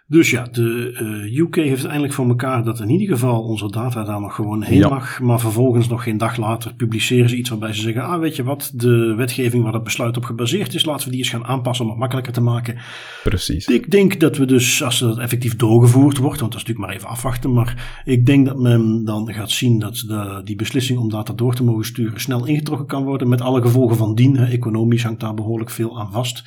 Dus 0.06 0.30
ja, 0.30 0.42
de 0.42 0.98
uh, 1.32 1.38
UK 1.38 1.54
heeft 1.54 1.70
uiteindelijk 1.70 2.12
voor 2.12 2.28
elkaar 2.28 2.64
dat 2.64 2.80
in 2.80 2.90
ieder 2.90 3.08
geval 3.08 3.42
onze 3.42 3.70
data 3.70 4.04
daar 4.04 4.20
nog 4.20 4.34
gewoon 4.34 4.62
heen 4.62 4.80
mag. 4.80 5.20
Maar 5.20 5.40
vervolgens 5.40 5.88
nog 5.88 6.02
geen 6.02 6.18
dag 6.18 6.36
later 6.36 6.74
publiceren 6.74 7.28
ze 7.28 7.36
iets 7.36 7.50
waarbij 7.50 7.72
ze 7.72 7.80
zeggen: 7.80 8.02
Ah, 8.02 8.20
weet 8.20 8.36
je 8.36 8.42
wat, 8.42 8.72
de 8.74 9.14
wetgeving 9.16 9.64
waar 9.64 9.72
het 9.72 9.82
besluit 9.82 10.16
op 10.16 10.24
gebaseerd 10.24 10.74
is, 10.74 10.84
laten 10.84 11.04
we 11.04 11.10
die 11.10 11.18
eens 11.18 11.30
gaan 11.30 11.44
aanpassen 11.44 11.84
om 11.84 11.90
het 11.90 12.00
makkelijker 12.00 12.32
te 12.32 12.40
maken. 12.40 12.78
Precies. 13.22 13.66
Ik 13.66 13.90
denk 13.90 14.20
dat 14.20 14.36
we 14.36 14.46
dus, 14.46 14.82
als 14.82 14.98
dat 14.98 15.18
effectief 15.18 15.56
doorgevoerd 15.56 16.16
wordt, 16.16 16.40
want 16.40 16.52
dat 16.52 16.60
is 16.60 16.66
natuurlijk 16.66 16.86
maar 16.86 16.96
even 16.96 17.16
afwachten, 17.16 17.52
maar 17.52 18.02
ik 18.04 18.26
denk 18.26 18.46
dat 18.46 18.58
men 18.58 19.04
dan 19.04 19.32
gaat 19.32 19.50
zien 19.50 19.78
dat 19.78 19.94
de, 20.06 20.40
die 20.44 20.56
beslissing 20.56 20.98
om 20.98 21.10
data 21.10 21.32
door 21.32 21.54
te 21.54 21.64
mogen 21.64 21.84
sturen 21.84 22.20
snel 22.20 22.46
ingetrokken 22.46 22.86
kan 22.86 23.04
worden, 23.04 23.28
met 23.28 23.40
alle 23.40 23.62
gevolgen 23.62 23.96
van 23.96 24.14
dien. 24.14 24.36
Economisch 24.36 25.02
hangt 25.02 25.20
daar 25.20 25.34
behoorlijk 25.34 25.70
veel 25.70 26.00
aan 26.00 26.12
vast. 26.12 26.42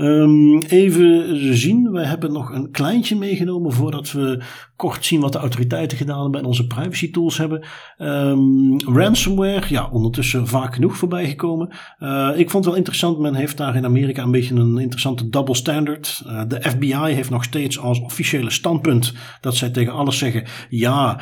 Um, 0.00 0.58
even 0.62 1.56
zien, 1.56 1.90
we 1.90 2.06
hebben 2.06 2.32
nog 2.32 2.52
een 2.52 2.70
kleintje 2.70 3.16
meegenomen 3.16 3.72
voordat 3.72 4.12
we 4.12 4.42
kort 4.76 5.04
zien 5.04 5.20
wat 5.20 5.32
de 5.32 5.38
autoriteiten 5.38 5.98
gedaan 5.98 6.22
hebben 6.22 6.40
en 6.40 6.46
onze 6.46 6.66
privacy 6.66 7.10
tools 7.10 7.38
hebben. 7.38 7.66
Um, 7.98 8.80
ransomware, 8.80 9.66
ja, 9.68 9.88
ondertussen 9.92 10.46
vaak 10.46 10.74
genoeg 10.74 10.96
voorbij 10.96 11.28
gekomen. 11.28 11.68
Uh, 11.98 12.30
ik 12.34 12.50
vond 12.50 12.52
het 12.52 12.64
wel 12.64 12.74
interessant, 12.74 13.18
men 13.18 13.34
heeft 13.34 13.56
daar 13.56 13.76
in 13.76 13.84
Amerika 13.84 14.22
een 14.22 14.30
beetje 14.30 14.54
een 14.54 14.78
interessante 14.78 15.28
double 15.28 15.54
standard. 15.54 16.22
Uh, 16.26 16.42
de 16.48 16.60
FBI 16.60 17.12
heeft 17.12 17.30
nog 17.30 17.44
steeds 17.44 17.78
als 17.78 18.00
officiële 18.00 18.50
standpunt 18.50 19.14
dat 19.40 19.56
zij 19.56 19.70
tegen 19.70 19.92
alles 19.92 20.18
zeggen, 20.18 20.44
ja, 20.68 21.20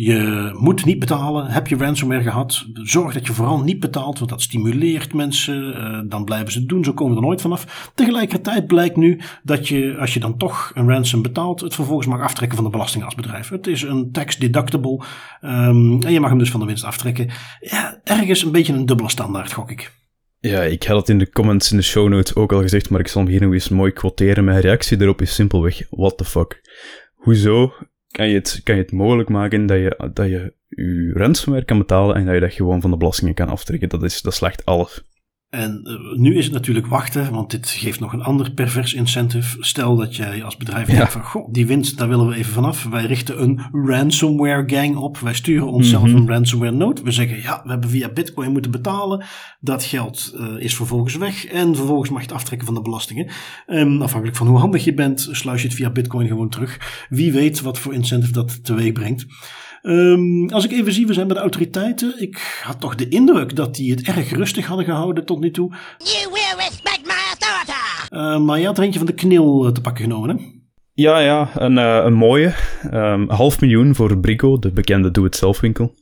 je 0.00 0.50
moet 0.58 0.84
niet 0.84 0.98
betalen. 0.98 1.46
Heb 1.46 1.66
je 1.66 1.76
ransomware 1.76 2.22
gehad? 2.22 2.66
Zorg 2.72 3.14
dat 3.14 3.26
je 3.26 3.32
vooral 3.32 3.60
niet 3.60 3.80
betaalt, 3.80 4.18
want 4.18 4.30
dat 4.30 4.42
stimuleert 4.42 5.14
mensen. 5.14 5.56
Uh, 5.56 6.10
dan 6.10 6.24
blijven 6.24 6.52
ze 6.52 6.58
het 6.58 6.68
doen. 6.68 6.84
Zo 6.84 6.92
komen 6.92 7.14
we 7.14 7.20
er 7.20 7.26
nooit 7.26 7.40
vanaf. 7.40 7.90
Tegelijkertijd 7.94 8.66
blijkt 8.66 8.96
nu 8.96 9.20
dat 9.42 9.68
je, 9.68 9.96
als 10.00 10.14
je 10.14 10.20
dan 10.20 10.36
toch 10.36 10.70
een 10.74 10.88
ransom 10.88 11.22
betaalt, 11.22 11.60
het 11.60 11.74
vervolgens 11.74 12.06
mag 12.06 12.20
aftrekken 12.20 12.56
van 12.56 12.64
de 12.66 12.72
belasting 12.72 13.04
als 13.04 13.14
bedrijf. 13.14 13.48
Het 13.48 13.66
is 13.66 13.82
een 13.82 14.12
tax 14.12 14.36
deductible. 14.36 15.02
Um, 15.42 16.02
en 16.02 16.12
je 16.12 16.20
mag 16.20 16.30
hem 16.30 16.38
dus 16.38 16.50
van 16.50 16.60
de 16.60 16.66
winst 16.66 16.84
aftrekken. 16.84 17.30
Ja, 17.60 18.00
ergens 18.04 18.44
een 18.44 18.52
beetje 18.52 18.72
een 18.72 18.86
dubbele 18.86 19.10
standaard, 19.10 19.52
gok 19.52 19.70
ik. 19.70 19.92
Ja, 20.38 20.62
ik 20.62 20.82
had 20.82 20.96
het 20.96 21.08
in 21.08 21.18
de 21.18 21.30
comments 21.30 21.70
in 21.70 21.76
de 21.76 21.82
show 21.82 22.08
notes 22.08 22.34
ook 22.34 22.52
al 22.52 22.60
gezegd, 22.60 22.90
maar 22.90 23.00
ik 23.00 23.08
zal 23.08 23.22
hem 23.22 23.30
hier 23.30 23.40
nog 23.40 23.52
eens 23.52 23.68
mooi 23.68 23.92
quoteren. 23.92 24.44
Mijn 24.44 24.60
reactie 24.60 25.00
erop 25.00 25.20
is 25.20 25.34
simpelweg: 25.34 25.82
what 25.90 26.16
the 26.16 26.24
fuck? 26.24 26.60
Hoezo 27.14 27.72
kan 28.10 28.28
je 28.28 28.34
het, 28.34 28.60
kan 28.64 28.74
je 28.74 28.82
het 28.82 28.92
mogelijk 28.92 29.28
maken 29.28 29.66
dat 29.66 29.78
je, 29.78 30.10
dat 30.12 30.28
je 30.28 30.52
je 30.68 31.12
ransomware 31.12 31.64
kan 31.64 31.78
betalen 31.78 32.16
en 32.16 32.24
dat 32.24 32.34
je 32.34 32.40
dat 32.40 32.52
gewoon 32.52 32.80
van 32.80 32.90
de 32.90 32.96
belastingen 32.96 33.34
kan 33.34 33.48
aftrekken. 33.48 33.88
Dat, 33.88 34.02
is, 34.02 34.22
dat 34.22 34.34
slecht 34.34 34.64
alles. 34.64 35.07
En 35.50 35.80
uh, 35.84 36.18
nu 36.18 36.36
is 36.36 36.44
het 36.44 36.54
natuurlijk 36.54 36.86
wachten, 36.86 37.32
want 37.32 37.50
dit 37.50 37.68
geeft 37.68 38.00
nog 38.00 38.12
een 38.12 38.22
ander 38.22 38.50
pervers 38.50 38.94
incentive. 38.94 39.56
Stel 39.60 39.96
dat 39.96 40.16
jij 40.16 40.44
als 40.44 40.56
bedrijf 40.56 40.88
ja. 40.88 40.96
denkt 40.96 41.12
van, 41.12 41.22
goh, 41.22 41.52
die 41.52 41.66
winst, 41.66 41.98
daar 41.98 42.08
willen 42.08 42.26
we 42.26 42.34
even 42.34 42.52
vanaf. 42.52 42.84
Wij 42.84 43.04
richten 43.04 43.42
een 43.42 43.60
ransomware 43.72 44.62
gang 44.66 44.96
op. 44.96 45.18
Wij 45.18 45.34
sturen 45.34 45.70
onszelf 45.70 46.04
mm 46.04 46.10
-hmm. 46.10 46.18
een 46.18 46.28
ransomware 46.28 46.72
note. 46.72 47.02
We 47.02 47.10
zeggen, 47.10 47.42
ja, 47.42 47.60
we 47.64 47.70
hebben 47.70 47.90
via 47.90 48.12
bitcoin 48.12 48.52
moeten 48.52 48.70
betalen. 48.70 49.24
Dat 49.60 49.84
geld 49.84 50.34
uh, 50.34 50.62
is 50.62 50.76
vervolgens 50.76 51.16
weg. 51.16 51.46
En 51.46 51.76
vervolgens 51.76 52.10
mag 52.10 52.20
je 52.20 52.26
het 52.26 52.36
aftrekken 52.36 52.66
van 52.66 52.76
de 52.76 52.82
belastingen. 52.82 53.30
Um, 53.66 54.02
afhankelijk 54.02 54.38
van 54.38 54.46
hoe 54.46 54.58
handig 54.58 54.84
je 54.84 54.94
bent, 54.94 55.28
sluis 55.30 55.62
je 55.62 55.68
het 55.68 55.76
via 55.76 55.90
bitcoin 55.90 56.26
gewoon 56.26 56.48
terug. 56.48 57.06
Wie 57.08 57.32
weet 57.32 57.60
wat 57.60 57.78
voor 57.78 57.94
incentive 57.94 58.32
dat 58.32 58.64
teweeg 58.64 58.92
brengt. 58.92 59.26
Um, 59.88 60.50
als 60.50 60.64
ik 60.64 60.72
even 60.72 60.92
zie, 60.92 61.06
we 61.06 61.12
zijn 61.12 61.26
bij 61.26 61.36
de 61.36 61.42
autoriteiten. 61.42 62.14
Ik 62.22 62.60
had 62.62 62.80
toch 62.80 62.94
de 62.94 63.08
indruk 63.08 63.56
dat 63.56 63.74
die 63.74 63.90
het 63.90 64.02
erg 64.02 64.30
rustig 64.30 64.66
hadden 64.66 64.84
gehouden 64.84 65.24
tot 65.24 65.40
nu 65.40 65.50
toe. 65.50 65.70
You 65.98 66.32
will 66.32 66.56
respect 66.56 67.02
my 67.04 67.12
authority! 67.30 68.14
Uh, 68.14 68.46
maar 68.46 68.58
je 68.58 68.66
had 68.66 68.78
er 68.78 68.84
eentje 68.84 68.98
van 68.98 69.08
de 69.08 69.14
knil 69.14 69.66
eh, 69.66 69.72
te 69.72 69.80
pakken 69.80 70.04
genomen, 70.04 70.36
hè? 70.36 70.44
Ja, 70.94 71.18
ja, 71.18 71.50
een, 71.54 71.76
uh, 71.76 72.00
een 72.04 72.14
mooie. 72.14 72.54
Um, 72.92 73.30
half 73.30 73.60
miljoen 73.60 73.94
voor 73.94 74.18
Brico, 74.18 74.58
de 74.58 74.72
bekende 74.72 75.10
doe-het-zelf 75.10 75.60
winkel 75.60 75.94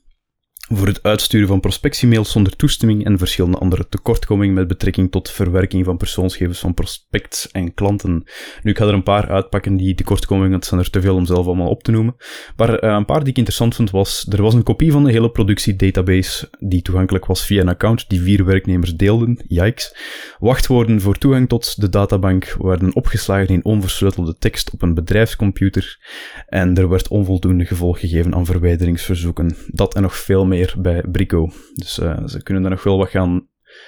voor 0.68 0.86
het 0.86 1.02
uitsturen 1.02 1.48
van 1.48 1.60
prospectiemails 1.60 2.30
zonder 2.30 2.56
toestemming 2.56 3.04
en 3.04 3.18
verschillende 3.18 3.58
andere 3.58 3.88
tekortkomingen 3.88 4.54
met 4.54 4.68
betrekking 4.68 5.10
tot 5.10 5.30
verwerking 5.30 5.84
van 5.84 5.96
persoonsgegevens 5.96 6.58
van 6.58 6.74
prospects 6.74 7.50
en 7.50 7.74
klanten. 7.74 8.24
Nu, 8.62 8.70
ik 8.70 8.78
ga 8.78 8.86
er 8.86 8.94
een 8.94 9.02
paar 9.02 9.30
uitpakken, 9.30 9.76
die 9.76 9.94
tekortkomingen, 9.94 10.52
het 10.52 10.64
zijn 10.66 10.80
er 10.80 10.90
te 10.90 11.00
veel 11.00 11.14
om 11.14 11.26
zelf 11.26 11.46
allemaal 11.46 11.68
op 11.68 11.82
te 11.82 11.90
noemen. 11.90 12.16
Maar 12.56 12.84
uh, 12.84 12.90
een 12.90 13.04
paar 13.04 13.20
die 13.20 13.28
ik 13.28 13.36
interessant 13.36 13.74
vond 13.74 13.90
was, 13.90 14.26
er 14.30 14.42
was 14.42 14.54
een 14.54 14.62
kopie 14.62 14.92
van 14.92 15.04
de 15.04 15.10
hele 15.10 15.30
productiedatabase 15.30 16.50
die 16.58 16.82
toegankelijk 16.82 17.26
was 17.26 17.44
via 17.44 17.60
een 17.60 17.68
account 17.68 18.08
die 18.08 18.20
vier 18.20 18.44
werknemers 18.44 18.94
deelden, 18.94 19.44
yikes. 19.48 19.96
Wachtwoorden 20.38 21.00
voor 21.00 21.18
toegang 21.18 21.48
tot 21.48 21.80
de 21.80 21.88
databank 21.88 22.56
werden 22.58 22.94
opgeslagen 22.94 23.54
in 23.54 23.64
onversleutelde 23.64 24.36
tekst 24.38 24.70
op 24.70 24.82
een 24.82 24.94
bedrijfscomputer 24.94 25.98
en 26.46 26.76
er 26.76 26.88
werd 26.88 27.08
onvoldoende 27.08 27.64
gevolg 27.64 28.00
gegeven 28.00 28.34
aan 28.34 28.46
verwijderingsverzoeken. 28.46 29.56
Dat 29.66 29.94
en 29.94 30.02
nog 30.02 30.16
veel 30.16 30.46
meer 30.46 30.55
meer 30.56 30.74
bij 30.78 31.02
Brico. 31.12 31.50
Dus 31.74 31.98
uh, 31.98 32.26
ze 32.26 32.42
kunnen 32.42 32.64
er 32.64 32.70
nog 32.70 32.82
wel 32.82 32.98
wat 32.98 33.08
gaan 33.08 33.46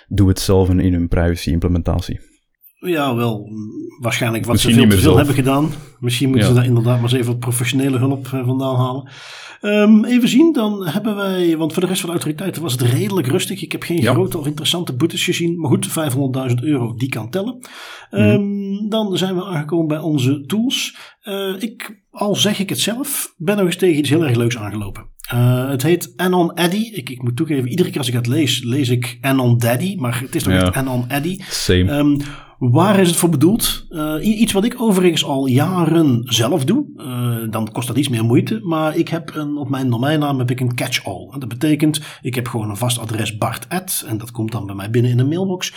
doen 0.08 0.28
het 0.28 0.40
zelf 0.40 0.68
in 0.68 0.92
hun 0.92 1.08
privacy 1.08 1.50
implementatie. 1.50 2.20
Ja, 2.80 3.14
wel. 3.14 3.48
Waarschijnlijk 4.00 4.44
wat 4.44 4.52
Misschien 4.52 4.74
ze 4.74 4.80
veel 4.80 4.90
te 4.90 4.98
veel 4.98 5.16
hebben 5.16 5.34
gedaan. 5.34 5.70
Misschien 6.00 6.28
moeten 6.28 6.46
ja. 6.46 6.52
ze 6.52 6.58
daar 6.58 6.68
inderdaad 6.68 6.94
maar 6.94 7.02
eens 7.02 7.12
even 7.12 7.26
wat 7.26 7.38
professionele 7.38 7.98
hulp 7.98 8.26
uh, 8.26 8.46
vandaan 8.46 8.76
halen. 8.76 9.10
Um, 9.62 10.04
even 10.04 10.28
zien, 10.28 10.52
dan 10.52 10.86
hebben 10.86 11.16
wij, 11.16 11.56
want 11.56 11.72
voor 11.72 11.82
de 11.82 11.88
rest 11.88 12.00
van 12.00 12.08
de 12.10 12.14
autoriteiten 12.16 12.62
was 12.62 12.72
het 12.72 12.80
redelijk 12.80 13.26
rustig. 13.26 13.62
Ik 13.62 13.72
heb 13.72 13.82
geen 13.82 14.00
ja. 14.00 14.12
grote 14.12 14.38
of 14.38 14.46
interessante 14.46 14.96
boetes 14.96 15.24
gezien. 15.24 15.60
Maar 15.60 15.70
goed, 15.70 15.88
500.000 16.50 16.54
euro, 16.60 16.94
die 16.94 17.08
kan 17.08 17.30
tellen. 17.30 17.58
Um, 18.10 18.40
mm. 18.40 18.88
Dan 18.88 19.16
zijn 19.16 19.34
we 19.34 19.44
aangekomen 19.44 19.88
bij 19.88 19.98
onze 19.98 20.44
tools. 20.46 20.96
Uh, 21.24 21.62
ik, 21.62 22.02
al 22.10 22.36
zeg 22.36 22.58
ik 22.58 22.68
het 22.68 22.80
zelf, 22.80 23.34
ben 23.36 23.56
nog 23.56 23.66
eens 23.66 23.76
tegen 23.76 23.98
iets 23.98 24.10
heel 24.10 24.24
erg 24.24 24.36
leuks 24.36 24.58
aangelopen. 24.58 25.06
Uh, 25.34 25.68
het 25.68 25.82
heet 25.82 26.12
Anon 26.16 26.54
Eddy. 26.54 26.90
Ik, 26.92 27.10
ik 27.10 27.22
moet 27.22 27.36
toegeven, 27.36 27.68
iedere 27.68 27.88
keer 27.88 27.98
als 27.98 28.08
ik 28.08 28.14
het 28.14 28.26
lees, 28.26 28.62
lees 28.62 28.88
ik 28.88 29.18
Anon 29.20 29.58
Daddy. 29.58 29.96
Maar 29.96 30.20
het 30.20 30.34
is 30.34 30.42
toch 30.42 30.52
ja. 30.52 30.62
echt 30.62 30.74
Anon 30.74 31.04
Eddy. 31.08 31.38
Same. 31.48 31.92
Um, 31.92 32.20
Waar 32.58 32.98
is 32.98 33.08
het 33.08 33.16
voor 33.16 33.28
bedoeld? 33.28 33.86
Uh, 33.90 34.40
iets 34.40 34.52
wat 34.52 34.64
ik 34.64 34.80
overigens 34.80 35.24
al 35.24 35.46
jaren 35.46 36.22
zelf 36.24 36.64
doe. 36.64 36.86
Uh, 36.96 37.50
dan 37.50 37.72
kost 37.72 37.86
dat 37.86 37.96
iets 37.96 38.08
meer 38.08 38.24
moeite. 38.24 38.60
Maar 38.62 38.96
ik 38.96 39.08
heb 39.08 39.34
een, 39.34 39.56
op 39.56 39.68
mijn 39.68 39.90
domeinnaam 39.90 40.38
heb 40.38 40.50
ik 40.50 40.60
een 40.60 40.74
catch-all. 40.74 41.30
Dat 41.38 41.48
betekent, 41.48 42.00
ik 42.22 42.34
heb 42.34 42.48
gewoon 42.48 42.70
een 42.70 42.76
vast 42.76 42.98
adres 42.98 43.36
Bart 43.36 43.66
En 44.06 44.18
dat 44.18 44.30
komt 44.30 44.52
dan 44.52 44.66
bij 44.66 44.74
mij 44.74 44.90
binnen 44.90 45.10
in 45.10 45.18
een 45.18 45.28
mailbox. 45.28 45.72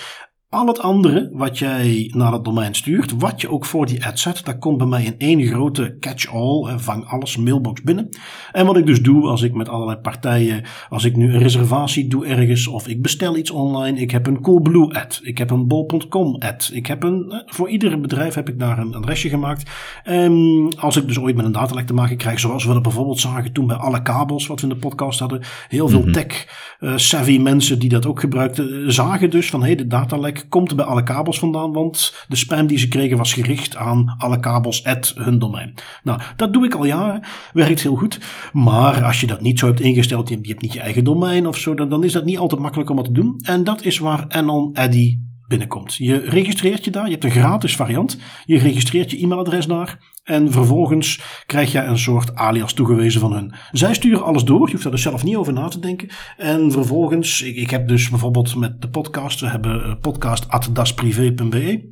Al 0.53 0.67
het 0.67 0.79
andere 0.79 1.29
wat 1.33 1.59
jij 1.59 2.11
naar 2.13 2.31
het 2.31 2.43
domein 2.43 2.73
stuurt, 2.73 3.13
wat 3.17 3.41
je 3.41 3.49
ook 3.49 3.65
voor 3.65 3.85
die 3.85 4.05
ad 4.05 4.19
zet, 4.19 4.45
dat 4.45 4.59
komt 4.59 4.77
bij 4.77 4.87
mij 4.87 5.03
in 5.03 5.15
één 5.17 5.47
grote 5.47 5.95
catch-all, 5.99 6.77
vang 6.77 7.05
alles 7.05 7.37
mailbox 7.37 7.81
binnen. 7.81 8.09
En 8.51 8.65
wat 8.65 8.77
ik 8.77 8.85
dus 8.85 9.01
doe 9.01 9.27
als 9.27 9.41
ik 9.41 9.53
met 9.53 9.69
allerlei 9.69 9.97
partijen, 9.97 10.63
als 10.89 11.03
ik 11.03 11.15
nu 11.15 11.33
een 11.33 11.39
reservatie 11.39 12.07
doe 12.07 12.25
ergens 12.25 12.67
of 12.67 12.87
ik 12.87 13.01
bestel 13.01 13.37
iets 13.37 13.51
online, 13.51 13.99
ik 13.99 14.11
heb 14.11 14.27
een 14.27 14.41
Coolblue 14.41 14.93
ad, 14.93 15.19
ik 15.23 15.37
heb 15.37 15.49
een 15.49 15.67
bol.com 15.67 16.35
ad, 16.35 16.69
ik 16.73 16.85
heb 16.85 17.03
een, 17.03 17.43
voor 17.45 17.69
ieder 17.69 18.01
bedrijf 18.01 18.33
heb 18.33 18.49
ik 18.49 18.59
daar 18.59 18.79
een 18.79 18.95
adresje 18.95 19.29
gemaakt. 19.29 19.71
En 20.03 20.67
als 20.79 20.95
ik 20.95 21.07
dus 21.07 21.19
ooit 21.19 21.35
met 21.35 21.45
een 21.45 21.51
datalek 21.51 21.87
te 21.87 21.93
maken 21.93 22.17
krijg, 22.17 22.39
zoals 22.39 22.65
we 22.65 22.73
dat 22.73 22.81
bijvoorbeeld 22.81 23.19
zagen 23.19 23.51
toen 23.51 23.67
bij 23.67 23.77
alle 23.77 24.01
kabels 24.01 24.47
wat 24.47 24.61
we 24.61 24.67
in 24.67 24.73
de 24.73 24.79
podcast 24.79 25.19
hadden, 25.19 25.41
heel 25.67 25.87
veel 25.87 25.99
mm-hmm. 25.99 26.13
tech-savvy 26.13 27.33
uh, 27.35 27.41
mensen 27.41 27.79
die 27.79 27.89
dat 27.89 28.05
ook 28.05 28.19
gebruikten, 28.19 28.93
zagen 28.93 29.29
dus 29.29 29.49
van 29.49 29.59
hé, 29.59 29.65
hey, 29.65 29.75
de 29.75 29.87
datalek 29.87 30.39
komt 30.49 30.75
bij 30.75 30.85
alle 30.85 31.03
kabels 31.03 31.39
vandaan, 31.39 31.73
want 31.73 32.25
de 32.27 32.35
spam 32.35 32.67
die 32.67 32.77
ze 32.77 32.87
kregen 32.87 33.17
was 33.17 33.33
gericht 33.33 33.75
aan 33.75 34.15
alle 34.17 34.39
kabels 34.39 34.83
hun 35.15 35.39
domein. 35.39 35.73
Nou, 36.03 36.21
dat 36.35 36.53
doe 36.53 36.65
ik 36.65 36.73
al 36.73 36.85
jaren, 36.85 37.23
werkt 37.53 37.81
heel 37.81 37.95
goed. 37.95 38.19
Maar 38.53 39.03
als 39.03 39.19
je 39.19 39.27
dat 39.27 39.41
niet 39.41 39.59
zo 39.59 39.65
hebt 39.65 39.79
ingesteld, 39.79 40.29
je 40.29 40.35
hebt 40.35 40.61
niet 40.61 40.73
je 40.73 40.79
eigen 40.79 41.03
domein 41.03 41.47
of 41.47 41.57
zo, 41.57 41.73
dan, 41.73 42.03
is 42.03 42.11
dat 42.11 42.25
niet 42.25 42.37
altijd 42.37 42.61
makkelijk 42.61 42.89
om 42.89 42.95
dat 42.95 43.05
te 43.05 43.11
doen. 43.11 43.39
En 43.41 43.63
dat 43.63 43.85
is 43.85 43.99
waar 43.99 44.25
Anon 44.27 44.73
Eddy 44.73 45.17
binnenkomt. 45.51 45.95
Je 45.95 46.17
registreert 46.17 46.85
je 46.85 46.91
daar, 46.91 47.05
je 47.05 47.11
hebt 47.11 47.23
een 47.23 47.31
gratis 47.31 47.75
variant. 47.75 48.17
Je 48.45 48.57
registreert 48.57 49.11
je 49.11 49.17
e-mailadres 49.17 49.65
daar. 49.65 49.99
En 50.23 50.51
vervolgens 50.51 51.21
krijg 51.45 51.71
je 51.71 51.79
een 51.79 51.97
soort 51.97 52.35
alias 52.35 52.73
toegewezen 52.73 53.21
van 53.21 53.33
hun. 53.33 53.53
Zij 53.71 53.93
sturen 53.93 54.23
alles 54.23 54.43
door, 54.43 54.65
je 54.65 54.71
hoeft 54.71 54.83
daar 54.83 54.91
dus 54.91 55.01
zelf 55.01 55.23
niet 55.23 55.35
over 55.35 55.53
na 55.53 55.67
te 55.67 55.79
denken. 55.79 56.09
En 56.37 56.71
vervolgens, 56.71 57.41
ik, 57.41 57.55
ik 57.55 57.69
heb 57.69 57.87
dus 57.87 58.09
bijvoorbeeld 58.09 58.55
met 58.55 58.81
de 58.81 58.89
podcast, 58.89 59.39
we 59.39 59.47
hebben 59.47 59.83
eh, 59.83 59.95
podcast.dasprivé.be. 60.01 61.90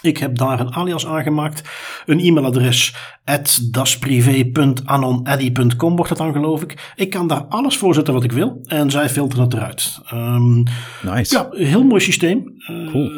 Ik 0.00 0.18
heb 0.18 0.36
daar 0.36 0.60
een 0.60 0.74
alias 0.74 1.06
aangemaakt. 1.06 1.62
Een 2.06 2.20
e-mailadres 2.20 2.94
at 3.24 3.72
dasprivé.anoneddy.com 3.72 5.96
wordt 5.96 6.10
het 6.10 6.18
dan 6.18 6.32
geloof 6.32 6.62
ik. 6.62 6.92
Ik 6.96 7.10
kan 7.10 7.28
daar 7.28 7.44
alles 7.44 7.76
voor 7.76 7.94
zetten 7.94 8.14
wat 8.14 8.24
ik 8.24 8.32
wil. 8.32 8.60
En 8.64 8.90
zij 8.90 9.08
filteren 9.08 9.44
het 9.44 9.54
eruit. 9.54 10.00
Um, 10.14 10.62
nice. 11.02 11.34
Ja, 11.34 11.48
heel 11.50 11.84
mooi 11.84 12.00
systeem. 12.00 12.56
Cool. 12.66 13.08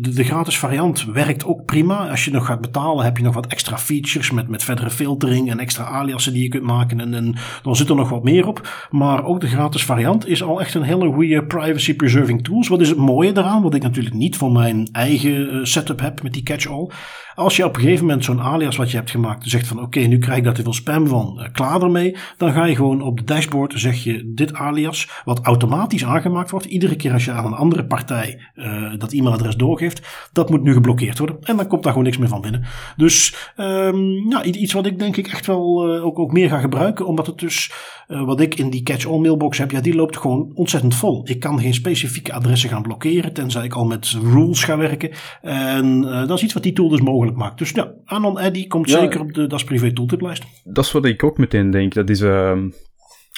de, 0.00 0.12
de, 0.14 0.24
gratis 0.24 0.58
variant 0.58 1.04
werkt 1.04 1.44
ook 1.44 1.64
prima. 1.64 2.10
Als 2.10 2.24
je 2.24 2.30
nog 2.30 2.46
gaat 2.46 2.60
betalen, 2.60 3.04
heb 3.04 3.16
je 3.16 3.22
nog 3.22 3.34
wat 3.34 3.46
extra 3.46 3.78
features 3.78 4.30
met, 4.30 4.48
met 4.48 4.64
verdere 4.64 4.90
filtering 4.90 5.50
en 5.50 5.58
extra 5.58 5.84
aliasen 5.84 6.32
die 6.32 6.42
je 6.42 6.48
kunt 6.48 6.62
maken. 6.62 7.00
En, 7.00 7.14
en 7.14 7.34
dan 7.62 7.76
zit 7.76 7.88
er 7.88 7.96
nog 7.96 8.08
wat 8.08 8.24
meer 8.24 8.46
op. 8.46 8.86
Maar 8.90 9.24
ook 9.24 9.40
de 9.40 9.46
gratis 9.46 9.84
variant 9.84 10.26
is 10.26 10.42
al 10.42 10.60
echt 10.60 10.74
een 10.74 10.82
hele 10.82 11.12
goede 11.12 11.44
privacy 11.44 11.94
preserving 11.94 12.44
tools. 12.44 12.68
Wat 12.68 12.80
is 12.80 12.88
het 12.88 12.98
mooie 12.98 13.32
daaraan? 13.32 13.62
Wat 13.62 13.74
ik 13.74 13.82
natuurlijk 13.82 14.14
niet 14.14 14.36
voor 14.36 14.52
mijn 14.52 14.88
eigen 14.92 15.66
setup 15.66 16.00
heb 16.00 16.17
met 16.22 16.32
die 16.32 16.42
catch-all. 16.42 16.90
Als 17.38 17.56
je 17.56 17.64
op 17.64 17.76
een 17.76 17.82
gegeven 17.82 18.06
moment 18.06 18.24
zo'n 18.24 18.40
alias 18.40 18.76
wat 18.76 18.90
je 18.90 18.96
hebt 18.96 19.10
gemaakt 19.10 19.48
zegt 19.48 19.66
van 19.66 19.82
oké, 19.82 20.00
nu 20.00 20.18
krijg 20.18 20.38
ik 20.38 20.44
daar 20.44 20.54
te 20.54 20.62
veel 20.62 20.72
spam 20.72 21.06
van, 21.06 21.48
klaar 21.52 21.82
ermee. 21.82 22.16
Dan 22.36 22.52
ga 22.52 22.64
je 22.64 22.74
gewoon 22.74 23.02
op 23.02 23.16
de 23.16 23.24
dashboard 23.24 23.72
zeg 23.76 24.04
je 24.04 24.32
dit 24.34 24.54
alias, 24.54 25.08
wat 25.24 25.40
automatisch 25.40 26.04
aangemaakt 26.04 26.50
wordt. 26.50 26.66
Iedere 26.66 26.96
keer 26.96 27.12
als 27.12 27.24
je 27.24 27.30
aan 27.30 27.46
een 27.46 27.52
andere 27.52 27.86
partij 27.86 28.40
uh, 28.54 28.92
dat 28.98 29.12
e-mailadres 29.12 29.56
doorgeeft, 29.56 30.28
dat 30.32 30.50
moet 30.50 30.62
nu 30.62 30.72
geblokkeerd 30.72 31.18
worden. 31.18 31.36
En 31.42 31.56
dan 31.56 31.66
komt 31.66 31.82
daar 31.82 31.92
gewoon 31.92 32.06
niks 32.06 32.18
meer 32.18 32.28
van 32.28 32.40
binnen. 32.40 32.64
Dus 32.96 33.50
um, 33.56 34.30
ja, 34.30 34.44
iets 34.44 34.72
wat 34.72 34.86
ik 34.86 34.98
denk 34.98 35.16
ik 35.16 35.26
echt 35.26 35.46
wel 35.46 35.96
uh, 35.96 36.04
ook, 36.04 36.18
ook 36.18 36.32
meer 36.32 36.48
ga 36.48 36.58
gebruiken. 36.58 37.06
Omdat 37.06 37.26
het 37.26 37.38
dus, 37.38 37.72
wat 38.06 38.40
ik 38.40 38.54
in 38.54 38.70
die 38.70 38.82
catch-all 38.82 39.18
mailbox 39.18 39.58
heb, 39.58 39.70
ja, 39.70 39.80
die 39.80 39.94
loopt 39.94 40.16
gewoon 40.16 40.50
ontzettend 40.54 40.94
vol. 40.94 41.20
Ik 41.24 41.40
kan 41.40 41.60
geen 41.60 41.74
specifieke 41.74 42.32
adressen 42.32 42.68
gaan 42.68 42.82
blokkeren, 42.82 43.32
tenzij 43.32 43.64
ik 43.64 43.74
al 43.74 43.84
met 43.84 44.16
rules 44.22 44.64
ga 44.64 44.76
werken. 44.76 45.10
En 45.42 46.00
dat 46.00 46.30
is 46.30 46.42
iets 46.42 46.54
wat 46.54 46.62
die 46.62 46.72
tool 46.72 46.88
dus 46.88 47.00
mogelijk 47.00 47.27
maakt. 47.36 47.58
Dus 47.58 47.70
ja, 47.70 47.94
Anon 48.04 48.38
Eddy 48.38 48.66
komt 48.66 48.90
ja, 48.90 48.98
zeker 48.98 49.20
op 49.20 49.32
de 49.32 49.46
Das 49.46 49.64
Privé 49.64 49.92
tooltiplijst. 49.92 50.44
Dat 50.64 50.84
is 50.84 50.92
wat 50.92 51.04
ik 51.04 51.24
ook 51.24 51.38
meteen 51.38 51.70
denk. 51.70 51.94
Dat 51.94 52.10
is... 52.10 52.20
Uh 52.20 52.52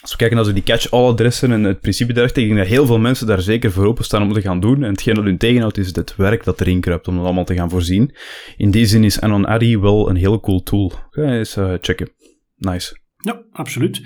als 0.01 0.11
we 0.11 0.17
kijken 0.17 0.37
naar 0.37 0.55
die 0.55 0.63
catch-all-adressen 0.63 1.53
en 1.53 1.63
het 1.63 1.81
principe 1.81 2.13
daarachter, 2.13 2.43
ik 2.43 2.49
denk 2.49 2.61
dat 2.61 2.69
heel 2.69 2.87
veel 2.87 2.99
mensen 2.99 3.27
daar 3.27 3.41
zeker 3.41 3.73
voor 3.73 3.87
openstaan 3.87 4.23
om 4.23 4.33
te 4.33 4.41
gaan 4.41 4.61
doen. 4.61 4.83
En 4.83 4.91
hetgeen 4.91 5.15
dat 5.15 5.25
hun 5.25 5.39
tegenhoudt 5.39 5.79
is 5.79 5.97
het 5.97 6.17
werk 6.17 6.45
dat 6.45 6.61
erin 6.61 6.81
kruipt 6.81 7.09
om 7.09 7.17
dat 7.17 7.25
allemaal 7.25 7.45
te 7.45 7.55
gaan 7.55 7.71
voorzien. 7.71 8.15
In 8.57 8.71
die 8.71 8.87
zin 8.87 9.05
is 9.05 9.21
Anon 9.21 9.45
Addy 9.45 9.79
wel 9.79 10.09
een 10.09 10.17
heel 10.17 10.41
cool 10.41 10.63
tool. 10.63 10.93
Ga 11.11 11.23
eens 11.23 11.57
uh, 11.57 11.75
checken. 11.81 12.11
Nice. 12.57 12.99
Ja, 13.17 13.43
absoluut. 13.53 14.03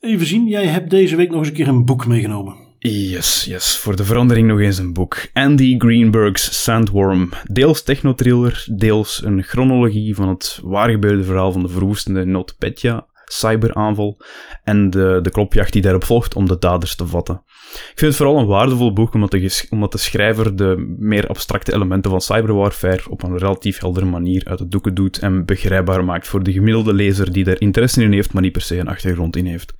Even 0.00 0.26
zien, 0.26 0.46
jij 0.46 0.66
hebt 0.66 0.90
deze 0.90 1.16
week 1.16 1.30
nog 1.30 1.38
eens 1.38 1.48
een 1.48 1.54
keer 1.54 1.68
een 1.68 1.84
boek 1.84 2.06
meegenomen. 2.06 2.71
Yes, 2.84 3.44
yes. 3.44 3.76
Voor 3.76 3.96
de 3.96 4.04
verandering 4.04 4.48
nog 4.48 4.60
eens 4.60 4.78
een 4.78 4.92
boek. 4.92 5.26
Andy 5.32 5.74
Greenberg's 5.78 6.62
Sandworm. 6.62 7.30
Deels 7.44 7.82
technotriller, 7.82 8.66
deels 8.74 9.22
een 9.24 9.42
chronologie 9.42 10.14
van 10.14 10.28
het 10.28 10.60
waargebeurde 10.62 11.24
verhaal 11.24 11.52
van 11.52 11.62
de 11.62 11.68
verwoestende 11.68 12.24
NotPetya 12.24 13.06
cyberaanval 13.24 14.20
en 14.64 14.90
de, 14.90 15.18
de 15.22 15.30
klopjacht 15.30 15.72
die 15.72 15.82
daarop 15.82 16.04
volgt 16.04 16.34
om 16.34 16.46
de 16.46 16.58
daders 16.58 16.94
te 16.96 17.06
vatten. 17.06 17.42
Ik 17.72 17.92
vind 17.94 18.00
het 18.00 18.16
vooral 18.16 18.38
een 18.38 18.46
waardevol 18.46 18.92
boek 18.92 19.14
omdat 19.14 19.30
de, 19.30 19.66
omdat 19.70 19.92
de 19.92 19.98
schrijver 19.98 20.56
de 20.56 20.94
meer 20.98 21.26
abstracte 21.26 21.74
elementen 21.74 22.10
van 22.10 22.20
cyberwarfare 22.20 23.10
op 23.10 23.22
een 23.22 23.38
relatief 23.38 23.78
heldere 23.78 24.06
manier 24.06 24.44
uit 24.44 24.58
het 24.58 24.70
doeken 24.70 24.94
doet 24.94 25.18
en 25.18 25.44
begrijpbaar 25.44 26.04
maakt 26.04 26.28
voor 26.28 26.42
de 26.42 26.52
gemiddelde 26.52 26.92
lezer 26.92 27.32
die 27.32 27.44
daar 27.44 27.60
interesse 27.60 28.02
in 28.02 28.12
heeft, 28.12 28.32
maar 28.32 28.42
niet 28.42 28.52
per 28.52 28.62
se 28.62 28.78
een 28.78 28.88
achtergrond 28.88 29.36
in 29.36 29.46
heeft. 29.46 29.74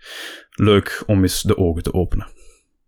Leuk 0.50 1.02
om 1.06 1.22
eens 1.22 1.42
de 1.42 1.56
ogen 1.56 1.82
te 1.82 1.94
openen. 1.94 2.26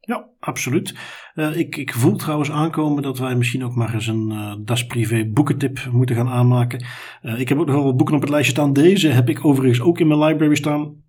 Ja, 0.07 0.29
absoluut. 0.41 0.95
Uh, 1.35 1.57
ik, 1.57 1.77
ik 1.77 1.95
voel 1.95 2.17
trouwens 2.17 2.51
aankomen 2.51 3.03
dat 3.03 3.19
wij 3.19 3.35
misschien 3.35 3.65
ook 3.65 3.75
maar 3.75 3.95
eens 3.95 4.07
een 4.07 4.31
uh, 4.31 4.55
Das 4.59 4.87
Privé 4.87 5.25
boekentip 5.25 5.89
moeten 5.91 6.17
gaan 6.17 6.29
aanmaken. 6.29 6.85
Uh, 7.23 7.41
ik 7.41 7.49
heb 7.49 7.59
ook 7.59 7.67
nogal 7.67 7.85
wat 7.85 7.97
boeken 7.97 8.15
op 8.15 8.21
het 8.21 8.31
lijstje 8.31 8.53
staan. 8.53 8.73
Deze 8.73 9.09
heb 9.09 9.29
ik 9.29 9.45
overigens 9.45 9.81
ook 9.81 9.99
in 9.99 10.07
mijn 10.07 10.21
library 10.21 10.55
staan. 10.55 11.04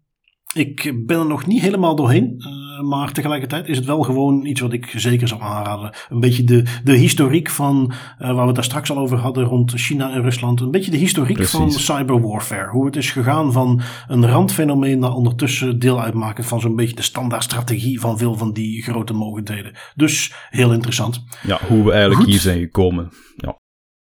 Ik 0.56 1.06
ben 1.06 1.20
er 1.20 1.26
nog 1.26 1.46
niet 1.46 1.62
helemaal 1.62 1.96
doorheen, 1.96 2.36
uh, 2.38 2.90
maar 2.90 3.12
tegelijkertijd 3.12 3.68
is 3.68 3.78
het 3.78 3.86
wel 3.86 4.02
gewoon 4.02 4.46
iets 4.46 4.62
wat 4.62 4.74
ik 4.74 4.94
zeker 4.96 5.28
zou 5.28 5.42
aanraden. 5.42 5.96
Een 6.10 6.20
beetje 6.20 6.44
de, 6.44 6.64
de 6.84 6.94
historiek 6.94 7.50
van, 7.50 7.92
uh, 7.92 8.28
waar 8.28 8.36
we 8.36 8.46
het 8.46 8.56
daar 8.56 8.64
straks 8.64 8.92
al 8.92 8.98
over 8.98 9.18
hadden 9.18 9.44
rond 9.44 9.72
China 9.72 10.14
en 10.14 10.22
Rusland. 10.22 10.62
Een 10.62 10.72
beetje 10.72 10.92
de 10.92 10.98
historiek 10.98 11.36
Precies. 11.36 11.58
van 11.58 11.72
cyberwarfare. 11.72 12.70
Hoe 12.70 12.86
het 12.86 12.96
is 12.96 13.12
gegaan 13.12 13.52
van 13.52 13.82
een 14.08 14.28
randfenomeen 14.28 15.00
naar 15.00 15.14
ondertussen 15.14 15.80
deel 15.80 16.02
uitmaken 16.02 16.44
van 16.44 16.60
zo'n 16.60 16.76
beetje 16.76 16.96
de 16.96 17.02
standaardstrategie 17.02 18.00
van 18.00 18.18
veel 18.18 18.36
van 18.36 18.54
die 18.54 18.84
grote 18.84 19.14
mogendheden. 19.14 19.76
Dus 19.96 20.34
heel 20.50 20.74
interessant. 20.74 21.24
Ja, 21.44 21.60
hoe 21.68 21.84
we 21.84 21.92
eigenlijk 21.92 22.22
Goed. 22.22 22.30
hier 22.30 22.40
zijn 22.40 22.60
gekomen. 22.60 23.12
Ja. 23.36 23.58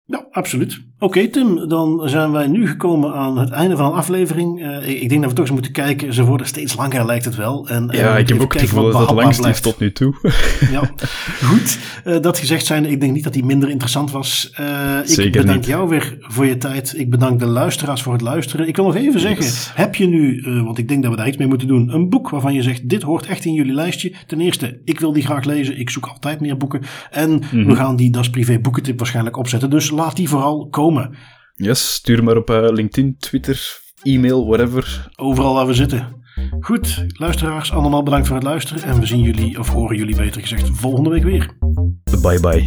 Ja, 0.04 0.26
absoluut. 0.30 0.84
Oké, 0.98 1.28
Tim, 1.28 1.68
dan 1.68 2.02
zijn 2.04 2.32
wij 2.32 2.46
nu 2.46 2.68
gekomen 2.68 3.12
aan 3.14 3.38
het 3.38 3.50
einde 3.50 3.76
van 3.76 3.86
een 3.86 3.92
aflevering. 3.92 4.60
Uh, 4.60 4.88
ik, 4.88 5.00
ik, 5.00 5.08
denk 5.08 5.20
dat 5.20 5.30
we 5.30 5.36
toch 5.36 5.44
eens 5.44 5.54
moeten 5.54 5.72
kijken. 5.72 6.14
Ze 6.14 6.24
worden 6.24 6.46
steeds 6.46 6.76
langer, 6.76 7.06
lijkt 7.06 7.24
het 7.24 7.34
wel. 7.34 7.68
En, 7.68 7.88
ja, 7.92 8.14
uh, 8.14 8.18
ik 8.18 8.28
heb 8.28 8.40
ook 8.40 8.52
het 8.52 8.62
gevoel 8.62 8.90
dat 8.90 9.00
het 9.00 9.10
langst 9.10 9.44
is 9.44 9.60
tot 9.60 9.78
nu 9.78 9.92
toe. 9.92 10.14
ja, 10.70 10.90
goed. 11.42 11.78
Uh, 12.04 12.20
dat 12.20 12.38
gezegd 12.38 12.66
zijn, 12.66 12.86
ik 12.86 13.00
denk 13.00 13.12
niet 13.12 13.24
dat 13.24 13.32
die 13.32 13.44
minder 13.44 13.68
interessant 13.70 14.10
was. 14.10 14.50
ik 15.16 15.32
bedank 15.32 15.56
niet. 15.56 15.66
jou 15.66 15.88
weer 15.88 16.16
voor 16.20 16.46
je 16.46 16.58
tijd. 16.58 16.94
Ik 16.98 17.10
bedank 17.10 17.38
de 17.38 17.46
luisteraars 17.46 18.02
voor 18.02 18.12
het 18.12 18.22
luisteren. 18.22 18.68
Ik 18.68 18.76
wil 18.76 18.84
nog 18.84 18.96
even 18.96 19.20
zeggen, 19.20 19.44
yes. 19.44 19.70
heb 19.74 19.94
je 19.94 20.06
nu, 20.06 20.42
want 20.64 20.78
ik 20.78 20.88
denk 20.88 21.02
dat 21.02 21.10
we 21.10 21.16
daar 21.16 21.28
iets 21.28 21.36
mee 21.36 21.48
moeten 21.48 21.68
doen, 21.68 21.94
een 21.94 22.08
boek 22.08 22.28
waarvan 22.28 22.54
je 22.54 22.62
zegt, 22.62 22.88
dit 22.88 23.02
hoort 23.02 23.26
echt 23.26 23.44
in 23.44 23.54
jullie 23.54 23.74
lijstje. 23.74 24.12
Ten 24.26 24.40
eerste, 24.40 24.80
ik 24.84 25.00
wil 25.00 25.12
die 25.12 25.24
graag 25.24 25.44
lezen. 25.44 25.78
Ik 25.78 25.90
zoek 25.90 26.06
altijd 26.06 26.40
meer 26.40 26.56
boeken. 26.56 26.80
En 27.10 27.30
mm 27.30 27.40
-hmm. 27.50 27.66
we 27.66 27.76
gaan 27.76 27.96
die 27.96 28.10
Das 28.10 28.30
Privé 28.30 28.58
boekentip 28.58 28.98
waarschijnlijk 28.98 29.36
opzetten. 29.36 29.70
Dus 29.70 29.90
laat 29.90 30.16
die 30.16 30.28
vooral 30.28 30.68
komen. 30.70 30.85
Yes, 31.54 31.94
stuur 31.94 32.24
maar 32.24 32.36
op 32.36 32.50
uh, 32.50 32.68
LinkedIn, 32.70 33.16
Twitter, 33.18 33.80
e-mail, 34.02 34.46
whatever. 34.46 35.08
Overal 35.16 35.54
waar 35.54 35.66
we 35.66 35.74
zitten. 35.74 36.24
Goed, 36.60 37.06
luisteraars, 37.08 37.72
allemaal 37.72 38.02
bedankt 38.02 38.26
voor 38.26 38.36
het 38.36 38.44
luisteren. 38.44 38.82
En 38.82 39.00
we 39.00 39.06
zien 39.06 39.22
jullie, 39.22 39.58
of 39.58 39.68
horen 39.68 39.96
jullie 39.96 40.16
beter 40.16 40.40
gezegd, 40.40 40.70
volgende 40.72 41.10
week 41.10 41.22
weer. 41.22 41.50
Bye 42.22 42.40
bye. 42.40 42.64